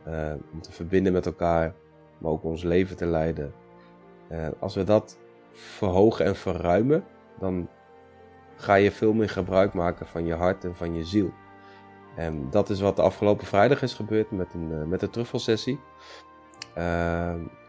uh, 0.09 0.35
om 0.53 0.61
te 0.61 0.73
verbinden 0.73 1.13
met 1.13 1.27
elkaar, 1.27 1.75
maar 2.19 2.31
ook 2.31 2.45
ons 2.45 2.63
leven 2.63 2.97
te 2.97 3.07
leiden. 3.07 3.53
Als 4.59 4.75
we 4.75 4.85
dat 4.85 5.19
verhogen 5.51 6.25
en 6.25 6.37
verruimen, 6.37 7.05
dan 7.39 7.69
ga 8.57 8.75
je 8.75 8.93
veel 8.93 9.13
meer 9.13 9.29
gebruik 9.29 9.75
maken 9.75 10.07
van 10.07 10.27
je 10.27 10.35
hart 10.35 10.65
en 10.65 10.77
van 10.77 10.95
je 10.95 11.05
ziel. 11.05 11.33
En 12.17 12.51
dat 12.51 12.71
is 12.71 12.81
wat 12.81 12.97
de 12.97 13.03
afgelopen 13.03 13.47
vrijdag 13.47 13.83
is 13.83 13.95
gebeurd 13.95 14.31
met 14.31 14.55
een, 14.55 14.71
uh, 14.71 14.83
met 14.83 15.03
een 15.03 15.11
truffelsessie. 15.11 15.81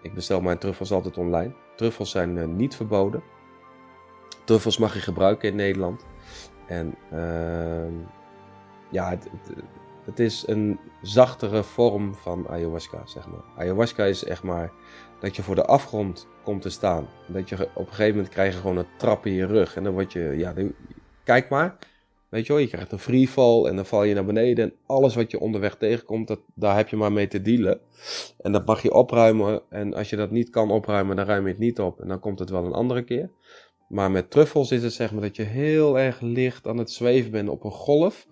ik 0.01 0.13
bestel 0.13 0.41
mijn 0.41 0.57
truffels 0.57 0.91
altijd 0.91 1.17
online. 1.17 1.53
Truffels 1.75 2.11
zijn 2.11 2.55
niet 2.55 2.75
verboden. 2.75 3.23
Truffels 4.43 4.77
mag 4.77 4.93
je 4.93 4.99
gebruiken 4.99 5.49
in 5.49 5.55
Nederland. 5.55 6.05
En 6.65 6.95
ja, 8.89 9.09
het, 9.09 9.29
het, 9.31 9.63
het 10.07 10.19
is 10.19 10.43
een 10.47 10.79
zachtere 11.01 11.63
vorm 11.63 12.15
van 12.15 12.47
ayahuasca, 12.47 13.01
zeg 13.05 13.27
maar. 13.27 13.43
Ayahuasca 13.57 14.03
is 14.03 14.23
echt 14.23 14.43
maar 14.43 14.71
dat 15.19 15.35
je 15.35 15.43
voor 15.43 15.55
de 15.55 15.65
afgrond 15.65 16.27
komt 16.43 16.61
te 16.61 16.69
staan. 16.69 17.07
Dat 17.27 17.49
je 17.49 17.55
op 17.55 17.87
een 17.87 17.87
gegeven 17.87 18.15
moment 18.15 18.29
krijg 18.29 18.53
je 18.53 18.59
gewoon 18.59 18.77
een 18.77 18.87
trap 18.97 19.25
in 19.25 19.33
je 19.33 19.45
rug. 19.45 19.75
En 19.75 19.83
dan 19.83 19.93
word 19.93 20.13
je, 20.13 20.33
ja, 20.37 20.53
kijk 21.23 21.49
maar. 21.49 21.77
Weet 22.29 22.45
je 22.47 22.53
wel, 22.53 22.61
je 22.61 22.67
krijgt 22.67 22.91
een 22.91 22.99
freefall 22.99 23.65
en 23.65 23.75
dan 23.75 23.85
val 23.85 24.03
je 24.03 24.13
naar 24.13 24.25
beneden. 24.25 24.65
En 24.65 24.73
alles 24.85 25.15
wat 25.15 25.31
je 25.31 25.39
onderweg 25.39 25.75
tegenkomt, 25.75 26.27
dat, 26.27 26.39
daar 26.55 26.75
heb 26.75 26.89
je 26.89 26.95
maar 26.95 27.11
mee 27.11 27.27
te 27.27 27.41
dealen. 27.41 27.79
En 28.37 28.51
dat 28.51 28.65
mag 28.65 28.81
je 28.81 28.93
opruimen. 28.93 29.61
En 29.69 29.93
als 29.93 30.09
je 30.09 30.15
dat 30.15 30.31
niet 30.31 30.49
kan 30.49 30.71
opruimen, 30.71 31.15
dan 31.15 31.25
ruim 31.25 31.43
je 31.43 31.51
het 31.51 31.59
niet 31.59 31.79
op. 31.79 32.01
En 32.01 32.07
dan 32.07 32.19
komt 32.19 32.39
het 32.39 32.49
wel 32.49 32.65
een 32.65 32.73
andere 32.73 33.03
keer. 33.03 33.29
Maar 33.87 34.11
met 34.11 34.31
truffels 34.31 34.71
is 34.71 34.83
het 34.83 34.93
zeg 34.93 35.11
maar 35.11 35.21
dat 35.21 35.35
je 35.35 35.43
heel 35.43 35.99
erg 35.99 36.19
licht 36.21 36.67
aan 36.67 36.77
het 36.77 36.91
zweven 36.91 37.31
bent 37.31 37.49
op 37.49 37.63
een 37.63 37.71
golf. 37.71 38.27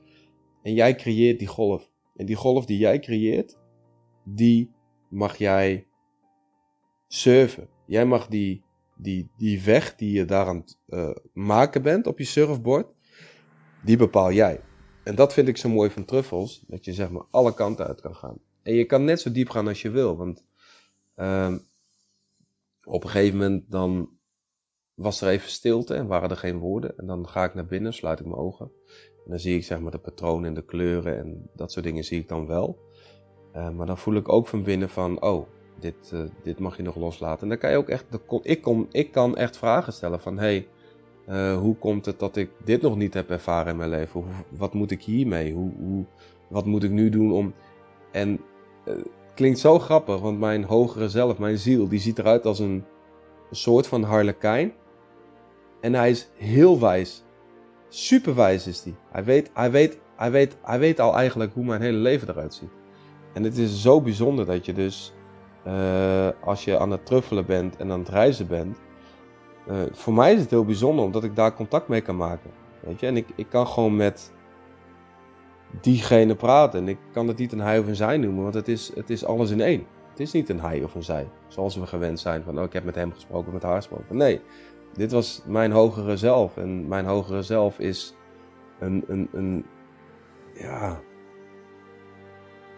En 0.66 0.74
jij 0.74 0.96
creëert 0.96 1.40
die 1.40 1.48
golf. 1.48 1.90
En 2.16 2.26
die 2.26 2.36
golf 2.36 2.66
die 2.66 2.78
jij 2.78 3.00
creëert, 3.00 3.58
die 4.24 4.72
mag 5.10 5.38
jij 5.38 5.88
surfen. 7.08 7.70
Jij 7.86 8.06
mag 8.06 8.28
die, 8.28 8.64
die, 8.96 9.30
die 9.38 9.62
weg 9.62 9.96
die 9.96 10.12
je 10.12 10.26
daar 10.26 10.48
aan 10.48 10.58
het 10.58 10.80
uh, 10.88 11.16
maken 11.34 11.82
bent 11.82 12.08
op 12.08 12.18
je 12.18 12.26
surfboard, 12.26 12.88
die 13.84 13.98
bepaal 13.98 14.32
jij. 14.32 14.62
En 15.04 15.16
dat 15.16 15.34
vind 15.34 15.48
ik 15.48 15.58
zo 15.58 15.70
mooi 15.70 15.90
van 15.90 16.06
truffels, 16.06 16.64
dat 16.68 16.86
je 16.86 16.94
zeg 16.94 17.10
maar 17.10 17.26
alle 17.32 17.54
kanten 17.54 17.88
uit 17.88 18.02
kan 18.02 18.16
gaan. 18.16 18.38
En 18.64 18.74
je 18.74 18.86
kan 18.86 19.04
net 19.04 19.22
zo 19.22 19.32
diep 19.32 19.50
gaan 19.50 19.68
als 19.68 19.82
je 19.82 19.90
wil, 19.90 20.18
want 20.18 20.46
uh, 21.16 21.56
op 22.84 23.04
een 23.04 23.10
gegeven 23.10 23.38
moment 23.38 23.72
dan 23.72 24.10
was 24.94 25.22
er 25.22 25.30
even 25.30 25.50
stilte 25.50 25.94
en 25.94 26.08
waren 26.08 26.30
er 26.30 26.38
geen 26.38 26.58
woorden. 26.58 26.98
En 26.98 27.06
dan 27.06 27.28
ga 27.28 27.44
ik 27.44 27.54
naar 27.54 27.66
binnen, 27.66 27.94
sluit 27.94 28.20
ik 28.20 28.26
mijn 28.26 28.38
ogen. 28.38 28.72
En 29.26 29.32
dan 29.32 29.40
zie 29.40 29.56
ik 29.56 29.64
zeg 29.64 29.80
maar 29.80 29.92
de 29.92 29.98
patronen 29.98 30.48
en 30.48 30.54
de 30.54 30.66
kleuren 30.66 31.18
en 31.18 31.50
dat 31.54 31.72
soort 31.72 31.86
dingen 31.86 32.04
zie 32.04 32.20
ik 32.20 32.28
dan 32.28 32.48
wel. 32.48 32.78
Uh, 33.56 33.70
maar 33.70 33.86
dan 33.86 33.98
voel 33.98 34.16
ik 34.16 34.30
ook 34.30 34.48
van 34.48 34.64
binnen 34.64 34.90
van, 34.90 35.22
oh, 35.22 35.48
dit, 35.80 36.12
uh, 36.14 36.22
dit 36.44 36.60
mag 36.60 36.78
je 36.78 36.84
nog 36.84 36.96
loslaten. 36.96 37.42
En 37.42 37.50
dan 37.50 37.58
kan 37.58 37.72
je 37.72 37.78
ook 37.78 37.90
echt, 37.90 38.06
ik, 38.42 38.62
kom, 38.62 38.88
ik 38.92 39.12
kan 39.12 39.38
echt 39.38 39.58
vragen 39.58 39.94
stellen 39.94 40.20
van, 40.20 40.38
hey, 40.38 40.68
uh, 41.30 41.58
hoe 41.58 41.76
komt 41.76 42.06
het 42.06 42.20
dat 42.20 42.36
ik 42.36 42.50
dit 42.64 42.82
nog 42.82 42.96
niet 42.96 43.14
heb 43.14 43.30
ervaren 43.30 43.72
in 43.72 43.78
mijn 43.78 43.90
leven? 43.90 44.24
Wat 44.50 44.74
moet 44.74 44.92
ik 44.92 45.02
hiermee? 45.02 45.54
Hoe, 45.54 45.72
hoe, 45.80 46.06
wat 46.50 46.66
moet 46.66 46.84
ik 46.84 46.92
nu 46.92 47.10
doen 47.10 47.32
om... 47.32 47.54
En 48.12 48.40
het 48.84 49.08
klinkt 49.34 49.60
zo 49.60 49.80
grappig, 49.80 50.20
want 50.20 50.40
mijn 50.40 50.64
hogere 50.64 51.10
zelf, 51.10 51.38
mijn 51.38 51.58
ziel, 51.58 51.88
die 51.88 52.00
ziet 52.00 52.20
eruit 52.20 52.46
als 52.46 52.60
een, 52.60 52.84
een 53.50 53.56
soort 53.56 53.88
van 53.88 54.04
harlekijn. 54.04 54.74
En 55.82 55.94
hij 55.94 56.10
is 56.10 56.30
heel 56.36 56.80
wijs. 56.80 57.25
Super 57.96 58.36
wijs 58.36 58.68
is 58.68 58.84
hij. 58.84 58.96
Hij 59.12 59.24
weet, 59.24 59.52
hij, 59.54 59.72
weet, 59.72 59.98
hij, 60.16 60.32
weet, 60.32 60.58
hij 60.62 60.80
weet 60.80 61.00
al 61.00 61.16
eigenlijk 61.16 61.54
hoe 61.54 61.66
mijn 61.66 61.82
hele 61.82 61.98
leven 61.98 62.30
eruit 62.30 62.54
ziet. 62.54 62.70
En 63.34 63.44
het 63.44 63.58
is 63.58 63.82
zo 63.82 64.02
bijzonder 64.02 64.46
dat 64.46 64.66
je 64.66 64.74
dus, 64.74 65.14
uh, 65.68 66.30
als 66.44 66.64
je 66.64 66.80
aan 66.80 66.92
het 66.92 67.06
truffelen 67.06 67.46
bent 67.46 67.78
en 67.78 67.92
aan 67.92 68.00
het 68.00 68.10
reizen 68.10 68.48
bent, 68.48 68.78
uh, 69.68 69.78
voor 69.92 70.14
mij 70.14 70.34
is 70.34 70.40
het 70.40 70.50
heel 70.50 70.66
bijzonder 70.66 71.06
omdat 71.06 71.24
ik 71.24 71.36
daar 71.36 71.54
contact 71.54 71.88
mee 71.88 72.02
kan 72.02 72.18
maken. 72.18 72.52
Weet 72.80 73.00
je, 73.00 73.08
en 73.08 73.18
ik, 73.18 73.28
ik 73.36 73.50
kan 73.50 73.68
gewoon 73.68 73.96
met 73.96 74.34
diegene 75.82 76.36
praten. 76.36 76.80
En 76.80 76.88
ik 76.88 76.98
kan 77.12 77.28
het 77.28 77.38
niet 77.38 77.52
een 77.52 77.60
hij 77.60 77.80
of 77.80 77.88
een 77.88 77.96
zij 77.96 78.18
noemen, 78.18 78.44
want 78.44 78.56
het 78.56 78.68
is, 78.68 78.92
het 78.96 79.10
is 79.10 79.26
alles 79.26 79.50
in 79.50 79.62
één. 79.62 79.86
Het 80.10 80.20
is 80.20 80.32
niet 80.32 80.50
een 80.50 80.62
hij 80.62 80.84
of 80.84 80.96
een 80.96 81.04
zij, 81.04 81.28
zoals 81.48 81.76
we 81.76 81.86
gewend 81.86 82.20
zijn 82.20 82.44
van, 82.44 82.58
oh, 82.58 82.64
ik 82.64 82.74
heb 82.74 82.84
met 82.84 82.96
hem 82.96 83.14
gesproken, 83.14 83.54
met 83.54 83.64
haar 83.64 83.76
gesproken. 83.76 84.18
Nee, 84.18 84.42
dit 84.96 85.12
was 85.12 85.42
mijn 85.46 85.72
hogere 85.72 86.18
zelf. 86.18 86.58
En 86.58 86.88
mijn 86.88 87.06
hogere 87.06 87.42
zelf 87.42 87.80
is 87.80 88.16
een, 88.80 89.04
een, 89.08 89.30
een 89.32 89.66
ja, 90.54 91.00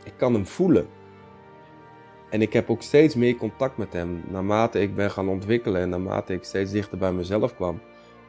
ik 0.03 0.13
kan 0.17 0.33
hem 0.33 0.45
voelen. 0.45 0.87
En 2.29 2.41
ik 2.41 2.53
heb 2.53 2.69
ook 2.69 2.81
steeds 2.81 3.15
meer 3.15 3.35
contact 3.35 3.77
met 3.77 3.93
hem. 3.93 4.23
Naarmate 4.29 4.81
ik 4.81 4.95
ben 4.95 5.11
gaan 5.11 5.29
ontwikkelen 5.29 5.81
en 5.81 5.89
naarmate 5.89 6.33
ik 6.33 6.43
steeds 6.43 6.71
dichter 6.71 6.97
bij 6.97 7.11
mezelf 7.11 7.55
kwam, 7.55 7.81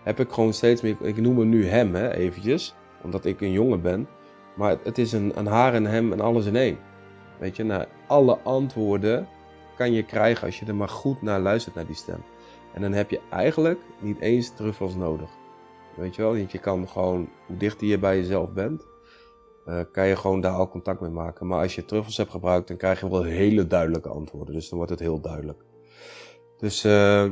heb 0.03 0.21
ik 0.21 0.31
gewoon 0.31 0.53
steeds 0.53 0.83
meer. 0.83 0.97
Ik 1.01 1.17
noem 1.17 1.39
hem 1.39 1.49
nu 1.49 1.67
hem, 1.67 1.95
hè, 1.95 2.13
eventjes, 2.15 2.75
omdat 3.03 3.25
ik 3.25 3.41
een 3.41 3.53
jongen 3.53 3.83
ben. 3.83 4.09
Maar 4.57 4.77
het 4.83 4.99
is 4.99 5.13
een, 5.13 5.33
een 5.35 5.47
haar 5.47 5.75
en 5.75 5.87
hem 5.87 6.13
en 6.13 6.21
alles 6.21 6.47
in 6.47 6.57
één. 6.57 6.79
Weet 7.39 7.57
je, 7.57 7.65
nou, 7.65 7.85
alle 8.07 8.39
antwoorden 8.39 9.29
kan 9.77 9.93
je 9.93 10.05
krijgen 10.05 10.47
als 10.47 10.59
je 10.59 10.67
er 10.67 10.75
maar 10.75 10.89
goed 10.89 11.23
naar 11.23 11.41
luistert, 11.41 11.75
naar 11.75 11.87
die 11.87 11.95
stem. 11.95 12.23
En 12.75 12.83
dan 12.83 12.93
heb 12.93 13.11
je 13.11 13.21
eigenlijk 13.31 13.81
niet 14.01 14.21
eens 14.21 14.55
truffels 14.55 14.95
nodig. 14.95 15.31
Weet 15.97 16.15
je 16.15 16.23
wel, 16.23 16.37
want 16.37 16.53
je 16.53 16.59
kan 16.59 16.89
gewoon, 16.89 17.29
hoe 17.47 17.57
dichter 17.57 17.87
je 17.87 17.99
bij 17.99 18.17
jezelf 18.17 18.53
bent, 18.53 18.87
uh, 19.67 19.81
kan 19.93 20.07
je 20.07 20.17
gewoon 20.17 20.41
daar 20.41 20.53
al 20.53 20.69
contact 20.69 21.01
mee 21.01 21.11
maken. 21.11 21.47
Maar 21.47 21.63
als 21.63 21.75
je 21.75 21.85
truffels 21.85 22.17
hebt 22.17 22.31
gebruikt, 22.31 22.69
dan 22.69 22.77
krijg 22.77 23.01
je 23.01 23.11
wel 23.11 23.23
hele 23.23 23.67
duidelijke 23.67 24.09
antwoorden. 24.09 24.55
Dus 24.55 24.69
dan 24.69 24.79
wordt 24.79 24.93
het 24.93 25.01
heel 25.01 25.21
duidelijk. 25.21 25.63
Dus 26.59 26.85
uh, 26.85 27.31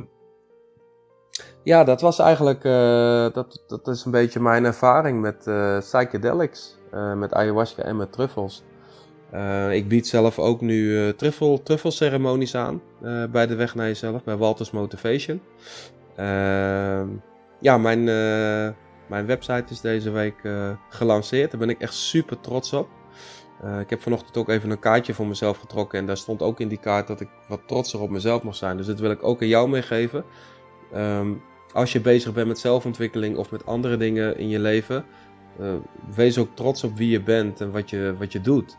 ja, 1.63 1.85
dat 1.85 2.01
was 2.01 2.19
eigenlijk, 2.19 2.65
uh, 2.65 3.33
dat, 3.33 3.65
dat 3.67 3.89
is 3.89 4.05
een 4.05 4.11
beetje 4.11 4.41
mijn 4.41 4.65
ervaring 4.65 5.21
met 5.21 5.39
psychedelics. 5.79 6.79
met 7.15 7.33
ayahuasca 7.33 7.83
en 7.83 7.97
met 7.97 8.13
truffels. 8.13 8.65
Ik 9.71 9.89
bied 9.89 10.07
zelf 10.07 10.39
ook 10.39 10.61
nu 10.61 11.13
truffel, 11.15 11.63
truffelceremonies 11.63 12.55
aan 12.55 12.83
bij 13.31 13.47
de 13.47 13.55
weg 13.55 13.75
naar 13.75 13.87
jezelf, 13.87 14.25
bij 14.25 14.37
Walters 14.37 14.71
Motivation. 14.71 15.41
ja, 17.61 17.79
mijn 17.79 18.09
mijn 19.07 19.27
website 19.27 19.65
is 19.73 19.81
deze 19.81 20.11
week 20.11 20.35
uh, 20.43 20.71
gelanceerd. 20.89 21.51
Daar 21.51 21.61
ben 21.61 21.69
ik 21.69 21.81
echt 21.81 21.95
super 21.95 22.41
trots 22.41 22.73
op. 22.73 22.89
Uh, 23.65 23.81
ik 23.81 23.91
heb 23.91 24.03
vanochtend 24.03 24.37
ook 24.37 24.49
even 24.49 24.71
een 24.71 24.79
kaartje 24.79 25.15
voor 25.15 25.27
mezelf 25.27 25.59
getrokken. 25.59 25.99
En 25.99 26.07
daar 26.07 26.17
stond 26.17 26.43
ook 26.43 26.61
in 26.61 26.69
die 26.69 26.79
kaart 26.79 27.07
dat 27.07 27.21
ik 27.21 27.29
wat 27.49 27.61
trotser 27.67 28.01
op 28.01 28.11
mezelf 28.11 28.43
mag 28.43 28.55
zijn. 28.55 28.77
Dus 28.77 28.87
dat 28.87 29.01
wil 29.01 29.11
ik 29.11 29.23
ook 29.23 29.41
aan 29.41 29.49
jou 29.49 29.69
meegeven. 29.69 30.25
Um, 30.95 31.43
als 31.73 31.93
je 31.93 32.01
bezig 32.01 32.33
bent 32.33 32.47
met 32.47 32.59
zelfontwikkeling 32.59 33.37
of 33.37 33.51
met 33.51 33.67
andere 33.67 33.97
dingen 33.97 34.39
in 34.39 34.49
je 34.49 34.59
leven. 34.59 35.05
Uh, 35.61 35.69
wees 36.15 36.39
ook 36.39 36.49
trots 36.55 36.85
op 36.85 36.97
wie 36.97 37.11
je 37.11 37.23
bent 37.23 37.61
en 37.61 37.71
wat 37.71 37.91
je, 37.91 38.15
wat 38.19 38.33
je 38.33 38.41
doet. 38.41 38.77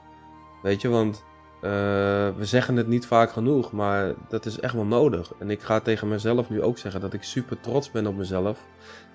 Weet 0.68 0.82
je, 0.82 0.88
want 0.88 1.24
we 2.38 2.46
zeggen 2.46 2.76
het 2.76 2.88
niet 2.88 3.06
vaak 3.06 3.32
genoeg, 3.32 3.72
maar 3.72 4.14
dat 4.30 4.46
is 4.46 4.60
echt 4.60 4.74
wel 4.74 4.86
nodig. 4.86 5.34
En 5.40 5.50
ik 5.50 5.62
ga 5.62 5.80
tegen 5.80 6.08
mezelf 6.08 6.50
nu 6.50 6.62
ook 6.62 6.78
zeggen 6.78 7.02
dat 7.02 7.14
ik 7.14 7.24
super 7.24 7.60
trots 7.60 7.92
ben 7.92 8.08
op 8.08 8.16
mezelf 8.16 8.60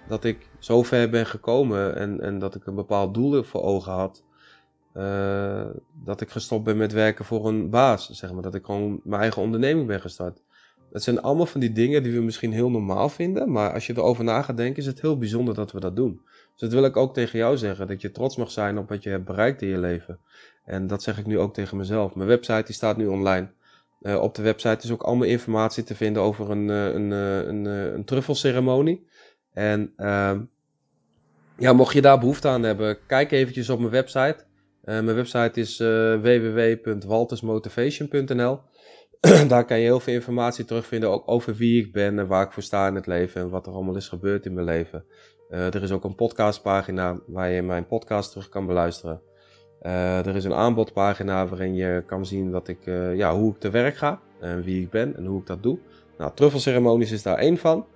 dat 0.09 0.25
ik 0.25 0.49
zo 0.59 0.83
ver 0.83 1.11
ben 1.11 1.27
gekomen 1.27 1.97
en, 1.97 2.21
en 2.21 2.39
dat 2.39 2.55
ik 2.55 2.67
een 2.67 2.75
bepaald 2.75 3.15
doel 3.15 3.43
voor 3.43 3.63
ogen 3.63 3.93
had. 3.93 4.23
Uh, 4.97 5.67
dat 6.05 6.21
ik 6.21 6.31
gestopt 6.31 6.65
ben 6.65 6.77
met 6.77 6.93
werken 6.93 7.25
voor 7.25 7.49
een 7.49 7.71
baas, 7.71 8.11
zeg 8.11 8.33
maar. 8.33 8.43
Dat 8.43 8.55
ik 8.55 8.65
gewoon 8.65 9.01
mijn 9.05 9.21
eigen 9.21 9.43
onderneming 9.43 9.87
ben 9.87 10.01
gestart. 10.01 10.43
Dat 10.91 11.03
zijn 11.03 11.23
allemaal 11.23 11.47
van 11.47 11.61
die 11.61 11.73
dingen 11.73 12.03
die 12.03 12.13
we 12.13 12.21
misschien 12.21 12.53
heel 12.53 12.71
normaal 12.71 13.09
vinden. 13.09 13.53
Maar 13.53 13.73
als 13.73 13.87
je 13.87 13.93
erover 13.97 14.25
na 14.25 14.43
gaat 14.43 14.57
denken, 14.57 14.83
is 14.83 14.87
het 14.87 15.01
heel 15.01 15.19
bijzonder 15.19 15.55
dat 15.55 15.73
we 15.73 15.81
dat 15.81 15.97
doen. 15.97 16.21
Dus 16.53 16.71
dat 16.71 16.73
wil 16.73 16.85
ik 16.85 16.97
ook 16.97 17.15
tegen 17.15 17.39
jou 17.39 17.57
zeggen. 17.57 17.87
Dat 17.87 18.01
je 18.01 18.11
trots 18.11 18.37
mag 18.37 18.51
zijn 18.51 18.79
op 18.79 18.89
wat 18.89 19.03
je 19.03 19.11
hebt 19.11 19.25
bereikt 19.25 19.63
in 19.63 19.69
je 19.69 19.79
leven. 19.79 20.19
En 20.65 20.87
dat 20.87 21.03
zeg 21.03 21.19
ik 21.19 21.27
nu 21.27 21.39
ook 21.39 21.55
tegen 21.55 21.77
mezelf. 21.77 22.15
Mijn 22.15 22.29
website 22.29 22.63
die 22.65 22.75
staat 22.75 22.97
nu 22.97 23.07
online. 23.07 23.51
Uh, 24.01 24.21
op 24.21 24.35
de 24.35 24.43
website 24.43 24.85
is 24.85 24.91
ook 24.91 25.03
allemaal 25.03 25.27
informatie 25.27 25.85
te 25.85 25.95
vinden 25.95 26.23
over 26.23 26.51
een, 26.51 26.69
uh, 26.69 26.87
een, 26.87 27.11
een, 27.11 27.49
een, 27.49 27.65
een 27.95 28.05
truffelceremonie. 28.05 29.07
En 29.53 29.93
uh, 29.97 30.39
ja, 31.57 31.73
mocht 31.73 31.95
je 31.95 32.03
daar 32.03 32.19
behoefte 32.19 32.49
aan 32.49 32.63
hebben, 32.63 32.99
kijk 33.07 33.33
eventjes 33.33 33.71
op 33.71 33.79
mijn 33.79 33.91
website. 33.91 34.45
Mijn 34.83 35.15
website 35.15 35.61
is 35.61 35.79
www.waltersmotivation.nl. 36.23 38.61
daar 39.49 39.65
kan 39.65 39.79
je 39.79 39.85
heel 39.85 40.01
veel 40.01 40.15
informatie 40.15 40.65
terugvinden, 40.65 41.11
ook 41.11 41.29
over 41.29 41.55
wie 41.55 41.85
ik 41.85 41.93
ben 41.93 42.19
en 42.19 42.27
waar 42.27 42.47
ik 42.47 42.53
voor 42.53 42.63
sta 42.63 42.87
in 42.87 42.95
het 42.95 43.07
leven 43.07 43.41
en 43.41 43.51
wat 43.51 43.67
er 43.67 43.73
allemaal 43.73 43.97
is 43.97 44.09
gebeurd 44.09 44.47
in 44.47 44.55
mijn 44.55 44.67
leven. 44.67 45.05
Uh, 45.53 45.75
er 45.75 45.83
is 45.83 45.93
ook 45.93 46.05
een 46.05 46.15
podcastpagina 46.15 47.19
waar 47.27 47.51
je 47.51 47.63
mijn 47.63 47.87
podcast 47.87 48.31
terug 48.31 48.49
kan 48.49 48.67
beluisteren. 48.67 49.21
er 49.81 50.37
is 50.37 50.45
een 50.45 50.55
aanbodpagina 50.55 51.47
waarin 51.47 51.75
je 51.75 52.03
kan 52.07 52.27
zien 52.27 52.51
wat 52.51 52.69
ik, 52.69 52.79
ja, 53.15 53.35
hoe 53.35 53.53
ik 53.53 53.59
te 53.59 53.71
werk 53.71 53.97
ga 53.97 54.21
en 54.41 54.63
wie 54.63 54.83
ik 54.83 54.91
ben 54.91 55.17
en 55.17 55.25
hoe 55.25 55.41
ik 55.41 55.47
dat 55.47 55.63
doe. 55.63 55.79
Nou, 56.19 56.31
truffelceremonies 56.35 57.13
is 57.13 57.23
daar 57.23 57.39
één 57.39 57.59
van. 57.59 57.87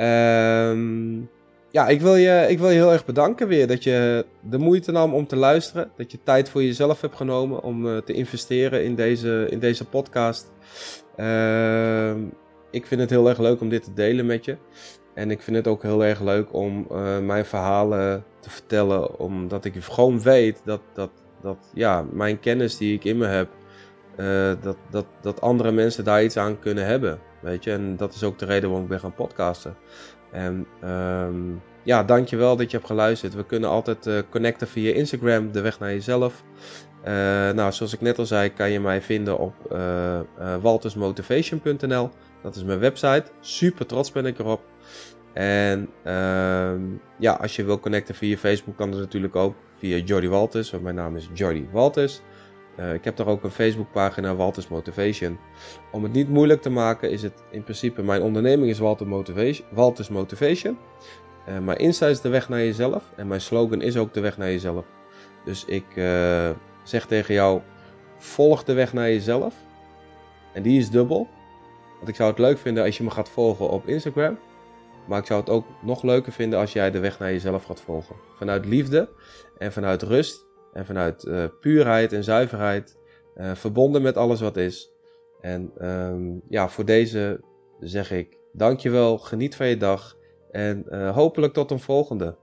Um, 0.00 1.30
ja, 1.70 1.88
ik 1.88 2.00
wil, 2.00 2.14
je, 2.14 2.46
ik 2.48 2.58
wil 2.58 2.68
je 2.70 2.76
heel 2.76 2.92
erg 2.92 3.04
bedanken 3.04 3.48
weer 3.48 3.66
dat 3.66 3.84
je 3.84 4.26
de 4.40 4.58
moeite 4.58 4.92
nam 4.92 5.14
om 5.14 5.26
te 5.26 5.36
luisteren. 5.36 5.90
Dat 5.96 6.12
je 6.12 6.18
tijd 6.22 6.48
voor 6.48 6.62
jezelf 6.62 7.00
hebt 7.00 7.16
genomen 7.16 7.62
om 7.62 8.04
te 8.04 8.12
investeren 8.12 8.84
in 8.84 8.94
deze, 8.94 9.46
in 9.50 9.58
deze 9.58 9.84
podcast. 9.84 10.52
Uh, 11.16 12.14
ik 12.70 12.86
vind 12.86 13.00
het 13.00 13.10
heel 13.10 13.28
erg 13.28 13.38
leuk 13.38 13.60
om 13.60 13.68
dit 13.68 13.84
te 13.84 13.92
delen 13.92 14.26
met 14.26 14.44
je. 14.44 14.56
En 15.16 15.30
ik 15.30 15.42
vind 15.42 15.56
het 15.56 15.66
ook 15.66 15.82
heel 15.82 16.04
erg 16.04 16.20
leuk 16.20 16.52
om 16.52 16.86
uh, 16.92 17.18
mijn 17.18 17.44
verhalen 17.44 18.24
te 18.40 18.50
vertellen. 18.50 19.18
Omdat 19.18 19.64
ik 19.64 19.74
gewoon 19.80 20.22
weet 20.22 20.60
dat, 20.64 20.80
dat, 20.92 21.10
dat 21.40 21.56
ja, 21.74 22.04
mijn 22.12 22.40
kennis 22.40 22.76
die 22.76 22.94
ik 22.94 23.04
in 23.04 23.18
me 23.18 23.26
heb, 23.26 23.48
uh, 24.16 24.52
dat, 24.60 24.76
dat, 24.90 25.06
dat 25.20 25.40
andere 25.40 25.72
mensen 25.72 26.04
daar 26.04 26.24
iets 26.24 26.36
aan 26.36 26.58
kunnen 26.58 26.86
hebben. 26.86 27.18
Weet 27.40 27.64
je, 27.64 27.72
en 27.72 27.96
dat 27.96 28.14
is 28.14 28.22
ook 28.22 28.38
de 28.38 28.44
reden 28.44 28.68
waarom 28.68 28.82
ik 28.82 28.90
ben 28.90 29.00
gaan 29.00 29.14
podcasten. 29.14 29.76
En 30.32 30.66
um, 30.84 31.62
ja, 31.82 32.04
dankjewel 32.04 32.56
dat 32.56 32.70
je 32.70 32.76
hebt 32.76 32.88
geluisterd. 32.88 33.34
We 33.34 33.46
kunnen 33.46 33.70
altijd 33.70 34.06
uh, 34.06 34.18
connecten 34.30 34.68
via 34.68 34.94
Instagram, 34.94 35.52
de 35.52 35.60
weg 35.60 35.78
naar 35.78 35.92
jezelf. 35.92 36.44
Nou, 37.54 37.72
zoals 37.72 37.92
ik 37.92 38.00
net 38.00 38.18
al 38.18 38.26
zei, 38.26 38.52
kan 38.52 38.70
je 38.70 38.80
mij 38.80 39.02
vinden 39.02 39.38
op 39.38 39.54
waltersmotivation.nl. 40.60 42.10
Dat 42.42 42.56
is 42.56 42.64
mijn 42.64 42.78
website. 42.78 43.24
Super 43.40 43.86
trots 43.86 44.12
ben 44.12 44.26
ik 44.26 44.38
erop. 44.38 44.60
En 45.36 45.88
ehm, 46.02 46.80
ja, 47.18 47.32
als 47.32 47.56
je 47.56 47.64
wil 47.64 47.80
connecten 47.80 48.14
via 48.14 48.36
Facebook 48.36 48.76
kan 48.76 48.90
dat 48.90 49.00
natuurlijk 49.00 49.36
ook 49.36 49.54
via 49.78 49.96
Jordi 49.96 50.28
Walters, 50.28 50.70
want 50.70 50.82
mijn 50.82 50.94
naam 50.94 51.16
is 51.16 51.28
Jordi 51.32 51.68
Walters. 51.72 52.20
Uh, 52.80 52.94
ik 52.94 53.04
heb 53.04 53.16
daar 53.16 53.26
ook 53.26 53.44
een 53.44 53.50
Facebookpagina, 53.50 54.34
Walters 54.34 54.68
Motivation. 54.68 55.38
Om 55.92 56.02
het 56.02 56.12
niet 56.12 56.28
moeilijk 56.28 56.62
te 56.62 56.70
maken, 56.70 57.10
is 57.10 57.22
het 57.22 57.42
in 57.50 57.62
principe 57.62 58.02
mijn 58.02 58.22
onderneming 58.22 58.70
is 58.70 58.78
Walter 58.78 59.06
Motivation, 59.06 59.66
Walters 59.70 60.08
Motivation. 60.08 60.78
Uh, 61.48 61.58
mijn 61.58 61.78
Insta 61.78 62.06
is 62.06 62.20
de 62.20 62.28
weg 62.28 62.48
naar 62.48 62.58
jezelf 62.58 63.04
en 63.16 63.26
mijn 63.26 63.40
slogan 63.40 63.82
is 63.82 63.96
ook 63.96 64.14
de 64.14 64.20
weg 64.20 64.36
naar 64.38 64.50
jezelf. 64.50 64.84
Dus 65.44 65.64
ik 65.64 65.84
uh, 65.94 66.50
zeg 66.82 67.06
tegen 67.06 67.34
jou, 67.34 67.60
volg 68.18 68.64
de 68.64 68.72
weg 68.72 68.92
naar 68.92 69.08
jezelf. 69.08 69.54
En 70.52 70.62
die 70.62 70.78
is 70.78 70.90
dubbel. 70.90 71.28
Want 71.96 72.08
ik 72.08 72.14
zou 72.14 72.30
het 72.30 72.38
leuk 72.38 72.58
vinden 72.58 72.84
als 72.84 72.96
je 72.96 73.04
me 73.04 73.10
gaat 73.10 73.28
volgen 73.28 73.70
op 73.70 73.88
Instagram. 73.88 74.38
Maar 75.06 75.18
ik 75.18 75.26
zou 75.26 75.40
het 75.40 75.50
ook 75.50 75.66
nog 75.82 76.02
leuker 76.02 76.32
vinden 76.32 76.58
als 76.58 76.72
jij 76.72 76.90
de 76.90 76.98
weg 76.98 77.18
naar 77.18 77.32
jezelf 77.32 77.64
gaat 77.64 77.80
volgen. 77.80 78.16
Vanuit 78.36 78.66
liefde 78.66 79.08
en 79.58 79.72
vanuit 79.72 80.02
rust 80.02 80.46
en 80.72 80.86
vanuit 80.86 81.24
uh, 81.24 81.44
puurheid 81.60 82.12
en 82.12 82.24
zuiverheid. 82.24 82.96
Uh, 83.36 83.54
verbonden 83.54 84.02
met 84.02 84.16
alles 84.16 84.40
wat 84.40 84.56
is. 84.56 84.90
En 85.40 85.72
um, 85.88 86.42
ja, 86.48 86.68
voor 86.68 86.84
deze 86.84 87.40
zeg 87.80 88.10
ik 88.10 88.38
dankjewel, 88.52 89.18
geniet 89.18 89.56
van 89.56 89.66
je 89.66 89.76
dag. 89.76 90.16
En 90.50 90.84
uh, 90.88 91.14
hopelijk 91.14 91.52
tot 91.52 91.70
een 91.70 91.80
volgende. 91.80 92.36